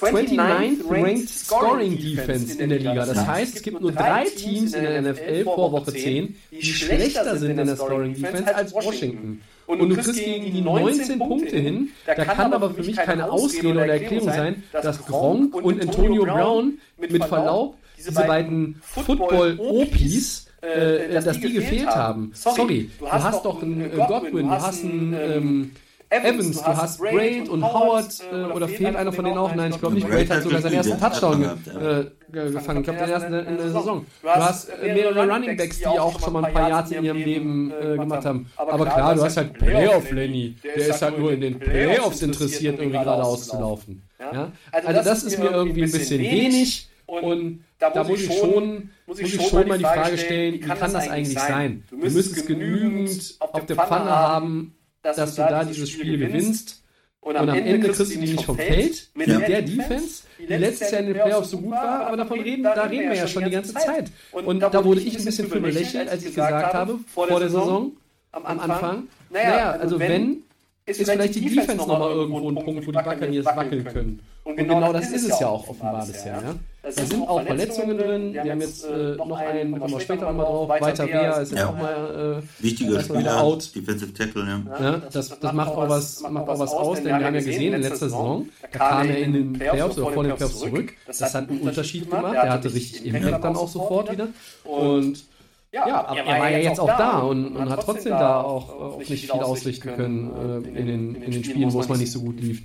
29th 0.00 0.90
Ranked 0.90 1.28
Scoring 1.28 1.98
Defense 1.98 2.60
in 2.60 2.70
der 2.70 2.78
Liga. 2.78 3.06
Das 3.06 3.26
heißt, 3.26 3.56
es 3.56 3.62
gibt 3.62 3.80
nur 3.80 3.92
drei 3.92 4.24
Teams 4.24 4.74
in 4.74 4.82
der 4.82 5.02
NFL 5.02 5.44
vor 5.44 5.72
Woche 5.72 5.92
10, 5.92 6.36
die 6.50 6.62
schlechter 6.62 7.36
sind 7.36 7.58
in 7.58 7.66
der 7.66 7.76
Scoring 7.76 8.14
Defense 8.14 8.54
als 8.54 8.72
Washington. 8.72 9.40
Und 9.66 9.80
du 9.80 9.96
kriegst 9.96 10.14
gegen 10.14 10.52
die 10.52 10.62
19 10.62 11.18
Punkte 11.18 11.56
hin. 11.56 11.90
Da 12.06 12.14
kann 12.14 12.52
aber 12.52 12.70
für 12.70 12.82
mich 12.82 12.96
keine 12.96 13.30
Ausrede 13.30 13.68
oder 13.68 13.86
Erklärung 13.86 14.28
sein, 14.28 14.62
dass 14.72 15.04
Gronk 15.04 15.54
und 15.54 15.80
Antonio 15.80 16.24
Brown 16.24 16.78
mit 16.96 17.24
Verlaub 17.24 17.76
diese 17.98 18.12
beiden 18.12 18.80
Football-OPs 18.82 20.48
äh, 20.60 21.20
dass 21.20 21.38
die 21.38 21.52
gefehlt 21.52 21.86
haben. 21.86 22.32
Sorry, 22.34 22.90
du 22.98 23.10
hast 23.10 23.44
doch 23.44 23.62
einen 23.62 23.90
Godwin, 23.96 24.48
du 24.48 24.50
hast 24.50 24.84
einen 24.84 25.14
ähm, 25.14 25.70
Evans, 26.10 26.62
du 26.62 26.66
hast 26.66 26.98
Braid 26.98 27.48
und 27.48 27.62
Howard, 27.62 28.14
äh, 28.32 28.52
oder 28.52 28.66
fehlt 28.66 28.96
einer 28.96 29.12
von 29.12 29.24
denen 29.24 29.36
auch? 29.36 29.54
Nein, 29.54 29.72
ich 29.72 29.78
glaube 29.78 29.94
nicht. 29.94 30.08
Braid 30.08 30.30
hat 30.30 30.42
sogar 30.42 30.62
seinen 30.62 30.74
ersten 30.74 30.98
Touchdown 30.98 31.42
äh, 31.42 32.04
gefangen. 32.32 32.78
Ich 32.80 32.84
glaube, 32.84 32.98
den 33.00 33.10
ersten 33.10 33.34
in 33.34 33.56
der 33.56 33.70
Saison. 33.70 34.06
Du 34.22 34.28
hast 34.28 34.68
äh, 34.70 34.94
mehrere 34.94 35.30
Running 35.30 35.56
Backs, 35.56 35.78
die 35.78 35.86
auch 35.86 36.18
schon 36.18 36.32
mal 36.32 36.44
ein 36.44 36.52
paar 36.54 36.68
Yards 36.68 36.90
in 36.92 37.04
ihrem 37.04 37.18
Leben 37.18 37.72
äh, 37.72 37.96
gemacht 37.96 38.24
haben. 38.24 38.50
Aber 38.56 38.86
klar, 38.86 39.14
du 39.14 39.22
hast 39.22 39.36
halt 39.36 39.52
Playoff 39.54 40.10
Lenny. 40.10 40.56
Der 40.64 40.88
ist 40.88 41.02
halt 41.02 41.18
nur 41.18 41.32
in 41.32 41.40
den 41.40 41.58
Playoffs 41.58 42.22
interessiert, 42.22 42.78
irgendwie 42.78 42.98
geradeaus 42.98 43.48
zu 43.48 43.58
laufen. 43.58 44.02
Ja? 44.18 44.52
Also 44.72 45.02
das 45.02 45.24
ist 45.24 45.38
mir 45.38 45.50
irgendwie 45.50 45.82
ein 45.82 45.92
bisschen 45.92 46.20
wenig. 46.20 46.88
Und 47.06 47.64
da 47.78 48.04
muss 48.04 48.20
ich 48.20 48.38
schon, 48.38 48.90
muss 49.06 49.18
ich 49.18 49.48
schon 49.48 49.66
mal 49.66 49.78
die 49.78 49.84
Frage 49.84 50.18
stellen, 50.18 50.54
wie 50.54 50.60
kann 50.60 50.78
das 50.78 50.94
eigentlich 50.94 51.38
sein? 51.38 51.84
Du 51.90 51.96
müsstest 51.96 52.46
genügend 52.46 53.36
auf 53.40 53.64
der 53.64 53.76
Pfanne 53.76 54.10
haben, 54.10 54.74
dass, 55.08 55.16
dass 55.16 55.34
du 55.34 55.42
da 55.42 55.64
dieses 55.64 55.90
Spiel 55.90 56.18
gewinnst. 56.18 56.82
und 57.20 57.36
am 57.36 57.48
Ende 57.48 57.80
kriegst 57.80 58.00
du 58.00 58.04
die 58.04 58.16
nicht 58.18 58.44
vom 58.44 58.56
Feld 58.56 59.08
mit 59.14 59.28
Ja. 59.28 59.38
der 59.40 59.62
Defense, 59.62 60.22
die 60.38 60.46
letztes 60.46 60.90
Jahr 60.90 61.00
in 61.00 61.06
den 61.08 61.14
Playoffs 61.16 61.50
so 61.50 61.58
gut 61.58 61.72
war, 61.72 62.06
aber 62.06 62.16
davon 62.16 62.40
reden, 62.40 62.62
da 62.62 62.72
reden 62.84 63.10
wir 63.10 63.16
ja 63.16 63.26
schon 63.26 63.44
die 63.44 63.50
ganze 63.50 63.74
Zeit. 63.74 64.10
Und 64.32 64.60
da 64.60 64.84
wurde 64.84 65.00
ich 65.00 65.18
ein 65.18 65.24
bisschen 65.24 65.48
für 65.48 65.60
belächelt, 65.60 66.08
als 66.08 66.22
ich 66.24 66.34
gesagt 66.34 66.74
habe, 66.74 66.98
vor 67.12 67.26
der 67.40 67.48
Saison, 67.50 67.92
am 68.32 68.44
Anfang, 68.46 69.08
naja, 69.30 69.72
also 69.72 69.98
wenn, 69.98 70.42
ist 70.88 71.00
vielleicht 71.10 71.34
die 71.34 71.40
Defense 71.40 71.76
nochmal 71.76 72.10
irgendwo 72.10 72.48
ein 72.48 72.54
Punkt, 72.54 72.86
wo 72.86 72.90
die 72.90 72.98
Buccaneers 72.98 73.46
wackeln 73.46 73.84
können. 73.84 74.20
Und 74.44 74.56
genau 74.56 74.92
das 74.92 75.10
ist 75.10 75.28
es 75.28 75.40
ja 75.40 75.48
auch 75.48 75.68
offenbar 75.68 76.06
bisher. 76.06 76.32
Ja? 76.42 76.54
Da 76.82 76.90
sind 77.04 77.28
auch 77.28 77.42
Verletzungen 77.42 77.98
drin. 77.98 78.32
Wir 78.32 78.50
haben 78.50 78.60
jetzt 78.62 78.84
äh, 78.86 79.14
noch 79.16 79.38
einen, 79.38 79.78
kommen 79.78 79.92
wir 79.92 80.00
später 80.00 80.22
nochmal 80.26 80.46
drauf. 80.46 80.68
Weiter 80.68 81.06
Wehr 81.06 81.38
ist 81.40 81.50
jetzt 81.50 81.60
Ja. 81.60 81.68
auch 81.68 81.76
mal 81.76 82.42
äh, 82.42 82.62
Wichtiger 82.64 82.94
erstmal 82.96 83.18
wieder 83.18 83.30
Spieler, 83.32 83.44
out. 83.44 83.74
Defensive 83.74 84.14
Tackle, 84.14 84.46
ja. 84.46 84.80
Ja, 84.80 85.02
das, 85.12 85.38
das 85.38 85.52
macht 85.52 85.68
auch 85.72 85.88
was, 85.88 86.22
macht 86.22 86.48
auch 86.48 86.58
was 86.58 86.72
aus, 86.72 86.96
denn 87.02 87.06
wir 87.06 87.14
haben 87.16 87.34
ja 87.34 87.40
gesehen 87.40 87.74
in 87.74 87.82
letzter 87.82 87.96
Saison, 88.08 88.48
da 88.62 88.68
kam 88.68 89.10
er 89.10 89.18
in 89.18 89.32
den 89.34 89.52
Playoffs 89.52 89.98
oder 89.98 90.12
vor 90.12 90.22
den 90.22 90.34
Playoffs 90.34 90.58
zurück. 90.60 90.94
Das 91.06 91.20
hat 91.34 91.50
einen 91.50 91.60
Unterschied 91.60 92.08
gemacht. 92.10 92.34
Er 92.34 92.52
hatte 92.52 92.72
richtig 92.72 93.04
Impact 93.04 93.44
dann 93.44 93.56
auch 93.56 93.68
sofort 93.68 94.10
wieder. 94.10 94.28
Und 94.64 95.24
ja, 95.72 96.06
aber 96.06 96.18
er 96.18 96.40
war 96.40 96.50
ja 96.50 96.58
jetzt 96.58 96.80
auch 96.80 96.86
da 96.86 97.18
und, 97.18 97.56
und 97.56 97.70
hat 97.70 97.82
trotzdem 97.82 98.12
da 98.12 98.40
auch, 98.40 98.68
auch 98.68 98.98
nicht 98.98 99.30
viel 99.30 99.30
ausrichten 99.30 99.94
können 99.94 100.64
äh, 100.64 100.68
in, 100.68 100.86
den, 100.86 101.14
in 101.14 101.30
den 101.30 101.44
Spielen, 101.44 101.72
wo 101.72 101.80
es 101.80 101.88
mal 101.88 101.98
nicht 101.98 102.10
so 102.10 102.20
gut 102.20 102.40
lief, 102.40 102.62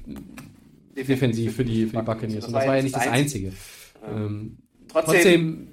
defensiv 0.96 1.56
für 1.56 1.66
die, 1.66 1.86
für 1.86 1.98
die 1.98 2.04
Buccaneers. 2.04 2.46
Und 2.46 2.54
das 2.54 2.68
war 2.68 2.78
ja 2.78 2.82
nicht 2.82 2.96
das 2.96 3.08
Einzige. 3.08 3.54
Ähm, 4.10 4.58
trotzdem 4.88 5.68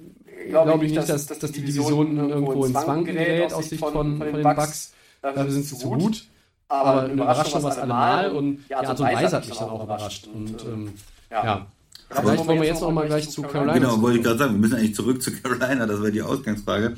glaube 0.49 0.85
ich 0.85 0.91
nicht, 0.91 1.09
dass, 1.09 1.25
dass 1.27 1.51
die 1.51 1.61
Division 1.61 2.17
irgendwo 2.17 2.65
in 2.65 2.73
Zwang 2.73 3.05
gerät 3.05 3.53
aus 3.53 3.69
Sicht 3.69 3.79
von, 3.79 4.17
von 4.17 4.19
den 4.19 4.43
Bucks. 4.43 4.93
Dafür 5.21 5.51
sind 5.51 5.65
sie 5.65 5.77
zu 5.77 5.89
gut. 5.89 6.25
Aber 6.67 7.17
war 7.17 7.45
es 7.45 7.77
allemal 7.77 8.31
und 8.31 8.59
Art 8.73 8.89
und 8.89 8.99
Weise 8.99 9.37
hat 9.37 9.47
mich 9.47 9.57
dann 9.57 9.69
auch 9.69 9.83
überrascht. 9.83 10.27
Und 10.33 10.63
ähm, 10.65 10.93
ja. 11.29 11.67
Vielleicht 12.09 12.45
wollen 12.45 12.61
wir 12.61 12.67
jetzt 12.67 12.81
noch 12.81 12.91
mal 12.91 13.07
gleich 13.07 13.29
zu 13.29 13.41
Carolina. 13.41 13.73
Genau, 13.73 14.01
wollte 14.01 14.17
ich 14.17 14.23
gerade 14.23 14.37
sagen, 14.37 14.53
wir 14.53 14.59
müssen 14.59 14.75
eigentlich 14.75 14.95
zurück 14.95 15.21
zu 15.21 15.31
Carolina, 15.31 15.85
das 15.85 16.01
war 16.01 16.11
die 16.11 16.21
Ausgangsfrage. 16.21 16.95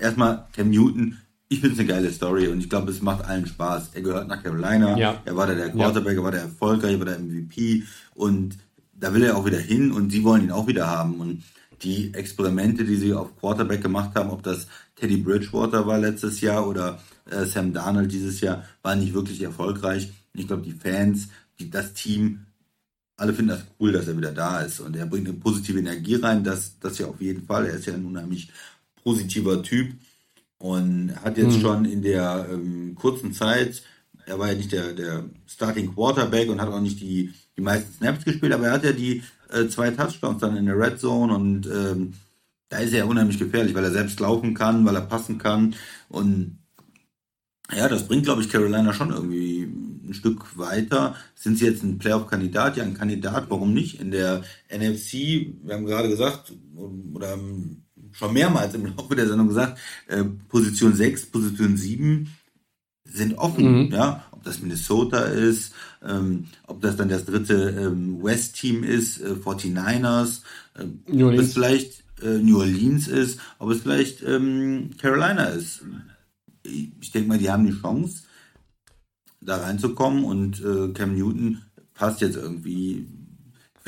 Erstmal 0.00 0.46
Cam 0.52 0.70
Newton, 0.70 1.18
ich 1.48 1.60
finde 1.60 1.74
es 1.74 1.80
eine 1.80 1.88
geile 1.88 2.10
Story 2.12 2.48
und 2.48 2.60
ich 2.60 2.68
glaube, 2.68 2.90
es 2.90 3.00
macht 3.02 3.24
allen 3.24 3.46
Spaß. 3.46 3.90
Er 3.94 4.02
gehört 4.02 4.28
nach 4.28 4.42
Carolina, 4.42 4.98
Ja. 4.98 5.22
er 5.24 5.36
war 5.36 5.46
da 5.46 5.54
der 5.54 5.70
Quarterback, 5.70 6.16
er 6.18 6.24
war 6.24 6.30
der 6.30 6.42
Erfolgreich, 6.42 6.92
er 6.92 6.98
war 6.98 7.06
der 7.06 7.18
MVP 7.18 7.84
und 8.14 8.58
da 8.94 9.14
will 9.14 9.22
er 9.22 9.36
auch 9.36 9.46
wieder 9.46 9.58
hin 9.58 9.92
und 9.92 10.10
sie 10.10 10.24
wollen 10.24 10.42
ihn 10.44 10.50
auch 10.50 10.66
wieder 10.66 10.86
haben 10.88 11.20
und 11.20 11.42
die 11.82 12.12
Experimente, 12.14 12.84
die 12.84 12.96
sie 12.96 13.14
auf 13.14 13.36
Quarterback 13.38 13.80
gemacht 13.82 14.10
haben, 14.16 14.30
ob 14.30 14.42
das 14.42 14.66
Teddy 14.96 15.18
Bridgewater 15.18 15.86
war 15.86 15.98
letztes 15.98 16.40
Jahr 16.40 16.66
oder 16.68 17.00
äh, 17.30 17.44
Sam 17.44 17.72
Darnold 17.72 18.10
dieses 18.10 18.40
Jahr, 18.40 18.64
waren 18.82 18.98
nicht 18.98 19.14
wirklich 19.14 19.40
erfolgreich. 19.42 20.12
Ich 20.34 20.48
glaube, 20.48 20.62
die 20.62 20.72
Fans, 20.72 21.28
die, 21.58 21.70
das 21.70 21.94
Team 21.94 22.40
alle 23.16 23.34
finden 23.34 23.50
das 23.50 23.64
cool, 23.80 23.90
dass 23.92 24.06
er 24.06 24.16
wieder 24.16 24.30
da 24.30 24.60
ist 24.60 24.78
und 24.78 24.94
er 24.94 25.06
bringt 25.06 25.28
eine 25.28 25.36
positive 25.36 25.78
Energie 25.80 26.14
rein, 26.14 26.44
das, 26.44 26.78
das 26.78 26.98
ja 26.98 27.06
auf 27.06 27.20
jeden 27.20 27.44
Fall. 27.44 27.66
Er 27.66 27.74
ist 27.74 27.86
ja 27.86 27.94
ein 27.94 28.04
unheimlich 28.04 28.48
positiver 29.08 29.62
Typ 29.62 29.94
und 30.58 31.14
hat 31.24 31.38
jetzt 31.38 31.60
schon 31.62 31.86
in 31.86 32.02
der 32.02 32.46
ähm, 32.52 32.94
kurzen 32.94 33.32
Zeit, 33.32 33.82
er 34.26 34.38
war 34.38 34.48
ja 34.48 34.54
nicht 34.54 34.70
der, 34.70 34.92
der 34.92 35.24
Starting 35.46 35.94
Quarterback 35.94 36.50
und 36.50 36.60
hat 36.60 36.68
auch 36.68 36.80
nicht 36.80 37.00
die, 37.00 37.32
die 37.56 37.62
meisten 37.62 37.90
Snaps 37.94 38.26
gespielt, 38.26 38.52
aber 38.52 38.66
er 38.66 38.72
hat 38.72 38.84
ja 38.84 38.92
die 38.92 39.22
äh, 39.50 39.66
zwei 39.68 39.90
Touchdowns 39.92 40.40
dann 40.40 40.58
in 40.58 40.66
der 40.66 40.78
Red 40.78 41.00
Zone 41.00 41.34
und 41.34 41.66
ähm, 41.66 42.12
da 42.68 42.80
ist 42.80 42.92
er 42.92 42.98
ja 42.98 43.04
unheimlich 43.06 43.38
gefährlich, 43.38 43.74
weil 43.74 43.84
er 43.84 43.92
selbst 43.92 44.20
laufen 44.20 44.52
kann, 44.52 44.84
weil 44.84 44.94
er 44.94 45.06
passen 45.06 45.38
kann 45.38 45.74
und 46.10 46.58
ja, 47.74 47.88
das 47.88 48.06
bringt, 48.06 48.24
glaube 48.24 48.42
ich, 48.42 48.50
Carolina 48.50 48.92
schon 48.92 49.10
irgendwie 49.10 49.62
ein 49.62 50.14
Stück 50.14 50.56
weiter. 50.56 51.16
Sind 51.34 51.58
sie 51.58 51.66
jetzt 51.66 51.82
ein 51.82 51.98
Playoff-Kandidat? 51.98 52.78
Ja, 52.78 52.84
ein 52.84 52.94
Kandidat, 52.94 53.50
warum 53.50 53.74
nicht? 53.74 54.00
In 54.00 54.10
der 54.10 54.42
NFC, 54.70 55.52
wir 55.62 55.74
haben 55.74 55.84
gerade 55.84 56.08
gesagt, 56.08 56.54
oder 57.12 57.34
ähm, 57.34 57.82
schon 58.12 58.32
mehrmals 58.32 58.74
im 58.74 58.86
Laufe 58.86 59.14
der 59.16 59.28
Sendung 59.28 59.48
gesagt, 59.48 59.78
äh, 60.06 60.24
Position 60.48 60.94
6, 60.94 61.26
Position 61.26 61.76
7 61.76 62.28
sind 63.04 63.38
offen, 63.38 63.86
Mhm. 63.86 63.92
ja. 63.92 64.24
Ob 64.32 64.44
das 64.44 64.60
Minnesota 64.60 65.22
ist, 65.22 65.72
ähm, 66.06 66.46
ob 66.66 66.80
das 66.80 66.96
dann 66.96 67.08
das 67.08 67.24
dritte 67.24 67.70
ähm, 67.70 68.22
West-Team 68.22 68.84
ist, 68.84 69.20
äh, 69.20 69.34
49ers, 69.34 70.42
ähm, 70.78 71.00
New 71.06 71.28
ob 71.28 71.34
es 71.34 71.52
vielleicht 71.54 72.04
äh, 72.22 72.38
New 72.38 72.58
Orleans 72.58 73.08
ist, 73.08 73.40
ob 73.58 73.70
es 73.70 73.80
vielleicht 73.80 74.22
ähm, 74.22 74.90
Carolina 75.00 75.44
ist 75.46 75.82
ich 77.00 77.10
denke 77.12 77.28
mal, 77.28 77.38
die 77.38 77.50
haben 77.50 77.64
die 77.66 77.72
Chance, 77.80 78.24
da 79.40 79.56
reinzukommen 79.58 80.24
und 80.24 80.60
äh, 80.60 80.92
Cam 80.92 81.16
Newton 81.16 81.62
passt 81.94 82.20
jetzt 82.20 82.36
irgendwie 82.36 83.06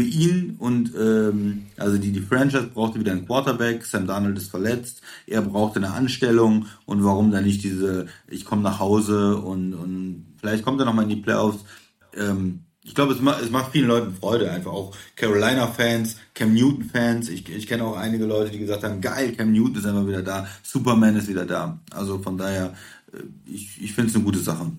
für 0.01 0.07
ihn 0.07 0.57
und 0.59 0.93
ähm, 0.99 1.67
also 1.77 1.99
die, 1.99 2.11
die 2.11 2.21
Franchise 2.21 2.71
brauchte 2.73 2.99
wieder 2.99 3.13
einen 3.13 3.27
Quarterback, 3.27 3.85
Sam 3.85 4.07
Darnold 4.07 4.39
ist 4.39 4.51
verletzt, 4.51 5.03
er 5.27 5.43
brauchte 5.43 5.79
eine 5.79 5.93
Anstellung 5.93 6.67
und 6.87 7.05
warum 7.05 7.31
dann 7.31 7.45
nicht 7.45 7.63
diese, 7.63 8.07
ich 8.27 8.47
komme 8.47 8.63
nach 8.63 8.79
Hause 8.79 9.37
und, 9.37 9.75
und 9.75 10.25
vielleicht 10.39 10.65
kommt 10.65 10.81
er 10.81 10.87
nochmal 10.87 11.05
in 11.05 11.11
die 11.11 11.17
Playoffs. 11.17 11.65
Ähm, 12.17 12.61
ich 12.83 12.95
glaube, 12.95 13.13
es, 13.13 13.21
ma 13.21 13.39
es 13.39 13.51
macht 13.51 13.73
vielen 13.73 13.89
Leuten 13.89 14.15
Freude, 14.15 14.51
einfach 14.51 14.73
auch 14.73 14.97
Carolina-Fans, 15.17 16.17
Cam 16.33 16.55
Newton-Fans. 16.55 17.29
Ich, 17.29 17.47
ich 17.51 17.67
kenne 17.67 17.85
auch 17.85 17.97
einige 17.97 18.25
Leute, 18.25 18.51
die 18.53 18.59
gesagt 18.59 18.85
haben, 18.85 19.03
geil, 19.03 19.33
Cam 19.33 19.53
Newton 19.53 19.77
ist 19.77 19.87
einfach 19.87 20.07
wieder 20.07 20.23
da, 20.23 20.49
Superman 20.63 21.17
ist 21.17 21.29
wieder 21.29 21.45
da. 21.45 21.79
Also 21.91 22.21
von 22.21 22.39
daher, 22.39 22.75
äh, 23.13 23.19
ich, 23.45 23.83
ich 23.83 23.93
finde 23.93 24.09
es 24.09 24.17
eine 24.17 24.25
gute 24.25 24.39
Sache. 24.39 24.73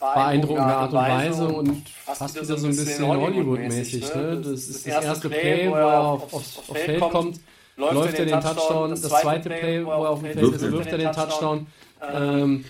Beeindruckende 0.00 0.74
Art 0.74 0.92
und 0.92 0.98
Weise 0.98 1.46
und 1.46 1.88
fast 1.88 2.34
wieder 2.34 2.56
so 2.56 2.66
ein 2.66 2.76
bisschen 2.76 3.06
Hollywood-mäßig. 3.06 4.14
Ne? 4.14 4.40
Das 4.42 4.68
ist 4.68 4.86
das 4.86 5.04
erste 5.04 5.28
Play, 5.28 5.70
wo 5.70 5.74
er 5.74 6.00
auf, 6.00 6.32
aufs, 6.32 6.58
aufs 6.58 6.80
Feld 6.80 7.00
kommt, 7.00 7.40
läuft 7.76 8.18
er 8.18 8.24
den 8.24 8.40
Touchdown. 8.40 8.90
Das 8.90 9.02
zweite 9.02 9.50
Play, 9.50 9.84
wo 9.84 9.90
er 9.90 10.10
auf 10.10 10.20
dem 10.20 10.32
Feld 10.32 10.54
ist, 10.54 10.72
wirft 10.72 10.92
er 10.92 10.98
den 10.98 11.12
Touchdown. 11.12 11.66
Ähm, 12.14 12.64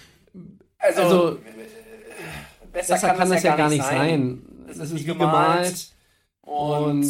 also, 0.79 1.39
besser 2.73 2.99
kann 2.99 3.31
das 3.31 3.43
ja 3.43 3.57
gar 3.57 3.69
nicht 3.69 3.85
sein. 3.85 4.43
Es 4.69 4.79
ist 4.79 4.95
wie 4.95 5.05
gemalt 5.05 5.89
und 6.43 7.05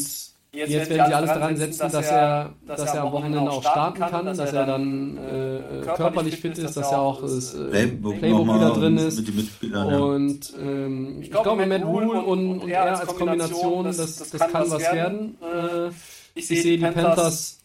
Jetzt 0.52 0.90
werden 0.90 1.06
sie 1.06 1.14
alles 1.14 1.30
daran 1.30 1.56
setzen, 1.56 1.92
dass 1.92 2.10
er, 2.10 2.54
dass 2.66 2.94
er 2.94 3.02
am 3.02 3.12
Wochenende 3.12 3.50
auch 3.50 3.62
starten 3.62 4.00
kann, 4.00 4.26
dass 4.26 4.38
er 4.38 4.66
dann 4.66 5.16
äh, 5.16 5.82
körperlich 5.96 6.36
fit 6.36 6.58
ist, 6.58 6.76
dass 6.76 6.90
er 6.90 7.00
auch 7.00 7.22
das 7.22 7.54
äh, 7.54 7.68
Playbook, 7.68 8.20
wieder 8.20 8.70
drin 8.70 8.96
ist. 8.96 9.20
Mit 9.32 9.72
ja. 9.72 9.84
Und 9.84 10.52
ähm, 10.60 11.18
ich 11.22 11.30
glaube, 11.30 11.66
Matt 11.66 11.84
Rule 11.84 12.20
und, 12.20 12.60
und 12.62 12.68
er 12.68 12.98
als 12.98 13.06
Kombination, 13.06 13.84
das, 13.84 13.96
das 13.96 14.30
kann 14.30 14.70
was 14.70 14.82
werden. 14.82 15.38
Äh, 15.40 15.90
ich 16.34 16.48
sehe 16.48 16.62
die 16.62 16.78
Panthers 16.78 17.60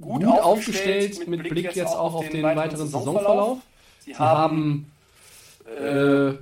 gut 0.00 0.24
aufgestellt, 0.24 1.28
mit 1.28 1.48
Blick 1.48 1.76
jetzt 1.76 1.94
auch 1.94 2.14
auf 2.14 2.28
den 2.28 2.42
weiteren 2.42 2.88
Saisonverlauf. 2.88 3.58
Sie 4.00 4.16
haben 4.16 4.90
äh, 5.78 6.32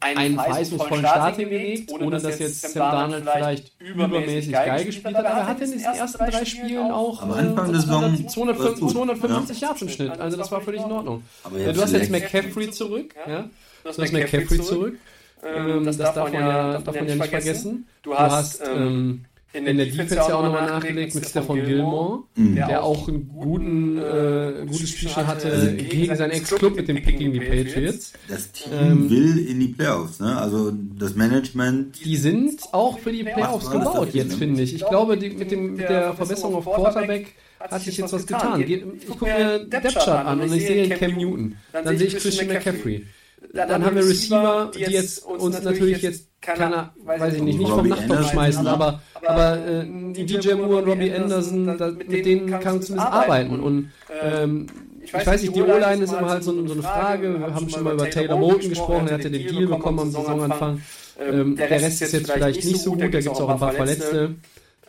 einen 0.00 0.34
verheißungsvollen 0.34 1.04
Start 1.04 1.36
hingelegt, 1.36 1.92
ohne 1.92 2.18
dass 2.18 2.38
jetzt 2.38 2.60
Sam 2.60 2.90
Darnold 2.90 3.24
vielleicht 3.30 3.72
übermäßig 3.80 4.52
geil 4.52 4.84
gespielt 4.84 5.16
hat. 5.16 5.26
Aber 5.26 5.38
er 5.40 5.46
hatte 5.46 5.64
in 5.64 5.70
den 5.72 5.80
ersten 5.80 6.18
drei 6.18 6.44
Spielen 6.44 6.90
auch 6.90 7.22
Am 7.22 7.32
Anfang 7.32 7.72
der 7.72 7.80
Saison 7.80 8.28
250, 8.28 8.80
gut. 8.80 8.90
255 8.92 9.60
Yards 9.60 9.82
im 9.82 9.88
Schnitt. 9.88 10.20
Also 10.20 10.36
das 10.36 10.50
war 10.50 10.60
völlig 10.60 10.82
in 10.82 10.92
Ordnung. 10.92 11.22
Ja, 11.56 11.72
du 11.72 11.82
hast 11.82 11.92
jetzt 11.92 12.10
McCaffrey 12.10 12.70
zurück. 12.70 13.14
Ja? 13.26 13.48
Du 13.82 13.88
hast 13.88 14.12
McCaffrey 14.12 14.60
zurück. 14.60 14.98
Ähm, 15.42 15.84
das, 15.84 15.96
darf 15.96 16.16
man 16.16 16.32
ja, 16.32 16.78
darf 16.78 16.86
man 16.86 17.06
ja 17.06 17.14
nicht 17.14 17.28
vergessen. 17.28 17.86
Du 18.02 18.14
hast 18.14 18.60
ähm, 18.66 19.24
in 19.54 19.64
der 19.64 19.86
Defense 19.86 20.14
ja 20.14 20.22
auch 20.24 20.42
nochmal 20.42 20.66
nachgelegt 20.66 21.14
mit 21.14 21.26
Stefan 21.26 21.64
Gilmore, 21.64 22.24
der 22.36 22.82
auch 22.84 23.08
einen 23.08 23.28
guten, 23.28 23.96
äh, 23.98 24.66
gutes 24.66 24.90
Spiel 24.90 25.08
hatte 25.16 25.74
gegen 25.76 26.14
seinen 26.14 26.32
Ex-Club 26.32 26.76
mit 26.76 26.86
dem 26.88 27.02
Pick 27.02 27.16
gegen 27.18 27.32
die 27.32 27.40
Patriots. 27.40 28.12
Das 28.28 28.52
Team 28.52 28.72
Ähm, 28.78 29.10
will 29.10 29.38
in 29.48 29.58
die 29.60 29.68
Playoffs, 29.68 30.20
ne? 30.20 30.36
Also 30.36 30.70
das 30.98 31.14
Management 31.14 32.04
Die 32.04 32.16
sind 32.16 32.60
auch 32.72 32.98
für 32.98 33.10
die 33.12 33.24
Playoffs 33.24 33.70
gebaut 33.70 34.10
jetzt, 34.12 34.32
ne? 34.32 34.36
finde 34.36 34.62
ich. 34.62 34.74
Ich 34.74 34.86
glaube, 34.86 35.16
die, 35.16 35.30
mit, 35.30 35.50
dem, 35.50 35.76
mit 35.76 35.88
der 35.88 36.12
Verbesserung 36.14 36.54
auf 36.56 36.64
Quarterback 36.66 37.34
hat 37.58 37.82
sich 37.82 37.96
jetzt 37.96 38.12
was 38.12 38.26
getan. 38.26 38.64
Ge- 38.64 38.84
Ich 39.00 39.06
gucke 39.08 39.24
mir 39.24 39.58
Depth 39.64 39.94
Chart 39.94 40.26
an 40.26 40.40
und 40.40 40.52
ich 40.54 40.66
sehe 40.66 40.88
Cam 40.90 41.16
Newton. 41.16 41.56
Dann 41.72 41.96
sehe 41.96 42.06
ich 42.06 42.16
Christian 42.18 42.48
McCaffrey. 42.48 43.06
Dann 43.52 43.84
haben 43.84 43.96
wir 43.96 44.04
Receiver, 44.04 44.70
die 44.74 44.80
jetzt 44.80 45.24
uns 45.24 45.62
natürlich 45.62 46.02
jetzt 46.02 46.28
keiner, 46.40 46.94
weiß 47.04 47.34
ich 47.34 47.42
nicht, 47.42 47.58
nicht 47.58 47.68
vom 47.68 47.90
Anderson, 47.90 48.24
schmeißen, 48.24 48.64
ja. 48.64 48.72
aber, 48.72 49.00
aber 49.26 49.66
äh, 49.66 49.84
die 50.12 50.24
DJ 50.24 50.54
Moore 50.54 50.76
und 50.76 50.88
Robbie 50.88 51.12
Anderson, 51.12 51.78
da, 51.78 51.88
mit 51.90 52.26
denen 52.26 52.48
kann 52.50 52.62
man 52.64 52.82
zumindest 52.82 53.12
arbeiten. 53.12 53.60
Und 53.60 53.90
ähm, 54.22 54.66
ich 55.02 55.12
weiß 55.26 55.42
nicht, 55.42 55.56
die 55.56 55.62
O-Line 55.62 56.04
ist 56.04 56.12
immer 56.12 56.28
halt 56.28 56.44
so, 56.44 56.66
so 56.66 56.72
eine 56.74 56.82
Frage. 56.82 57.40
Wir 57.40 57.54
haben 57.54 57.68
schon 57.68 57.82
mal 57.82 57.94
über 57.94 58.08
Taylor 58.10 58.38
Moulton 58.38 58.68
gesprochen, 58.68 59.08
er 59.08 59.14
hatte 59.14 59.30
den 59.30 59.48
Deal 59.48 59.66
bekommen 59.66 60.00
am 60.00 60.10
Saisonanfang. 60.10 60.82
Ähm, 61.20 61.56
der 61.56 61.70
Rest 61.70 62.02
ist 62.02 62.12
jetzt 62.12 62.30
vielleicht 62.30 62.64
nicht 62.64 62.80
so 62.80 62.92
gut, 62.92 63.00
da 63.00 63.08
gibt 63.08 63.24
es 63.24 63.28
auch 63.28 63.48
ein 63.48 63.58
paar 63.58 63.72
Verletzte. 63.72 64.34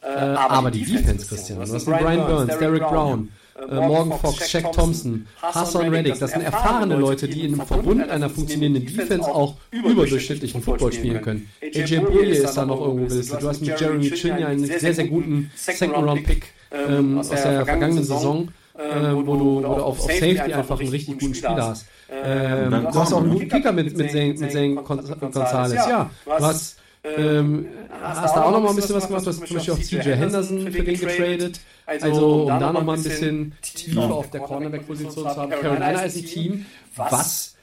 Äh, 0.01 0.07
aber 0.07 0.71
die 0.71 0.85
Defense, 0.85 1.27
Christian, 1.27 1.59
du 1.59 1.73
hast 1.73 1.87
einen 1.87 1.99
Brian 1.99 2.25
Burns, 2.25 2.57
Derek 2.57 2.83
Brown, 2.83 3.29
äh, 3.67 3.75
Morgan 3.75 4.19
Fox, 4.19 4.49
Shaq 4.49 4.71
Thompson, 4.71 5.27
Hassan 5.41 5.89
Reddick, 5.89 6.19
das 6.19 6.31
sind 6.31 6.41
erfahrene 6.41 6.95
Leute, 6.95 7.27
die 7.27 7.45
in 7.45 7.53
einem 7.53 7.67
Verbund 7.67 8.09
einer 8.09 8.29
funktionierenden 8.29 8.85
Defense 8.85 9.27
auch 9.27 9.55
überdurchschnittlichen 9.71 10.61
Football 10.61 10.93
spielen 10.93 11.21
können. 11.21 11.49
AJ 11.61 11.99
Bouye 11.99 12.25
ist 12.25 12.55
da 12.55 12.65
noch 12.65 12.81
irgendwo 12.81 13.05
gelistet. 13.07 13.41
Du 13.41 13.47
hast 13.47 13.61
mit 13.61 13.79
Jeremy 13.79 14.11
Chin 14.11 14.37
ja 14.37 14.47
einen 14.47 14.65
sehr, 14.65 14.93
sehr 14.93 15.07
guten 15.07 15.51
Second-Round-Pick 15.55 16.45
ähm, 16.71 17.19
aus 17.19 17.29
der 17.29 17.65
vergangenen 17.65 18.03
Saison. 18.03 18.49
Äh, 18.79 19.13
wo, 19.13 19.35
du, 19.35 19.55
wo 19.57 19.61
du 19.61 19.67
auf, 19.67 19.99
auf 19.99 19.99
Safety 19.99 20.53
einfach 20.53 20.79
einen 20.79 20.89
richtig 20.89 21.19
guten 21.19 21.35
Spieler 21.35 21.67
hast. 21.67 21.85
Ähm, 22.09 22.71
du 22.71 22.95
hast 22.95 23.11
auch 23.11 23.21
einen 23.21 23.31
guten 23.31 23.49
Kicker 23.49 23.73
mit, 23.73 23.97
mit 23.97 24.09
Zane, 24.09 24.35
mit 24.35 24.51
Zane 24.53 24.75
Gonzalez. 24.75 25.73
Ja, 25.73 26.09
du 26.25 26.31
hast 26.31 26.78
ähm, 27.17 27.67
hast 28.01 28.35
da 28.35 28.43
auch 28.43 28.51
noch 28.51 28.61
mal 28.61 28.69
ein 28.69 28.75
bisschen 28.75 28.95
was 28.95 29.07
gemacht. 29.07 29.23
Du 29.25 29.29
hast 29.29 29.37
zum 29.37 29.55
Beispiel 29.55 29.73
auch 29.73 29.79
CJ 29.79 30.09
Henderson 30.15 30.71
für 30.71 30.83
den 30.83 30.99
getradet. 30.99 31.59
Also, 31.85 32.43
um 32.43 32.59
da 32.59 32.71
noch 32.71 32.83
mal 32.83 32.97
ein 32.97 33.03
bisschen 33.03 33.53
tiefer 33.61 34.13
auf 34.13 34.29
der 34.29 34.41
Cornerback-Position 34.41 35.29
zu 35.29 35.35
haben. 35.35 35.49
Carolina 35.49 36.01
ist 36.01 36.17
ein 36.17 36.25
Team, 36.25 36.65
was 36.95 37.55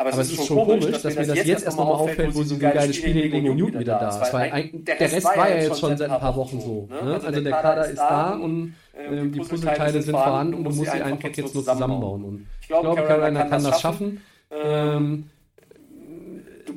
aber 0.00 0.10
es, 0.10 0.14
aber 0.14 0.22
ist, 0.22 0.32
ist, 0.32 0.46
schon 0.46 0.58
komisch, 0.58 0.86
dass, 0.92 1.02
dass 1.02 1.16
mir 1.16 1.26
das 1.26 1.44
jetzt 1.44 1.64
erst 1.64 1.76
nochmal 1.76 1.96
auffällt, 1.96 2.32
wo 2.32 2.44
so 2.44 2.54
ein 2.54 2.60
geiles 2.60 2.94
Spiel 2.94 3.30
gegen 3.30 3.56
Newton 3.56 3.80
wieder 3.80 3.98
da 3.98 4.22
ist. 4.22 4.32
Weil 4.32 4.52
ein, 4.52 4.84
der 4.84 5.00
Rest 5.00 5.26
war 5.26 5.50
ja 5.50 5.56
jetzt 5.56 5.80
schon 5.80 5.96
seit 5.96 6.08
ein 6.08 6.20
paar 6.20 6.36
Wochen 6.36 6.60
so. 6.60 6.86
Ne? 6.88 7.02
ne? 7.02 7.14
Also, 7.14 7.26
also 7.26 7.40
der 7.40 7.52
Kader 7.52 7.88
ist 7.88 7.98
da 7.98 8.30
und 8.34 8.74
ähm, 8.96 9.32
die 9.32 9.40
Puzzleteile 9.40 10.00
sind 10.00 10.14
vorhanden 10.14 10.54
und 10.54 10.64
du 10.64 10.70
musst 10.70 10.92
sie 10.92 11.02
einfach 11.02 11.28
jetzt 11.28 11.52
nur 11.52 11.64
zusammenbauen. 11.64 12.24
Und 12.24 12.46
ich 12.62 12.68
glaube, 12.68 13.02
Carolina 13.02 13.42
kann 13.44 13.64
das 13.64 13.80
schaffen. 13.80 14.20
Ähm, 14.52 15.30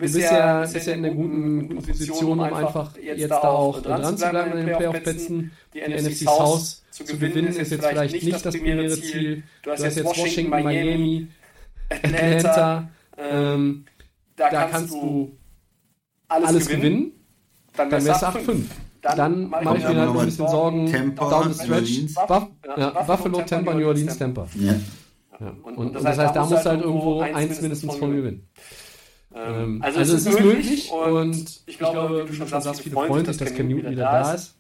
du 0.08 0.14
bist, 0.14 0.32
ja, 0.32 0.66
bist 0.66 0.88
ja 0.88 0.94
in 0.94 1.06
einer 1.06 1.14
guten, 1.14 1.68
guten 1.68 1.84
Position, 1.84 2.32
um 2.32 2.40
einfach 2.42 2.98
jetzt 2.98 3.30
da 3.30 3.42
auch 3.42 3.82
dran 3.82 4.18
zu 4.18 4.30
bleiben 4.30 4.58
in 4.58 4.66
den 4.66 4.78
Playoff-Plätzen. 4.78 5.52
Die, 5.74 5.80
die 5.80 5.94
NFC 5.94 6.28
South 6.28 6.82
zu 6.92 7.06
gewinnen 7.06 7.48
ist 7.48 7.72
jetzt 7.72 7.86
vielleicht 7.86 8.24
nicht 8.24 8.46
das 8.46 8.56
primäre 8.56 8.90
Ziel. 8.90 9.44
Du 9.64 9.72
hast 9.72 9.84
jetzt 9.84 10.04
Washington, 10.04 10.50
Miami, 10.50 11.28
Atlanta. 11.90 12.90
Ähm, 13.18 13.86
da, 14.36 14.50
da, 14.50 14.66
kannst 14.66 14.94
du 14.94 15.38
alles, 16.28 16.50
alles 16.50 16.68
gewinnen. 16.68 17.12
Dann 17.76 17.92
wärst 17.92 18.22
du 18.22 18.26
8-5. 18.26 18.64
Dann, 19.02 19.18
dann 19.18 19.50
mache 19.50 19.78
ich 19.78 19.84
mir 19.88 19.96
halt 19.96 20.10
ein 20.10 20.26
bisschen 20.26 20.48
Sorgen. 20.48 20.92
Tampa, 20.92 21.30
down 21.30 21.54
the 21.54 21.64
stretch. 21.64 22.14
Buff, 22.28 22.48
ja, 22.78 22.90
Buffalo, 23.04 23.42
Tampa, 23.42 23.74
New 23.74 23.88
Orleans, 23.88 24.18
Tampa. 24.18 24.48
Ja. 24.56 24.76
Ja. 25.40 25.56
Und, 25.64 25.78
und, 25.78 25.96
das 25.96 26.18
heißt, 26.18 26.36
da, 26.36 26.46
musst 26.46 26.66
du 26.66 26.70
halt 26.70 26.82
irgendwo 26.82 27.22
eins 27.22 27.62
mindestens 27.62 27.96
von 27.96 28.16
gewinnen. 28.16 28.48
Ähm, 29.34 29.82
also, 29.82 30.00
also, 30.00 30.16
es 30.16 30.26
ist 30.26 30.40
möglich 30.40 30.92
und 30.92 31.62
ich 31.66 31.78
glaube, 31.78 32.26
wie 32.26 32.38
du 32.38 32.46
schon 32.46 32.62
sagst, 32.62 32.82
viele 32.82 32.96
freuen 32.96 33.26
sich, 33.26 33.38
dass 33.38 33.54
Cam 33.54 33.68
Newton 33.68 33.92
wieder 33.92 34.04
da 34.04 34.34
ist. 34.34 34.56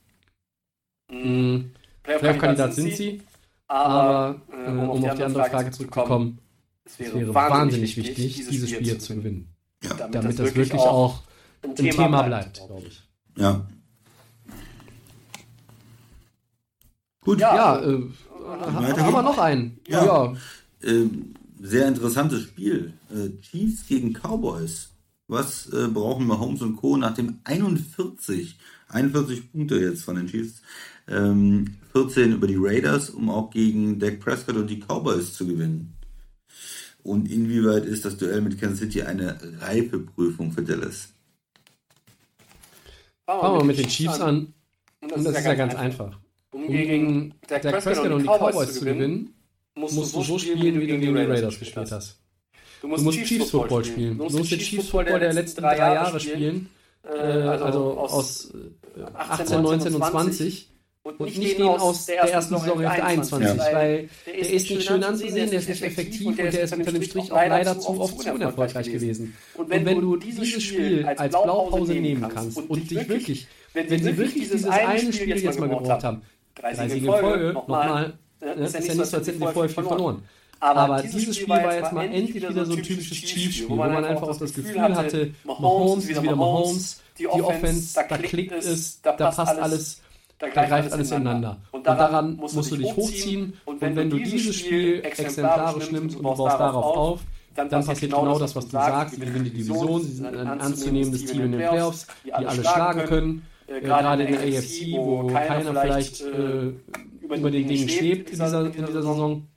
Mhm. 1.11 1.71
Playoff-Kandidat 2.03 2.73
sind 2.73 2.95
sie, 2.95 3.21
aber 3.67 4.41
äh, 4.49 4.69
um 4.69 4.89
auf 4.89 5.15
die 5.15 5.23
andere 5.23 5.45
Frage 5.45 5.71
zurückzukommen, 5.71 6.39
es 6.85 6.99
wäre, 6.99 7.19
wäre 7.19 7.33
wahnsinnig 7.33 7.97
wichtig, 7.97 8.17
wichtig 8.17 8.47
dieses 8.49 8.69
Spiel, 8.69 8.85
Spiel 8.85 8.97
zu 8.97 9.15
gewinnen. 9.15 9.53
Ja. 9.83 9.93
Damit, 9.95 10.15
damit 10.15 10.39
das 10.39 10.55
wirklich 10.55 10.81
auch 10.81 11.21
ein 11.63 11.75
Thema, 11.75 11.91
Thema 11.91 12.21
bleibt, 12.23 12.65
glaube 12.65 12.87
ich. 12.87 13.01
Ja. 13.37 13.65
Gut. 17.21 17.39
Ja, 17.39 17.55
ja 17.55 17.81
äh, 17.81 18.09
haben 18.49 19.13
wir 19.13 19.21
noch 19.21 19.37
einen. 19.37 19.79
Ja. 19.87 20.05
ja. 20.05 20.33
Äh, 20.81 21.07
sehr 21.61 21.87
interessantes 21.87 22.43
Spiel. 22.43 22.93
Äh, 23.09 23.39
Chiefs 23.41 23.87
gegen 23.87 24.13
Cowboys. 24.13 24.89
Was 25.27 25.67
äh, 25.71 25.87
brauchen 25.87 26.27
Mahomes 26.27 26.61
und 26.61 26.75
Co. 26.75 26.97
nach 26.97 27.13
dem 27.13 27.39
41, 27.45 28.57
41 28.89 29.51
Punkte 29.51 29.79
jetzt 29.79 30.03
von 30.03 30.17
den 30.17 30.27
Chiefs, 30.27 30.61
ähm, 31.07 31.77
14 31.93 32.33
über 32.33 32.47
die 32.47 32.57
Raiders, 32.57 33.09
um 33.09 33.29
auch 33.29 33.49
gegen 33.49 33.97
Dak 33.97 34.19
Prescott 34.19 34.57
und 34.57 34.69
die 34.69 34.81
Cowboys 34.81 35.33
zu 35.33 35.47
gewinnen? 35.47 35.93
Und 37.03 37.31
inwieweit 37.31 37.85
ist 37.85 38.03
das 38.03 38.17
Duell 38.17 38.41
mit 38.41 38.59
Kansas 38.59 38.79
City 38.79 39.03
eine 39.03 39.37
reife 39.61 39.99
Prüfung 39.99 40.51
für 40.51 40.63
Dallas? 40.63 41.13
Fangen 43.25 43.59
wir 43.59 43.63
mit 43.63 43.79
den 43.79 43.87
Chiefs 43.87 44.19
an. 44.19 44.53
Und 44.99 45.11
das, 45.11 45.17
und 45.17 45.23
das 45.23 45.37
ist 45.37 45.45
ja 45.45 45.53
ganz 45.53 45.75
einfach. 45.75 46.07
einfach. 46.07 46.19
Um 46.51 46.67
gegen 46.67 47.33
Dak 47.47 47.61
Prescott 47.61 48.11
und 48.11 48.23
die 48.23 48.27
Cowboys 48.27 48.73
zu 48.73 48.81
gewinnen, 48.81 49.33
musst, 49.75 49.95
musst 49.95 50.15
du 50.15 50.21
so 50.21 50.37
spielen, 50.37 50.79
wie 50.79 50.87
du 50.87 50.97
gegen 50.97 51.01
die 51.01 51.07
Raiders 51.09 51.59
gespielt 51.59 51.91
hast. 51.91 52.19
Du 52.81 52.87
musst, 52.87 53.01
du 53.01 53.05
musst 53.05 53.19
Chiefs 53.19 53.51
Football 53.51 53.85
spielen. 53.85 54.17
Du 54.17 54.23
musst 54.23 54.51
den 54.51 54.59
Chiefs 54.59 54.89
Football 54.89 55.19
der 55.19 55.33
letzten 55.33 55.61
drei 55.61 55.77
Jahre 55.77 56.19
spielen. 56.19 56.69
Äh, 57.03 57.17
also, 57.17 57.65
also 57.65 57.97
aus 57.97 58.53
18, 59.13 59.61
19 59.61 59.95
und 59.95 60.03
20 60.03 60.71
und 61.03 61.19
nicht, 61.19 61.39
nicht 61.39 61.57
den 61.57 61.65
aus 61.65 62.05
der 62.05 62.19
ersten 62.19 62.59
Saison 62.59 62.79
Hälfte 62.79 63.03
21, 63.03 63.57
ja. 63.57 63.73
weil 63.73 64.09
der 64.27 64.39
ist 64.39 64.69
nicht 64.69 64.83
schön 64.83 65.03
anzusehen, 65.03 65.49
der 65.49 65.59
ist 65.59 65.69
nicht 65.69 65.81
effektiv 65.81 66.27
und 66.27 66.37
der 66.37 66.61
ist 66.61 66.73
unter 66.73 66.91
dem 66.91 67.01
Strich 67.01 67.31
auch 67.31 67.37
leider 67.37 67.79
zu 67.79 67.99
oft 67.99 68.19
zu 68.19 68.31
unerfolgreich 68.31 68.91
gewesen. 68.91 69.35
Und 69.55 69.69
wenn, 69.71 69.83
du 69.83 70.15
dieses 70.15 70.61
Spiel 70.61 71.03
als 71.05 71.31
Blaupause 71.31 71.93
nehmen 71.93 72.29
kannst 72.29 72.57
und 72.57 72.91
dich 72.91 73.09
wirklich, 73.09 73.47
wenn 73.73 73.89
sie 73.89 74.17
wirklich 74.17 74.43
dieses 74.43 74.65
eine 74.65 75.11
Spiel 75.11 75.37
jetzt 75.37 75.59
mal 75.59 75.69
gebraucht 75.69 76.03
haben, 76.03 76.21
drei 76.53 76.75
Siege 76.75 76.93
in 76.93 77.05
Folge, 77.05 77.53
nochmal, 77.53 78.13
ist 78.41 78.73
ja 78.73 78.79
nicht 78.95 79.05
so, 79.05 79.17
als 79.17 79.27
hätten 79.27 79.39
sie 79.39 79.53
vorher 79.53 79.69
viel 79.69 79.83
verloren. 79.83 80.23
Aber, 80.59 81.01
dieses 81.01 81.35
Spiel 81.35 81.49
war 81.49 81.75
jetzt 81.75 81.91
mal 81.91 82.05
endlich 82.05 82.35
wieder 82.35 82.65
so 82.65 82.73
ein 82.73 82.83
typisches 82.83 83.17
Chiefs-Spiel, 83.17 83.69
wo 83.69 83.75
man 83.75 84.05
einfach 84.05 84.27
auch 84.27 84.37
das 84.37 84.53
Gefühl 84.53 84.81
hatte, 84.81 85.33
Mahomes 85.43 86.05
ist 86.05 86.21
wieder 86.21 86.35
Mahomes, 86.35 87.01
die 87.17 87.27
Offense, 87.27 87.93
da 87.95 88.17
klickt 88.17 88.51
es, 88.51 89.01
da 89.01 89.13
passt 89.13 89.39
alles 89.39 90.01
da 90.41 90.49
greift, 90.49 90.91
alles 90.91 91.11
ineinander. 91.11 91.57
Und 91.71 91.85
daran, 91.85 92.35
musst, 92.35 92.71
du 92.71 92.75
dich 92.75 92.95
hochziehen. 92.95 93.53
Und 93.65 93.81
wenn, 93.81 94.09
du 94.09 94.17
dieses 94.17 94.55
Spiel 94.55 95.03
exemplarisch 95.03 95.91
nimmst 95.91 96.15
und 96.17 96.23
du 96.23 96.35
baust 96.35 96.59
darauf 96.59 96.97
auf, 96.97 97.19
dann, 97.55 97.69
dann 97.69 97.85
passiert 97.85 98.11
genau, 98.11 98.23
genau 98.23 98.39
das, 98.39 98.55
was 98.55 98.65
du 98.65 98.71
sagst. 98.71 99.15
Sie 99.15 99.21
gewinnen 99.21 99.43
die 99.43 99.51
Division, 99.51 100.03
sie 100.03 100.13
sind 100.13 100.25
ein 100.25 100.59
ernstzunehmendes 100.59 101.25
Team 101.25 101.45
in 101.45 101.51
den 101.51 101.67
Playoffs, 101.67 102.07
die 102.25 102.33
alle 102.33 102.63
schlagen 102.63 103.05
können. 103.05 103.45
Äh, 103.67 103.81
gerade 103.81 104.23
in 104.23 104.31
der 104.31 104.41
AFC, 104.41 104.93
wo 104.93 105.27
keiner 105.27 105.81
vielleicht 105.81 106.21
äh, 106.21 106.73
äh 107.35 107.39
über 107.39 107.51
den 107.51 107.67
Dingen 107.67 107.89
schwebt 107.89 108.29
in 108.29 108.39
dieser, 108.39 108.65
in 108.65 108.71
dieser 108.71 109.03
Saison. 109.03 109.47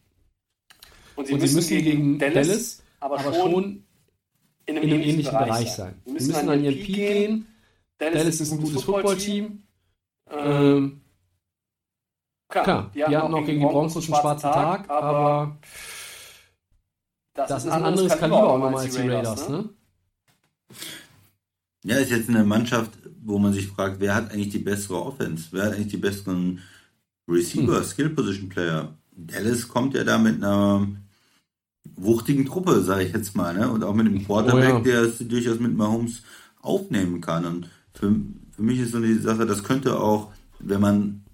Und 1.17 1.27
sie, 1.27 1.35
müssen 1.35 1.83
gegen 1.83 2.19
Dallas 2.19 2.83
aber 3.01 3.21
schon 3.35 3.85
in 4.67 4.79
einem 4.79 5.01
ähnlichen 5.01 5.31
Bereich 5.31 5.73
sein. 5.73 5.95
Sie 6.05 6.13
müssen 6.13 6.49
an 6.49 6.65
ihren 6.65 6.75
Peak 6.75 6.95
gehen. 6.95 7.47
Dallas 7.99 8.41
ist 8.41 8.53
ein 8.53 8.61
gutes 8.61 8.83
Footballteam. 8.83 9.63
Ähm, 10.31 11.01
klar, 12.49 12.65
klar, 12.65 12.91
die, 12.95 12.99
die 12.99 13.17
hatten 13.17 13.31
noch 13.31 13.45
gegen 13.45 13.61
die 13.61 13.67
Broncos 13.67 13.97
einen 13.97 14.17
schwarzen 14.17 14.51
Tag, 14.51 14.89
aber 14.89 15.59
das, 17.35 17.49
das 17.49 17.65
ist 17.65 17.71
ein 17.71 17.85
anderes 17.85 18.17
Kaliber 18.17 18.49
auch 18.49 18.59
nochmal 18.59 18.85
als 18.85 18.95
die 18.95 19.09
Raiders, 19.09 19.49
ne? 19.49 19.69
Ja, 21.85 21.97
ist 21.97 22.11
jetzt 22.11 22.31
eine 22.31 22.45
Mannschaft, 22.45 22.93
wo 23.23 23.39
man 23.39 23.53
sich 23.53 23.67
fragt, 23.67 24.01
wer 24.01 24.15
hat 24.15 24.33
eigentlich 24.33 24.49
die 24.49 24.59
bessere 24.59 25.05
Offense? 25.05 25.49
Wer 25.51 25.65
hat 25.65 25.75
eigentlich 25.75 25.89
die 25.89 25.99
besseren 25.99 26.63
Receiver, 27.29 27.79
hm. 27.79 27.85
Skill 27.85 28.11
Position 28.11 28.49
Player? 28.49 28.97
Dallas 29.17 29.69
kommt 29.69 29.95
ja 29.95 30.05
da 30.05 30.19
mit 30.19 30.37
einer 30.37 30.87
wuchtigen 31.97 32.47
Truppe, 32.47 32.83
sage 32.83 33.05
ich 33.05 33.13
jetzt 33.13 33.37
mal, 33.37 33.55
ne? 33.55 33.71
Und 33.71 33.85
auch 33.85 33.95
mit 33.95 34.07
einem 34.07 34.25
Quarterback, 34.25 34.75
oh, 34.75 34.77
ja. 34.79 34.81
der 34.81 35.03
es 35.03 35.19
durchaus 35.19 35.61
mit 35.61 35.77
Mahomes 35.77 36.23
aufnehmen 36.61 37.21
kann. 37.21 37.45
Und 37.45 37.71
für, 37.93 38.15
für 38.51 38.63
mich 38.63 38.81
ist 38.81 38.93
so 38.93 39.01
die 39.01 39.15
Sache, 39.15 39.47
das 39.47 39.63
könnte 39.63 39.99
auch, 39.99 40.33
wenn 40.59 40.81
man, 40.81 41.25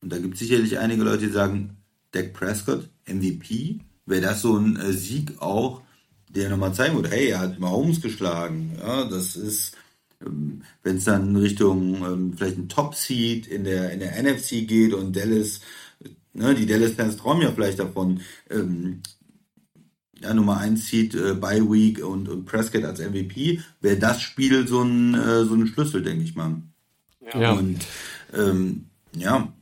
und 0.00 0.12
da 0.12 0.18
gibt 0.18 0.34
es 0.34 0.40
sicherlich 0.40 0.78
einige 0.78 1.02
Leute, 1.02 1.26
die 1.26 1.32
sagen, 1.32 1.76
Dak 2.12 2.32
Prescott, 2.32 2.88
MVP, 3.06 3.80
wäre 4.06 4.22
das 4.22 4.42
so 4.42 4.56
ein 4.56 4.76
äh, 4.76 4.92
Sieg 4.92 5.40
auch, 5.40 5.82
der 6.28 6.50
nochmal 6.50 6.74
zeigen 6.74 6.96
würde, 6.96 7.10
hey, 7.10 7.28
er 7.28 7.40
hat 7.40 7.58
Mahomes 7.58 8.00
geschlagen. 8.00 8.76
Ja, 8.78 9.04
das 9.04 9.36
ist, 9.36 9.76
wenn 10.20 10.96
es 10.96 11.04
dann 11.04 11.30
in 11.30 11.36
Richtung 11.36 11.96
ähm, 12.04 12.34
vielleicht 12.36 12.58
ein 12.58 12.68
Top-Seed 12.68 13.46
in 13.46 13.64
der, 13.64 13.92
in 13.92 14.00
der 14.00 14.20
NFC 14.22 14.66
geht 14.66 14.92
und 14.92 15.14
Dallas, 15.14 15.60
ne, 16.32 16.54
die 16.54 16.66
Dallas-Fans 16.66 17.16
träumen 17.16 17.42
ja 17.42 17.52
vielleicht 17.52 17.78
davon, 17.78 18.20
ähm, 18.50 19.02
ja, 20.20 20.34
Nummer 20.34 20.58
1 20.58 20.86
zieht 20.86 21.14
äh, 21.14 21.34
by 21.34 21.60
Week 21.70 22.04
und, 22.04 22.28
und 22.28 22.44
Prescott 22.44 22.84
als 22.84 23.00
MVP, 23.00 23.60
wäre 23.80 23.98
das 23.98 24.20
Spiel 24.20 24.66
so 24.66 24.82
ein, 24.82 25.14
äh, 25.14 25.44
so 25.44 25.54
ein 25.54 25.66
Schlüssel, 25.66 26.02
denke 26.02 26.24
ich 26.24 26.34
mal. 26.34 26.56
Ja. 27.34 27.52
Und 27.52 27.78
ähm, 28.34 28.86
ja, 29.14 29.52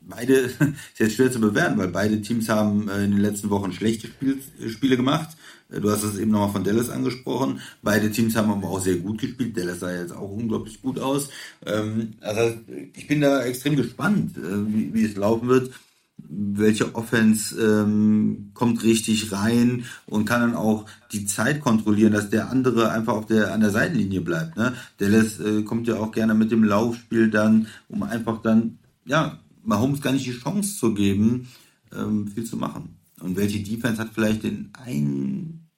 beide, 0.00 0.32
ist 0.38 0.60
jetzt 0.98 1.16
schwer 1.16 1.30
zu 1.30 1.40
bewerten, 1.40 1.78
weil 1.78 1.88
beide 1.88 2.20
Teams 2.22 2.48
haben 2.48 2.88
äh, 2.88 3.04
in 3.04 3.10
den 3.10 3.20
letzten 3.20 3.50
Wochen 3.50 3.72
schlechte 3.72 4.06
Spiel, 4.06 4.40
Spiele 4.68 4.96
gemacht. 4.96 5.36
Äh, 5.70 5.80
du 5.80 5.90
hast 5.90 6.02
es 6.02 6.18
eben 6.18 6.30
nochmal 6.30 6.50
von 6.50 6.64
Dallas 6.64 6.90
angesprochen. 6.90 7.60
Beide 7.82 8.10
Teams 8.10 8.36
haben 8.36 8.50
aber 8.50 8.68
auch 8.68 8.80
sehr 8.80 8.96
gut 8.96 9.20
gespielt. 9.20 9.56
Dallas 9.56 9.80
sah 9.80 9.92
jetzt 9.92 10.14
auch 10.14 10.30
unglaublich 10.30 10.80
gut 10.82 10.98
aus. 10.98 11.28
Ähm, 11.66 12.14
also 12.20 12.58
ich 12.94 13.06
bin 13.06 13.20
da 13.20 13.42
extrem 13.42 13.76
gespannt, 13.76 14.36
äh, 14.36 14.94
wie, 14.94 15.04
es 15.04 15.16
laufen 15.16 15.48
wird 15.48 15.70
welche 16.16 16.94
Offense 16.94 17.60
ähm, 17.60 18.50
kommt 18.54 18.82
richtig 18.82 19.32
rein 19.32 19.84
und 20.06 20.24
kann 20.24 20.40
dann 20.40 20.54
auch 20.54 20.86
die 21.12 21.26
Zeit 21.26 21.60
kontrollieren, 21.60 22.12
dass 22.12 22.30
der 22.30 22.50
andere 22.50 22.90
einfach 22.90 23.14
auf 23.14 23.26
der 23.26 23.52
an 23.52 23.60
der 23.60 23.70
Seitenlinie 23.70 24.20
bleibt. 24.20 24.56
Ne? 24.56 24.74
Dallas 24.98 25.40
äh, 25.40 25.62
kommt 25.62 25.86
ja 25.86 25.96
auch 25.96 26.12
gerne 26.12 26.34
mit 26.34 26.50
dem 26.50 26.64
Laufspiel 26.64 27.30
dann, 27.30 27.66
um 27.88 28.02
einfach 28.02 28.42
dann 28.42 28.78
ja 29.04 29.38
Mahomes 29.64 30.00
gar 30.00 30.12
nicht 30.12 30.26
die 30.26 30.38
Chance 30.38 30.78
zu 30.78 30.94
geben, 30.94 31.48
ähm, 31.94 32.28
viel 32.28 32.44
zu 32.44 32.56
machen. 32.56 32.96
Und 33.24 33.38
welche 33.38 33.60
Defense 33.60 33.98
hat 33.98 34.10
vielleicht 34.12 34.42
den 34.42 34.70
einen 34.74 35.70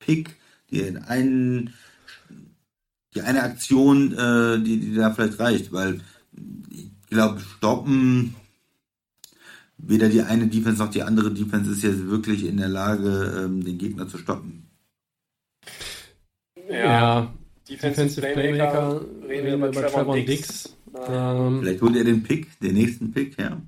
Pick, 0.00 0.34
den 0.72 0.98
einen, 0.98 1.72
die 3.14 3.20
eine 3.20 3.44
Aktion, 3.44 4.12
äh, 4.12 4.58
die, 4.60 4.80
die 4.80 4.94
da 4.96 5.12
vielleicht 5.12 5.38
reicht, 5.38 5.72
weil 5.72 6.00
ich 6.72 6.90
glaube, 7.08 7.38
stoppen 7.38 8.34
weder 9.76 10.08
die 10.08 10.22
eine 10.22 10.48
Defense 10.48 10.82
noch 10.82 10.90
die 10.90 11.04
andere 11.04 11.32
Defense 11.32 11.70
ist 11.70 11.84
jetzt 11.84 12.04
wirklich 12.08 12.44
in 12.44 12.56
der 12.56 12.68
Lage, 12.68 13.44
ähm, 13.44 13.64
den 13.64 13.78
Gegner 13.78 14.08
zu 14.08 14.18
stoppen. 14.18 14.68
Ja, 16.68 17.32
Defensive 17.68 18.26
Playmaker, 18.26 19.00
reden 19.28 19.46
wir 19.46 19.68
über 19.68 19.70
Trevor 19.70 20.16
Dix. 20.16 20.76
Ähm, 21.08 21.60
Vielleicht 21.60 21.80
holt 21.80 21.94
er 21.94 22.02
den 22.02 22.24
Pick, 22.24 22.58
den 22.58 22.74
nächsten 22.74 23.12
Pick, 23.12 23.38
ja. 23.38 23.62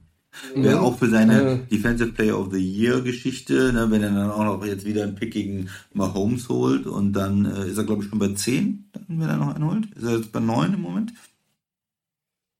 Wäre 0.54 0.78
mhm. 0.78 0.84
auch 0.84 0.98
für 0.98 1.08
seine 1.08 1.42
äh, 1.42 1.58
Defensive 1.70 2.12
Player 2.12 2.38
of 2.38 2.52
the 2.52 2.58
Year 2.58 3.00
Geschichte, 3.00 3.72
ne, 3.72 3.90
wenn 3.90 4.02
er 4.02 4.10
dann 4.10 4.30
auch 4.30 4.44
noch 4.44 4.64
jetzt 4.64 4.84
wieder 4.84 5.02
einen 5.02 5.14
Pick 5.14 5.32
gegen 5.32 5.68
Mahomes 5.92 6.48
holt 6.48 6.86
und 6.86 7.12
dann 7.12 7.44
äh, 7.44 7.66
ist 7.68 7.78
er, 7.78 7.84
glaube 7.84 8.02
ich, 8.02 8.08
schon 8.08 8.18
bei 8.18 8.28
10, 8.28 8.90
wenn 9.08 9.28
er 9.28 9.36
noch 9.36 9.54
einen 9.54 9.68
holt. 9.68 9.86
Ist 9.94 10.04
er 10.04 10.16
jetzt 10.16 10.32
bei 10.32 10.40
9 10.40 10.74
im 10.74 10.82
Moment? 10.82 11.12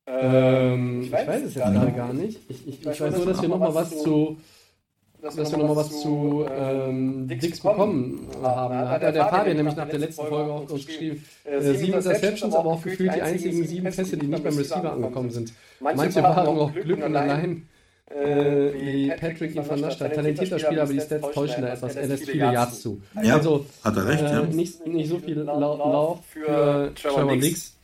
Ähm, 0.06 1.02
ich, 1.02 1.12
weiß 1.12 1.22
ich 1.22 1.28
weiß 1.28 1.42
es 1.42 1.54
jetzt 1.54 1.64
gerade 1.64 1.92
gar 1.92 2.12
nicht. 2.12 2.40
Ich, 2.48 2.66
ich, 2.66 2.86
ich 2.86 3.00
weiß 3.00 3.16
nur, 3.16 3.26
dass 3.26 3.40
wir 3.40 3.48
nochmal 3.48 3.74
was 3.74 3.90
zu 4.02 4.38
dass, 5.22 5.36
dass 5.36 5.50
wir 5.50 5.58
nochmal 5.58 5.76
was 5.76 6.00
zu 6.00 6.46
ähm, 6.50 7.28
Dix 7.28 7.60
bekommen 7.60 8.26
haben. 8.42 8.74
Da 8.74 8.88
hat 8.88 9.02
ja 9.02 9.12
der 9.12 9.26
Fabian 9.26 9.56
nämlich 9.56 9.76
nach 9.76 9.88
der 9.88 9.98
letzten 9.98 10.26
Folge 10.26 10.52
auch 10.52 10.70
uns 10.70 10.86
geschrieben, 10.86 11.24
äh, 11.44 11.60
sieben 11.60 11.94
Interceptions, 11.94 12.54
aber 12.54 12.70
auch 12.70 12.82
gefühlt 12.82 13.14
die 13.14 13.22
einzigen 13.22 13.66
sieben 13.66 13.84
Pässe, 13.84 14.16
die 14.16 14.26
nicht 14.26 14.42
beim 14.42 14.56
Receiver 14.56 14.92
angekommen 14.92 15.30
sind. 15.30 15.52
Manche 15.80 16.22
waren 16.22 16.46
auch 16.46 16.72
Glück 16.72 17.04
und 17.04 17.16
allein 17.16 17.68
äh, 18.10 18.72
wie 18.74 19.10
Patrick 19.10 19.54
ihn 19.54 19.64
vernascht 19.64 20.00
hat. 20.00 20.14
Talentierter 20.14 20.58
Spieler, 20.58 20.82
aber 20.82 20.92
die 20.92 21.00
Stats 21.00 21.30
täuschen 21.32 21.62
da 21.62 21.68
etwas. 21.68 21.96
Er 21.96 22.06
lässt 22.06 22.28
viele 22.28 22.52
Yards 22.52 22.82
zu. 22.82 23.00
Ja, 23.22 23.36
also, 23.36 23.66
hat 23.84 23.96
er 23.96 24.06
recht. 24.06 24.22
Äh, 24.22 24.32
ja. 24.32 24.42
nicht, 24.42 24.86
nicht 24.86 25.08
so 25.08 25.18
viel 25.18 25.38
Lauf 25.38 26.20
für 26.26 26.92
Trevor 26.94 27.36
Dix. 27.36 27.76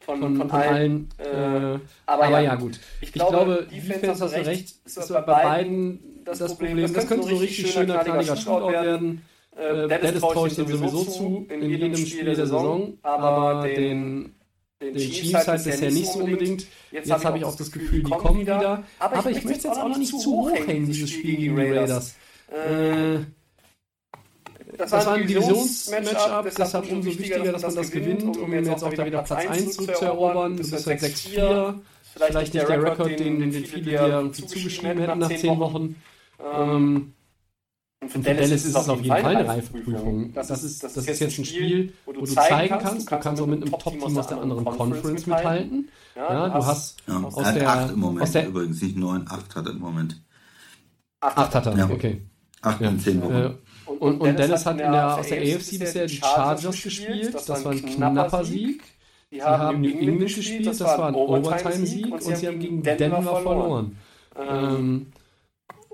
Von, 0.00 0.20
von, 0.20 0.36
von, 0.36 0.50
allen. 0.50 1.08
Äh, 1.18 1.78
aber, 2.06 2.24
aber, 2.24 2.40
ja, 2.40 2.56
gut. 2.56 2.80
Ich, 3.00 3.12
glaube, 3.12 3.68
Defense 3.70 4.24
hast 4.24 4.34
du 4.34 4.44
recht, 4.44 4.74
ist 4.84 5.08
bei 5.12 5.20
beiden 5.20 6.00
das, 6.24 6.38
das 6.38 6.54
Problem. 6.56 6.80
Das, 6.80 6.92
das 6.92 7.06
könnte 7.06 7.28
so 7.28 7.34
ein 7.34 7.38
richtig 7.38 7.72
schöner, 7.72 7.98
knalliger 7.98 8.36
Shootout 8.36 8.72
werden. 8.72 9.22
Äh, 9.56 9.88
Dallas 9.88 10.20
traue 10.20 10.48
ich 10.48 10.54
dem 10.54 10.66
sowieso 10.66 11.04
zu, 11.04 11.46
in 11.50 11.68
jedem 11.68 11.96
Spiel 11.96 12.24
der 12.24 12.36
Saison, 12.36 12.96
aber 13.02 13.68
den, 13.68 14.34
den 14.80 14.96
Chiefs 14.96 15.46
halt 15.46 15.64
bisher 15.64 15.90
nicht 15.90 16.10
so 16.10 16.20
unbedingt. 16.20 16.66
Jetzt, 16.90 17.08
jetzt 17.08 17.24
habe 17.24 17.38
ich 17.38 17.44
auch 17.44 17.54
das 17.54 17.70
Gefühl, 17.70 18.02
die 18.02 18.10
kommen 18.10 18.40
wieder. 18.40 18.84
Aber 18.98 19.30
ich 19.30 19.44
möchte 19.44 19.68
jetzt 19.68 19.78
auch 19.78 19.88
noch 19.88 19.98
nicht 19.98 20.18
zu 20.18 20.30
hoch 20.30 20.50
hängen, 20.52 20.86
dieses 20.86 21.10
Spiel 21.10 21.36
gegen 21.36 21.56
die 21.56 21.62
Raiders. 21.62 22.14
Äh, 22.48 23.18
das, 24.78 24.90
das 24.90 25.06
war 25.06 25.14
ein 25.14 25.26
Divisionsmatchup, 25.26 26.50
deshalb 26.56 26.90
umso 26.90 27.06
wichtiger, 27.06 27.52
dass 27.52 27.62
man 27.62 27.74
das 27.74 27.90
gewinnt, 27.90 28.36
um 28.38 28.52
jetzt 28.52 28.82
auch 28.82 28.94
da 28.94 29.04
wieder 29.04 29.22
Platz 29.22 29.46
1 29.46 29.74
zurückzuerobern. 29.74 30.56
Das 30.56 30.68
ist 30.68 30.86
halt 30.86 31.00
6-4. 31.00 31.74
Vielleicht 32.14 32.54
nicht 32.54 32.68
der 32.68 32.82
Rekord, 32.82 33.18
den, 33.18 33.40
den 33.40 33.52
viele 33.52 33.82
dir 33.82 34.30
zugeschrieben 34.32 34.98
hätten 34.98 35.18
nach 35.18 35.28
10 35.28 35.58
Wochen. 35.58 35.96
Ähm, 36.42 37.14
und 38.02 38.08
für, 38.08 38.18
Dallas, 38.18 38.48
Dallas, 38.48 38.64
ist 38.64 38.76
es 38.76 38.88
auf 38.88 39.00
jeden 39.00 39.16
Fall 39.16 39.36
eine 39.36 39.48
Reifeprüfung. 39.48 40.32
Das, 40.32 40.48
das, 40.48 40.64
ist, 40.64 40.82
das, 40.82 40.94
das 40.94 41.06
ist 41.06 41.20
jetzt 41.20 41.38
ein 41.38 41.44
Spiel, 41.44 41.92
wo 42.04 42.12
du 42.12 42.24
zeigen 42.24 42.76
kannst, 42.80 43.10
du 43.10 43.16
kannst 43.18 43.40
auch 43.40 43.46
mit 43.46 43.62
einem 43.62 43.70
Top-Team 43.70 44.18
aus 44.18 44.26
der 44.26 44.38
anderen 44.38 44.64
Conference 44.64 45.26
mithalten. 45.26 45.88
Ja, 46.16 46.48
du 46.48 46.66
hast 46.66 47.00
ja, 47.06 47.22
aus 47.22 47.54
der, 47.54 47.68
8 47.68 47.92
im 47.92 48.00
Moment 48.00 48.22
aus 48.22 48.32
der, 48.32 48.48
übrigens, 48.48 48.82
nicht 48.82 48.96
9, 48.96 49.26
8 49.28 49.54
hat 49.54 49.66
er 49.66 49.72
im 49.72 49.78
Moment. 49.78 50.20
8 51.20 51.54
hat 51.54 51.66
er, 51.66 51.76
ja. 51.76 51.88
okay. 51.88 52.22
8 52.62 52.80
in 52.80 52.98
10 52.98 53.22
Wochen. 53.22 53.32
Äh, 53.34 53.50
und, 53.86 53.98
und, 54.00 54.20
und 54.20 54.38
Dallas 54.38 54.66
hat 54.66 54.80
in 54.80 54.92
der, 54.92 55.18
aus 55.18 55.28
der 55.28 55.40
AFC 55.40 55.78
bisher 55.78 56.06
die 56.06 56.16
Chargers 56.16 56.82
gespielt. 56.82 57.34
Das 57.34 57.64
war 57.64 57.70
ein 57.70 57.86
knapper 57.86 58.44
Sieg. 58.44 58.82
Die 59.30 59.42
haben 59.42 59.80
New 59.80 59.88
England 59.88 60.34
gespielt, 60.34 60.66
das 60.66 60.80
war 60.80 61.06
ein 61.06 61.14
Overtime-Sieg 61.14 62.12
und 62.12 62.22
sie 62.22 62.46
haben 62.46 62.58
gegen 62.58 62.82
Denver 62.82 63.22
verloren. 63.22 63.96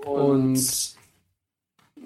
Ähm, 0.05 0.11
und 0.11 0.95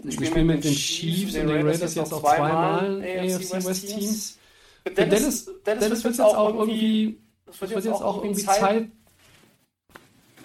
wir 0.03 0.11
spielen 0.28 0.48
mit 0.48 0.64
den 0.64 0.74
Chiefs 0.74 1.36
und 1.36 1.48
den 1.48 1.65
Raiders 1.65 1.95
jetzt 1.95 2.14
auch 2.14 2.22
zweimal 2.22 3.02
AFC 3.02 3.65
West 3.65 3.88
Teams. 3.88 4.38
Für 4.84 4.91
Dallas, 5.06 5.49
Dallas 5.64 5.90
wird 5.90 5.94
es 5.94 6.03
jetzt 6.03 6.20
auch 6.22 6.53
irgendwie, 6.53 7.18
es 7.49 7.61
wird 7.61 7.72
jetzt 7.72 7.88
auch 7.88 8.24
irgendwie 8.24 8.44
Zeit, 8.44 8.88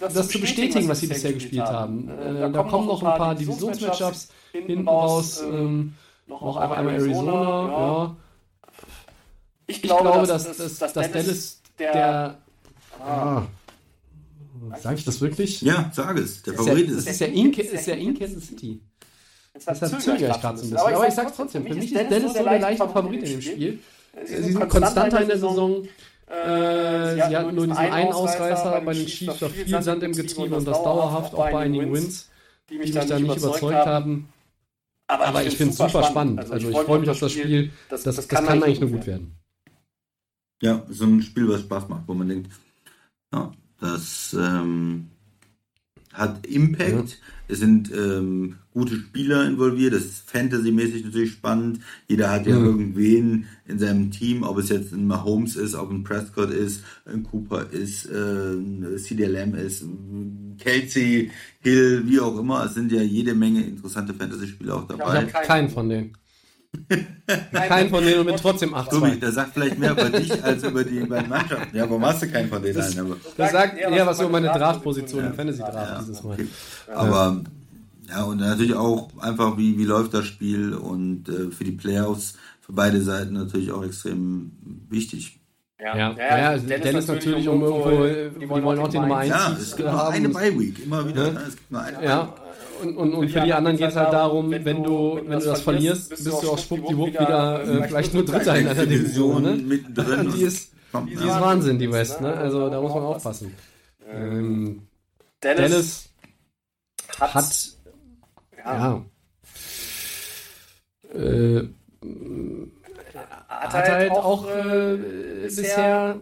das 0.01 0.29
zu 0.29 0.41
bestätigen, 0.41 0.89
was 0.89 1.01
sie 1.01 1.09
bisher 1.09 1.33
gespielt 1.33 1.65
haben. 1.65 2.09
Äh, 2.09 2.53
da 2.53 2.63
kommen 2.63 2.87
noch 2.87 3.03
ein 3.03 3.19
paar 3.19 3.35
Divisionsmatchups 3.35 4.29
hinten 4.53 4.87
raus, 4.87 5.43
ähm, 5.43 5.95
noch 6.27 6.57
einmal 6.57 6.89
Arizona, 6.89 7.69
ja. 7.69 8.17
Ich 9.67 9.83
glaube, 9.83 10.27
dass, 10.27 10.45
dass, 10.45 10.57
dass, 10.57 10.79
dass 10.79 10.93
Dallas 10.93 11.63
der, 11.79 12.39
ah, 13.01 13.43
Sag 14.81 14.99
ich 14.99 15.05
das 15.05 15.21
wirklich? 15.21 15.63
Ja, 15.63 15.91
sag 15.95 16.19
es. 16.19 16.43
Der 16.43 16.55
Favorit 16.55 16.89
ist. 16.89 16.99
Es 16.99 17.07
ist 17.07 17.21
ja 17.21 17.27
in, 17.27 17.53
ist 17.53 17.87
ja 17.87 17.95
in 17.95 18.19
Kansas 18.19 18.47
City. 18.47 18.81
Deshalb 19.55 20.01
zögere 20.01 20.31
ich 20.31 20.41
gerade 20.41 20.59
so 20.59 20.65
ein 20.65 20.71
bisschen. 20.71 20.95
Aber 20.95 21.09
ich 21.09 21.15
sag's 21.15 21.33
trotzdem. 21.37 21.67
Für 21.67 21.75
mich 21.75 21.93
ist 21.93 22.11
Dennis 22.11 22.33
so 22.33 22.43
der 22.43 22.61
leichte 22.61 22.89
Favorit 22.89 23.23
in 23.23 23.31
dem 23.31 23.43
Spiel. 23.43 23.79
Sie 24.25 24.43
sind 24.43 24.69
konstanter 24.69 25.23
in 25.23 25.29
der 25.29 25.39
Saison. 25.39 25.85
Äh, 26.27 27.15
sie 27.15 27.37
hatten 27.37 27.55
nur 27.55 27.67
diesen 27.67 27.79
einen 27.79 28.13
Ausreißer. 28.13 28.81
Bei 28.83 28.95
den 28.95 29.07
Chiefs 29.07 29.41
war 29.41 29.49
viel 29.49 29.83
Sand 29.83 30.03
im 30.03 30.13
Getriebe 30.13 30.55
und 30.55 30.67
das 30.67 30.83
dauerhaft 30.83 31.35
auch 31.35 31.51
bei 31.51 31.61
einigen 31.61 31.93
Wins, 31.93 32.29
die 32.69 32.79
mich 32.79 32.93
da 32.93 33.05
nicht 33.05 33.37
überzeugt 33.37 33.87
haben. 33.87 34.29
Aber 35.07 35.43
ich 35.43 35.57
finde 35.57 35.73
es 35.73 35.79
super 35.79 36.05
spannend. 36.05 36.39
Also, 36.39 36.53
also 36.53 36.71
ich 36.71 36.77
freue 36.77 36.99
mich 36.99 37.09
auf 37.09 37.19
das 37.19 37.33
Spiel. 37.33 37.71
Das, 37.89 38.03
das, 38.03 38.17
das 38.17 38.29
kann 38.29 38.47
eigentlich 38.47 38.81
nur 38.81 38.91
gut 38.91 39.07
werden. 39.07 39.35
Ja, 40.61 40.85
so 40.91 41.05
ein 41.05 41.23
Spiel, 41.23 41.49
was 41.49 41.61
Spaß 41.61 41.89
macht, 41.89 42.03
wo 42.07 42.15
man 42.15 42.29
denkt, 42.29 42.51
ja, 43.33 43.53
das 43.81 44.37
ähm, 44.39 45.09
hat 46.13 46.47
Impact. 46.47 47.11
Ja. 47.11 47.17
Es 47.51 47.61
sind 47.61 47.91
ähm, 47.93 48.57
gute 48.73 48.97
Spieler 48.97 49.47
involviert. 49.47 49.95
Das 49.95 50.05
ist 50.05 50.31
fantasymäßig 50.31 51.05
natürlich 51.05 51.33
spannend. 51.33 51.81
Jeder 52.07 52.31
hat 52.31 52.47
ja, 52.47 52.57
ja, 52.57 52.63
irgendwen 52.63 53.47
in 53.67 53.79
seinem 53.79 54.11
Team, 54.11 54.43
ob 54.43 54.59
es 54.59 54.69
jetzt 54.69 54.93
ein 54.93 55.07
Mahomes 55.07 55.57
ist, 55.57 55.75
ob 55.75 55.91
ein 55.91 56.03
Prescott 56.03 56.51
ist, 56.51 56.85
ein 57.07 57.23
Cooper 57.23 57.71
ist, 57.71 58.07
äh, 58.07 58.97
CD 58.99 59.27
Lamb 59.27 59.55
ist, 59.57 59.85
Kelsey, 60.59 61.31
Hill, 61.61 62.03
wie 62.07 62.21
auch 62.21 62.39
immer. 62.39 62.65
Es 62.67 62.75
sind 62.75 62.93
ja 62.93 63.01
jede 63.01 63.35
Menge 63.35 63.65
interessante 63.65 64.13
Fantasy-Spieler 64.13 64.77
auch 64.77 64.87
dabei. 64.87 65.25
Ich 65.25 65.35
habe 65.35 65.47
keinen 65.47 65.71
von 65.71 65.89
denen. 65.89 66.13
Kein 67.53 67.89
von 67.89 68.05
denen 68.05 68.21
und 68.21 68.27
bin 68.27 68.37
trotzdem 68.37 68.75
8 68.75 68.91
Tobi, 68.91 69.19
der 69.19 69.33
sagt 69.33 69.55
vielleicht 69.55 69.79
mehr 69.79 69.93
über 69.93 70.11
dich 70.11 70.43
als 70.45 70.63
über 70.63 70.85
die 70.85 71.01
beiden 71.01 71.29
Mannschaften. 71.29 71.77
Ja, 71.77 71.85
warum 71.85 72.05
hast 72.05 72.23
du 72.23 72.29
keinen 72.29 72.49
von 72.49 72.63
denen 72.63 72.77
das, 72.77 72.97
einen? 72.97 73.07
Aber 73.07 73.17
das 73.37 73.53
sagt 73.53 73.79
eher 73.79 74.07
was 74.07 74.21
über 74.21 74.29
meine 74.29 74.49
Draftposition 74.49 75.25
im 75.25 75.35
Fantasy-Draft 75.35 75.75
ja, 75.75 75.99
dieses 76.01 76.23
Mal. 76.23 76.35
Okay. 76.35 76.49
Aber 76.95 77.43
ja, 78.09 78.23
und 78.25 78.39
natürlich 78.39 78.75
auch 78.75 79.11
einfach, 79.21 79.57
wie, 79.57 79.79
wie 79.79 79.85
läuft 79.85 80.15
das 80.15 80.27
Spiel 80.27 80.75
und 80.75 81.29
äh, 81.29 81.51
für 81.51 81.65
die 81.65 81.73
Playoffs 81.73 82.35
für 82.61 82.73
beide 82.73 83.01
Seiten 83.01 83.35
natürlich 83.35 83.73
auch 83.73 83.85
extrem 83.85 84.53
wichtig. 84.89 85.41
Ja, 85.81 85.97
ja, 85.97 86.15
ja, 86.19 86.39
ja 86.39 86.59
Dennis, 86.59 86.83
Dennis 86.83 87.07
natürlich 87.07 87.49
um 87.49 87.63
irgendwo, 87.63 88.39
die 88.41 88.49
wollen 88.49 88.79
auch 88.79 88.89
die 88.89 88.99
Nummer 88.99 89.19
1 89.19 89.31
ja, 89.31 89.57
es 89.59 89.77
gibt 89.77 89.89
nur 89.89 90.09
eine 90.09 90.29
Bye-Week, 90.29 90.85
immer 90.85 91.07
wieder. 91.07 91.33
Ne? 91.33 91.41
Es 91.47 91.57
gibt 91.57 91.71
nur 91.71 91.81
eine 91.81 92.05
ja, 92.05 92.35
und, 92.83 92.97
und, 92.97 93.15
und 93.15 93.29
für 93.29 93.41
die 93.41 93.53
anderen 93.53 93.77
geht 93.77 93.91
es 93.91 93.97
halt 93.97 94.13
darum, 94.13 94.51
wenn 94.51 94.83
du, 94.83 95.21
wenn 95.25 95.39
du 95.41 95.47
das 95.47 95.63
verlierst, 95.63 96.11
bist 96.11 96.27
du 96.27 96.51
auch 96.51 96.59
schwuppdiwupp 96.59 97.13
wieder 97.13 97.63
äh, 97.63 97.89
vielleicht 97.89 98.15
nur 98.15 98.25
Dritter 98.25 98.57
in 98.57 98.69
einer 98.69 98.87
Division. 98.87 99.43
Ne? 99.43 99.53
Mittendrin. 99.55 100.33
Die 100.37 100.43
ist, 100.43 100.73
die 101.07 101.13
ist 101.13 101.25
Wahnsinn, 101.25 101.79
die 101.79 101.93
West. 101.93 102.21
Ne? 102.21 102.33
Also 102.33 102.71
da 102.71 102.81
muss 102.81 102.95
man 102.95 103.03
aufpassen. 103.03 103.55
Ähm, 104.11 104.83
Dennis 105.43 106.09
hat, 107.21 107.69
ja, 108.57 109.05
äh, 111.15 111.63
hat 113.49 113.73
halt 113.73 114.11
auch 114.13 114.49
äh, 114.49 114.97
bisher 115.45 116.19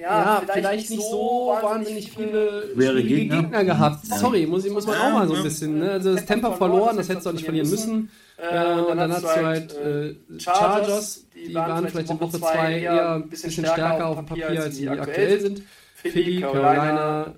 ja, 0.00 0.40
vielleicht, 0.40 0.58
vielleicht 0.58 0.90
nicht 0.90 1.02
so 1.02 1.56
wahnsinnig 1.60 2.12
viele 2.12 2.70
schwierige 2.74 3.08
Gegner, 3.08 3.42
Gegner 3.42 3.64
gehabt. 3.64 4.06
Sorry, 4.06 4.46
muss, 4.46 4.68
muss 4.68 4.86
man 4.86 4.98
auch 4.98 5.12
mal 5.12 5.28
so 5.28 5.34
ein 5.34 5.42
bisschen. 5.42 5.78
Ne? 5.78 5.92
Also 5.92 6.14
das 6.14 6.24
Tempo 6.24 6.52
verloren, 6.52 6.96
das 6.96 7.08
hättest 7.08 7.26
du 7.26 7.30
auch 7.30 7.34
nicht 7.34 7.44
verlieren 7.44 7.68
müssen. 7.68 8.10
Äh, 8.36 8.80
und 8.80 8.96
dann 8.96 9.12
hast 9.12 9.24
du 9.24 9.28
halt 9.28 9.74
äh, 9.76 10.14
Chargers, 10.38 11.26
die 11.34 11.54
waren 11.54 11.86
vielleicht 11.88 12.10
in 12.10 12.20
Woche 12.20 12.38
2 12.38 12.80
eher 12.80 13.12
ein 13.14 13.28
bisschen 13.28 13.50
stärker 13.52 14.06
auf 14.06 14.16
dem 14.16 14.26
Papier, 14.26 14.62
als 14.62 14.76
sie 14.76 14.88
aktuell 14.88 15.40
sind. 15.40 15.62
Philly, 15.94 16.40
Carolina, 16.40 17.34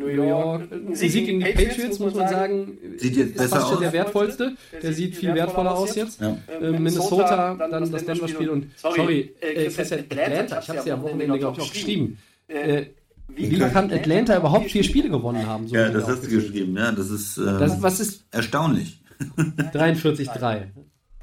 New 0.00 0.08
York. 0.08 0.62
Ein 0.72 0.94
Sieg, 0.94 1.10
Sieg 1.12 1.26
gegen 1.26 1.40
die 1.40 1.52
Patriots, 1.52 1.98
muss 1.98 2.14
man 2.14 2.28
sagen, 2.28 2.78
sieht 2.96 3.16
jetzt 3.16 3.36
besser 3.36 3.56
fast 3.56 3.68
schon 3.68 3.80
der 3.80 3.92
wertvollste. 3.92 4.56
Der 4.82 4.92
sieht 4.92 5.16
viel 5.16 5.34
wertvoller 5.34 5.76
aus 5.76 5.94
jetzt. 5.94 6.20
Ja. 6.20 6.36
Äh, 6.60 6.70
Minnesota, 6.70 7.54
dann 7.54 7.90
das 7.92 8.04
Denver-Spiel 8.04 8.48
und, 8.50 8.66
sorry, 8.76 9.34
äh, 9.40 9.68
Christian 9.68 10.00
Atlanta, 10.00 10.60
ich 10.60 10.68
habe 10.68 10.78
es 10.78 10.84
ja 10.86 10.94
am 10.94 11.02
Wochenende, 11.02 11.38
glaube 11.38 11.60
ich, 11.60 11.66
auch 11.66 11.72
geschrieben. 11.72 12.18
Äh, 12.48 12.86
Wie 13.28 13.58
kann 13.58 13.92
Atlanta 13.92 14.36
überhaupt 14.36 14.70
vier 14.70 14.82
Spiele 14.82 15.08
gewonnen 15.08 15.46
haben? 15.46 15.68
So 15.68 15.76
Ja, 15.76 15.88
wie 15.88 15.92
das 15.92 16.08
hast 16.08 16.24
du 16.24 16.28
geschrieben, 16.28 16.76
ja. 16.76 16.90
Das 16.92 17.10
ist 17.10 17.36
ähm, 17.36 17.58
Das, 17.60 17.80
was 17.80 18.00
ist 18.00 18.24
erstaunlich. 18.32 19.00
43-3? 19.72 20.62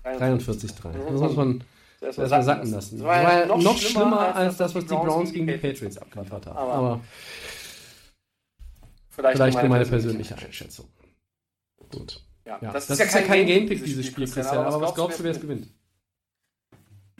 43-3. 0.05 0.69
Das 1.11 1.19
muss 1.19 1.35
man 1.35 1.63
erstmal 2.01 2.43
sacken 2.43 2.71
lassen. 2.71 2.97
Das 2.99 3.07
war 3.07 3.21
ja 3.21 3.45
noch 3.57 3.77
schlimmer 3.77 4.35
als 4.35 4.57
das, 4.57 4.73
was 4.75 4.85
die 4.85 4.93
Browns 4.93 5.33
gegen 5.33 5.47
die 5.47 5.57
Patriots 5.57 5.97
abgeliefert 5.97 6.45
haben. 6.45 6.57
Aber 6.57 7.01
vielleicht 9.17 9.59
nur 9.59 9.69
meine 9.69 9.85
persönliche 9.85 10.37
Einschätzung. 10.37 10.87
Gut. 11.91 12.21
Ja, 12.45 12.59
Ja, 12.61 12.71
das, 12.71 12.89
ist 12.89 12.99
ja 12.99 13.21
kein 13.21 13.45
Gamepick, 13.45 13.83
dieses 13.83 14.05
Spiel, 14.05 14.25
Christian. 14.25 14.65
Aber 14.65 14.81
was 14.81 14.93
glaubst 14.95 15.19
du, 15.19 15.23
wer 15.23 15.31
es 15.31 15.39
gewinnt? 15.41 15.67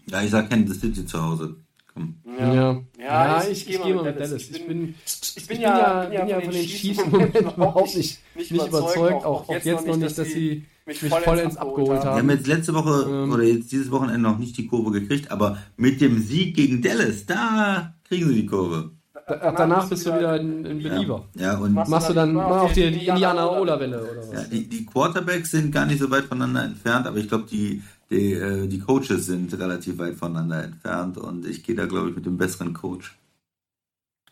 Ja, 0.10 0.22
ich 0.22 0.32
sag 0.32 0.50
Kansas 0.50 0.80
City 0.80 1.06
zu 1.06 1.22
Hause. 1.22 1.58
Komm. 1.94 2.22
Ja, 2.40 2.54
ja, 2.54 2.82
Ja, 2.98 3.44
ich, 3.44 3.50
ich 3.50 3.70
ich, 3.70 3.82
gehe 3.82 3.94
mal 3.96 3.96
mal 3.96 4.04
mit 4.06 4.16
Dallas. 4.16 4.30
Dallas. 4.30 4.44
Ich 4.44 4.52
Ich 4.62 4.68
bin- 4.68 4.96
Ich 5.36 5.48
bin 5.48 5.62
ja, 5.62 6.06
bin 6.06 6.28
ja 6.28 6.40
von 6.42 6.52
den 6.54 6.66
Chiefs 6.66 7.02
im 7.04 7.10
Moment 7.12 7.36
überhaupt 7.36 7.96
nicht, 7.96 8.20
nicht 8.36 8.52
nicht 8.52 8.68
überzeugt, 8.68 9.26
auch, 9.26 9.50
auch 9.50 9.54
jetzt 9.54 9.66
noch 9.88 9.98
nicht, 9.98 10.18
dass 10.18 10.28
sie 10.30 10.66
mich 10.86 11.00
vollends 11.00 11.58
abgeholt 11.58 12.04
Wir 12.04 12.10
haben. 12.10 12.18
haben 12.20 12.30
jetzt 12.30 12.48
letzte 12.48 12.74
Woche 12.74 13.10
Ähm. 13.10 13.32
oder 13.34 13.44
jetzt 13.44 13.72
dieses 13.72 13.92
Wochenende 13.92 14.20
noch 14.22 14.38
nicht 14.38 14.56
die 14.58 14.68
Kurve 14.68 14.92
gekriegt, 14.92 15.32
aber 15.32 15.58
mit 15.76 16.00
dem 16.00 16.22
Sieg 16.22 16.56
gegen 16.56 16.82
Dallas, 16.82 17.26
da 17.26 17.96
kriegen 18.08 18.30
sie 18.30 18.36
die 18.36 18.46
Kurve. 18.46 18.92
Da, 19.28 19.52
danach 19.52 19.90
bist 19.90 20.06
du 20.06 20.18
wieder 20.18 20.32
ein, 20.32 20.66
ein 20.66 20.82
Belieber. 20.82 21.26
Ja, 21.36 21.58
und 21.58 21.74
Machst 21.74 22.10
du 22.10 22.14
dann 22.14 22.34
mal 22.34 22.60
auf 22.60 22.72
die, 22.72 22.90
die 22.92 23.08
Indiana-Ola-Welle 23.08 24.02
oder 24.02 24.24
ja, 24.32 24.40
was? 24.40 24.50
die, 24.50 24.70
die 24.70 24.86
Quarterbacks 24.86 25.52
sind 25.52 25.74
gar 25.74 25.86
nicht 25.86 26.00
so 26.00 26.10
weit 26.10 26.24
voneinander 26.24 26.64
entfernt, 26.64 27.08
aber 27.08 27.18
ich 27.18 27.28
glaube, 27.28 27.44
die, 27.52 27.84
die, 28.10 28.32
äh, 28.34 28.68
die 28.68 28.80
Coaches 28.80 29.26
sind 29.26 29.54
relativ 29.60 29.98
weit 29.98 30.16
voneinander 30.16 30.64
entfernt 30.64 31.18
und 31.18 31.46
ich 31.46 31.62
gehe 31.64 31.76
da, 31.76 31.88
glaube 31.88 32.10
ich, 32.10 32.16
mit 32.16 32.26
dem 32.26 32.38
besseren 32.38 32.74
Coach. 32.74 33.18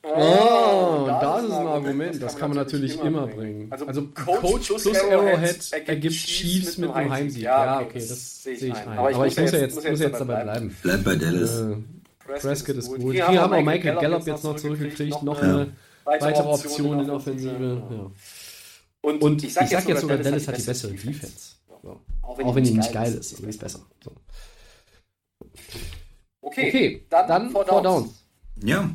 Oh, 0.02 1.08
das 1.08 1.44
ist 1.44 1.52
ein 1.52 1.68
Argument. 1.68 2.22
Das 2.22 2.38
kann 2.38 2.52
man 2.52 2.58
natürlich 2.58 2.98
immer 3.02 3.28
bringen. 3.28 3.72
Also 3.72 4.08
Coach 4.14 4.68
plus 4.68 4.88
Arrowhead 4.88 5.74
ergibt 5.88 6.16
Chiefs 6.16 6.78
mit 6.78 6.92
einem 6.92 7.12
Heimsieg. 7.12 7.44
Ja, 7.44 7.82
okay, 7.82 8.00
das 8.00 8.44
sehe 8.44 8.54
ich 8.54 8.74
ein. 8.74 8.98
Aber 8.98 9.12
ich 9.12 9.18
muss 9.18 9.52
ja 9.52 9.60
jetzt, 9.60 9.76
muss 9.76 10.00
ja 10.00 10.08
jetzt 10.08 10.22
dabei 10.22 10.44
bleiben. 10.44 10.76
Bleib 10.84 11.04
bei 11.04 11.16
Dallas. 11.16 11.60
Äh, 11.60 11.76
Prescott 12.26 12.76
ist 12.76 12.88
gut. 12.88 13.14
Hier 13.14 13.28
haben 13.28 13.52
wir 13.52 13.62
Michael 13.62 13.96
Gallup 13.96 14.26
jetzt 14.28 14.44
noch 14.44 14.56
zurückgekriegt, 14.56 15.22
noch 15.24 15.42
eine 15.42 15.74
weitere 16.04 16.44
Option 16.44 17.00
in 17.00 17.06
der 17.06 17.16
Offensive. 17.16 17.84
Ja. 17.90 18.12
Und 19.02 19.44
ich 19.44 19.54
sag 19.54 19.88
jetzt 19.88 20.02
sogar, 20.02 20.18
Dallas 20.18 20.48
hat 20.48 20.58
die 20.58 20.64
bessere 20.64 20.94
Defense. 20.94 21.56
So. 21.84 22.02
Auch 22.24 22.56
wenn 22.56 22.64
die 22.64 22.72
nicht 22.72 22.92
geil 22.92 23.14
ist, 23.14 23.34
aber 23.34 23.44
die 23.44 23.50
ist 23.50 23.60
besser. 23.60 23.80
So. 24.04 24.12
Okay, 26.42 27.06
dann 27.10 27.52
Four 27.52 27.66
Downs. 27.66 28.26
Ja. 28.64 28.90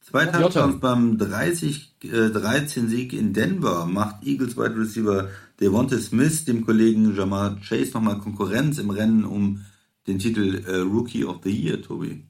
Zwei. 0.00 0.26
Touchdowns 0.26 0.80
beim 0.80 1.16
30, 1.16 1.96
äh, 2.04 2.30
13 2.30 2.88
Sieg 2.88 3.12
in 3.12 3.32
Denver 3.32 3.86
macht 3.86 4.26
Eagles 4.26 4.56
Wide 4.56 4.76
Receiver 4.76 5.30
Devonta 5.60 5.96
Smith 5.98 6.44
dem 6.44 6.66
Kollegen 6.66 7.16
Jamar 7.16 7.58
Chase 7.60 7.92
nochmal 7.92 8.18
Konkurrenz 8.18 8.78
im 8.78 8.90
Rennen 8.90 9.24
um 9.24 9.64
den 10.06 10.18
Titel 10.18 10.64
äh, 10.66 10.78
Rookie 10.78 11.24
of 11.24 11.38
the 11.44 11.50
Year, 11.50 11.80
Tobi. 11.80 12.24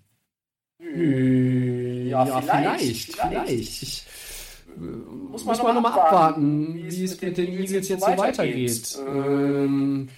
Ja, 0.83 2.25
vielleicht, 2.25 3.13
vielleicht. 3.13 3.83
Ich, 3.83 4.05
äh, 4.77 4.81
muss 5.31 5.45
man, 5.45 5.57
noch 5.57 5.81
mal 5.81 5.93
abwarten, 5.93 6.75
wie 6.75 7.05
es 7.05 7.21
mit 7.21 7.37
den 7.37 7.53
Eagles 7.53 7.89
jetzt 7.89 7.89
so 7.89 8.19
weitergeht. 8.19 8.99
Ähm, 9.07 10.09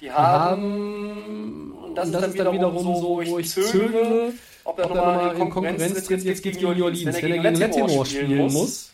Die 0.00 0.10
haben, 0.10 0.62
haben, 0.62 1.72
und 1.84 1.94
das, 1.96 2.08
ist 2.08 2.38
dann 2.38 2.52
wiederum 2.52 2.78
so, 2.78 3.22
wo 3.26 3.38
ich 3.38 3.50
zögere, 3.50 4.32
ob 4.64 4.78
er 4.78 4.88
nochmal 4.88 5.36
in 5.36 5.50
Konkurrenz 5.50 6.04
tritt, 6.04 6.24
jetzt 6.24 6.42
gegen 6.42 6.60
New 6.60 6.84
Orleans. 6.84 7.04
Wenn 7.04 7.32
er 7.32 7.38
gegen 7.38 7.60
Latimore 7.60 8.06
spielen 8.06 8.52
muss, 8.52 8.92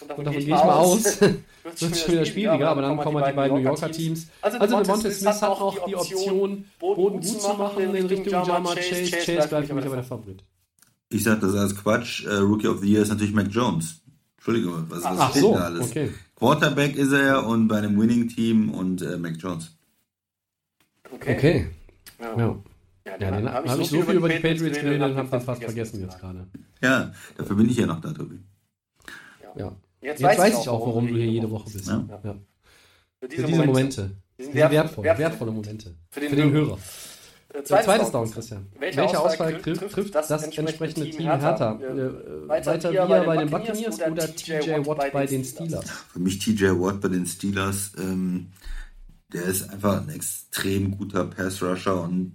und 0.00 0.08
davon 0.08 0.32
gehe 0.32 0.40
ich 0.40 0.48
mal 0.48 0.72
aus, 0.72 1.20
wird 1.80 1.92
es 1.92 2.00
schon 2.00 2.12
wieder 2.12 2.24
schwieriger, 2.24 2.70
aber 2.70 2.82
dann 2.82 2.96
kommen 2.98 3.22
die 3.26 3.32
beiden 3.32 3.56
New 3.56 3.62
Yorker 3.62 3.90
Teams. 3.90 4.28
Also 4.40 4.58
Devonta 4.58 5.10
Smith 5.10 5.42
hat 5.42 5.42
noch 5.42 5.86
die 5.86 5.96
Option, 5.96 6.64
Boden 6.78 7.20
gut 7.20 7.26
zu 7.26 7.54
machen 7.54 7.94
in 7.94 8.06
Richtung 8.06 8.44
Jamar 8.46 8.74
Chase. 8.76 9.10
Chase 9.10 9.48
bleibt 9.48 9.66
für 9.66 9.74
mich 9.74 9.84
aber 9.84 9.96
der 9.96 10.04
Favorit. 10.04 10.42
Ich 11.10 11.24
sage 11.24 11.40
das 11.40 11.54
als 11.54 11.74
Quatsch. 11.74 12.24
Äh, 12.26 12.34
Rookie 12.36 12.68
of 12.68 12.80
the 12.80 12.90
Year 12.92 13.02
ist 13.02 13.08
natürlich 13.08 13.32
Mac 13.32 13.48
Jones. 13.50 14.02
Entschuldigung, 14.36 14.84
was, 14.88 15.04
was 15.04 15.18
Ach 15.18 15.30
steht 15.30 15.42
so, 15.42 15.54
da 15.54 15.64
alles? 15.64 15.90
okay. 15.90 16.10
Quarterback 16.36 16.96
ist 16.96 17.12
er 17.12 17.22
ja 17.24 17.38
und 17.40 17.66
bei 17.68 17.78
einem 17.78 17.98
Winning-Team 18.00 18.70
und 18.70 19.02
äh, 19.02 19.16
Mac 19.16 19.36
Jones. 19.38 19.76
Okay. 21.10 21.68
Ja. 22.20 22.36
Ja. 22.38 22.56
Ja, 23.06 23.16
dann 23.30 23.50
habe 23.50 23.66
ich 23.82 23.88
so 23.88 24.02
viel 24.02 24.16
über 24.16 24.28
die 24.28 24.38
Patriots 24.38 24.78
geredet 24.78 25.02
und 25.02 25.16
habe 25.16 25.28
den 25.28 25.40
fast 25.40 25.62
vergessen 25.62 26.00
jetzt 26.00 26.18
gerade. 26.20 26.46
Ja, 26.82 27.12
dafür 27.38 27.56
bin 27.56 27.70
ich 27.70 27.76
ja 27.78 27.86
noch 27.86 28.00
da, 28.00 28.12
Tobi. 28.12 28.38
Ja. 29.56 29.74
Jetzt, 30.00 30.20
Jetzt 30.20 30.38
weiß 30.38 30.60
ich 30.60 30.68
auch, 30.68 30.86
warum 30.86 31.08
du 31.08 31.14
hier 31.14 31.26
jede 31.26 31.50
Woche 31.50 31.70
bist. 31.70 31.88
Ja. 31.88 32.04
Ja. 32.22 32.34
Für 33.20 33.28
Für 33.28 33.28
diese 33.28 33.64
Momente. 33.64 34.10
Die 34.38 34.44
sind 34.44 34.54
Die 34.54 34.60
sind 34.60 34.70
wertvoll, 34.70 35.04
wertvoll, 35.04 35.24
wertvolle 35.24 35.50
Momente. 35.52 35.94
Für 36.10 36.20
Für 36.20 36.26
den 36.28 36.36
den 36.36 36.52
Hörer. 36.52 36.66
Hörer. 36.66 36.78
Äh, 37.50 37.62
Der 37.62 37.82
zweites 37.82 38.10
Down, 38.10 38.30
Christian. 38.30 38.66
Welche 38.78 39.18
Auswahl 39.18 39.60
trifft, 39.60 39.90
trifft 39.90 40.14
das 40.14 40.30
entsprechende 40.42 41.10
Team 41.10 41.26
härter? 41.26 41.78
Äh, 41.80 42.48
Weiter 42.48 42.92
wir 42.92 43.06
bei 43.06 43.36
den 43.36 43.50
Buccaneers 43.50 44.00
oder 44.00 44.34
TJ 44.34 44.86
Watt 44.86 45.12
bei 45.12 45.26
den 45.26 45.44
Steelers? 45.44 45.84
Für 46.12 46.18
mich 46.18 46.38
TJ 46.38 46.66
Watt 46.78 47.00
bei 47.00 47.08
den 47.08 47.26
Steelers, 47.26 47.92
ähm, 47.98 48.48
der 49.32 49.44
ist 49.44 49.70
einfach 49.70 50.02
ein 50.02 50.08
extrem 50.10 50.96
guter 50.96 51.24
Pass-Rusher 51.24 52.02
und 52.02 52.34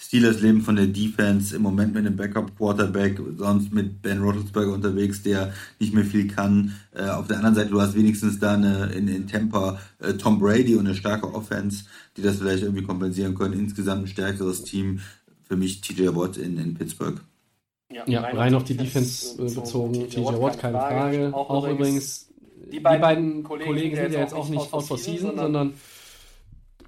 Steelers 0.00 0.40
leben 0.40 0.62
von 0.62 0.76
der 0.76 0.86
Defense 0.86 1.54
im 1.56 1.62
Moment 1.62 1.92
mit 1.92 2.06
einem 2.06 2.16
Backup-Quarterback, 2.16 3.20
sonst 3.36 3.72
mit 3.72 4.00
Ben 4.00 4.22
Roethlisberger 4.22 4.72
unterwegs, 4.72 5.24
der 5.24 5.52
nicht 5.80 5.92
mehr 5.92 6.04
viel 6.04 6.28
kann. 6.28 6.76
Äh, 6.94 7.08
auf 7.08 7.26
der 7.26 7.38
anderen 7.38 7.56
Seite, 7.56 7.70
du 7.70 7.80
hast 7.80 7.96
wenigstens 7.96 8.38
da 8.38 8.54
eine, 8.54 8.92
in, 8.92 9.08
in 9.08 9.26
Tampa 9.26 9.80
äh, 9.98 10.12
Tom 10.12 10.38
Brady 10.38 10.76
und 10.76 10.86
eine 10.86 10.94
starke 10.94 11.34
Offense, 11.34 11.84
die 12.16 12.22
das 12.22 12.36
vielleicht 12.36 12.62
irgendwie 12.62 12.84
kompensieren 12.84 13.34
können. 13.34 13.54
Insgesamt 13.54 14.04
ein 14.04 14.06
stärkeres 14.06 14.62
Team. 14.62 15.00
Für 15.42 15.56
mich 15.56 15.80
TJ 15.80 16.14
Watt 16.14 16.36
in, 16.36 16.58
in 16.58 16.74
Pittsburgh. 16.74 17.20
Ja, 18.06 18.20
rein 18.20 18.54
auf 18.54 18.64
die 18.64 18.76
Defense 18.76 19.34
äh, 19.42 19.52
bezogen. 19.52 20.08
TJ 20.08 20.20
Watt, 20.20 20.60
keine 20.60 20.78
Frage. 20.78 21.34
Auch 21.34 21.66
übrigens, 21.66 22.28
die 22.70 22.78
beiden 22.78 23.42
Kollegen 23.42 23.96
sind 23.96 24.12
ja 24.12 24.20
jetzt 24.20 24.34
auch 24.34 24.48
nicht 24.48 24.72
out 24.72 24.84
for 24.84 24.98
season, 24.98 25.36
sondern 25.36 25.72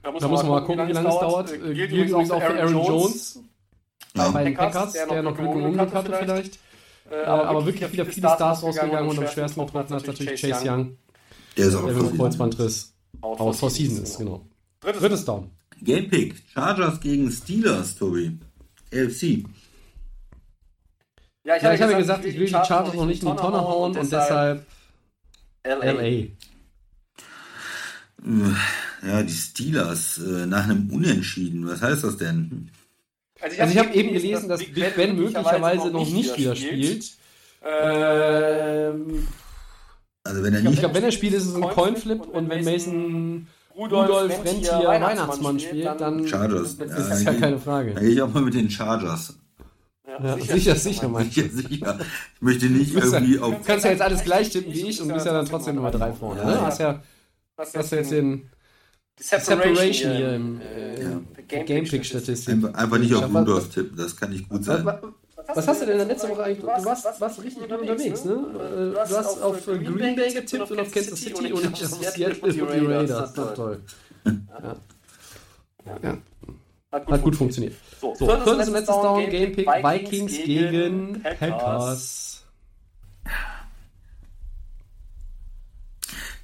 da 0.03 0.11
da 0.13 0.29
muss 0.29 0.43
man 0.43 0.49
mal 0.53 0.65
gucken, 0.65 0.89
wie 0.89 0.93
lange 0.93 1.09
es 1.09 1.19
dauert. 1.19 1.53
Äh, 1.53 1.75
Gilt 1.75 1.93
übrigens 1.93 2.31
auch 2.31 2.43
für 2.43 2.61
Aaron 2.61 2.85
Jones 2.85 3.39
Ja. 4.15 4.29
bei 4.31 4.45
den 4.45 4.55
Packers, 4.55 4.93
der 4.93 5.23
noch 5.23 5.37
Glück 5.37 5.53
im 5.55 5.65
Unglück 5.65 5.95
hatte 5.95 6.13
vielleicht. 6.13 6.59
Äh, 7.11 7.25
aber 7.25 7.67
wirklich 7.67 7.93
wieder 7.93 8.07
viele 8.07 8.29
Stars 8.29 8.63
rausgegangen 8.63 9.09
und 9.09 9.19
am 9.19 9.27
schwersten 9.27 9.61
getroffen 9.67 9.95
hat 9.95 10.07
natürlich 10.07 10.41
Chase 10.41 10.71
Young, 10.71 10.97
Der 11.57 11.67
ist 11.67 11.75
auch 11.75 11.85
der 11.87 11.95
mit. 11.95 12.17
Kreuzbandriss 12.17 12.95
out 13.21 13.57
for 13.57 13.71
season 13.71 14.05
ist, 14.05 14.19
genau. 14.19 14.47
Drittes 14.81 15.25
Down. 15.25 15.51
Gamepick. 15.83 16.37
Chargers 16.55 17.01
gegen 17.01 17.31
Steelers, 17.31 17.97
Tobi. 17.97 18.39
AFC. 18.93 19.45
Ja, 21.45 21.57
Ja, 21.57 21.73
ich 21.75 21.83
habe 21.83 21.97
gesagt, 21.97 22.25
ich 22.25 22.39
will 22.39 22.47
die 22.47 22.53
Chargers 22.53 22.95
noch 22.95 23.07
nicht 23.07 23.23
in 23.23 23.31
die 23.31 23.37
Tonne 23.37 23.61
hauen 23.61 23.97
und 23.97 24.13
deshalb 24.13 24.65
LA. 25.65 26.27
Ja, 29.07 29.23
die 29.23 29.33
Steelers 29.33 30.19
äh, 30.19 30.47
nach 30.47 30.65
einem 30.65 30.91
Unentschieden. 30.91 31.67
Was 31.67 31.81
heißt 31.81 32.05
das 32.05 32.17
denn? 32.19 32.69
Also 33.41 33.57
ich 33.73 33.79
habe 33.79 33.95
eben 33.95 34.13
gelesen, 34.13 34.49
dass 34.49 34.61
Big 34.63 34.95
Ben 34.97 35.17
möglicherweise 35.17 35.89
noch 35.91 36.07
nicht 36.09 36.37
wieder 36.37 36.55
spielt. 36.55 37.13
Ähm, 37.63 39.27
Also 40.25 40.43
wenn 40.43 40.53
er 40.55 40.61
ich 40.61 40.69
nicht, 40.69 40.79
glaube, 40.81 40.95
wenn 40.97 41.05
er 41.05 41.13
spielt, 41.13 41.33
ist 41.35 41.47
es 41.47 41.55
ein 41.55 41.63
Coinflip 41.63 42.27
und 42.27 42.49
wenn 42.51 42.65
Mason 42.65 43.47
Rudolf 43.75 44.45
Rentier 44.45 44.83
Weihnachtsmann 44.85 45.59
spielt, 45.59 45.87
dann 46.01 46.27
Chargers. 46.29 46.77
das 46.77 46.91
Ja, 46.91 46.97
ist 47.15 47.23
ja 47.25 47.33
dann 47.33 47.41
keine 47.41 47.59
Frage. 47.59 47.95
gehe 47.95 48.09
ich 48.11 48.21
auch 48.23 48.33
mal 48.33 48.43
mit 48.43 48.55
den 48.55 48.71
Chargers. 48.71 49.39
Ja, 50.23 50.37
sicher, 50.39 50.75
sicher, 50.75 51.09
mein 51.09 51.31
Sicher, 51.31 51.49
sicher. 51.49 51.99
Ich 52.35 52.43
möchte 52.43 52.67
nicht 52.67 52.95
irgendwie 52.95 53.37
Du 53.37 53.45
auf. 53.45 53.55
kannst 53.65 53.85
ja 53.85 53.93
jetzt 53.93 54.03
alles 54.03 54.23
gleich 54.25 54.51
tippen 54.51 54.73
wie 54.75 54.89
ich 54.89 55.01
und 55.01 55.09
bist 55.09 55.25
ja 55.25 55.33
dann 55.33 55.47
trotzdem 55.47 55.77
Nummer 55.77 55.91
3 55.93 56.13
vorne. 56.13 56.45
Ne? 56.45 56.61
Hast 56.61 56.81
ja 56.81 57.01
hast 57.61 57.93
ja 57.93 57.99
jetzt 57.99 58.11
den 58.13 58.51
Separation 59.19 60.13
hier 60.17 60.35
im 60.35 60.61
äh, 60.61 61.43
Gamepick-Statistik. 61.65 62.55
Einfach, 62.55 62.75
einfach 62.75 62.99
nicht 62.99 63.15
auf 63.15 63.33
Was- 63.33 63.41
Rudolf 63.43 63.69
tippen, 63.71 63.97
das 63.97 64.17
kann 64.17 64.31
nicht 64.31 64.49
gut 64.49 64.65
sein. 64.65 64.85
Was, 64.87 65.57
was 65.57 65.69
hast 65.69 65.83
du 65.83 65.87
denn 65.87 65.93
in 65.95 65.99
der 65.99 66.07
letzten 66.09 66.29
Woche 66.31 66.43
eigentlich? 66.45 66.61
Du 66.61 66.85
warst, 66.85 67.21
warst 67.21 67.43
richtig 67.43 67.63
gut 67.69 67.73
unterwegs, 67.81 68.25
ne? 68.25 68.33
Äh, 68.33 68.93
Du 68.93 69.17
hast 69.17 69.43
auf 69.43 69.67
äh, 69.69 69.79
Green 69.79 70.17
Bay 70.17 70.33
getippt 70.33 70.71
und 70.71 70.81
auf 70.81 70.91
Kansas 70.91 71.19
City 71.21 71.53
und 71.53 71.71
nicht 71.71 71.83
auf 71.85 71.95
Seattle 72.13 72.37
und 72.43 72.53
die 72.55 72.61
Raiders. 72.61 73.33
Das 73.35 73.49
ist 73.49 73.55
toll. 73.57 73.81
Ja. 74.25 74.77
Ja. 76.03 76.19
Hat 76.93 77.23
gut 77.23 77.37
funktioniert. 77.37 77.75
So, 78.01 78.15
So, 78.19 78.27
viertes 78.27 78.67
und 78.69 78.73
letztes 78.75 78.87
Down, 78.97 79.31
Gamepick, 79.31 79.67
Vikings 79.67 80.33
gegen 80.45 81.23
Packers. 81.23 82.40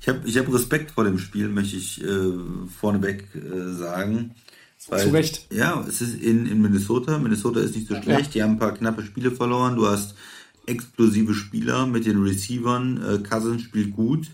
Ich 0.06 0.14
habe 0.14 0.28
ich 0.28 0.38
hab 0.38 0.54
Respekt 0.54 0.92
vor 0.92 1.02
dem 1.02 1.18
Spiel, 1.18 1.48
möchte 1.48 1.76
ich 1.76 2.00
äh, 2.00 2.06
vorneweg 2.80 3.24
äh, 3.34 3.72
sagen. 3.72 4.30
Weil, 4.88 5.02
Zu 5.02 5.08
Recht. 5.10 5.46
Ja, 5.52 5.84
es 5.88 6.00
ist 6.00 6.22
in, 6.22 6.46
in 6.46 6.62
Minnesota. 6.62 7.18
Minnesota 7.18 7.58
ist 7.58 7.74
nicht 7.74 7.88
so 7.88 8.00
schlecht. 8.00 8.32
Die 8.34 8.42
haben 8.42 8.52
ein 8.52 8.58
paar 8.60 8.74
knappe 8.74 9.02
Spiele 9.02 9.32
verloren. 9.32 9.74
Du 9.74 9.88
hast 9.88 10.14
explosive 10.66 11.34
Spieler 11.34 11.86
mit 11.86 12.06
den 12.06 12.22
Receivern. 12.22 13.02
Äh, 13.02 13.18
Cousins 13.28 13.62
spielt 13.62 13.96
gut. 13.96 14.28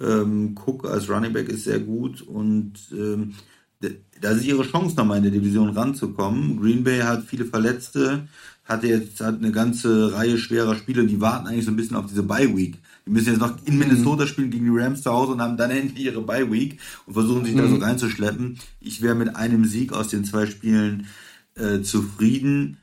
Ähm, 0.00 0.54
Cook 0.64 0.84
als 0.84 1.10
Running 1.10 1.32
Back 1.32 1.48
ist 1.48 1.64
sehr 1.64 1.80
gut 1.80 2.20
und 2.22 2.74
ähm, 2.92 3.34
d- 3.82 3.96
da 4.20 4.30
ist 4.30 4.44
ihre 4.44 4.62
Chance, 4.62 4.94
nochmal 4.94 5.16
in 5.16 5.22
der 5.24 5.32
Division 5.32 5.70
ranzukommen. 5.70 6.60
Green 6.60 6.84
Bay 6.84 7.00
hat 7.00 7.24
viele 7.24 7.46
Verletzte, 7.46 8.28
hatte 8.64 8.86
jetzt 8.86 9.20
hat 9.20 9.38
eine 9.38 9.50
ganze 9.52 10.12
Reihe 10.12 10.38
schwerer 10.38 10.76
Spiele, 10.76 11.04
die 11.06 11.20
warten 11.20 11.48
eigentlich 11.48 11.64
so 11.64 11.72
ein 11.72 11.76
bisschen 11.76 11.96
auf 11.96 12.06
diese 12.06 12.22
Bye 12.22 12.54
Week. 12.56 12.76
Die 13.06 13.12
müssen 13.12 13.30
jetzt 13.30 13.40
noch 13.40 13.56
in 13.64 13.78
Minnesota 13.78 14.26
spielen 14.26 14.50
gegen 14.50 14.64
die 14.64 14.80
Rams 14.80 15.02
zu 15.02 15.12
Hause 15.12 15.32
und 15.32 15.40
haben 15.40 15.56
dann 15.56 15.70
endlich 15.70 16.04
ihre 16.04 16.20
Bye 16.22 16.50
Week 16.50 16.80
und 17.06 17.14
versuchen 17.14 17.44
sich 17.44 17.54
da 17.54 17.68
so 17.68 17.76
reinzuschleppen. 17.76 18.58
Ich 18.80 19.00
wäre 19.00 19.14
mit 19.14 19.36
einem 19.36 19.64
Sieg 19.64 19.92
aus 19.92 20.08
den 20.08 20.24
zwei 20.24 20.46
Spielen 20.46 21.06
äh, 21.54 21.82
zufrieden. 21.82 22.78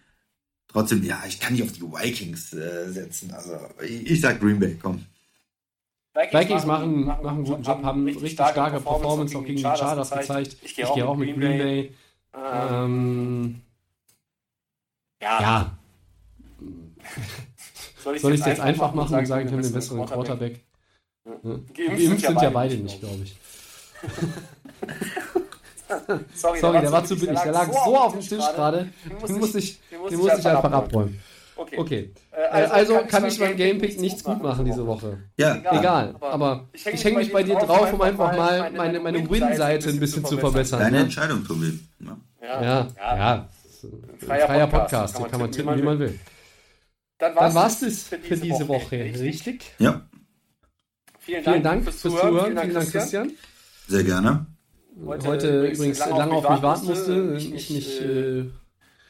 Trotzdem, 0.70 1.04
ja, 1.04 1.22
ich 1.28 1.40
kann 1.40 1.54
nicht 1.54 1.64
auf 1.64 1.74
die 1.74 1.82
Vikings 1.82 2.54
äh, 2.54 2.90
setzen. 2.90 3.32
Also 3.32 3.52
ich, 3.86 4.12
ich 4.12 4.22
sag 4.22 4.40
Green 4.40 4.60
Bay, 4.60 4.78
komm. 4.82 5.04
Vikings 6.16 6.66
machen, 6.66 7.06
machen 7.06 7.28
einen 7.28 7.44
guten 7.44 7.64
Job, 7.64 7.84
haben 7.84 8.06
richtig 8.06 8.34
starke 8.34 8.80
Performance 8.80 9.38
auch 9.38 9.44
gegen 9.44 9.58
die 9.58 9.64
Chargers 9.64 10.12
gezeigt. 10.12 10.58
Ich 10.62 10.76
gehe 10.76 10.88
auch 10.88 11.18
mit 11.18 11.36
Green 11.36 11.58
Bay. 11.58 11.94
Ähm, 12.34 13.62
ja, 15.22 15.42
ja, 15.42 15.78
soll 18.04 18.34
ich 18.34 18.40
es 18.42 18.46
jetzt 18.46 18.62
einfach 18.62 18.94
machen 18.94 19.16
und 19.18 19.26
sagen, 19.26 19.46
wir 19.48 19.54
haben 19.58 19.64
den 19.64 19.74
besseren 19.74 20.06
Quarterback? 20.06 20.62
Ja. 21.26 21.32
Geimpft 21.74 22.26
sind 22.26 22.42
ja 22.42 22.50
beide 22.50 22.76
nicht, 22.76 23.00
glaube 23.00 23.20
ich. 23.24 23.36
Sorry, 26.34 26.60
Sorry, 26.60 26.82
der 26.82 26.92
war 26.92 27.06
zu 27.06 27.16
billig. 27.18 27.40
Der 27.40 27.52
lag 27.52 27.68
so 27.72 27.98
auf 27.98 28.14
dem 28.14 28.22
Tisch 28.22 28.38
gerade. 28.56 28.90
Den 29.28 29.38
muss 29.40 29.56
ich, 29.56 29.80
den 30.10 30.20
muss 30.20 30.38
ich 30.38 30.48
einfach 30.48 30.72
abräumen. 30.72 31.20
Okay. 31.56 31.78
Okay. 31.78 32.12
Äh, 32.32 32.64
Äh, 32.64 32.66
Also 32.66 33.00
kann 33.08 33.26
ich 33.26 33.38
beim 33.40 33.56
Gamepick 33.56 34.00
nichts 34.02 34.24
gut 34.24 34.42
machen 34.42 34.66
diese 34.66 34.86
Woche. 34.88 35.20
Ja, 35.38 35.56
Egal, 35.72 36.16
aber 36.20 36.68
ich 36.74 37.04
hänge 37.06 37.20
mich 37.20 37.32
bei 37.32 37.44
dir 37.44 37.56
drauf, 37.56 37.94
um 37.94 38.02
einfach 38.02 38.36
mal 38.36 38.72
meine, 38.72 39.00
meine 39.00 39.30
Win-Seite 39.30 39.90
ein 39.90 40.00
bisschen 40.00 40.26
zu 40.26 40.38
verbessern. 40.38 40.80
Deine 40.80 40.98
Ne? 40.98 41.04
Entscheidung, 41.04 41.46
Tobi. 41.46 41.80
Ja. 42.00 42.18
Ja, 42.42 42.88
ja. 42.98 43.50
Freier 44.26 44.48
Freier 44.48 44.68
Podcast, 44.68 45.14
Podcast, 45.14 45.32
kann 45.32 45.40
man 45.42 45.52
tippen, 45.52 45.78
wie 45.78 45.82
man 45.84 46.00
will. 46.00 46.20
Dann 47.18 47.36
Dann 47.36 47.36
war's 47.36 47.56
war's 47.56 47.82
es 47.82 48.04
für 48.04 48.18
diese 48.18 48.68
Woche, 48.68 48.98
richtig? 48.98 49.72
ja, 49.80 50.02
Vielen 51.20 51.64
Dank 51.64 51.84
fürs 51.86 52.00
Zuhören. 52.00 52.44
Vielen 52.54 52.74
Dank, 52.74 52.92
Christian. 52.92 53.32
sehr 53.88 54.04
gerne. 54.04 54.46
Heute 55.06 55.68
übrigens 55.68 56.00
lange 56.00 56.34
auf 56.34 56.50
mich 56.50 56.62
warten 56.62 56.86
musste, 56.86 57.36
ich 57.38 57.70
mich 57.70 58.02
äh, 58.02 58.46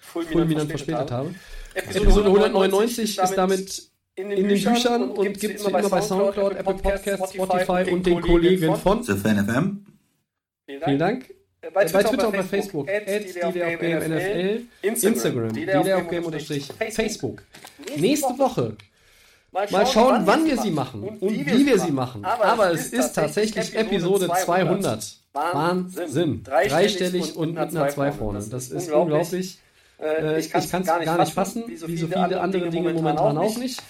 fulminant 0.01 0.69
verspätet 0.69 1.11
habe. 1.11 1.33
Episode 1.73 2.27
199 2.27 3.17
ist 3.17 3.33
damit 3.35 3.89
in 4.15 4.29
den 4.29 4.47
Büchern 4.47 5.09
und 5.09 5.39
gibt 5.39 5.59
es 5.59 5.65
immer 5.65 5.89
bei 5.89 6.01
Soundcloud, 6.01 6.55
Apple 6.55 6.75
Podcasts, 6.75 7.33
Spotify 7.33 7.91
und 7.91 8.05
den 8.05 8.21
Kollegen 8.21 8.75
von. 8.75 9.01
The 9.03 9.15
Fan 9.15 9.43
FM. 9.45 9.85
Vielen 10.65 10.99
Dank. 10.99 11.32
Bei 11.73 11.85
Twitter 11.85 12.27
und 12.27 12.35
bei 12.35 12.43
Facebook, 12.43 12.89
at 12.89 13.07
DDFGameNFL, 13.07 14.61
Instagram, 14.81 15.53
DDFGame-Facebook. 15.53 17.41
Nächste 17.97 18.37
Woche 18.37 18.75
mal 19.51 19.85
schauen, 19.87 20.21
wann 20.25 20.45
wir 20.45 20.57
sie 20.57 20.71
machen 20.71 21.03
und 21.03 21.21
wie 21.31 21.65
wir 21.65 21.79
sie 21.79 21.91
machen. 21.91 22.25
Aber 22.25 22.71
es 22.71 22.87
ist 22.87 23.13
tatsächlich 23.13 23.75
Episode 23.75 24.27
200. 24.27 25.17
Wahnsinn. 25.33 26.43
Dreistellig 26.43 27.35
und 27.35 27.53
mit 27.53 27.57
einer 27.59 27.87
2 27.89 28.11
vorne. 28.11 28.43
Das 28.49 28.69
ist 28.69 28.91
unglaublich. 28.91 29.57
Äh, 30.01 30.39
Ich 30.39 30.49
kann 30.51 30.81
es 30.81 30.87
gar 30.87 31.17
nicht 31.19 31.33
fassen, 31.33 31.63
wie 31.67 31.77
so 31.77 31.87
viele 31.87 32.41
andere 32.41 32.69
Dinge 32.69 32.93
momentan 32.93 33.37
auch 33.37 33.57
nicht. 33.57 33.81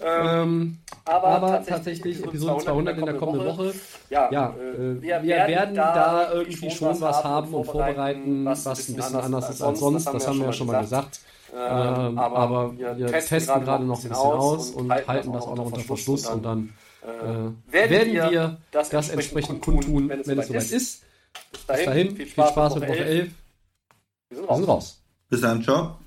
Ähm, 0.00 0.78
aber 1.04 1.62
tatsächlich 1.66 2.22
Episode 2.22 2.62
200 2.64 2.98
in 2.98 3.04
der 3.06 3.14
kommenden 3.16 3.46
Woche. 3.46 3.74
Ja, 4.10 4.28
äh, 4.30 5.02
wir 5.02 5.22
werden 5.22 5.74
da 5.74 6.32
irgendwie 6.32 6.70
schon 6.70 7.00
was 7.00 7.24
haben 7.24 7.52
und 7.54 7.64
vorbereiten, 7.64 8.44
was 8.44 8.66
ein 8.66 8.96
bisschen 8.96 9.16
anders 9.16 9.50
ist 9.50 9.62
als 9.62 9.80
sonst. 9.80 10.06
Das 10.06 10.26
haben 10.26 10.38
wir 10.38 10.46
ja 10.46 10.52
schon 10.52 10.66
mal 10.66 10.80
gesagt. 10.80 11.20
Ähm, 11.54 12.18
aber 12.18 12.72
wir 12.78 13.06
testen 13.08 13.64
gerade 13.64 13.84
noch 13.84 13.98
ein 13.98 14.08
bisschen 14.08 14.16
aus 14.16 14.70
und 14.70 14.90
halten 14.90 15.32
das 15.32 15.44
auch 15.44 15.56
noch 15.56 15.66
unter 15.66 15.80
Verschluss 15.80 16.26
und 16.26 16.42
dann 16.44 16.72
äh, 17.02 17.72
werden 17.72 18.12
wir 18.12 18.58
das 18.70 19.10
entsprechend 19.10 19.60
kundtun, 19.60 20.08
wenn 20.08 20.20
es 20.20 20.26
soweit 20.26 20.70
ist. 20.70 21.02
Bis 21.66 21.66
dahin, 21.66 22.16
viel 22.16 22.26
Spaß 22.28 22.76
mit 22.76 22.88
Woche 22.88 23.04
11. 23.04 23.30
Wir 24.30 24.56
sind 24.56 24.68
raus. 24.68 25.02
Bis 25.28 25.40
dann, 25.40 25.62
ciao. 25.62 26.01